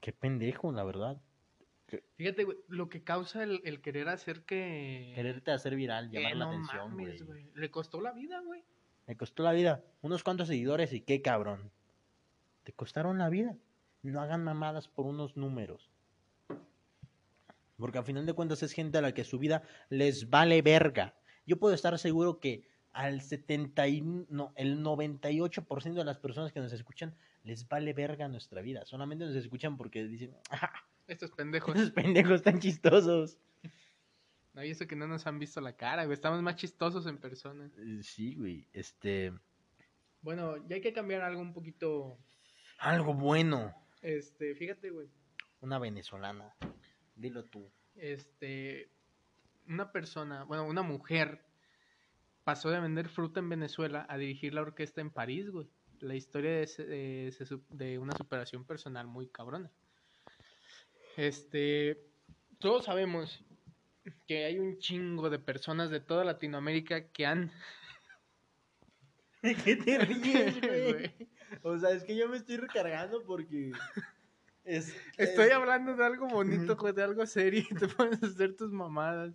Qué 0.01 0.12
pendejo, 0.12 0.72
la 0.72 0.85
verdad. 0.85 1.20
Fíjate, 2.16 2.45
güey, 2.45 2.59
lo 2.68 2.89
que 2.89 3.05
causa 3.05 3.43
el, 3.45 3.61
el 3.64 3.80
querer 3.80 4.09
hacer 4.09 4.45
que... 4.45 5.12
Quererte 5.14 5.53
hacer 5.53 5.76
viral, 5.76 6.11
que 6.11 6.16
llamar 6.18 6.37
la 6.37 6.45
no 6.47 6.51
atención, 6.53 6.93
güey. 6.95 7.51
Le 7.55 7.70
costó 7.70 8.01
la 8.01 8.12
vida, 8.12 8.41
güey. 8.41 8.64
Me 9.07 9.16
costó 9.16 9.43
la 9.43 9.53
vida. 9.53 9.85
Unos 10.03 10.24
cuantos 10.24 10.49
seguidores 10.49 10.93
y 10.93 11.03
qué 11.03 11.22
cabrón. 11.22 11.70
Te 12.65 12.73
costaron 12.73 13.19
la 13.19 13.29
vida. 13.29 13.57
No 14.03 14.21
hagan 14.21 14.43
mamadas 14.45 14.88
por 14.88 15.07
unos 15.07 15.37
números. 15.37 15.91
Porque 17.76 17.99
al 17.99 18.05
final 18.05 18.26
de 18.26 18.33
cuentas 18.34 18.63
es 18.63 18.72
gente 18.72 18.99
a 18.99 19.03
la 19.03 19.13
que 19.14 19.25
su 19.25 19.38
vida 19.38 19.63
les 19.88 20.30
vale 20.30 20.63
verga. 20.63 21.14
Yo 21.47 21.59
puedo 21.59 21.75
estar 21.75 21.99
seguro 21.99 22.41
que 22.41 22.68
al 22.93 23.21
70 23.21 23.88
y, 23.88 24.01
no, 24.03 24.53
el 24.57 24.83
98% 24.83 25.95
de 25.95 26.05
las 26.05 26.18
personas 26.18 26.53
que 26.53 26.61
nos 26.61 26.72
escuchan 26.72 27.14
les 27.43 27.68
vale 27.68 27.93
verga 27.93 28.29
nuestra 28.29 28.63
vida. 28.63 28.84
Solamente 28.87 29.25
nos 29.26 29.34
escuchan 29.34 29.76
porque 29.76 30.05
dicen, 30.05 30.34
"Ah, 30.51 30.72
Estos 31.09 31.33
pendejos. 31.33 31.75
esos 31.76 31.91
pendejos 31.91 32.43
tan 32.43 32.61
chistosos. 32.61 33.38
No, 34.55 34.63
y 34.64 34.71
eso 34.71 34.87
que 34.87 34.95
no 34.95 35.09
nos 35.09 35.26
han 35.26 35.41
visto 35.41 35.61
la 35.61 35.76
cara, 35.76 36.05
güey. 36.05 36.14
Estamos 36.14 36.41
más 36.41 36.55
chistosos 36.55 37.07
en 37.07 37.18
persona. 37.18 37.68
Eh, 37.76 37.99
Sí, 38.03 38.37
güey. 38.37 38.68
Este, 38.72 39.33
Bueno, 40.22 40.57
ya 40.68 40.76
hay 40.76 40.80
que 40.80 40.93
cambiar 40.93 41.21
algo 41.22 41.43
un 41.43 41.53
poquito. 41.53 42.17
Algo 42.79 43.14
bueno. 43.14 43.75
Este, 44.03 44.55
fíjate, 44.55 44.91
güey. 44.91 45.09
Una 45.61 45.79
venezolana. 45.79 46.55
Dilo 47.17 47.45
tú. 47.45 47.71
Este, 47.96 48.91
una 49.68 49.92
persona, 49.92 50.45
bueno, 50.45 50.64
una 50.67 50.83
mujer 50.83 51.45
pasó 52.45 52.71
de 52.71 52.80
vender 52.80 53.09
fruta 53.09 53.41
en 53.41 53.49
Venezuela 53.49 54.05
a 54.09 54.18
dirigir 54.18 54.53
la 54.55 54.61
orquesta 54.63 55.01
en 55.01 55.11
París, 55.11 55.51
güey. 55.51 55.68
La 56.01 56.14
historia 56.14 56.67
su- 56.67 57.63
de 57.71 57.99
una 57.99 58.14
superación 58.17 58.64
personal 58.64 59.07
muy 59.07 59.29
cabrona. 59.29 59.71
Este, 61.17 62.05
todos 62.59 62.84
sabemos 62.87 63.42
que 64.26 64.45
hay 64.45 64.59
un 64.59 64.79
chingo 64.79 65.30
de 65.30 65.38
personas 65.38 65.88
de 65.91 66.01
toda 66.01 66.25
Latinoamérica 66.25 67.09
que 67.09 67.25
han 67.25 67.51
¿De 69.42 69.55
qué 69.55 69.76
te 69.76 69.99
ríes, 69.99 70.61
güey? 70.61 71.29
O 71.66 71.78
sea, 71.78 71.91
es 71.91 72.04
que 72.04 72.14
yo 72.16 72.28
me 72.28 72.36
estoy 72.36 72.58
recargando 72.58 73.22
porque. 73.24 73.72
Es, 74.64 74.96
Estoy 75.18 75.46
es- 75.49 75.53
hablando 75.53 75.95
de 75.95 76.04
algo 76.04 76.26
bonito, 76.26 76.74
de 76.74 77.03
algo 77.03 77.26
serio 77.26 77.64
y 77.70 77.74
te 77.74 77.86
pones 77.99 78.22
a 78.22 78.26
hacer 78.26 78.54
tus 78.57 78.70
mamadas. 78.72 79.34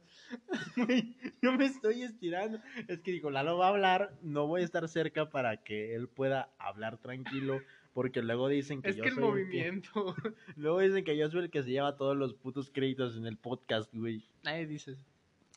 yo 1.42 1.52
me 1.52 1.66
estoy 1.66 2.04
estirando. 2.04 2.60
Es 2.88 3.00
que 3.02 3.12
digo, 3.12 3.30
Lalo 3.30 3.58
va 3.58 3.68
a 3.68 3.70
hablar, 3.70 4.18
no 4.22 4.48
voy 4.48 4.62
a 4.62 4.66
estar 4.66 4.88
cerca 4.88 5.30
para 5.30 5.58
que 5.64 5.94
él 5.96 6.08
pueda 6.08 6.50
hablar 6.58 6.98
tranquilo. 6.98 7.60
Porque 7.94 8.22
luego 8.22 8.48
dicen 8.48 8.82
que 8.82 8.90
Es 8.92 8.96
yo 8.96 9.04
que 9.04 9.10
el 9.10 9.16
soy 9.16 9.24
movimiento. 9.24 10.16
que- 10.16 10.34
luego 10.56 10.80
dicen 10.80 11.04
que 11.04 11.18
yo 11.18 11.30
soy 11.30 11.42
el 11.46 11.50
que 11.52 11.64
se 11.64 11.72
lleva 11.72 11.96
todos 11.98 12.16
los 12.16 12.34
putos 12.36 12.70
créditos 12.72 13.18
en 13.18 13.26
el 13.26 13.38
podcast, 13.38 13.94
güey. 13.94 14.24
Nadie 14.44 14.68
dice 14.68 14.92
eso. 14.92 15.04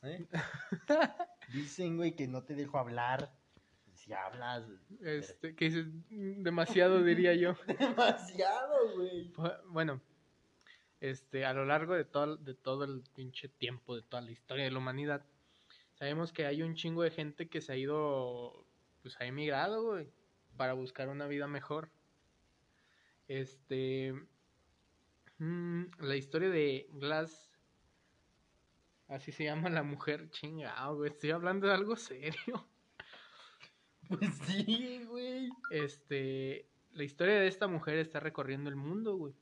¿Eh? 0.02 0.26
Dicen, 1.52 1.96
güey, 1.96 2.16
que 2.16 2.26
no 2.26 2.42
te 2.42 2.54
dejo 2.54 2.78
hablar. 2.78 3.30
Si 4.04 4.12
hablas 4.12 4.64
Este, 5.00 5.54
que 5.54 5.66
dices 5.66 5.86
"Mm, 6.10 6.42
demasiado, 6.42 7.04
diría 7.04 7.34
yo. 7.34 7.54
demasiado, 7.78 8.96
güey. 8.96 9.32
Bu- 9.32 9.60
Bueno, 9.68 10.00
este, 11.00 11.44
a 11.44 11.52
lo 11.52 11.64
largo 11.64 11.94
de 11.94 12.04
todo, 12.04 12.36
de 12.36 12.54
todo 12.54 12.82
el 12.82 13.04
pinche 13.14 13.48
tiempo, 13.48 13.94
de 13.94 14.02
toda 14.02 14.22
la 14.22 14.32
historia 14.32 14.64
de 14.64 14.72
la 14.72 14.78
humanidad, 14.78 15.24
sabemos 15.94 16.32
que 16.32 16.46
hay 16.46 16.62
un 16.62 16.74
chingo 16.74 17.02
de 17.04 17.12
gente 17.12 17.48
que 17.48 17.60
se 17.60 17.72
ha 17.72 17.76
ido 17.76 18.66
pues 19.02 19.20
ha 19.20 19.24
emigrado, 19.24 19.82
güey, 19.84 20.08
para 20.56 20.72
buscar 20.74 21.08
una 21.08 21.28
vida 21.28 21.46
mejor. 21.46 21.88
Este, 23.28 24.12
mm, 25.38 25.84
la 26.00 26.16
historia 26.16 26.50
de 26.50 26.88
Glass, 26.94 27.50
así 29.08 29.30
se 29.32 29.44
llama 29.44 29.70
la 29.70 29.82
mujer, 29.84 30.28
chingado, 30.30 30.96
güey, 30.96 31.10
estoy 31.10 31.30
hablando 31.30 31.68
de 31.68 31.74
algo 31.74 31.94
serio. 31.96 32.66
Pues 34.08 34.30
sí, 34.46 35.04
güey. 35.08 35.50
Este, 35.70 36.66
la 36.92 37.04
historia 37.04 37.34
de 37.40 37.48
esta 37.48 37.66
mujer 37.66 37.98
está 37.98 38.20
recorriendo 38.20 38.68
el 38.68 38.76
mundo, 38.76 39.16
güey. 39.16 39.34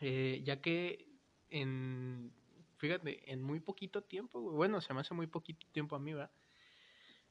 Eh, 0.00 0.42
ya 0.44 0.60
que 0.60 1.06
en, 1.50 2.32
fíjate, 2.76 3.32
en 3.32 3.42
muy 3.42 3.60
poquito 3.60 4.02
tiempo, 4.02 4.40
güey. 4.40 4.56
Bueno, 4.56 4.80
se 4.80 4.94
me 4.94 5.00
hace 5.00 5.14
muy 5.14 5.26
poquito 5.26 5.66
tiempo 5.72 5.96
a 5.96 5.98
mí, 5.98 6.12
¿verdad? 6.12 6.30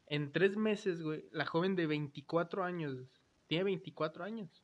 En 0.08 0.32
tres 0.32 0.56
meses, 0.56 1.02
güey, 1.02 1.26
la 1.32 1.46
joven 1.46 1.76
de 1.76 1.86
24 1.86 2.64
años, 2.64 2.98
tiene 3.48 3.66
24 3.66 4.24
años. 4.24 4.64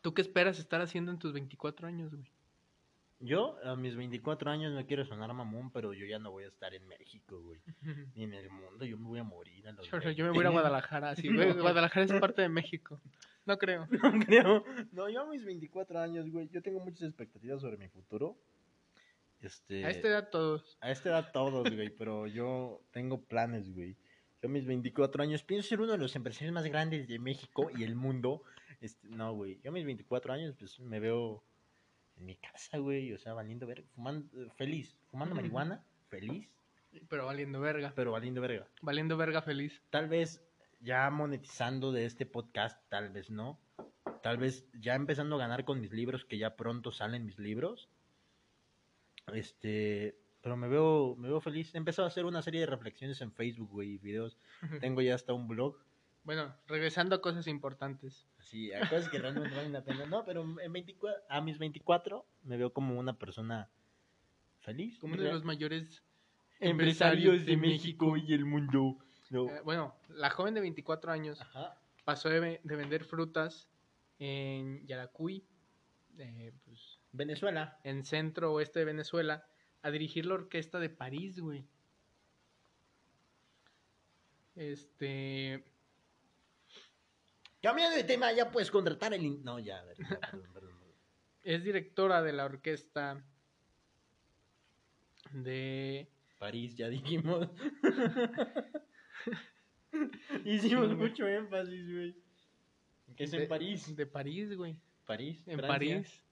¿Tú 0.00 0.14
qué 0.14 0.22
esperas 0.22 0.58
estar 0.58 0.80
haciendo 0.80 1.10
en 1.10 1.18
tus 1.18 1.32
24 1.32 1.88
años, 1.88 2.14
güey? 2.14 2.30
Yo, 3.20 3.56
a 3.64 3.74
mis 3.74 3.96
24 3.96 4.48
años, 4.50 4.72
no 4.72 4.86
quiero 4.86 5.04
sonar 5.04 5.32
mamón, 5.34 5.72
pero 5.72 5.92
yo 5.92 6.06
ya 6.06 6.20
no 6.20 6.30
voy 6.30 6.44
a 6.44 6.48
estar 6.48 6.72
en 6.72 6.86
México, 6.86 7.40
güey. 7.42 7.60
Ni 8.14 8.24
en 8.24 8.34
el 8.34 8.48
mundo, 8.50 8.84
yo 8.84 8.96
me 8.96 9.06
voy 9.08 9.18
a 9.18 9.24
morir 9.24 9.66
a 9.66 9.72
los 9.72 9.86
Yo, 9.86 9.92
20. 9.98 10.14
yo 10.14 10.24
me 10.24 10.30
voy 10.30 10.38
a 10.38 10.40
ir 10.42 10.46
a 10.46 10.50
Guadalajara, 10.50 11.16
sí, 11.16 11.28
güey. 11.32 11.52
Guadalajara 11.58 12.06
es 12.06 12.12
parte 12.20 12.42
de 12.42 12.48
México. 12.48 13.00
No 13.44 13.58
creo. 13.58 13.88
No 14.02 14.24
creo. 14.24 14.64
No, 14.92 15.08
yo 15.08 15.22
a 15.22 15.26
mis 15.26 15.44
24 15.44 15.98
años, 16.00 16.30
güey, 16.30 16.48
yo 16.50 16.62
tengo 16.62 16.78
muchas 16.80 17.02
expectativas 17.08 17.60
sobre 17.60 17.76
mi 17.76 17.88
futuro. 17.88 18.36
Este, 19.40 19.84
A 19.84 19.90
esta 19.90 20.08
edad 20.08 20.28
todos. 20.30 20.76
a 20.80 20.90
esta 20.90 21.10
edad 21.10 21.30
todos, 21.32 21.72
güey, 21.74 21.90
pero 21.90 22.26
yo 22.26 22.82
tengo 22.92 23.22
planes, 23.22 23.72
güey. 23.72 23.96
Yo 24.42 24.48
a 24.48 24.52
mis 24.52 24.66
24 24.66 25.22
años 25.22 25.42
pienso 25.42 25.68
ser 25.68 25.80
uno 25.80 25.92
de 25.92 25.98
los 25.98 26.14
empresarios 26.14 26.52
más 26.52 26.64
grandes 26.66 27.08
de 27.08 27.18
México 27.18 27.68
y 27.76 27.82
el 27.84 27.94
mundo. 27.96 28.42
Este, 28.80 29.08
no, 29.08 29.32
güey, 29.34 29.60
yo 29.62 29.70
a 29.70 29.74
mis 29.74 29.84
24 29.84 30.32
años, 30.32 30.54
pues 30.58 30.78
me 30.80 31.00
veo 31.00 31.42
en 32.18 32.24
mi 32.26 32.36
casa, 32.36 32.78
güey, 32.78 33.12
o 33.12 33.18
sea, 33.18 33.32
valiendo 33.34 33.66
verga, 33.66 33.86
fumando, 33.94 34.42
eh, 34.42 34.50
feliz, 34.56 34.96
fumando 35.10 35.34
marihuana, 35.34 35.84
feliz, 36.08 36.48
Pero 37.08 37.26
valiendo 37.26 37.60
verga. 37.60 37.92
pero 37.94 38.12
valiendo 38.12 38.40
verga. 38.40 38.66
Valiendo 38.82 39.16
verga 39.16 39.42
feliz. 39.42 39.82
Tal 39.90 40.08
vez 40.08 40.42
ya 40.80 41.08
monetizando 41.10 41.92
de 41.92 42.04
este 42.06 42.26
podcast, 42.26 42.80
tal 42.88 43.10
vez 43.10 43.30
no. 43.30 43.58
Tal 44.22 44.36
vez 44.38 44.66
ya 44.80 44.94
empezando 44.94 45.36
a 45.36 45.38
ganar 45.38 45.64
con 45.64 45.80
mis 45.80 45.92
libros, 45.92 46.24
que 46.24 46.38
ya 46.38 46.56
pronto 46.56 46.90
salen 46.92 47.24
mis 47.26 47.38
libros. 47.38 47.88
Este, 49.32 50.18
pero 50.40 50.56
me 50.56 50.68
veo, 50.68 51.14
me 51.16 51.28
veo 51.28 51.40
feliz. 51.40 51.74
He 51.74 51.78
empezado 51.78 52.06
a 52.06 52.08
hacer 52.08 52.24
una 52.24 52.42
serie 52.42 52.60
de 52.60 52.66
reflexiones 52.66 53.20
en 53.20 53.32
Facebook, 53.32 53.70
güey, 53.70 53.98
videos. 53.98 54.38
Tengo 54.80 55.02
ya 55.02 55.14
hasta 55.14 55.32
un 55.34 55.46
blog. 55.46 55.76
Bueno, 56.24 56.54
regresando 56.66 57.14
a 57.16 57.20
cosas 57.20 57.46
importantes. 57.46 58.28
Así, 58.38 58.72
a 58.72 58.80
cosas 58.80 59.08
que 59.08 59.18
realmente 59.18 59.54
valen 59.54 59.72
la 59.72 59.82
pena. 59.82 60.06
No, 60.06 60.24
pero 60.24 60.42
en 60.60 60.72
24, 60.72 61.24
a 61.28 61.40
mis 61.40 61.58
24 61.58 62.26
me 62.42 62.56
veo 62.56 62.72
como 62.72 62.98
una 62.98 63.18
persona 63.18 63.70
feliz. 64.60 64.98
Como 64.98 65.14
uno 65.14 65.22
de 65.22 65.32
los 65.32 65.44
mayores 65.44 66.02
empresarios 66.60 67.46
de 67.46 67.56
México 67.56 68.16
y 68.16 68.34
el 68.34 68.44
mundo. 68.44 68.98
No. 69.30 69.48
Eh, 69.48 69.60
bueno, 69.64 69.94
la 70.08 70.30
joven 70.30 70.54
de 70.54 70.60
24 70.60 71.12
años 71.12 71.40
Ajá. 71.40 71.78
pasó 72.04 72.28
de 72.28 72.60
vender 72.62 73.04
frutas 73.04 73.68
en 74.18 74.86
Yaracuy, 74.86 75.44
eh, 76.18 76.52
pues, 76.64 76.98
Venezuela. 77.12 77.78
en 77.84 78.04
centro 78.04 78.52
oeste 78.52 78.80
de 78.80 78.84
Venezuela, 78.84 79.46
a 79.82 79.90
dirigir 79.90 80.26
la 80.26 80.34
orquesta 80.34 80.80
de 80.80 80.90
París, 80.90 81.40
güey. 81.40 81.64
Este. 84.56 85.64
Cambiando 87.62 87.96
de 87.96 88.04
tema, 88.04 88.32
ya 88.32 88.50
puedes 88.50 88.70
contratar 88.70 89.12
el... 89.14 89.42
No, 89.44 89.58
ya, 89.58 89.80
a 89.80 89.84
ver, 89.84 89.98
no, 90.00 90.08
perdón, 90.08 90.30
perdón, 90.52 90.78
perdón. 90.78 90.94
Es 91.42 91.64
directora 91.64 92.22
de 92.22 92.32
la 92.32 92.44
orquesta 92.44 93.24
de. 95.32 96.08
París, 96.38 96.76
ya 96.76 96.88
dijimos. 96.88 97.48
Hicimos 100.44 100.88
Sí, 100.90 100.94
güey. 100.94 101.08
mucho 101.08 101.26
énfasis, 101.26 101.92
güey. 101.92 102.14
Que 103.16 103.24
es 103.24 103.30
de- 103.32 103.42
en 103.42 103.48
París. 103.48 103.96
De 103.96 104.06
París, 104.06 104.54
güey. 104.56 104.76
París, 105.06 105.42
En 105.46 105.58
Francia. 105.58 105.68
París. 105.96 106.22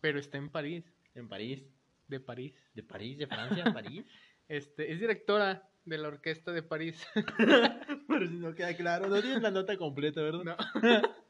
Pero 0.00 0.18
está 0.18 0.36
en 0.38 0.50
París. 0.50 0.84
En 1.14 1.28
París. 1.28 1.64
De 2.08 2.20
París. 2.20 2.52
De 2.74 2.82
París, 2.82 3.18
de 3.18 3.26
Francia, 3.26 3.64
París. 3.72 4.04
Este, 4.48 4.92
es 4.92 4.98
directora 5.00 5.66
de 5.84 5.98
la 5.98 6.08
orquesta 6.08 6.52
de 6.52 6.62
París. 6.62 7.06
Pero 8.08 8.26
si 8.26 8.34
no 8.34 8.54
queda 8.54 8.76
claro, 8.76 9.08
no 9.08 9.20
tienes 9.20 9.42
la 9.42 9.50
nota 9.50 9.76
completa, 9.76 10.22
¿verdad? 10.22 10.44
No. 10.44 10.56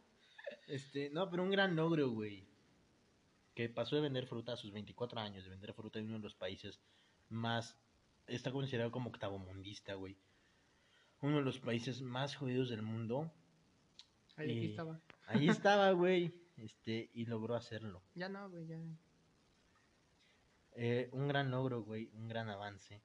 Este, 0.69 1.11
no, 1.11 1.29
pero 1.29 1.43
un 1.43 1.51
gran 1.51 1.77
logro, 1.77 2.09
güey. 2.09 2.47
Que 3.55 3.69
pasó 3.69 3.97
de 3.97 4.01
vender 4.01 4.27
fruta 4.27 4.55
a 4.55 4.57
sus 4.57 4.73
24 4.73 5.21
años, 5.21 5.45
de 5.45 5.51
vender 5.51 5.75
fruta 5.75 5.99
en 5.99 6.07
uno 6.07 6.15
de 6.15 6.23
los 6.23 6.35
países 6.35 6.81
más. 7.29 7.77
Está 8.27 8.53
considerado 8.53 8.91
como 8.91 9.11
octavomundista, 9.11 9.93
güey. 9.95 10.17
Uno 11.21 11.37
de 11.37 11.43
los 11.43 11.59
países 11.59 12.01
más 12.01 12.37
jodidos 12.37 12.71
del 12.71 12.81
mundo. 12.81 13.31
Ahí 14.37 14.71
estaba. 14.71 15.03
Ahí 15.27 15.49
estaba, 15.51 15.91
güey. 15.91 16.33
Este, 16.57 17.11
y 17.13 17.27
logró 17.27 17.55
hacerlo. 17.55 18.03
Ya 18.15 18.31
no, 18.31 18.49
güey, 18.49 18.67
ya. 18.67 18.81
Eh, 20.75 21.11
un 21.13 21.29
gran 21.29 21.51
logro, 21.51 21.83
güey. 21.83 22.09
Un 22.15 22.29
gran 22.29 22.49
avance. 22.49 23.03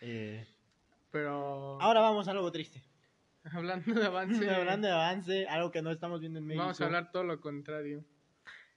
Eh, 0.00 0.46
Pero. 1.10 1.80
ahora 1.80 2.00
vamos 2.00 2.28
a 2.28 2.32
algo 2.32 2.50
triste. 2.50 2.82
Hablando 3.44 3.94
de 3.94 4.06
avance. 4.06 4.50
Hablando 4.50 4.88
de 4.88 4.94
avance, 4.94 5.46
algo 5.48 5.70
que 5.70 5.82
no 5.82 5.90
estamos 5.90 6.20
viendo 6.20 6.38
en 6.38 6.46
México. 6.46 6.62
Vamos 6.62 6.80
a 6.80 6.84
hablar 6.84 7.10
todo 7.10 7.24
lo 7.24 7.40
contrario. 7.40 8.04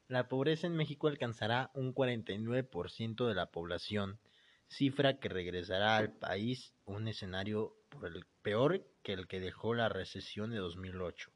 La 0.07 0.27
pobreza 0.27 0.67
en 0.67 0.75
México 0.75 1.07
alcanzará 1.07 1.71
un 1.73 1.95
49% 1.95 3.27
de 3.27 3.33
la 3.33 3.51
población, 3.51 4.19
cifra 4.67 5.19
que 5.19 5.29
regresará 5.29 5.97
al 5.97 6.11
país 6.11 6.73
un 6.85 7.07
escenario 7.07 7.75
por 7.89 8.05
el 8.05 8.25
peor 8.41 8.85
que 9.01 9.13
el 9.13 9.27
que 9.27 9.39
dejó 9.39 9.73
la 9.73 9.89
recesión 9.89 10.51
de 10.51 10.57
2008. 10.57 11.31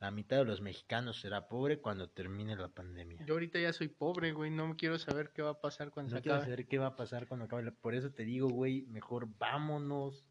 La 0.00 0.10
mitad 0.12 0.36
de 0.36 0.44
los 0.44 0.60
mexicanos 0.60 1.20
será 1.20 1.48
pobre 1.48 1.80
cuando 1.80 2.08
termine 2.08 2.54
la 2.54 2.68
pandemia. 2.68 3.24
Yo 3.26 3.34
ahorita 3.34 3.58
ya 3.58 3.72
soy 3.72 3.88
pobre, 3.88 4.32
güey. 4.32 4.50
No 4.50 4.76
quiero 4.76 4.96
saber 4.98 5.30
qué 5.34 5.42
va 5.42 5.50
a 5.50 5.60
pasar 5.60 5.90
cuando 5.90 6.10
No 6.12 6.16
se 6.18 6.22
quiero 6.22 6.36
acabe. 6.36 6.50
saber 6.52 6.66
qué 6.68 6.78
va 6.78 6.86
a 6.86 6.96
pasar 6.96 7.26
cuando 7.26 7.46
acabe. 7.46 7.72
Por 7.72 7.94
eso 7.96 8.12
te 8.12 8.24
digo, 8.24 8.48
güey, 8.48 8.82
mejor 8.86 9.26
vámonos. 9.38 10.24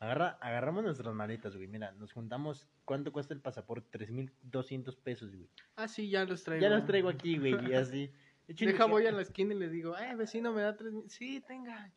Agarra, 0.00 0.38
agarramos 0.40 0.84
nuestras 0.84 1.12
maletas, 1.14 1.54
güey. 1.56 1.68
Mira, 1.68 1.92
nos 1.92 2.12
juntamos. 2.12 2.66
¿Cuánto 2.86 3.12
cuesta 3.12 3.34
el 3.34 3.40
pasaporte? 3.40 3.98
3.200 3.98 4.96
pesos, 5.02 5.34
güey. 5.34 5.50
Ah, 5.76 5.86
sí, 5.88 6.08
ya 6.08 6.24
los 6.24 6.42
traigo. 6.44 6.62
Ya 6.62 6.70
los 6.70 6.86
traigo 6.86 7.08
aquí, 7.10 7.36
güey, 7.36 7.70
y 7.70 7.74
así. 7.74 8.10
Deja, 8.48 8.86
voy 8.86 9.06
a 9.06 9.12
la 9.12 9.20
esquina 9.20 9.52
y 9.52 9.58
le 9.58 9.68
digo, 9.68 9.98
eh, 9.98 10.14
vecino, 10.16 10.52
me 10.54 10.62
da 10.62 10.74
tres 10.76 10.92
mil. 10.94 11.10
Sí, 11.10 11.42
tenga. 11.46 11.92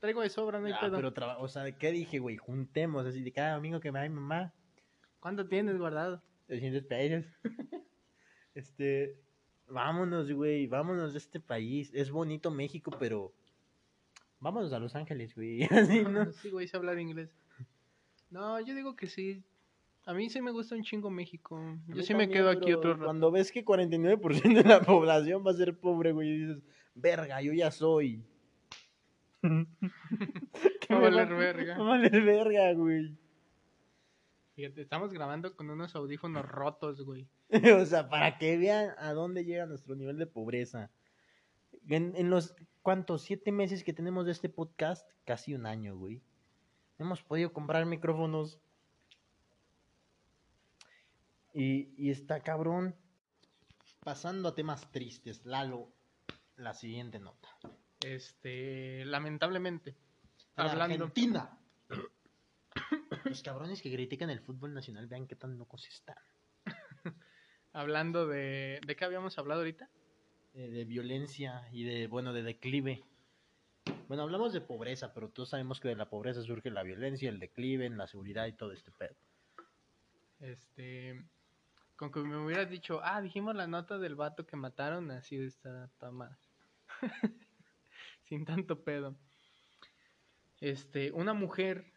Traigo 0.00 0.20
de 0.20 0.28
sobra, 0.28 0.60
no 0.60 0.66
hay 0.66 0.72
Ah, 0.74 0.80
pedo. 0.82 1.14
pero, 1.14 1.40
o 1.40 1.48
sea, 1.48 1.72
¿qué 1.78 1.90
dije, 1.92 2.18
güey? 2.18 2.36
Juntemos, 2.36 3.06
así 3.06 3.22
de 3.22 3.32
cada 3.32 3.54
domingo 3.54 3.80
que 3.80 3.90
me 3.90 4.00
da 4.00 4.08
mi 4.08 4.14
mamá. 4.14 4.52
¿Cuánto 5.20 5.46
tienes 5.48 5.78
guardado? 5.78 6.22
300 6.46 6.84
pesos. 6.84 7.24
este, 8.54 9.16
vámonos, 9.68 10.30
güey, 10.30 10.66
vámonos 10.66 11.12
de 11.12 11.18
este 11.18 11.40
país. 11.40 11.90
Es 11.94 12.10
bonito 12.10 12.50
México, 12.50 12.90
pero 12.98 13.32
vámonos 14.40 14.72
a 14.72 14.78
Los 14.78 14.94
Ángeles, 14.94 15.34
güey. 15.34 15.64
Así, 15.70 16.02
¿no? 16.02 16.32
Sí, 16.32 16.50
güey, 16.50 16.68
sé 16.68 16.76
hablar 16.76 16.98
inglés. 16.98 17.30
No, 18.30 18.60
yo 18.60 18.74
digo 18.74 18.96
que 18.96 19.06
sí. 19.06 19.42
A 20.04 20.14
mí 20.14 20.30
sí 20.30 20.40
me 20.40 20.52
gusta 20.52 20.76
un 20.76 20.84
chingo 20.84 21.10
México. 21.10 21.60
Yo 21.88 22.02
sí 22.02 22.14
me 22.14 22.28
quedo 22.28 22.48
aquí 22.48 22.72
otro 22.72 22.92
rato. 22.92 23.06
Cuando 23.06 23.30
ves 23.32 23.50
que 23.50 23.64
49% 23.64 24.62
de 24.62 24.68
la 24.68 24.80
población 24.82 25.44
va 25.44 25.50
a 25.50 25.54
ser 25.54 25.76
pobre, 25.76 26.12
güey, 26.12 26.28
y 26.28 26.38
dices, 26.46 26.62
verga, 26.94 27.42
yo 27.42 27.52
ya 27.52 27.72
soy. 27.72 28.24
¿Qué 29.42 30.94
Va 30.94 30.98
a 30.98 31.00
valer 31.00 31.28
verga. 31.34 31.78
Va 31.78 31.84
a 31.84 31.88
valer 31.88 32.22
verga, 32.22 32.72
güey. 32.74 33.16
Fíjate, 34.56 34.80
estamos 34.80 35.12
grabando 35.12 35.54
con 35.54 35.68
unos 35.68 35.94
audífonos 35.94 36.46
rotos, 36.46 37.02
güey. 37.02 37.28
o 37.78 37.84
sea, 37.84 38.08
para 38.08 38.38
que 38.38 38.56
vean 38.56 38.94
a 38.96 39.12
dónde 39.12 39.44
llega 39.44 39.66
nuestro 39.66 39.94
nivel 39.94 40.16
de 40.16 40.26
pobreza. 40.26 40.90
En, 41.90 42.16
en 42.16 42.30
los, 42.30 42.56
¿cuántos? 42.80 43.20
Siete 43.20 43.52
meses 43.52 43.84
que 43.84 43.92
tenemos 43.92 44.24
de 44.24 44.32
este 44.32 44.48
podcast, 44.48 45.06
casi 45.26 45.52
un 45.54 45.66
año, 45.66 45.94
güey. 45.98 46.22
Hemos 46.98 47.22
podido 47.22 47.52
comprar 47.52 47.84
micrófonos. 47.84 48.58
Y, 51.52 51.92
y 51.98 52.10
está 52.10 52.40
cabrón. 52.40 52.96
Pasando 54.04 54.48
a 54.48 54.54
temas 54.54 54.90
tristes, 54.90 55.44
Lalo, 55.44 55.92
la 56.56 56.72
siguiente 56.72 57.18
nota. 57.18 57.48
Este, 58.00 59.04
lamentablemente. 59.04 59.90
En 60.56 60.64
Hablando. 60.64 60.94
Argentina. 60.94 61.58
Los 63.36 63.42
cabrones 63.42 63.82
que 63.82 63.92
critican 63.92 64.30
el 64.30 64.40
fútbol 64.40 64.72
nacional, 64.72 65.08
vean 65.08 65.26
qué 65.26 65.36
tan 65.36 65.58
locos 65.58 65.86
están. 65.88 66.16
Hablando 67.74 68.26
de. 68.26 68.80
¿De 68.86 68.96
qué 68.96 69.04
habíamos 69.04 69.36
hablado 69.36 69.60
ahorita? 69.60 69.90
eh, 70.54 70.70
de 70.70 70.84
violencia 70.86 71.68
y 71.70 71.84
de, 71.84 72.06
bueno, 72.06 72.32
de 72.32 72.42
declive 72.42 73.04
Bueno, 74.08 74.22
hablamos 74.22 74.54
de 74.54 74.62
pobreza, 74.62 75.12
pero 75.12 75.28
todos 75.28 75.50
sabemos 75.50 75.80
que 75.80 75.88
de 75.88 75.96
la 75.96 76.08
pobreza 76.08 76.40
surge 76.40 76.70
la 76.70 76.82
violencia, 76.82 77.28
el 77.28 77.38
declive, 77.38 77.90
la 77.90 78.06
seguridad 78.06 78.46
y 78.46 78.54
todo 78.54 78.72
este 78.72 78.90
pedo. 78.90 79.14
Este, 80.40 81.22
con 81.96 82.10
que 82.10 82.20
me 82.20 82.38
hubieras 82.38 82.70
dicho, 82.70 83.00
ah, 83.02 83.20
dijimos 83.20 83.54
la 83.54 83.66
nota 83.66 83.98
del 83.98 84.14
vato 84.14 84.46
que 84.46 84.56
mataron, 84.56 85.10
así 85.10 85.36
está 85.36 85.90
toda 85.98 86.10
madre. 86.10 86.38
Sin 88.24 88.46
tanto 88.46 88.82
pedo. 88.82 89.14
Este, 90.58 91.12
una 91.12 91.34
mujer 91.34 91.95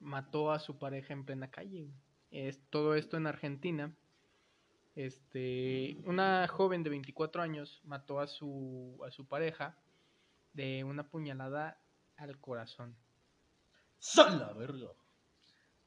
mató 0.00 0.52
a 0.52 0.58
su 0.58 0.78
pareja 0.78 1.12
en 1.12 1.24
plena 1.24 1.50
calle. 1.50 1.90
Es 2.30 2.60
todo 2.70 2.94
esto 2.94 3.16
en 3.16 3.26
Argentina. 3.26 3.94
Este, 4.94 5.98
una 6.04 6.48
joven 6.48 6.82
de 6.82 6.90
24 6.90 7.42
años 7.42 7.82
mató 7.84 8.18
a 8.18 8.26
su 8.26 8.98
a 9.06 9.10
su 9.10 9.26
pareja 9.26 9.76
de 10.54 10.84
una 10.84 11.08
puñalada 11.08 11.78
al 12.16 12.40
corazón. 12.40 12.96
¡Son 13.98 14.38
la 14.38 14.52
verga! 14.52 14.88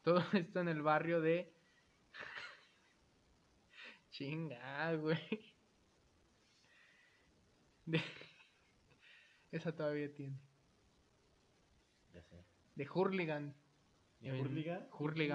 Todo 0.03 0.23
esto 0.33 0.59
en 0.59 0.67
el 0.67 0.81
barrio 0.81 1.21
de. 1.21 1.51
Chinga, 4.11 4.93
güey. 4.95 5.19
De... 7.85 8.01
Esa 9.51 9.75
todavía 9.75 10.13
tiene. 10.13 10.37
Ya 12.13 12.21
sé. 12.21 12.45
De 12.75 12.87
Hurlingham. 12.87 13.53
¿De 14.19 14.29
En. 14.31 14.37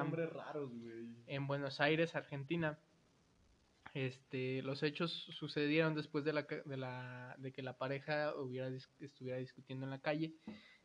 Nombres 0.04 0.30
raros, 0.32 0.70
güey. 0.72 1.08
En 1.26 1.46
Buenos 1.46 1.80
Aires, 1.80 2.14
Argentina. 2.14 2.78
Este, 3.94 4.60
los 4.62 4.82
hechos 4.82 5.12
sucedieron 5.12 5.94
después 5.94 6.24
de, 6.24 6.32
la, 6.32 6.46
ca- 6.46 6.62
de, 6.64 6.76
la, 6.76 7.36
de 7.38 7.52
que 7.52 7.62
la 7.62 7.78
pareja 7.78 8.34
hubiera, 8.36 8.68
dis- 8.68 8.88
estuviera 8.98 9.38
discutiendo 9.38 9.86
en 9.86 9.90
la 9.90 10.00
calle. 10.00 10.34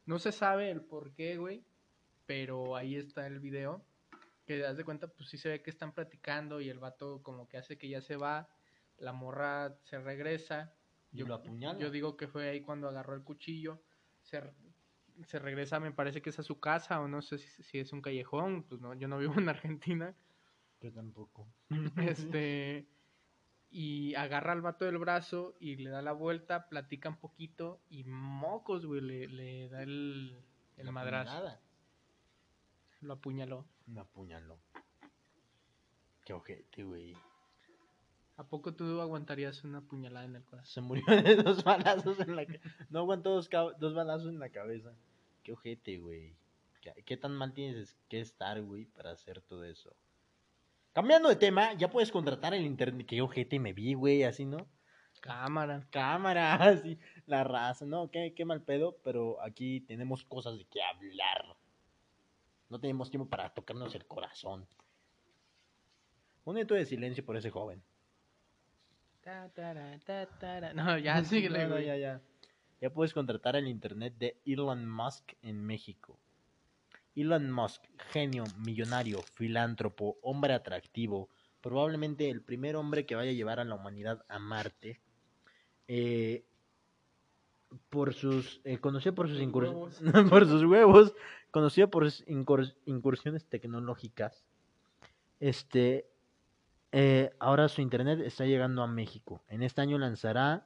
No 0.05 0.19
se 0.19 0.31
sabe 0.31 0.69
el 0.69 0.81
por 0.81 1.13
qué, 1.13 1.37
güey, 1.37 1.63
pero 2.27 2.75
ahí 2.75 2.95
está 2.95 3.25
el 3.25 3.39
video. 3.39 3.83
Que 4.45 4.59
das 4.59 4.77
de 4.77 4.83
cuenta, 4.83 5.07
pues 5.07 5.29
sí 5.29 5.37
se 5.37 5.49
ve 5.49 5.61
que 5.61 5.69
están 5.71 5.93
platicando 5.93 6.61
y 6.61 6.69
el 6.69 6.79
vato 6.79 7.21
como 7.23 7.47
que 7.47 7.57
hace 7.57 7.77
que 7.77 7.89
ya 7.89 8.01
se 8.01 8.15
va, 8.15 8.47
la 8.97 9.11
morra 9.13 9.75
se 9.83 9.99
regresa. 9.99 10.73
Y 11.11 11.19
lo 11.23 11.33
apuñala. 11.35 11.79
Yo 11.79 11.89
digo 11.89 12.15
que 12.15 12.27
fue 12.27 12.47
ahí 12.49 12.61
cuando 12.61 12.87
agarró 12.87 13.15
el 13.15 13.23
cuchillo, 13.23 13.81
se, 14.21 14.41
se 15.25 15.39
regresa, 15.39 15.79
me 15.79 15.91
parece 15.91 16.21
que 16.21 16.29
es 16.29 16.39
a 16.39 16.43
su 16.43 16.59
casa 16.59 16.99
o 17.01 17.07
no 17.07 17.21
sé 17.21 17.37
si, 17.37 17.63
si 17.63 17.79
es 17.79 17.91
un 17.93 18.01
callejón, 18.01 18.63
pues 18.63 18.81
no, 18.81 18.93
yo 18.93 19.07
no 19.07 19.17
vivo 19.19 19.35
en 19.37 19.49
Argentina. 19.49 20.15
Yo 20.81 20.91
tampoco. 20.91 21.47
Este 21.97 22.87
y 23.71 24.15
agarra 24.15 24.53
al 24.53 24.61
vato 24.61 24.85
del 24.85 24.97
brazo 24.97 25.55
y 25.59 25.75
le 25.75 25.89
da 25.91 26.01
la 26.01 26.11
vuelta, 26.11 26.67
platica 26.69 27.09
un 27.09 27.17
poquito 27.17 27.81
y 27.89 28.03
mocos, 28.03 28.85
güey, 28.85 29.01
le, 29.01 29.27
le 29.27 29.69
da 29.69 29.83
el, 29.83 30.43
el 30.77 30.85
La 30.85 30.91
madrazo, 30.91 31.31
puñalada. 31.31 31.61
lo 33.01 33.13
apuñaló. 33.13 33.65
Me 33.85 34.01
apuñaló. 34.01 34.59
Qué 36.25 36.33
ojete, 36.33 36.83
güey. 36.83 37.15
¿A 38.37 38.43
poco 38.47 38.73
tú 38.73 39.01
aguantarías 39.01 39.63
una 39.63 39.81
puñalada 39.81 40.25
en 40.25 40.37
el 40.37 40.43
corazón? 40.43 40.73
Se 40.73 40.81
murió 40.81 41.03
de 41.07 41.35
dos 41.35 41.63
balazos 41.63 42.19
en 42.21 42.35
la 42.35 42.45
cabeza. 42.45 42.69
No 42.89 42.99
aguantó 42.99 43.31
dos, 43.31 43.49
dos 43.79 43.93
balazos 43.93 44.29
en 44.29 44.39
la 44.39 44.49
cabeza. 44.49 44.93
Qué 45.49 45.53
ojete, 45.53 45.97
güey. 45.97 46.35
¿Qué, 46.79 46.93
qué 47.03 47.17
tan 47.17 47.35
mal 47.35 47.55
tienes 47.55 47.97
que 48.07 48.19
estar, 48.19 48.61
güey, 48.61 48.85
para 48.85 49.09
hacer 49.09 49.41
todo 49.41 49.63
eso? 49.63 49.95
Cambiando 50.93 51.27
de 51.27 51.37
tema, 51.37 51.73
ya 51.73 51.89
puedes 51.89 52.11
contratar 52.11 52.53
el 52.53 52.67
internet. 52.67 53.07
Qué 53.07 53.19
ojete 53.19 53.57
me 53.57 53.73
vi, 53.73 53.95
güey, 53.95 54.21
así, 54.21 54.45
¿no? 54.45 54.67
Cámara. 55.21 55.87
Cámara, 55.89 56.53
así, 56.63 56.99
la 57.25 57.43
raza, 57.43 57.87
¿no? 57.87 58.11
Qué, 58.11 58.35
qué 58.35 58.45
mal 58.45 58.61
pedo, 58.61 58.99
pero 59.03 59.41
aquí 59.41 59.81
tenemos 59.81 60.23
cosas 60.23 60.55
de 60.59 60.65
qué 60.65 60.83
hablar. 60.83 61.57
No 62.69 62.79
tenemos 62.79 63.09
tiempo 63.09 63.27
para 63.27 63.49
tocarnos 63.51 63.95
el 63.95 64.05
corazón. 64.05 64.67
Un 66.45 66.53
minuto 66.53 66.75
de 66.75 66.85
silencio 66.85 67.25
por 67.25 67.37
ese 67.37 67.49
joven. 67.49 67.81
Ta. 69.23 69.49
No, 70.75 70.99
ya 70.99 71.23
síguele, 71.23 71.63
No, 71.63 71.69
no, 71.69 71.79
ya, 71.79 71.97
ya. 71.97 72.21
Ya 72.81 72.89
puedes 72.89 73.13
contratar 73.13 73.55
el 73.55 73.67
internet 73.67 74.13
de 74.17 74.37
Elon 74.45 74.89
Musk 74.89 75.33
en 75.41 75.65
México. 75.65 76.17
Elon 77.15 77.51
Musk, 77.51 77.83
genio, 78.11 78.43
millonario, 78.57 79.21
filántropo, 79.33 80.17
hombre 80.21 80.53
atractivo, 80.53 81.29
probablemente 81.61 82.29
el 82.29 82.41
primer 82.41 82.75
hombre 82.77 83.05
que 83.05 83.15
vaya 83.15 83.31
a 83.31 83.33
llevar 83.33 83.59
a 83.59 83.65
la 83.65 83.75
humanidad 83.75 84.23
a 84.29 84.39
Marte. 84.39 85.01
Eh, 85.87 86.45
por 87.89 88.13
sus 88.13 88.61
eh, 88.63 88.77
conocido 88.79 89.13
por 89.15 89.27
sus 89.27 89.39
incurs- 89.39 89.73
por 90.29 90.47
sus 90.47 90.63
huevos, 90.63 91.13
conocido 91.51 91.89
por 91.89 92.09
sus 92.09 92.25
incurs- 92.27 92.75
incursiones 92.85 93.45
tecnológicas. 93.45 94.45
Este 95.39 96.07
eh, 96.91 97.31
ahora 97.39 97.67
su 97.67 97.81
internet 97.81 98.19
está 98.21 98.45
llegando 98.45 98.81
a 98.81 98.87
México. 98.87 99.43
En 99.49 99.63
este 99.63 99.81
año 99.81 99.97
lanzará 99.97 100.65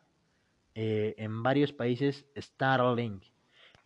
eh, 0.76 1.16
en 1.18 1.44
varios 1.44 1.74
países 1.74 2.26
Starlink. 2.36 3.24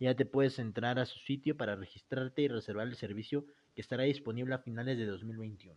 Ya 0.00 0.14
te 0.14 0.24
puedes 0.24 0.58
entrar 0.58 0.98
a 0.98 1.06
su 1.06 1.18
sitio 1.18 1.56
para 1.56 1.76
registrarte 1.76 2.42
y 2.42 2.48
reservar 2.48 2.86
el 2.86 2.96
servicio 2.96 3.44
que 3.74 3.80
estará 3.80 4.04
disponible 4.04 4.54
a 4.54 4.58
finales 4.58 4.96
de 4.96 5.06
2021. 5.06 5.74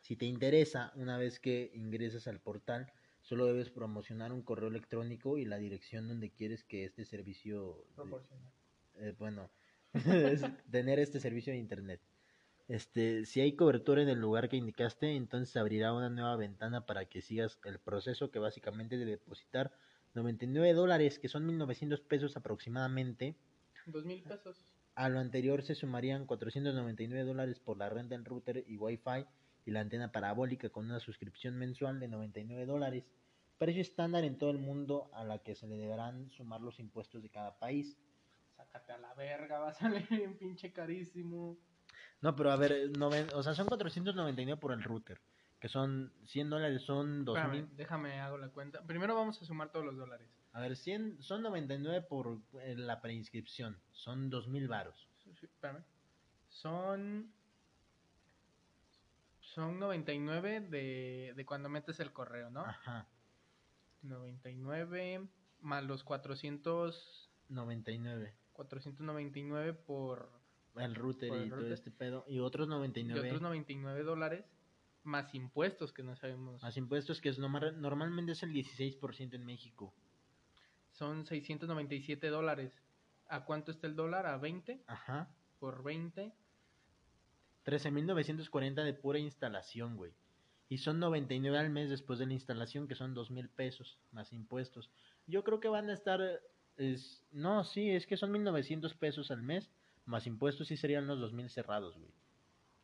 Si 0.00 0.16
te 0.16 0.26
interesa, 0.26 0.92
una 0.96 1.16
vez 1.18 1.40
que 1.40 1.70
ingresas 1.74 2.26
al 2.26 2.40
portal, 2.40 2.92
solo 3.22 3.46
debes 3.46 3.70
promocionar 3.70 4.32
un 4.32 4.42
correo 4.42 4.68
electrónico 4.68 5.38
y 5.38 5.44
la 5.44 5.58
dirección 5.58 6.08
donde 6.08 6.30
quieres 6.30 6.64
que 6.64 6.84
este 6.84 7.04
servicio, 7.04 7.86
eh, 8.98 9.14
bueno, 9.18 9.50
tener 10.70 10.98
este 10.98 11.20
servicio 11.20 11.52
de 11.52 11.58
internet. 11.58 12.00
Este, 12.70 13.24
si 13.24 13.40
hay 13.40 13.56
cobertura 13.56 14.00
en 14.00 14.08
el 14.08 14.20
lugar 14.20 14.48
que 14.48 14.56
indicaste, 14.56 15.16
entonces 15.16 15.56
abrirá 15.56 15.92
una 15.92 16.08
nueva 16.08 16.36
ventana 16.36 16.86
para 16.86 17.04
que 17.04 17.20
sigas 17.20 17.58
el 17.64 17.80
proceso 17.80 18.30
que 18.30 18.38
básicamente 18.38 18.94
es 18.94 19.00
de 19.00 19.06
depositar 19.06 19.72
99 20.14 20.72
dólares, 20.74 21.18
que 21.18 21.26
son 21.26 21.46
1900 21.46 22.00
pesos 22.02 22.36
aproximadamente. 22.36 23.34
Dos 23.86 24.04
mil 24.04 24.22
pesos. 24.22 24.64
A 24.94 25.08
lo 25.08 25.18
anterior 25.18 25.64
se 25.64 25.74
sumarían 25.74 26.26
499 26.26 27.24
dólares 27.24 27.58
por 27.58 27.76
la 27.76 27.88
renta 27.88 28.14
del 28.14 28.24
router 28.24 28.62
y 28.64 28.76
wifi 28.76 29.26
y 29.66 29.72
la 29.72 29.80
antena 29.80 30.12
parabólica 30.12 30.70
con 30.70 30.84
una 30.84 31.00
suscripción 31.00 31.56
mensual 31.56 31.98
de 31.98 32.06
99 32.06 32.66
dólares. 32.66 33.04
Precio 33.58 33.82
estándar 33.82 34.22
en 34.22 34.38
todo 34.38 34.50
el 34.50 34.58
mundo 34.58 35.10
a 35.12 35.24
la 35.24 35.42
que 35.42 35.56
se 35.56 35.66
le 35.66 35.74
deberán 35.74 36.30
sumar 36.30 36.60
los 36.60 36.78
impuestos 36.78 37.20
de 37.20 37.30
cada 37.30 37.58
país. 37.58 37.98
Sácate 38.56 38.92
a 38.92 38.98
la 38.98 39.12
verga, 39.14 39.58
va 39.58 39.70
a 39.70 39.74
salir 39.74 40.06
bien 40.08 40.38
pinche 40.38 40.72
carísimo. 40.72 41.58
No, 42.22 42.36
pero 42.36 42.50
a 42.52 42.56
ver, 42.56 42.72
eh, 42.72 42.88
noven- 42.90 43.28
o 43.34 43.42
sea, 43.42 43.54
son 43.54 43.66
499 43.66 44.60
por 44.60 44.72
el 44.72 44.82
router, 44.82 45.20
que 45.58 45.68
son 45.68 46.12
100 46.26 46.50
dólares, 46.50 46.82
son 46.82 47.24
2000. 47.24 47.60
Espérame, 47.60 47.76
déjame 47.76 48.20
hago 48.20 48.36
la 48.38 48.48
cuenta. 48.50 48.82
Primero 48.82 49.14
vamos 49.14 49.40
a 49.40 49.44
sumar 49.44 49.70
todos 49.72 49.86
los 49.86 49.96
dólares. 49.96 50.28
A 50.52 50.60
ver, 50.60 50.76
100, 50.76 51.22
son 51.22 51.42
99 51.42 52.02
por 52.02 52.38
eh, 52.60 52.74
la 52.76 53.00
preinscripción, 53.00 53.78
son 53.92 54.28
2000 54.30 54.68
varos. 54.68 55.08
Sí, 55.24 55.32
sí, 55.38 55.46
espérame. 55.46 55.82
Son. 56.48 57.32
Son 59.40 59.78
99 59.80 60.60
de, 60.60 61.32
de 61.34 61.46
cuando 61.46 61.68
metes 61.68 61.98
el 62.00 62.12
correo, 62.12 62.50
¿no? 62.50 62.60
Ajá, 62.60 63.08
99 64.02 65.26
más 65.60 65.84
los 65.84 66.04
400, 66.04 67.30
99. 67.48 68.34
499 68.52 69.72
por. 69.74 70.39
El 70.76 70.94
router 70.94 71.32
el 71.32 71.46
y 71.46 71.48
todo 71.48 71.56
router. 71.60 71.72
este 71.72 71.90
pedo. 71.90 72.24
Y 72.28 72.38
otros 72.40 72.66
Y 72.66 72.70
99 72.70 73.28
otros 73.28 73.42
99 73.42 74.02
dólares 74.02 74.44
más 75.02 75.34
impuestos 75.34 75.92
que 75.92 76.02
no 76.02 76.14
sabemos. 76.16 76.62
más 76.62 76.76
impuestos, 76.76 77.20
que 77.20 77.28
es 77.30 77.38
norma- 77.38 77.72
normalmente 77.72 78.32
es 78.32 78.42
el 78.42 78.52
16% 78.52 79.34
en 79.34 79.44
México. 79.46 79.94
Son 80.92 81.24
697 81.26 82.28
dólares. 82.28 82.72
¿A 83.28 83.44
cuánto 83.44 83.70
está 83.70 83.86
el 83.86 83.96
dólar? 83.96 84.26
¿A 84.26 84.36
20? 84.38 84.82
Ajá. 84.86 85.28
Por 85.58 85.82
20. 85.82 86.32
13.940 87.64 88.84
de 88.84 88.94
pura 88.94 89.18
instalación, 89.18 89.96
güey. 89.96 90.12
Y 90.68 90.78
son 90.78 91.00
99 91.00 91.58
al 91.58 91.70
mes 91.70 91.90
después 91.90 92.18
de 92.18 92.26
la 92.26 92.32
instalación, 92.32 92.86
que 92.88 92.94
son 92.94 93.14
2.000 93.14 93.48
pesos 93.50 93.98
más 94.12 94.32
impuestos. 94.32 94.90
Yo 95.26 95.42
creo 95.44 95.60
que 95.60 95.68
van 95.68 95.90
a 95.90 95.94
estar... 95.94 96.20
Es... 96.76 97.24
No, 97.32 97.64
sí, 97.64 97.90
es 97.90 98.06
que 98.06 98.16
son 98.16 98.32
1.900 98.32 98.96
pesos 98.96 99.30
al 99.30 99.42
mes, 99.42 99.70
más 100.10 100.26
impuestos 100.26 100.68
sí 100.68 100.76
serían 100.76 101.06
los 101.06 101.20
2.000 101.20 101.48
cerrados, 101.48 101.96
güey. 101.96 102.10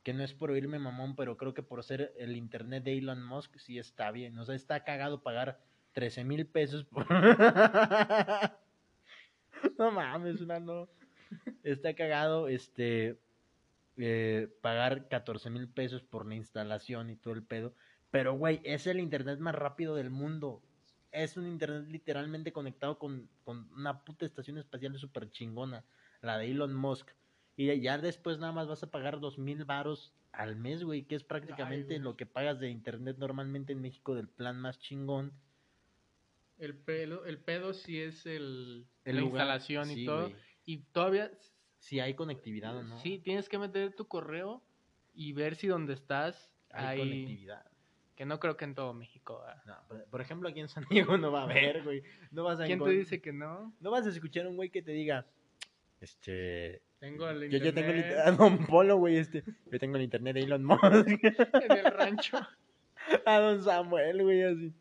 Que 0.02 0.14
no 0.14 0.22
es 0.22 0.32
por 0.32 0.50
oírme 0.50 0.78
mamón, 0.78 1.16
pero 1.16 1.36
creo 1.36 1.52
que 1.52 1.62
por 1.62 1.82
ser 1.82 2.14
el 2.16 2.36
internet 2.36 2.84
de 2.84 2.96
Elon 2.96 3.24
Musk 3.24 3.58
sí 3.58 3.78
está 3.78 4.10
bien. 4.12 4.38
O 4.38 4.44
sea, 4.44 4.54
está 4.54 4.84
cagado 4.84 5.22
pagar 5.22 5.60
13 5.92 6.24
mil 6.24 6.46
pesos 6.46 6.86
no 9.78 9.90
mames, 9.90 10.40
una 10.40 10.60
no. 10.60 10.88
Está 11.64 11.94
cagado, 11.94 12.48
este 12.48 13.18
eh, 13.96 14.48
pagar 14.60 15.08
14 15.08 15.50
mil 15.50 15.68
pesos 15.68 16.02
por 16.02 16.26
la 16.26 16.34
instalación 16.34 17.10
y 17.10 17.16
todo 17.16 17.34
el 17.34 17.42
pedo. 17.42 17.74
Pero, 18.10 18.34
güey, 18.34 18.60
es 18.64 18.86
el 18.86 19.00
internet 19.00 19.38
más 19.38 19.54
rápido 19.54 19.94
del 19.94 20.10
mundo. 20.10 20.62
es 21.12 21.36
un 21.36 21.46
internet 21.46 21.86
literalmente 21.88 22.52
conectado 22.52 22.98
con, 22.98 23.28
con 23.44 23.70
una 23.72 24.04
puta 24.04 24.26
estación 24.26 24.58
espacial 24.58 24.98
súper 24.98 25.30
chingona, 25.30 25.84
la 26.26 26.38
de 26.38 26.50
Elon 26.50 26.74
Musk. 26.74 27.10
Y 27.56 27.80
ya 27.80 27.98
después 27.98 28.38
nada 28.38 28.52
más 28.52 28.68
vas 28.68 28.82
a 28.82 28.90
pagar 28.90 29.18
dos 29.20 29.38
mil 29.38 29.64
varos 29.64 30.12
al 30.32 30.56
mes, 30.56 30.84
güey, 30.84 31.04
que 31.04 31.14
es 31.14 31.24
prácticamente 31.24 31.94
güey. 31.94 32.00
lo 32.00 32.16
que 32.16 32.26
pagas 32.26 32.60
de 32.60 32.68
internet 32.68 33.16
normalmente 33.18 33.72
en 33.72 33.80
México 33.80 34.14
del 34.14 34.28
plan 34.28 34.60
más 34.60 34.78
chingón. 34.78 35.32
El, 36.58 36.74
pelo, 36.74 37.24
el 37.24 37.38
pedo 37.38 37.72
sí 37.72 38.00
es 38.00 38.26
el, 38.26 38.86
El 39.04 39.16
la 39.16 39.20
lugar, 39.22 39.42
instalación 39.42 39.90
y 39.90 40.04
todo. 40.04 40.28
güey. 40.28 40.36
Y 40.66 40.78
todavía, 40.78 41.30
Si 41.78 42.00
hay 42.00 42.14
conectividad 42.14 42.76
o 42.76 42.82
no. 42.82 42.98
sí, 42.98 43.18
tienes 43.18 43.48
que 43.48 43.58
meter 43.58 43.94
tu 43.94 44.06
correo 44.08 44.62
y 45.14 45.32
ver 45.32 45.54
si 45.56 45.68
donde 45.68 45.94
estás 45.94 46.50
hay 46.70 46.86
hay... 46.86 46.98
conectividad. 46.98 47.66
Que 48.16 48.24
no 48.24 48.40
creo 48.40 48.56
que 48.56 48.64
en 48.64 48.74
todo 48.74 48.94
México. 48.94 49.42
¿verdad? 49.46 49.82
No, 49.90 50.04
por, 50.10 50.22
ejemplo, 50.22 50.48
aquí 50.48 50.60
en 50.60 50.68
San 50.68 50.86
Diego 50.90 51.18
no 51.18 51.30
va 51.30 51.40
a 51.40 51.44
haber, 51.44 51.84
güey. 51.84 52.02
No 52.30 52.44
vas 52.44 52.60
a 52.60 52.64
¿Quién 52.64 52.82
te 52.82 52.90
dice 52.90 53.20
que 53.20 53.32
no? 53.32 53.74
No 53.78 53.90
vas 53.90 54.06
a 54.06 54.08
escuchar 54.08 54.46
un 54.46 54.56
güey 54.56 54.70
que 54.70 54.80
te 54.82 54.92
diga, 54.92 55.26
este, 56.00 56.82
Tengo 56.98 57.28
el 57.28 57.50
yo, 57.50 57.58
yo 57.58 57.74
tengo 57.74 57.90
el 57.90 57.98
internet 57.98 58.18
internet, 58.18 58.26
a 58.26 58.30
Don 58.36 58.66
Polo, 58.66 58.96
güey, 58.96 59.16
este, 59.16 59.44
yo 59.70 59.78
tengo 59.78 59.96
el 59.96 60.02
internet 60.02 60.34
de 60.34 60.42
Elon 60.42 60.64
Musk, 60.64 60.82
en 61.62 61.72
el 61.72 61.84
rancho. 61.84 62.38
a 63.26 63.38
Don 63.38 63.62
Samuel, 63.62 64.22
güey, 64.22 64.42
así. 64.42 64.72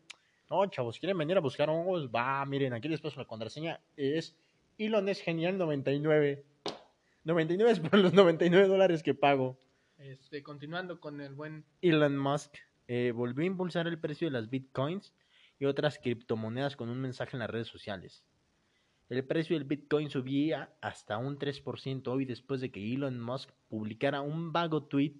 No, 0.48 0.64
chavos, 0.66 0.98
¿quieren 0.98 1.18
venir 1.18 1.36
a 1.36 1.40
buscar 1.40 1.68
hongos? 1.68 2.08
Va, 2.08 2.44
miren, 2.44 2.72
aquí 2.72 2.88
les 2.88 3.00
paso 3.00 3.18
la 3.18 3.26
contraseña, 3.26 3.80
es 3.96 4.36
Elon 4.78 5.08
es 5.08 5.20
genial 5.20 5.58
99. 5.58 6.44
99 7.24 7.72
es 7.72 7.80
por 7.80 7.98
los 7.98 8.12
99 8.12 8.68
dólares 8.68 9.02
que 9.02 9.14
pago. 9.14 9.58
Este, 9.98 10.42
continuando 10.42 11.00
con 11.00 11.20
el 11.20 11.34
buen 11.34 11.64
Elon 11.80 12.16
Musk 12.18 12.54
eh, 12.86 13.12
volvió 13.12 13.42
a 13.42 13.46
impulsar 13.46 13.86
el 13.86 13.98
precio 13.98 14.28
de 14.28 14.32
las 14.32 14.50
bitcoins 14.50 15.14
y 15.58 15.64
otras 15.64 15.98
criptomonedas 15.98 16.76
con 16.76 16.90
un 16.90 17.00
mensaje 17.00 17.30
en 17.32 17.40
las 17.40 17.50
redes 17.50 17.68
sociales. 17.68 18.22
El 19.08 19.24
precio 19.24 19.56
del 19.56 19.68
bitcoin 19.68 20.10
subía 20.10 20.74
hasta 20.80 21.16
un 21.18 21.38
3% 21.38 22.08
hoy 22.08 22.24
después 22.24 22.60
de 22.60 22.72
que 22.72 22.92
Elon 22.92 23.20
Musk 23.20 23.48
publicara 23.68 24.20
un 24.20 24.52
vago 24.52 24.82
tweet 24.82 25.14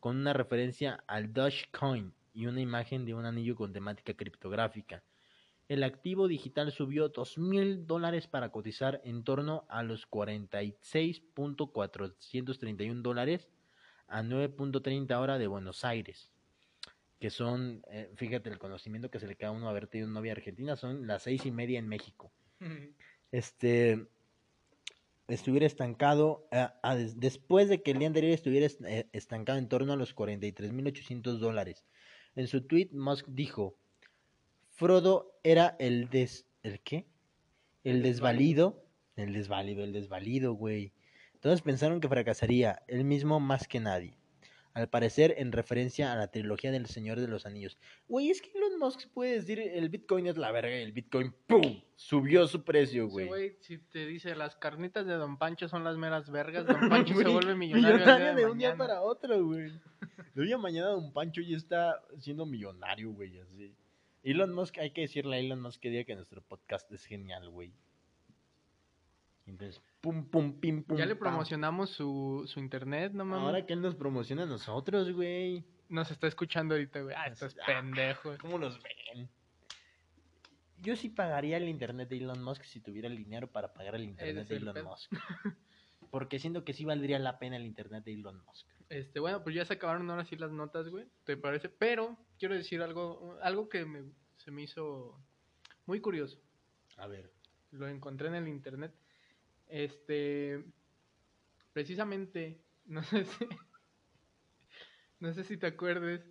con 0.00 0.16
una 0.16 0.32
referencia 0.32 1.04
al 1.06 1.32
Dogecoin 1.32 2.12
y 2.34 2.46
una 2.46 2.60
imagen 2.60 3.04
de 3.04 3.14
un 3.14 3.26
anillo 3.26 3.54
con 3.54 3.72
temática 3.72 4.14
criptográfica. 4.14 5.04
El 5.68 5.84
activo 5.84 6.26
digital 6.26 6.72
subió 6.72 7.12
2.000 7.12 7.86
dólares 7.86 8.26
para 8.26 8.50
cotizar 8.50 9.00
en 9.04 9.22
torno 9.22 9.66
a 9.68 9.84
los 9.84 10.10
46.431 10.10 13.02
dólares 13.02 13.48
a 14.08 14.22
9.30 14.22 15.16
hora 15.16 15.38
de 15.38 15.46
Buenos 15.46 15.84
Aires. 15.84 16.32
Que 17.20 17.30
son, 17.30 17.84
eh, 17.88 18.10
fíjate, 18.16 18.50
el 18.50 18.58
conocimiento 18.58 19.10
que 19.10 19.20
se 19.20 19.28
le 19.28 19.36
queda 19.36 19.50
a 19.50 19.52
uno 19.52 19.68
haber 19.68 19.86
tenido 19.86 20.08
novia 20.08 20.32
argentina, 20.32 20.74
son 20.74 21.06
las 21.06 21.22
seis 21.22 21.46
y 21.46 21.52
media 21.52 21.78
en 21.78 21.86
México. 21.86 22.32
Este 23.32 24.06
estuviera 25.28 25.66
estancado, 25.66 26.48
des- 26.96 27.20
después 27.20 27.68
de 27.68 27.82
que 27.82 27.90
el 27.90 27.98
día 27.98 28.08
anterior 28.08 28.32
estuviera 28.32 28.66
est- 28.66 28.82
eh, 28.84 29.08
estancado 29.12 29.58
en 29.58 29.68
torno 29.68 29.92
a 29.92 29.96
los 29.96 30.14
43.800 30.14 31.38
dólares. 31.38 31.84
En 32.34 32.46
su 32.46 32.62
tweet, 32.62 32.88
Musk 32.92 33.26
dijo, 33.28 33.76
Frodo 34.70 35.38
era 35.42 35.76
el 35.78 36.08
des... 36.08 36.46
¿El 36.62 36.80
qué? 36.80 37.06
El 37.84 38.02
desvalido. 38.02 38.84
El 39.16 39.32
desvalido, 39.32 39.84
el 39.84 39.92
desvalido, 39.92 40.52
güey. 40.54 40.92
Todos 41.40 41.62
pensaron 41.62 42.00
que 42.00 42.08
fracasaría, 42.08 42.82
él 42.88 43.04
mismo 43.04 43.38
más 43.40 43.68
que 43.68 43.80
nadie. 43.80 44.17
Al 44.74 44.88
parecer, 44.88 45.34
en 45.38 45.50
referencia 45.50 46.12
a 46.12 46.16
la 46.16 46.30
trilogía 46.30 46.70
del 46.70 46.86
Señor 46.86 47.18
de 47.18 47.26
los 47.26 47.46
Anillos. 47.46 47.78
Güey, 48.06 48.30
es 48.30 48.40
que 48.40 48.50
Elon 48.56 48.78
Musk 48.78 49.08
puede 49.12 49.32
decir 49.32 49.58
el 49.58 49.88
Bitcoin 49.88 50.26
es 50.26 50.36
la 50.36 50.52
verga 50.52 50.78
y 50.78 50.82
el 50.82 50.92
Bitcoin 50.92 51.34
¡pum! 51.46 51.82
subió 51.96 52.46
su 52.46 52.64
precio, 52.64 53.08
güey. 53.08 53.26
güey, 53.26 53.56
si 53.60 53.78
te 53.78 54.06
dice 54.06 54.36
las 54.36 54.56
carnitas 54.56 55.06
de 55.06 55.14
Don 55.14 55.36
Pancho 55.36 55.68
son 55.68 55.82
las 55.82 55.96
meras 55.96 56.30
vergas, 56.30 56.66
Don 56.66 56.88
Pancho 56.88 57.14
se 57.14 57.28
vuelve 57.28 57.54
millonario, 57.54 58.34
de 58.34 58.34
de 58.34 58.46
un 58.46 58.58
día 58.58 58.76
para 58.76 59.02
otro, 59.02 59.44
güey. 59.44 59.72
De 60.34 60.44
día 60.44 60.54
a 60.54 60.58
mañana 60.58 60.88
Don 60.88 61.12
Pancho 61.12 61.40
ya 61.40 61.56
está 61.56 62.00
siendo 62.18 62.46
millonario, 62.46 63.12
güey, 63.12 63.38
así. 63.38 63.74
Elon 64.22 64.52
Musk, 64.52 64.78
hay 64.78 64.90
que 64.90 65.02
decirle 65.02 65.36
a 65.36 65.38
Elon 65.40 65.60
Musk 65.60 65.80
que 65.80 65.90
diga 65.90 66.04
que 66.04 66.14
nuestro 66.14 66.42
podcast 66.42 66.90
es 66.92 67.04
genial, 67.04 67.48
güey. 67.50 67.72
Entonces, 69.48 69.80
pum, 70.00 70.24
pum, 70.28 70.60
pim, 70.60 70.82
pum. 70.84 70.96
Ya 70.98 71.06
le 71.06 71.14
pam. 71.16 71.30
promocionamos 71.30 71.90
su, 71.90 72.44
su 72.46 72.60
internet, 72.60 73.12
no 73.12 73.24
mames. 73.24 73.46
Ahora 73.46 73.66
que 73.66 73.72
él 73.72 73.80
nos 73.80 73.94
promociona 73.94 74.42
a 74.44 74.46
nosotros, 74.46 75.10
güey. 75.12 75.64
Nos 75.88 76.10
está 76.10 76.26
escuchando 76.26 76.74
ahorita, 76.74 77.00
güey. 77.00 77.14
Ah, 77.18 77.26
estás 77.28 77.56
Ah. 77.62 77.66
pendejo. 77.66 78.36
¿Cómo 78.40 78.58
nos 78.58 78.78
ven? 78.82 79.28
Yo 80.80 80.94
sí 80.96 81.08
pagaría 81.08 81.56
el 81.56 81.68
internet 81.68 82.08
de 82.08 82.18
Elon 82.18 82.42
Musk 82.42 82.62
si 82.64 82.80
tuviera 82.80 83.08
el 83.08 83.16
dinero 83.16 83.50
para 83.50 83.72
pagar 83.72 83.96
el 83.96 84.04
internet 84.04 84.36
es 84.42 84.48
de 84.48 84.56
el 84.56 84.62
Elon 84.62 84.74
pedo. 84.74 84.84
Musk. 84.90 85.12
Porque 86.10 86.38
siento 86.38 86.64
que 86.64 86.72
sí 86.72 86.84
valdría 86.84 87.18
la 87.18 87.38
pena 87.38 87.56
el 87.56 87.64
internet 87.66 88.04
de 88.04 88.12
Elon 88.12 88.44
Musk. 88.44 88.66
Este, 88.88 89.18
bueno, 89.18 89.42
pues 89.42 89.54
ya 89.56 89.64
se 89.64 89.74
acabaron 89.74 90.08
ahora 90.10 90.24
sí 90.24 90.36
las 90.36 90.50
notas, 90.52 90.88
güey. 90.88 91.06
¿Te 91.24 91.36
parece? 91.36 91.68
Pero 91.68 92.16
quiero 92.38 92.54
decir 92.54 92.80
algo, 92.80 93.36
algo 93.42 93.68
que 93.68 93.84
me, 93.84 94.04
se 94.36 94.50
me 94.50 94.62
hizo 94.62 95.18
muy 95.86 96.00
curioso. 96.00 96.38
A 96.96 97.06
ver. 97.06 97.32
Lo 97.72 97.88
encontré 97.88 98.28
en 98.28 98.34
el 98.36 98.48
internet. 98.48 98.94
Este, 99.68 100.64
precisamente, 101.72 102.60
no 102.86 103.02
sé 103.02 103.24
si, 103.24 103.46
no 105.20 105.32
sé 105.32 105.44
si 105.44 105.56
te 105.56 105.66
acuerdes 105.66 106.22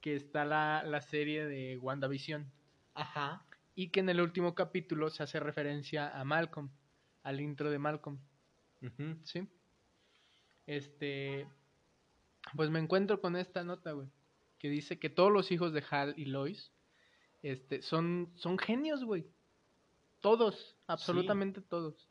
que 0.00 0.16
está 0.16 0.44
la, 0.44 0.82
la 0.84 1.00
serie 1.00 1.46
de 1.46 1.78
WandaVision 1.78 2.50
Ajá. 2.94 3.46
y 3.74 3.88
que 3.88 4.00
en 4.00 4.10
el 4.10 4.20
último 4.20 4.54
capítulo 4.54 5.08
se 5.08 5.22
hace 5.22 5.40
referencia 5.40 6.08
a 6.08 6.24
Malcolm, 6.24 6.68
al 7.22 7.40
intro 7.40 7.70
de 7.70 7.78
Malcolm. 7.78 8.18
¿sí? 9.22 9.48
Este, 10.66 11.48
pues 12.54 12.70
me 12.70 12.78
encuentro 12.78 13.20
con 13.20 13.36
esta 13.36 13.64
nota, 13.64 13.92
güey, 13.92 14.08
que 14.58 14.68
dice 14.68 14.98
que 14.98 15.10
todos 15.10 15.32
los 15.32 15.50
hijos 15.50 15.72
de 15.72 15.84
Hal 15.90 16.14
y 16.16 16.26
Lois, 16.26 16.72
este, 17.42 17.82
son, 17.82 18.32
son 18.36 18.58
genios, 18.58 19.04
güey. 19.04 19.26
Todos, 20.20 20.76
absolutamente 20.86 21.60
todos. 21.60 22.08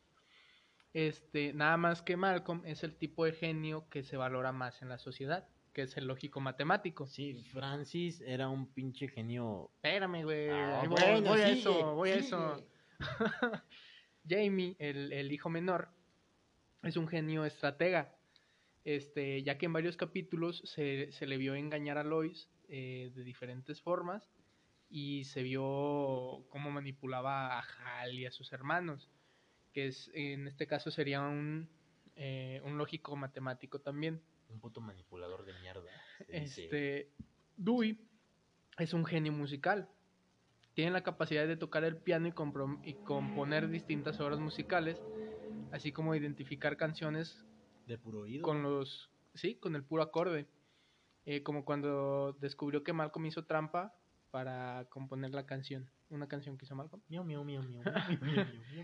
Este, 0.94 1.54
nada 1.54 1.76
más 1.78 2.02
que 2.02 2.16
Malcolm 2.18 2.62
es 2.66 2.84
el 2.84 2.96
tipo 2.96 3.26
de 3.26 3.34
genio 3.34 3.88
que 3.90 4.04
se 4.04 4.16
valora 4.16 4.52
más 4.52 4.82
en 4.82 4.90
la 4.90 5.00
sociedad, 5.00 5.48
que 5.74 5.84
es 5.84 5.98
el 5.98 6.06
lógico 6.06 6.40
matemático. 6.40 7.08
Sí, 7.08 7.34
Francis 7.52 8.22
era 8.22 8.48
un 8.48 8.68
pinche 8.68 9.08
genio. 9.08 9.72
Espérame, 9.76 10.24
güey. 10.24 10.50
Ah, 10.50 10.84
voy, 10.88 10.90
bueno, 10.90 11.30
voy 11.30 11.42
a 11.42 11.50
eso, 11.50 11.96
voy 11.96 12.10
a 12.12 12.16
eso. 12.16 12.68
Jamie, 14.30 14.76
el, 14.80 15.12
el 15.12 15.32
hijo 15.32 15.50
menor, 15.50 15.90
es 16.84 16.96
un 16.96 17.08
genio 17.08 17.44
estratega. 17.46 18.16
Este, 18.86 19.42
ya 19.44 19.58
que 19.58 19.66
en 19.66 19.74
varios 19.74 19.98
capítulos 19.98 20.62
se, 20.66 21.12
se 21.12 21.26
le 21.26 21.38
vio 21.38 21.56
engañar 21.56 21.98
a 21.98 22.04
Lois 22.04 22.50
eh, 22.68 23.12
de 23.16 23.24
diferentes 23.24 23.82
formas 23.82 24.30
y 24.90 25.24
se 25.24 25.42
vio 25.42 26.46
cómo 26.50 26.70
manipulaba 26.70 27.60
a 27.60 27.62
Hal 27.62 28.14
y 28.20 28.26
a 28.26 28.32
sus 28.32 28.52
hermanos, 28.52 29.10
que 29.74 29.88
es 29.88 30.10
en 30.14 30.48
este 30.48 30.68
caso 30.68 30.92
sería 30.92 31.22
un, 31.22 31.68
eh, 32.16 32.62
un 32.64 32.78
lógico 32.78 33.16
matemático 33.16 33.80
también. 33.80 34.22
Un 34.50 34.60
puto 34.60 34.80
manipulador 34.82 35.46
de 35.46 35.54
mierda. 35.62 35.90
Este, 36.28 37.10
Dewey 37.58 38.00
es 38.78 38.94
un 38.94 39.06
genio 39.06 39.32
musical. 39.32 39.90
Tiene 40.76 40.92
la 40.92 41.04
capacidad 41.04 41.48
de 41.48 41.58
tocar 41.58 41.84
el 41.84 41.98
piano 41.98 42.28
y, 42.28 42.90
y 42.90 42.94
componer 42.96 43.70
distintas 43.70 44.20
obras 44.20 44.40
musicales, 44.40 45.02
así 45.72 45.92
como 45.92 46.16
identificar 46.16 46.78
canciones 46.78 47.46
De 47.86 47.98
puro 47.98 48.22
oído. 48.22 48.44
con 48.44 48.64
los, 48.64 49.10
sí, 49.36 49.56
con 49.56 49.76
el 49.76 49.84
puro 49.84 50.04
acorde. 50.04 50.48
Eh, 51.26 51.42
como 51.42 51.64
cuando 51.64 52.34
descubrió 52.42 52.84
que 52.84 52.92
Malcolm 52.92 53.26
hizo 53.28 53.46
trampa 53.46 53.96
para 54.30 54.86
componer 54.90 55.32
la 55.32 55.46
canción, 55.46 55.90
una 56.14 56.28
canción 56.28 56.58
que 56.58 56.66
hizo 56.66 56.76
Malcolm. 56.76 57.02
Miau, 57.10 57.24
miau, 57.24 57.44
miau, 57.44 57.64
miau, 57.64 57.84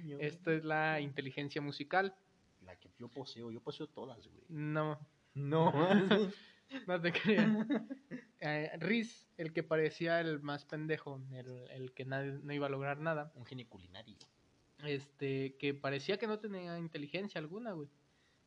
miau, 0.04 0.20
Esta 0.20 0.54
es 0.54 0.64
la 0.64 1.00
inteligencia 1.00 1.62
musical. 1.62 2.16
La 2.62 2.76
que 2.76 2.90
yo 3.00 3.08
poseo, 3.08 3.52
yo 3.52 3.62
poseo 3.62 3.88
todas, 3.88 4.28
güey. 4.28 4.44
No. 4.50 5.00
No. 5.34 5.72
no 6.88 7.02
te 7.02 7.14
creas. 7.14 7.68
Eh, 8.42 8.72
Riz, 8.80 9.28
el 9.38 9.54
que 9.54 9.64
parecía 9.64 10.20
el 10.20 10.42
más 10.42 10.66
pendejo, 10.66 11.22
el, 11.34 11.70
el 11.72 11.94
que 11.94 12.06
nadie, 12.06 12.40
no 12.44 12.54
iba 12.54 12.68
a 12.68 12.70
lograr 12.70 13.00
nada. 13.00 13.32
Un 13.36 13.46
genio 13.46 13.68
culinario. 13.70 14.18
Este, 14.84 15.56
que 15.58 15.74
parecía 15.74 16.18
que 16.18 16.28
no 16.28 16.40
tenía 16.40 16.78
inteligencia 16.78 17.40
alguna, 17.40 17.72
güey. 17.74 17.90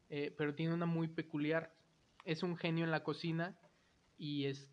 Eh, 0.09 0.35
pero 0.37 0.55
tiene 0.55 0.75
una 0.75 0.87
muy 0.87 1.09
peculiar. 1.09 1.75
Es 2.25 2.43
un 2.43 2.57
genio 2.57 2.85
en 2.85 2.91
la 2.91 3.03
cocina 3.03 3.57
y 4.19 4.45
es 4.45 4.69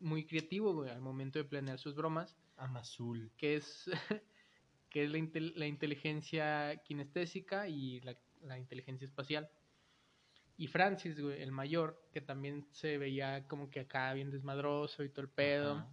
muy 0.00 0.26
creativo, 0.26 0.74
güey, 0.74 0.90
al 0.90 1.00
momento 1.00 1.38
de 1.38 1.44
planear 1.44 1.78
sus 1.78 1.94
bromas 1.94 2.36
Amazul. 2.60 3.32
que 3.36 3.56
es, 3.56 3.90
que 4.90 5.04
es 5.04 5.10
la, 5.10 5.18
intel- 5.18 5.54
la 5.56 5.66
inteligencia 5.66 6.76
kinestésica 6.84 7.68
y 7.68 8.00
la, 8.00 8.16
la 8.42 8.58
inteligencia 8.58 9.04
espacial. 9.04 9.50
Y 10.56 10.66
Francis, 10.66 11.18
güey, 11.20 11.42
el 11.42 11.52
mayor, 11.52 12.06
que 12.12 12.20
también 12.20 12.66
se 12.72 12.98
veía 12.98 13.46
como 13.48 13.70
que 13.70 13.80
acá 13.80 14.12
bien 14.12 14.30
desmadroso 14.30 15.02
y 15.02 15.08
todo 15.08 15.22
el 15.22 15.30
pedo, 15.30 15.86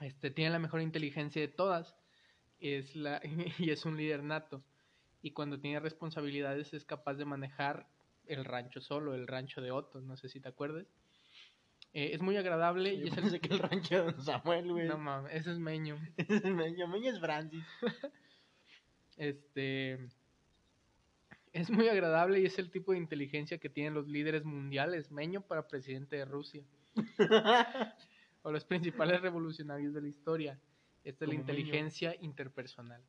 este, 0.00 0.30
tiene 0.30 0.50
la 0.50 0.58
mejor 0.58 0.80
inteligencia 0.80 1.40
de 1.40 1.48
todas, 1.48 1.96
es 2.60 2.96
la, 2.96 3.20
y 3.58 3.70
es 3.70 3.84
un 3.84 3.96
líder 3.96 4.24
nato. 4.24 4.64
Y 5.22 5.30
cuando 5.30 5.60
tiene 5.60 5.80
responsabilidades 5.80 6.74
es 6.74 6.84
capaz 6.84 7.14
de 7.14 7.24
manejar 7.24 7.88
el 8.26 8.44
rancho 8.44 8.80
solo, 8.80 9.14
el 9.14 9.26
rancho 9.26 9.60
de 9.60 9.70
Otto, 9.70 10.00
no 10.00 10.16
sé 10.16 10.28
si 10.28 10.40
te 10.40 10.48
acuerdas. 10.48 10.86
Eh, 11.94 12.10
es 12.12 12.20
muy 12.20 12.36
agradable 12.36 12.94
y 12.94 13.08
es 13.08 13.16
el... 13.16 13.40
que 13.40 13.54
el 13.54 13.58
rancho 13.58 13.94
de 13.94 14.12
Don 14.12 14.22
Samuel, 14.22 14.70
güey. 14.70 14.88
No 14.88 14.98
mames, 14.98 15.34
ese 15.34 15.52
es 15.52 15.58
Meño. 15.58 15.98
Meño, 16.44 16.86
Meño 16.88 17.10
es 17.12 17.20
Francis. 17.20 17.64
Este 19.16 19.98
es 21.52 21.70
muy 21.70 21.88
agradable 21.88 22.40
y 22.40 22.46
es 22.46 22.56
el 22.60 22.70
tipo 22.70 22.92
de 22.92 22.98
inteligencia 22.98 23.58
que 23.58 23.68
tienen 23.68 23.94
los 23.94 24.06
líderes 24.06 24.44
mundiales. 24.44 25.10
Meño 25.10 25.40
para 25.40 25.66
presidente 25.66 26.14
de 26.14 26.24
Rusia. 26.24 26.62
o 28.42 28.52
los 28.52 28.64
principales 28.64 29.20
revolucionarios 29.20 29.92
de 29.92 30.02
la 30.02 30.08
historia. 30.08 30.60
Esta 31.02 31.24
es 31.24 31.28
la 31.28 31.32
Meño. 31.32 31.40
inteligencia 31.40 32.14
interpersonal. 32.20 33.02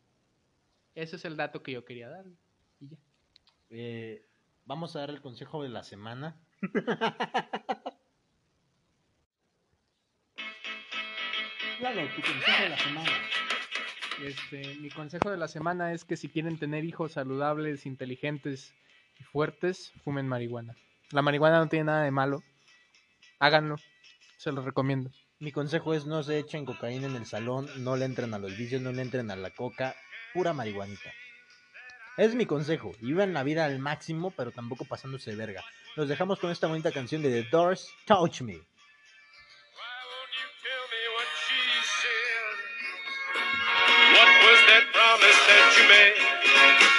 Ese 0.96 1.18
es 1.18 1.26
el 1.26 1.38
dato 1.38 1.62
que 1.62 1.74
yo 1.74 1.86
quería 1.86 2.10
dar. 2.10 2.26
Y 2.80 2.88
ya. 2.88 2.98
Eh, 3.70 4.26
vamos 4.66 4.96
a 4.96 5.02
dar 5.02 5.12
el 5.12 5.22
consejo 5.22 5.62
de 5.62 5.70
la 5.70 5.84
semana. 5.84 6.36
Claro, 11.80 12.02
tu 12.14 12.22
consejo 12.22 12.62
de 12.62 12.70
la 12.70 12.78
semana. 12.78 13.12
Este, 14.22 14.76
mi 14.82 14.90
consejo 14.90 15.32
de 15.32 15.38
la 15.38 15.48
semana 15.48 15.94
es 15.94 16.04
que 16.04 16.18
si 16.18 16.28
quieren 16.28 16.60
tener 16.60 16.84
hijos 16.84 17.14
saludables, 17.14 17.86
inteligentes 17.86 18.74
y 19.18 19.24
fuertes, 19.24 19.94
fumen 20.04 20.28
marihuana. 20.28 20.76
La 21.12 21.22
marihuana 21.22 21.60
no 21.60 21.70
tiene 21.70 21.86
nada 21.86 22.04
de 22.04 22.12
malo. 22.12 22.44
Háganlo. 23.40 23.78
Se 24.36 24.52
los 24.52 24.66
recomiendo. 24.66 25.10
Mi 25.40 25.54
consejo 25.54 25.94
es 25.94 26.06
no 26.06 26.22
se 26.22 26.38
echen 26.38 26.66
cocaína 26.66 27.08
en 27.08 27.16
el 27.16 27.26
salón, 27.26 27.70
no 27.78 27.96
le 27.96 28.04
entren 28.04 28.34
a 28.34 28.40
los 28.40 28.58
vicios, 28.58 28.82
no 28.82 28.92
le 28.92 29.02
entren 29.02 29.32
a 29.32 29.38
la 29.38 29.52
coca, 29.52 29.96
pura 30.34 30.52
marihuanita. 30.52 31.14
Es 32.18 32.36
mi 32.36 32.46
consejo. 32.46 32.92
Y 33.00 33.06
Vivan 33.06 33.34
la 33.34 33.44
vida 33.44 33.64
al 33.64 33.80
máximo, 33.80 34.32
pero 34.32 34.52
tampoco 34.52 34.84
pasándose 34.84 35.32
de 35.32 35.38
verga. 35.38 35.64
Los 35.96 36.10
dejamos 36.10 36.40
con 36.40 36.52
esta 36.52 36.68
bonita 36.68 36.92
canción 36.92 37.22
de 37.22 37.42
The 37.42 37.50
Doors, 37.50 37.90
Touch 38.06 38.42
Me. 38.42 38.60
promettez, 45.20 45.76
tu 45.76 45.84
bem. 45.88 46.99